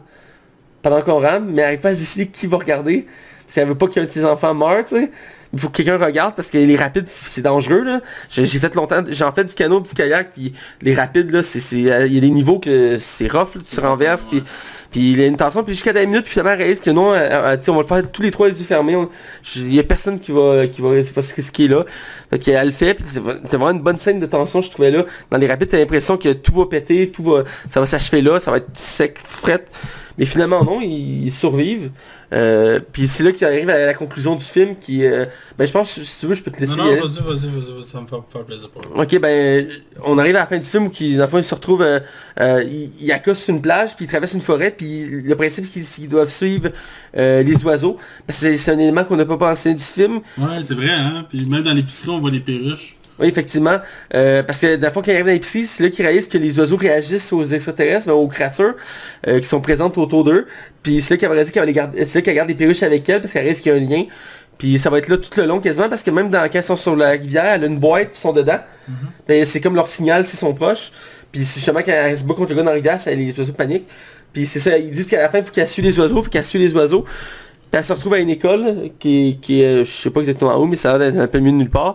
pendant 0.81 1.01
qu'on 1.01 1.19
rame, 1.19 1.45
mais 1.45 1.61
elle 1.61 1.67
n'arrive 1.67 1.79
pas 1.79 1.89
à 1.89 1.93
se 1.93 1.99
décider 1.99 2.27
qui 2.27 2.47
va 2.47 2.57
regarder. 2.57 3.07
Parce 3.45 3.55
qu'elle 3.55 3.67
veut 3.67 3.75
pas 3.75 3.87
qu'un 3.87 4.03
de 4.03 4.09
ses 4.09 4.25
enfants 4.25 4.53
meure, 4.53 4.83
tu 4.83 4.95
sais. 4.95 5.11
Il 5.53 5.59
faut 5.59 5.69
que 5.69 5.77
quelqu'un 5.77 5.97
regarde 5.97 6.35
parce 6.35 6.49
que 6.49 6.57
les 6.57 6.75
rapides, 6.75 7.07
c'est 7.07 7.41
dangereux, 7.41 7.83
là. 7.83 8.01
J'ai 8.29 8.45
fait 8.59 8.75
longtemps, 8.75 9.03
j'en 9.09 9.31
fais 9.31 9.45
du 9.45 9.53
canot, 9.53 9.79
du 9.79 9.93
kayak, 9.93 10.33
puis 10.33 10.53
les 10.81 10.93
rapides, 10.93 11.31
là, 11.31 11.43
c'est, 11.43 11.59
c'est, 11.59 11.91
euh, 11.91 12.07
il 12.07 12.13
y 12.13 12.17
a 12.17 12.21
des 12.21 12.29
niveaux 12.29 12.59
que 12.59 12.97
c'est 12.99 13.31
rough, 13.31 13.55
là, 13.55 13.61
tu 13.69 13.79
renverses, 13.79 14.25
puis, 14.25 14.43
puis 14.91 15.11
il 15.11 15.19
y 15.19 15.23
a 15.23 15.27
une 15.27 15.37
tension, 15.37 15.63
puis 15.63 15.73
jusqu'à 15.73 15.93
10 15.93 16.05
minutes, 16.07 16.23
puis 16.23 16.31
finalement, 16.31 16.51
elle 16.51 16.59
réalise 16.59 16.79
que 16.79 16.89
non, 16.89 17.11
euh, 17.11 17.15
euh, 17.15 17.57
tu 17.57 17.63
sais, 17.63 17.71
on 17.71 17.75
va 17.75 17.81
le 17.81 17.87
faire 17.87 18.11
tous 18.11 18.21
les 18.21 18.31
trois 18.31 18.47
les 18.47 18.59
yeux 18.59 18.65
fermés, 18.65 18.97
il 19.55 19.73
y 19.73 19.79
a 19.79 19.83
personne 19.83 20.19
qui 20.19 20.31
va, 20.31 20.67
qui 20.67 20.81
va, 20.81 20.89
va 20.89 21.21
se 21.21 21.35
risquer 21.35 21.67
là. 21.67 21.85
Fait 22.29 22.39
qu'elle 22.39 22.67
le 22.67 22.73
fait, 22.73 22.93
puis 22.95 23.05
c'est 23.07 23.19
vraiment 23.19 23.71
une 23.71 23.81
bonne 23.81 23.97
scène 23.97 24.19
de 24.19 24.25
tension, 24.25 24.61
je 24.61 24.69
trouvais 24.69 24.91
là. 24.91 25.05
Dans 25.31 25.37
les 25.37 25.47
rapides, 25.47 25.69
t'as 25.69 25.77
l'impression 25.77 26.17
que 26.17 26.33
tout 26.33 26.53
va 26.53 26.65
péter, 26.65 27.09
tout 27.09 27.23
va, 27.23 27.43
ça 27.69 27.79
va 27.79 27.85
s'achever 27.85 28.21
là, 28.21 28.39
ça 28.39 28.51
va 28.51 28.57
être 28.57 28.69
sec, 28.73 29.17
fret. 29.23 29.63
Mais 30.17 30.25
finalement, 30.25 30.63
non, 30.63 30.81
ils 30.81 31.31
survivent. 31.31 31.91
Euh, 32.33 32.79
puis 32.91 33.07
c'est 33.07 33.23
là 33.23 33.31
qu'il 33.31 33.47
arrive 33.47 33.69
à 33.69 33.85
la 33.85 33.93
conclusion 33.93 34.35
du 34.35 34.43
film 34.43 34.75
qui... 34.79 35.05
euh, 35.05 35.25
ben 35.57 35.65
je 35.65 35.71
pense, 35.71 36.01
si 36.01 36.19
tu 36.19 36.25
veux, 36.27 36.35
je 36.35 36.43
peux 36.43 36.51
te 36.51 36.59
laisser... 36.59 36.75
Non, 36.75 36.83
non, 36.85 36.91
vas-y, 36.95 37.21
vas-y, 37.21 37.47
vas-y, 37.47 37.83
ça 37.85 38.01
me 38.01 38.07
fait 38.07 38.15
faire 38.31 38.43
plaisir 38.43 38.69
pour. 38.69 38.81
Ok, 38.99 39.17
ben, 39.19 39.67
on 40.03 40.17
arrive 40.17 40.35
à 40.35 40.39
la 40.39 40.45
fin 40.47 40.57
du 40.57 40.67
film 40.67 40.87
où 40.87 40.89
qui, 40.89 41.15
dans 41.15 41.23
le 41.23 41.29
fond, 41.29 41.37
ils 41.37 41.43
se 41.45 41.55
retrouvent, 41.55 41.81
euh, 41.83 41.99
euh, 42.41 43.33
sur 43.33 43.53
une 43.55 43.61
plage, 43.61 43.95
puis 43.95 44.05
ils 44.05 44.07
traversent 44.09 44.33
une 44.33 44.41
forêt, 44.41 44.71
puis 44.71 45.05
le 45.05 45.35
principe, 45.35 45.65
c'est 45.71 45.81
qu'ils 45.81 46.09
doivent 46.09 46.29
suivre 46.29 46.69
les 47.15 47.63
oiseaux. 47.63 47.97
Parce 48.25 48.39
que 48.39 48.43
c'est- 48.45 48.57
c'est 48.57 48.71
un 48.71 48.79
élément 48.79 49.05
qu'on 49.05 49.15
n'a 49.15 49.25
pas 49.25 49.37
pensé 49.37 49.73
du 49.73 49.83
film. 49.83 50.19
Ouais, 50.37 50.61
c'est 50.61 50.75
vrai, 50.75 50.89
hein. 50.91 51.25
Puis 51.29 51.45
même 51.47 51.63
dans 51.63 51.73
l'épicerie, 51.73 52.09
on 52.09 52.19
voit 52.19 52.31
des 52.31 52.41
perruches. 52.41 52.96
Oui, 53.19 53.27
effectivement. 53.27 53.77
Euh, 54.13 54.43
parce 54.43 54.59
que 54.59 54.75
dans 54.75 54.87
le 54.87 54.93
fond, 54.93 55.01
quand 55.01 55.11
ils 55.11 55.15
arrivent 55.15 55.27
l'épicerie, 55.27 55.65
c'est 55.65 55.81
là 55.83 55.89
qu'ils 55.89 56.05
réalisent 56.05 56.27
que 56.27 56.37
les 56.37 56.59
oiseaux 56.59 56.77
réagissent 56.77 57.33
aux 57.33 57.43
extraterrestres, 57.43 58.07
ben, 58.07 58.13
aux 58.13 58.27
créatures 58.27 58.75
euh, 59.27 59.39
qui 59.39 59.45
sont 59.45 59.59
présentes 59.61 59.97
autour 59.97 60.23
d'eux. 60.23 60.45
Puis 60.83 61.01
c'est 61.01 61.15
là 61.15 61.17
qu'elle 61.17 61.29
va 61.29 61.33
réaliser 61.33 61.51
qu'elle 61.51 61.63
va 61.63 61.65
les 61.65 61.73
garder- 61.73 62.05
c'est 62.05 62.19
là 62.19 62.21
qu'elle 62.21 62.35
garde 62.35 62.47
des 62.47 62.55
perruches 62.55 62.83
avec 62.83 63.09
elle, 63.09 63.21
parce 63.21 63.33
qu'elle 63.33 63.41
réalise 63.43 63.61
qu'il 63.61 63.71
y 63.71 63.75
a 63.75 63.77
un 63.77 63.81
lien. 63.81 64.05
Puis 64.59 64.79
ça 64.79 64.89
va 64.89 64.97
être 64.99 65.07
là 65.07 65.17
tout 65.17 65.29
le 65.37 65.45
long 65.45 65.59
quasiment, 65.59 65.89
parce 65.89 66.03
que 66.03 66.11
même 66.11 66.29
dans, 66.29 66.43
quand 66.43 66.55
elles 66.59 66.63
sont 66.63 66.77
sur 66.77 66.95
la 66.95 67.09
rivière, 67.11 67.45
elle 67.45 67.63
a 67.63 67.67
une 67.67 67.79
boîte, 67.79 68.09
ils 68.13 68.19
sont 68.19 68.33
dedans. 68.33 68.59
Ben, 69.27 69.45
c'est 69.45 69.61
comme 69.61 69.75
leur 69.75 69.87
signal 69.87 70.25
s'ils 70.25 70.39
sont 70.39 70.53
proches. 70.53 70.91
Puis 71.31 71.43
c'est 71.43 71.55
justement 71.59 71.79
quand 71.79 71.91
elle 71.91 72.17
se 72.17 72.23
bat 72.23 72.33
contre 72.33 72.49
le 72.51 72.55
gars 72.55 72.63
dans 72.63 72.69
la 72.69 72.75
rivière, 72.75 72.99
ça, 72.99 73.11
les 73.13 73.37
oiseaux 73.37 73.53
paniquent. 73.53 73.87
Puis 74.33 74.45
c'est 74.45 74.59
ça, 74.59 74.77
ils 74.77 74.91
disent 74.91 75.07
qu'à 75.07 75.21
la 75.21 75.29
fin, 75.29 75.39
il 75.39 75.45
faut 75.45 75.51
qu'elle 75.51 75.67
suive 75.67 75.85
les 75.85 75.99
oiseaux, 75.99 76.17
il 76.19 76.23
faut 76.23 76.29
qu'elle 76.29 76.45
suive 76.45 76.61
les 76.61 76.73
oiseaux. 76.75 77.05
Elle 77.77 77.83
se 77.83 77.93
retrouve 77.93 78.15
à 78.15 78.19
une 78.19 78.29
école 78.29 78.89
qui, 78.97 79.37
est, 79.49 79.63
euh, 79.63 79.85
je 79.85 79.91
sais 79.91 80.09
pas 80.09 80.21
exactement 80.21 80.57
où, 80.57 80.65
mais 80.65 80.75
ça 80.75 80.95
a 80.95 80.97
l'air 80.97 81.11
d'être 81.11 81.21
un 81.21 81.27
peu 81.27 81.39
mieux 81.39 81.51
de 81.51 81.57
nulle 81.57 81.69
part. 81.69 81.93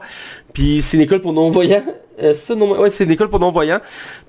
Puis 0.52 0.80
c'est 0.80 0.96
une 0.96 1.02
école 1.02 1.20
pour 1.20 1.32
non-voyants. 1.32 1.82
Euh, 2.22 2.34
ouais, 2.78 2.90
c'est 2.90 3.02
une 3.02 3.10
école 3.10 3.30
pour 3.30 3.40
non-voyants. 3.40 3.80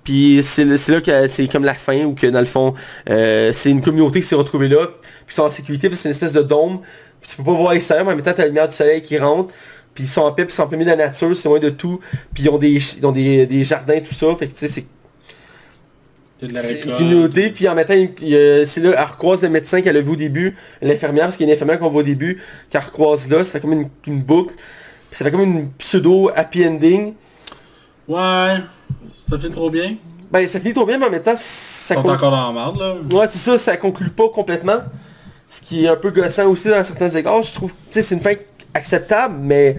Puis 0.04 0.42
c'est 0.42 0.66
là 0.66 1.00
que 1.00 1.28
c'est 1.28 1.48
comme 1.48 1.64
la 1.64 1.76
fin, 1.76 2.06
où 2.06 2.16
que 2.16 2.26
dans 2.26 2.40
le 2.40 2.48
fond, 2.48 2.74
euh, 3.10 3.52
c'est 3.54 3.70
une 3.70 3.84
communauté 3.84 4.22
qui 4.22 4.26
s'est 4.26 4.36
retrouvée 4.36 4.68
là, 4.68 4.88
puis 4.88 5.28
ils 5.30 5.34
sont 5.34 5.44
en 5.44 5.52
sécurité, 5.52 5.90
puis 5.90 5.98
c'est 5.98 6.10
une 6.10 6.14
espèce 6.14 6.34
de 6.34 6.42
dôme. 6.42 6.80
Puis 7.22 7.30
tu 7.30 7.38
peux 7.38 7.44
pas 7.44 7.54
voir 7.54 7.74
l'extérieur, 7.74 8.04
mais 8.06 8.14
en 8.14 8.16
même 8.16 8.26
temps, 8.26 8.34
t'as 8.36 8.44
la 8.44 8.48
lumière 8.48 8.68
du 8.68 8.74
soleil 8.74 9.04
qui 9.04 9.20
rentre. 9.20 9.54
Puis 9.94 10.06
ils 10.06 10.10
sont 10.10 10.22
en 10.22 10.32
paix, 10.32 10.46
puis 10.46 10.54
ils 10.54 10.56
sont 10.56 10.64
en 10.64 10.68
plein 10.68 10.80
de 10.80 10.86
la 10.86 10.96
nature, 10.96 11.38
c'est 11.38 11.48
loin 11.48 11.60
de 11.60 11.70
tout. 11.70 12.00
Puis 12.34 12.46
ils 12.46 12.50
ont 12.50 12.58
des, 12.58 12.72
ils 12.98 13.06
ont 13.06 13.12
des, 13.12 13.46
des 13.46 13.64
jardins, 13.64 14.00
tout 14.00 14.16
ça. 14.16 14.26
Fait 14.40 14.48
que 14.48 14.54
c'est 14.56 14.70
Il 14.80 14.80
y 14.80 14.80
a 14.80 14.80
de 14.80 14.82
la 14.82 14.82
C'est 14.82 14.82
récolte. 14.82 16.33
Une 16.50 16.96
communauté, 16.98 17.50
puis 17.50 17.68
en 17.68 17.76
même 17.76 17.86
temps, 17.86 17.94
il 17.94 18.28
y 18.28 18.36
a- 18.36 18.66
c'est 18.66 18.82
là, 18.82 18.94
elle 18.98 19.06
recroise 19.06 19.42
le 19.42 19.50
médecin 19.50 19.82
qu'elle 19.82 19.98
a 19.98 20.02
vu 20.02 20.12
au 20.12 20.16
début, 20.16 20.56
l'infirmière, 20.82 21.26
parce 21.26 21.38
qu'il 21.38 21.46
y 21.48 21.50
a 21.50 21.54
une 21.54 21.56
infirmière 21.56 21.80
qu'on 21.80 21.90
voit 21.90 22.02
au 22.02 22.06
début, 22.06 22.42
qu'elle 22.70 22.82
recroise 22.82 23.28
là, 23.30 23.44
ça 23.44 23.54
fait 23.54 23.60
comme 23.62 23.74
une, 23.74 23.90
une 24.08 24.22
boucle, 24.22 24.56
puis 24.56 25.18
ça 25.18 25.26
fait 25.26 25.32
comme 25.32 25.42
une 25.42 25.70
pseudo 25.78 26.30
happy 26.36 26.66
ending. 26.68 27.14
Ouais, 28.08 28.56
ça 29.30 29.40
fait 29.40 29.50
trop 29.50 29.70
bien. 29.70 29.96
Ben 30.32 30.48
ça 30.48 30.60
finit 30.60 30.74
trop 30.74 30.86
bien, 30.86 30.98
mais 30.98 31.06
en 31.06 31.12
même 31.12 31.22
temps, 31.22 31.36
ça 31.38 31.94
Ils 31.96 32.02
sont 32.02 32.10
encore 32.10 32.32
dans 32.32 32.52
la 32.52 32.54
merde, 32.54 32.80
là. 32.80 32.96
Ouais, 33.20 33.28
c'est 33.30 33.38
ça, 33.38 33.58
ça 33.58 33.78
conclut 33.78 34.10
pas 34.10 34.30
complètement. 34.30 34.80
Ce 35.48 35.62
qui 35.62 35.86
est 35.86 35.88
un 35.88 35.96
peu 35.96 36.10
gossant 36.10 36.48
aussi 36.48 36.70
dans 36.70 36.84
certains 36.84 37.10
égards. 37.10 37.44
Je 37.44 37.54
trouve 37.54 37.70
que 37.72 37.76
tu 37.92 37.94
sais, 37.94 38.02
c'est 38.02 38.16
une 38.16 38.22
fin 38.22 38.34
acceptable, 38.74 39.36
mais 39.40 39.78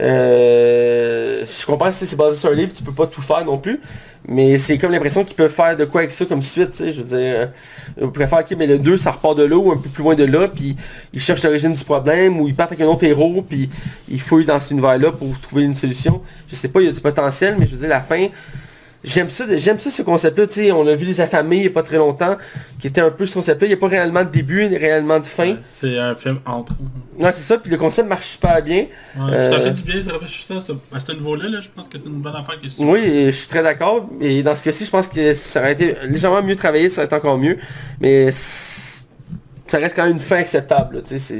euh, 0.00 1.44
je 1.44 1.66
comprends 1.66 1.88
que 1.88 1.94
c'est 1.94 2.16
basé 2.16 2.36
sur 2.36 2.50
un 2.50 2.54
livre, 2.54 2.72
tu 2.72 2.82
peux 2.82 2.92
pas 2.92 3.06
tout 3.06 3.22
faire 3.22 3.44
non 3.44 3.58
plus. 3.58 3.80
Mais 4.26 4.56
c'est 4.56 4.78
comme 4.78 4.90
l'impression 4.90 5.22
qu'ils 5.22 5.36
peuvent 5.36 5.52
faire 5.52 5.76
de 5.76 5.84
quoi 5.84 6.00
avec 6.00 6.12
ça 6.12 6.24
comme 6.24 6.40
suite, 6.40 6.70
tu 6.72 6.78
sais, 6.78 6.92
je 6.92 7.02
veux 7.02 7.06
dire. 7.06 7.18
euh, 7.18 7.46
On 8.00 8.08
préfère, 8.08 8.38
ok, 8.38 8.54
mais 8.56 8.66
le 8.66 8.78
2, 8.78 8.96
ça 8.96 9.10
repart 9.10 9.36
de 9.36 9.42
là 9.42 9.56
ou 9.56 9.70
un 9.70 9.76
peu 9.76 9.90
plus 9.90 10.02
loin 10.02 10.14
de 10.14 10.24
là, 10.24 10.48
puis 10.48 10.76
ils 11.12 11.20
cherchent 11.20 11.42
l'origine 11.42 11.74
du 11.74 11.84
problème, 11.84 12.40
ou 12.40 12.48
ils 12.48 12.54
partent 12.54 12.72
avec 12.72 12.84
un 12.86 12.88
autre 12.88 13.04
héros, 13.04 13.44
puis 13.46 13.68
ils 14.08 14.20
fouillent 14.20 14.46
dans 14.46 14.58
cet 14.60 14.70
univers-là 14.70 15.12
pour 15.12 15.38
trouver 15.42 15.64
une 15.64 15.74
solution. 15.74 16.22
Je 16.48 16.54
sais 16.54 16.68
pas, 16.68 16.80
il 16.80 16.86
y 16.86 16.88
a 16.88 16.92
du 16.92 17.02
potentiel, 17.02 17.56
mais 17.58 17.66
je 17.66 17.72
veux 17.72 17.78
dire, 17.80 17.88
la 17.90 18.00
fin, 18.00 18.28
J'aime 19.04 19.28
ça, 19.28 19.44
j'aime 19.58 19.78
ça 19.78 19.90
ce 19.90 20.00
concept-là, 20.00 20.46
tu 20.46 20.54
sais, 20.54 20.72
on 20.72 20.86
a 20.86 20.94
vu 20.94 21.04
Les 21.04 21.20
Affamés 21.20 21.56
il 21.56 21.60
n'y 21.60 21.66
a 21.66 21.70
pas 21.70 21.82
très 21.82 21.98
longtemps, 21.98 22.36
qui 22.80 22.86
était 22.86 23.02
un 23.02 23.10
peu 23.10 23.26
ce 23.26 23.34
concept-là, 23.34 23.66
il 23.66 23.70
n'y 23.70 23.74
a 23.74 23.76
pas 23.76 23.88
réellement 23.88 24.24
de 24.24 24.30
début, 24.30 24.66
ni 24.66 24.78
réellement 24.78 25.20
de 25.20 25.26
fin. 25.26 25.48
Ouais, 25.50 25.56
C'est 25.62 25.98
un 25.98 26.14
film 26.14 26.40
entre. 26.46 26.72
Non, 27.18 27.28
c'est 27.32 27.42
ça, 27.42 27.58
puis 27.58 27.70
le 27.70 27.76
concept 27.76 28.08
marche 28.08 28.26
super 28.30 28.62
bien. 28.62 28.86
Ouais, 29.16 29.22
Euh, 29.30 29.50
Ça 29.52 29.60
fait 29.60 29.70
du 29.72 29.82
bien, 29.82 30.00
ça 30.00 30.12
rafraîchit 30.12 30.42
ça. 30.42 30.54
À 30.92 31.00
ce 31.00 31.12
niveau-là, 31.12 31.50
là, 31.50 31.60
je 31.60 31.68
pense 31.74 31.86
que 31.86 31.98
c'est 31.98 32.06
une 32.06 32.22
bonne 32.22 32.34
affaire 32.34 32.58
qui 32.60 32.70
se 32.70 32.80
Oui, 32.82 33.26
je 33.26 33.30
suis 33.30 33.48
très 33.48 33.62
d'accord, 33.62 34.08
et 34.22 34.42
dans 34.42 34.54
ce 34.54 34.62
cas-ci, 34.62 34.86
je 34.86 34.90
pense 34.90 35.08
que 35.08 35.34
ça 35.34 35.60
aurait 35.60 35.72
été 35.72 35.94
légèrement 36.08 36.42
mieux 36.42 36.56
travaillé, 36.56 36.88
ça 36.88 37.02
aurait 37.02 37.06
été 37.06 37.14
encore 37.16 37.36
mieux, 37.36 37.58
mais 38.00 38.30
ça 38.32 39.78
reste 39.78 39.96
quand 39.96 40.04
même 40.04 40.12
une 40.12 40.18
fin 40.20 40.36
acceptable, 40.36 41.02
tu 41.06 41.18
sais, 41.18 41.38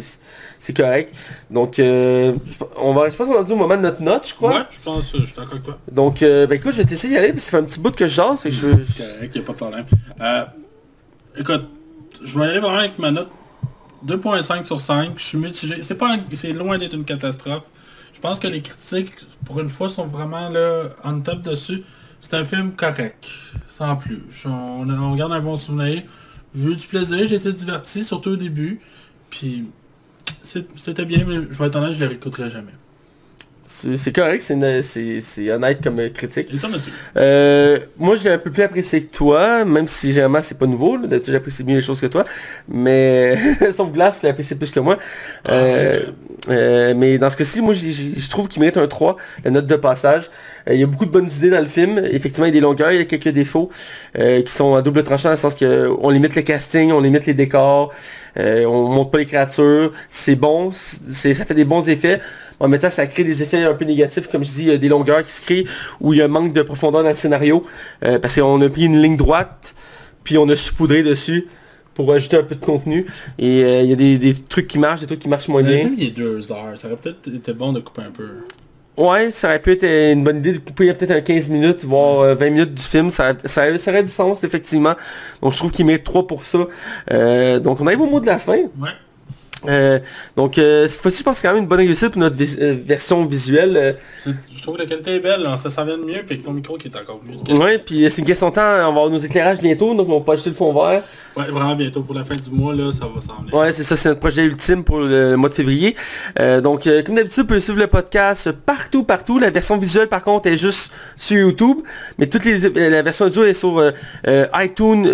c'est- 0.65 0.73
c'est 0.73 0.77
correct. 0.83 1.15
Donc, 1.51 1.79
euh, 1.79 2.35
je, 2.47 2.57
on 2.77 2.93
va, 2.95 3.09
je 3.11 3.17
pense 3.17 3.27
qu'on 3.29 3.39
a 3.41 3.45
dit 3.45 3.53
au 3.53 3.57
moment 3.57 3.77
de 3.77 3.83
notre 3.83 4.03
note, 4.03 4.29
je 4.29 4.35
crois. 4.35 4.51
Ouais, 4.59 4.63
je 4.71 4.81
pense, 4.85 5.15
euh, 5.15 5.19
je 5.21 5.25
suis 5.27 5.35
d'accord 5.35 5.53
avec 5.53 5.65
toi. 5.65 5.79
Donc, 5.91 6.23
euh, 6.23 6.47
ben 6.47 6.57
écoute, 6.57 6.73
je 6.73 6.79
vais 6.79 6.85
t'essayer 6.85 7.13
d'y 7.15 7.19
aller, 7.19 7.33
parce 7.33 7.45
que 7.45 7.51
ça 7.51 7.59
fait 7.59 7.65
un 7.65 7.67
petit 7.67 7.81
bout 7.81 7.95
que 7.95 8.07
je 8.07 8.15
jase, 8.15 8.41
fait 8.41 8.51
que 8.51 8.55
je... 8.57 8.77
C'est 8.79 9.03
correct, 9.05 9.37
y 9.37 9.39
a 9.39 9.43
pas 9.43 9.53
de 9.53 9.57
problème. 9.57 9.85
Euh, 10.21 10.45
écoute, 11.37 11.65
je 12.23 12.39
vais 12.39 12.47
y 12.47 12.49
aller 12.51 12.61
vraiment 12.61 12.79
avec 12.79 12.99
ma 12.99 13.11
note 13.11 13.29
2.5 14.07 14.67
sur 14.67 14.81
5. 14.81 15.13
Je 15.17 15.25
suis 15.25 15.39
mitigé. 15.39 15.83
C'est 15.83 15.95
pas, 15.97 16.15
un- 16.15 16.25
c'est 16.35 16.53
loin 16.53 16.79
d'être 16.79 16.95
une 16.95 17.05
catastrophe. 17.05 17.63
Je 18.13 18.21
pense 18.21 18.39
que 18.39 18.47
les 18.47 18.61
critiques, 18.63 19.13
pour 19.45 19.61
une 19.61 19.69
fois, 19.69 19.89
sont 19.89 20.07
vraiment 20.07 20.49
là, 20.49 20.85
on 21.05 21.21
top 21.21 21.43
dessus. 21.43 21.83
C'est 22.21 22.35
un 22.35 22.45
film 22.45 22.73
correct, 22.73 23.27
sans 23.69 23.97
plus. 23.97 24.23
Je- 24.31 24.49
On, 24.49 24.89
on 24.89 25.15
garde 25.15 25.33
un 25.33 25.41
bon 25.41 25.57
souvenir. 25.57 26.03
J'ai 26.55 26.69
eu 26.69 26.77
du 26.77 26.87
plaisir, 26.87 27.27
j'ai 27.27 27.35
été 27.37 27.53
diverti, 27.53 28.05
surtout 28.05 28.31
au 28.31 28.37
début. 28.37 28.81
Puis, 29.31 29.65
c'est- 29.65 29.84
c'était 30.77 31.05
bien, 31.05 31.25
mais 31.27 31.47
je 31.51 31.59
vais 31.59 31.67
être 31.67 31.77
honnête, 31.77 31.93
je 31.93 31.97
ne 31.97 32.01
les 32.01 32.07
réécouterai 32.07 32.51
jamais. 32.51 32.73
C'est 33.67 34.13
correct, 34.15 34.43
c'est 34.43 35.51
honnête 35.51 35.83
comme 35.83 36.11
critique. 36.11 36.49
Euh, 37.17 37.79
moi, 37.99 38.15
je 38.15 38.25
l'ai 38.25 38.31
un 38.31 38.39
peu 38.39 38.51
plus 38.51 38.63
apprécié 38.63 39.03
que 39.05 39.17
toi, 39.17 39.65
même 39.65 39.87
si 39.87 40.09
généralement 40.13 40.43
c'est 40.43 40.59
pas 40.59 40.67
nouveau. 40.67 40.99
D'habitude, 40.99 41.33
j'apprécie 41.33 41.65
mieux 41.65 41.77
les 41.77 41.81
choses 41.81 41.99
que 41.99 42.07
toi. 42.07 42.27
Mais, 42.69 43.39
sauf 43.73 43.91
Glace, 43.91 44.23
l'a 44.23 44.31
apprécié 44.31 44.55
plus 44.55 44.71
que 44.71 44.81
moi. 44.81 44.99
Euh, 45.49 46.03
euh, 46.51 46.93
mais 46.95 47.17
dans 47.17 47.31
ce 47.31 47.39
cas-ci, 47.39 47.63
moi, 47.63 47.73
j'ai- 47.73 47.91
j'ai- 47.91 48.21
je 48.21 48.29
trouve 48.29 48.49
qu'il 48.49 48.61
mérite 48.61 48.77
un 48.77 48.87
3, 48.87 49.17
la 49.47 49.51
note 49.51 49.67
de 49.67 49.77
passage. 49.77 50.31
Euh, 50.69 50.75
il 50.75 50.81
y 50.81 50.83
a 50.83 50.87
beaucoup 50.87 51.07
de 51.07 51.11
bonnes 51.11 51.31
idées 51.35 51.51
dans 51.51 51.61
le 51.61 51.67
film. 51.67 51.99
Effectivement, 52.05 52.45
il 52.45 52.51
y 52.51 52.53
a 52.53 52.53
des 52.53 52.61
longueurs, 52.61 52.93
il 52.93 52.99
y 52.99 53.01
a 53.01 53.07
quelques 53.07 53.29
défauts 53.31 53.71
qui 54.15 54.53
sont 54.53 54.75
à 54.75 54.83
double 54.83 55.03
tranchant, 55.05 55.31
dans 55.31 55.33
le 55.33 55.37
sens 55.37 55.55
que 55.55 55.89
on 56.03 56.11
limite 56.11 56.37
le 56.37 56.43
casting, 56.43 56.93
on 56.93 57.01
limite 57.01 57.25
les 57.25 57.35
décors, 57.35 57.95
euh, 58.39 58.65
on 58.67 58.89
monte 58.89 59.11
pas 59.13 59.19
les 59.19 59.27
créatures. 59.27 59.93
C'est 60.11 60.37
bon, 60.37 60.71
c'est 60.73 61.35
ça 61.35 61.45
fait 61.45 61.55
des 61.55 61.65
bons 61.65 61.89
effets. 61.89 62.21
En 62.61 62.69
même 62.69 62.81
temps, 62.81 62.91
ça 62.91 63.07
crée 63.07 63.25
des 63.25 63.43
effets 63.43 63.65
un 63.65 63.75
peu 63.75 63.85
négatifs, 63.85 64.29
comme 64.29 64.45
je 64.45 64.51
dis, 64.51 64.63
il 64.63 64.69
y 64.69 64.71
a 64.71 64.79
des 64.79 64.89
longueurs 64.89 65.25
qui 65.25 65.33
se 65.33 65.43
créent, 65.43 65.65
où 66.01 66.13
il 66.13 66.19
y 66.19 66.23
a 66.23 66.27
un 66.27 66.29
manque 66.29 66.53
de 66.53 66.63
profondeur 66.63 67.03
dans 67.03 67.09
le 67.09 67.15
scénario, 67.15 67.67
euh, 68.05 68.19
parce 68.19 68.39
qu'on 68.39 68.61
a 68.61 68.69
pris 68.69 68.85
une 68.85 69.01
ligne 69.03 69.17
droite, 69.17 69.75
puis 70.23 70.39
on 70.39 70.49
a 70.49 70.57
saupoudré 70.57 71.03
dessus 71.03 71.49
pour 71.95 72.13
ajouter 72.13 72.37
un 72.37 72.43
peu 72.43 72.55
de 72.55 72.65
contenu. 72.65 73.07
Et 73.39 73.65
euh, 73.65 73.83
il 73.83 73.91
y 73.91 73.93
a 73.93 73.97
des, 73.97 74.19
des 74.19 74.35
trucs 74.35 74.69
qui 74.69 74.79
marchent, 74.79 75.01
des 75.01 75.07
trucs 75.07 75.21
qui 75.21 75.29
marchent 75.29 75.49
moins 75.49 75.63
Le 75.63 75.69
bien. 75.69 75.91
il 75.97 76.05
est 76.09 76.11
deux 76.11 76.51
heures. 76.53 76.77
Ça 76.77 76.87
aurait 76.89 76.97
peut-être 76.97 77.29
été 77.29 77.53
bon 77.53 77.73
de 77.73 77.81
couper 77.81 78.03
un 78.03 78.11
peu. 78.11 78.29
Ouais, 78.97 79.33
ça 79.33 79.49
aurait 79.49 79.61
pu 79.61 79.73
être 79.73 79.83
euh, 79.83 80.13
une 80.13 80.23
bonne 80.23 80.39
idée 80.39 80.53
de 80.53 80.59
couper 80.59 80.93
peut-être 80.93 81.11
un 81.11 81.21
15 81.21 81.49
minutes, 81.49 81.85
voire 81.85 82.21
euh, 82.21 82.35
20 82.35 82.51
minutes 82.51 82.75
du 82.75 82.83
film. 82.83 83.11
Ça, 83.11 83.33
ça, 83.45 83.77
ça 83.77 83.91
aurait 83.91 84.03
du 84.05 84.11
sens, 84.11 84.45
effectivement. 84.45 84.95
Donc 85.43 85.53
je 85.53 85.59
trouve 85.59 85.73
qu'il 85.73 85.85
mérite 85.85 86.05
3 86.05 86.27
pour 86.29 86.45
ça. 86.45 86.61
Euh, 87.13 87.59
donc 87.59 87.81
on 87.81 87.87
arrive 87.89 88.03
au 88.03 88.07
mot 88.07 88.21
de 88.21 88.27
la 88.27 88.39
fin. 88.39 88.57
Ouais. 88.79 88.91
Euh, 89.69 89.99
donc 90.37 90.59
euh, 90.59 90.87
cette 90.89 91.01
fois-ci, 91.03 91.19
je 91.19 91.25
pense 91.25 91.37
que 91.37 91.43
c'est 91.43 91.49
quand 91.49 91.55
même 91.55 91.63
une 91.63 91.69
bonne 91.69 91.79
réussite 91.79 92.11
pour 92.11 92.21
notre 92.21 92.37
vis- 92.37 92.59
euh, 92.61 92.77
version 92.85 93.25
visuelle. 93.25 93.97
Je 94.27 94.63
trouve 94.63 94.77
que 94.77 94.83
la 94.83 94.87
qualité 94.87 95.17
est 95.17 95.21
belle, 95.21 95.45
hein, 95.47 95.57
ça 95.57 95.71
s'en 95.71 95.85
vient 95.85 95.97
de 95.99 96.03
mieux, 96.05 96.21
puis 96.27 96.33
avec 96.35 96.43
ton 96.43 96.53
micro 96.53 96.77
qui 96.77 96.89
est 96.89 96.97
encore 96.97 97.21
mieux. 97.27 97.57
Ouais, 97.59 97.79
puis 97.79 98.07
c'est 98.11 98.23
une 98.23 98.27
question 98.27 98.49
de 98.51 98.55
temps, 98.55 98.61
on 98.63 98.79
va 98.83 98.87
avoir 98.87 99.11
nos 99.11 99.19
éclairages 99.19 99.59
bientôt, 99.59 99.95
donc 99.95 100.09
on 100.09 100.21
peut 100.21 100.33
ajouter 100.33 100.51
le 100.51 100.57
fond 100.57 100.73
vert. 100.73 101.03
Ouais, 101.37 101.47
vraiment 101.51 101.75
bientôt 101.75 102.03
pour 102.03 102.15
la 102.15 102.25
fin 102.25 102.35
du 102.35 102.51
mois, 102.51 102.73
là, 102.75 102.93
ça 102.93 103.07
va 103.13 103.21
s'en 103.21 103.41
venir. 103.43 103.53
Ouais, 103.55 103.73
c'est 103.73 103.83
ça, 103.83 103.97
c'est 103.97 104.09
notre 104.09 104.21
projet 104.21 104.45
ultime 104.45 104.85
pour 104.85 105.01
le 105.01 105.35
mois 105.37 105.49
de 105.49 105.55
février. 105.55 105.97
Donc, 106.63 106.85
comme 107.05 107.15
d'habitude, 107.17 107.43
vous 107.43 107.47
pouvez 107.49 107.61
suivre 107.61 107.81
le 107.81 107.89
podcast 107.89 108.53
partout, 108.53 109.03
partout. 109.03 109.39
La 109.41 109.51
version 109.51 109.77
visuelle, 109.77 110.09
par 110.09 110.23
contre, 110.23 110.49
est 110.49 110.57
juste 110.57 110.93
sur 111.17 111.37
YouTube. 111.37 111.79
Mais 112.19 112.27
toutes 112.29 112.45
les, 112.45 112.59
la 112.91 113.03
version 113.03 113.27
audio 113.27 113.43
est 113.45 113.53
sur 113.55 113.83
iTunes, 114.55 115.07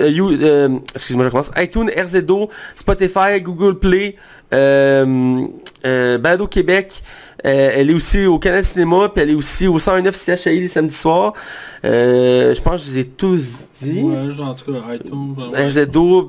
excuse-moi, 0.94 1.24
je 1.24 1.28
recommence. 1.30 1.50
iTunes, 1.56 1.90
RZO, 1.96 2.50
Spotify, 2.76 3.40
Google 3.40 3.78
Play, 3.78 4.16
euh, 4.52 5.46
euh, 5.84 6.18
Balado 6.18 6.46
Québec. 6.46 7.02
Euh, 7.46 7.70
elle 7.74 7.90
est 7.90 7.94
aussi 7.94 8.26
au 8.26 8.38
Canal 8.38 8.64
Cinéma, 8.64 9.10
puis 9.14 9.22
elle 9.22 9.30
est 9.30 9.34
aussi 9.34 9.66
au 9.66 9.78
109 9.78 10.14
CHI 10.14 10.60
les 10.60 10.68
samedis 10.68 10.94
soirs. 10.94 11.32
Euh, 11.82 12.54
je 12.54 12.60
pense 12.60 12.82
que 12.82 12.88
je 12.90 12.94
les 12.94 12.98
ai 13.00 13.04
tous 13.06 13.68
dit. 13.80 14.00
Ouais, 14.02 14.30
genre, 14.32 14.48
en 14.48 14.54
tout 14.54 14.70
cas, 14.70 14.78
iTunes. 14.94 15.34
ouais. 15.38 15.44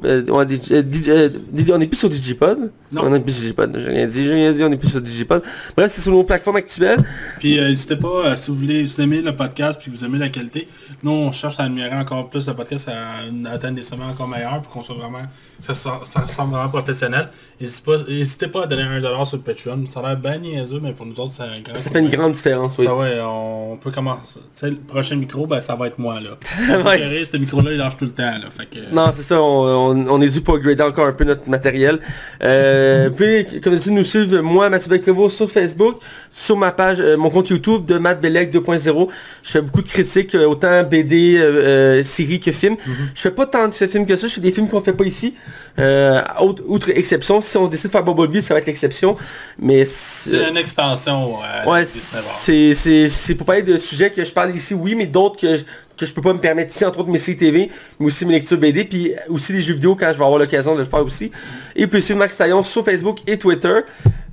Euh, 0.05 0.23
on, 0.29 0.43
des- 0.45 0.71
euh, 0.71 1.29
on 1.73 1.81
est 1.81 1.87
plus 1.87 1.97
sur 1.97 2.09
Digipod. 2.09 2.71
Non. 2.93 3.01
On 3.05 3.13
est 3.15 3.19
plus 3.19 3.31
sur 3.33 3.41
Digipod, 3.43 3.77
j'ai 3.77 3.89
rien 3.89 4.07
dit, 4.07 4.23
j'ai 4.23 4.33
rien 4.33 4.51
dit, 4.51 4.63
on 4.63 4.71
est 4.71 4.77
plus 4.77 4.89
sur 4.89 5.01
Digipod. 5.01 5.41
Bref, 5.75 5.91
c'est 5.91 6.01
sur 6.01 6.11
nos 6.11 6.23
plateformes 6.23 6.57
actuelles. 6.57 7.03
Puis 7.39 7.57
euh, 7.59 7.69
n'hésitez 7.69 7.95
pas, 7.95 8.07
euh, 8.25 8.35
si 8.35 8.51
vous 8.51 8.57
voulez, 8.57 8.87
si 8.87 8.95
vous 8.95 9.01
aimez 9.01 9.21
le 9.21 9.35
podcast, 9.35 9.79
puis 9.81 9.91
vous 9.91 10.03
aimez 10.03 10.17
la 10.17 10.29
qualité, 10.29 10.67
nous 11.03 11.11
on 11.11 11.31
cherche 11.31 11.59
à 11.59 11.63
améliorer 11.63 11.95
encore 11.95 12.29
plus 12.29 12.47
le 12.47 12.53
podcast, 12.53 12.89
à, 12.89 13.49
à 13.49 13.53
atteindre 13.53 13.75
des 13.75 13.83
sommets 13.83 14.03
encore 14.05 14.27
meilleurs, 14.27 14.61
pour 14.61 14.71
qu'on 14.73 14.83
soit 14.83 14.95
vraiment, 14.95 15.21
ça, 15.61 15.73
ressemble 16.21 16.53
vraiment 16.53 16.69
professionnel. 16.69 17.29
N'hésitez 17.59 18.47
pas, 18.47 18.63
à 18.63 18.67
donner 18.67 18.83
un 18.83 18.99
dollar 18.99 19.25
sur 19.25 19.39
Patreon. 19.41 19.83
Ça 19.89 19.99
a 20.01 20.03
l'air 20.09 20.17
bien 20.17 20.37
niaiseux, 20.39 20.79
mais 20.81 20.93
pour 20.93 21.05
nous 21.05 21.17
autres, 21.19 21.31
c'est 21.33 21.43
un 21.43 21.61
grand 21.61 21.75
Ça 21.75 21.89
fait 21.91 21.99
une 21.99 22.09
grande 22.09 22.33
différence, 22.33 22.75
oui. 22.77 22.85
Ça 22.85 22.95
ouais, 22.95 23.19
on 23.23 23.77
peut 23.77 23.91
commencer. 23.91 24.39
Tu 24.39 24.41
sais, 24.55 24.69
le 24.69 24.75
prochain 24.77 25.15
micro, 25.15 25.40
ben 25.47 25.61
ça 25.61 25.75
va 25.75 25.87
être 25.87 25.99
moi 25.99 26.19
là. 26.19 26.31
Ouais. 26.85 27.23
Ce 27.31 27.37
micro-là, 27.37 27.71
il 27.71 27.77
lâche 27.77 27.97
tout 27.97 28.05
le 28.05 28.11
temps 28.11 28.23
là. 28.23 28.45
Fait 28.55 28.65
que. 28.65 28.93
Non, 28.93 29.11
c'est 29.13 29.21
ça, 29.23 29.41
on, 29.41 29.91
on- 29.91 30.07
on 30.09 30.21
est 30.21 30.27
dû 30.29 30.41
pour 30.41 30.55
upgrader 30.55 30.83
encore 30.83 31.07
un 31.07 31.13
peu 31.13 31.23
notre 31.23 31.49
matériel. 31.49 31.99
Euh, 32.43 33.09
puis, 33.15 33.61
comme 33.61 33.75
dit, 33.75 33.91
nous 33.91 34.03
suivre, 34.03 34.41
moi, 34.41 34.69
Mathieu 34.69 34.89
Belcrevo, 34.89 35.29
sur 35.29 35.51
Facebook, 35.51 35.97
sur 36.31 36.57
ma 36.57 36.71
page, 36.71 36.97
euh, 36.99 37.17
mon 37.17 37.29
compte 37.29 37.49
YouTube 37.49 37.85
de 37.85 37.97
Matt 37.97 38.21
Bellec 38.21 38.53
2.0. 38.53 39.07
Je 39.43 39.51
fais 39.51 39.61
beaucoup 39.61 39.81
de 39.81 39.87
critiques, 39.87 40.35
euh, 40.35 40.45
autant 40.45 40.83
BD, 40.83 41.37
euh, 41.37 42.03
séries 42.03 42.39
que 42.39 42.51
films. 42.51 42.77
Je 43.15 43.21
fais 43.21 43.31
pas 43.31 43.45
tant 43.45 43.67
de 43.67 43.73
films 43.73 44.05
que 44.05 44.15
ça, 44.15 44.27
je 44.27 44.33
fais 44.33 44.41
des 44.41 44.51
films 44.51 44.67
qu'on 44.67 44.81
fait 44.81 44.93
pas 44.93 45.05
ici. 45.05 45.33
Euh, 45.79 46.21
autre, 46.39 46.63
outre 46.67 46.89
exception, 46.89 47.41
si 47.41 47.55
on 47.57 47.67
décide 47.67 47.87
de 47.87 47.91
faire 47.91 48.03
Bumblebee, 48.03 48.41
ça 48.41 48.53
va 48.53 48.59
être 48.59 48.65
l'exception. 48.67 49.15
Mais 49.57 49.85
c'est- 49.85 50.49
une 50.49 50.57
extension. 50.57 51.37
Ouais, 51.65 51.85
c'est 51.85 53.35
pour 53.35 53.45
parler 53.45 53.61
de 53.63 53.77
sujets 53.77 54.11
que 54.11 54.23
je 54.23 54.33
parle 54.33 54.53
ici, 54.55 54.73
oui, 54.73 54.95
mais 54.95 55.05
d'autres 55.07 55.37
que, 55.39 55.57
je- 55.57 55.63
que 55.97 56.05
je 56.05 56.13
peux 56.13 56.21
pas 56.21 56.33
me 56.33 56.39
permettre 56.39 56.73
ici, 56.75 56.83
entre 56.83 56.99
autres 56.99 57.09
mes 57.09 57.17
CTV, 57.19 57.69
mais 57.99 58.05
aussi 58.05 58.25
mes 58.25 58.33
lectures 58.33 58.57
BD, 58.57 58.83
puis 58.85 59.13
aussi 59.29 59.53
des 59.53 59.61
jeux 59.61 59.73
vidéo 59.75 59.95
quand 59.95 60.07
je 60.11 60.17
vais 60.17 60.25
avoir 60.25 60.39
l'occasion 60.39 60.73
de 60.75 60.79
le 60.79 60.85
faire 60.85 61.05
aussi. 61.05 61.31
Et 61.75 61.87
puis 61.87 62.01
suivre 62.01 62.19
Max 62.19 62.35
Taillon 62.35 62.63
sur 62.63 62.83
Facebook 62.83 63.19
et 63.27 63.37
Twitter. 63.37 63.79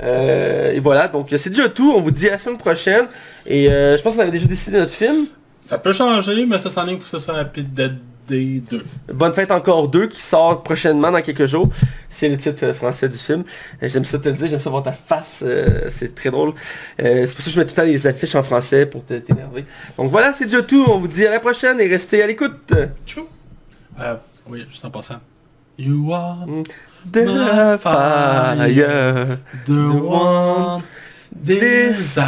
Euh, 0.02 0.73
et 0.73 0.81
voilà, 0.81 1.09
donc 1.09 1.28
c'est 1.36 1.51
déjà 1.51 1.69
tout. 1.69 1.93
On 1.97 2.01
vous 2.01 2.10
dit 2.10 2.28
à 2.28 2.32
la 2.32 2.39
semaine 2.39 2.59
prochaine. 2.59 3.06
Et 3.47 3.70
euh, 3.70 3.97
je 3.97 4.02
pense 4.02 4.15
qu'on 4.16 4.23
avait 4.23 4.31
déjà 4.31 4.47
décidé 4.47 4.78
notre 4.78 4.93
film. 4.93 5.27
Ça 5.66 5.77
peut 5.78 5.93
changer, 5.93 6.47
mais 6.47 6.59
ça 6.59 6.70
s'enligne 6.70 6.97
pour 6.97 7.05
que 7.05 7.10
ce 7.10 7.19
soit 7.19 7.35
Rapid 7.35 7.73
Dead 8.28 8.60
Day 8.60 8.60
2. 8.70 8.84
Bonne 9.14 9.32
fête 9.32 9.50
encore 9.50 9.88
2 9.88 10.06
qui 10.09 10.20
sort 10.22 10.62
prochainement 10.62 11.10
dans 11.10 11.22
quelques 11.22 11.46
jours. 11.46 11.68
C'est 12.10 12.28
le 12.28 12.36
titre 12.38 12.64
euh, 12.66 12.74
français 12.74 13.09
du 13.09 13.16
film. 13.18 13.44
Euh, 13.82 13.88
J'aime 13.88 14.05
ça 14.05 14.18
te 14.18 14.28
le 14.28 14.34
dire, 14.34 14.48
j'aime 14.48 14.60
ça 14.60 14.70
voir 14.70 14.82
ta 14.82 14.92
face. 14.92 15.42
euh, 15.46 15.86
c'est 15.88 16.14
très 16.14 16.30
drôle. 16.30 16.50
Euh, 17.02 17.26
c'est 17.26 17.34
pour 17.34 17.42
ça 17.44 17.50
que 17.50 17.55
je 17.55 17.59
mets 17.60 17.66
tout 17.66 17.72
le 17.76 17.82
temps 17.82 17.84
les 17.88 18.06
affiches 18.06 18.34
en 18.34 18.42
français 18.42 18.86
pour 18.86 19.05
t'énerver. 19.05 19.64
Donc 19.96 20.10
voilà, 20.10 20.32
c'est 20.32 20.44
déjà 20.44 20.62
tout. 20.62 20.84
On 20.88 20.98
vous 20.98 21.09
dit 21.09 21.26
à 21.26 21.30
la 21.30 21.40
prochaine 21.40 21.80
et 21.80 21.86
restez 21.88 22.22
à 22.22 22.26
l'écoute. 22.26 22.72
Tchou. 23.06 23.26
Euh, 24.00 24.14
oui, 24.48 24.64
juste 24.70 24.84
en 24.84 24.90
passant. 24.90 25.20
You 25.78 26.12
are 26.12 26.44
De 27.06 27.20
My 27.22 27.78
fire, 27.78 29.38
the 29.64 29.70
one 29.70 30.82
desire. 31.32 32.18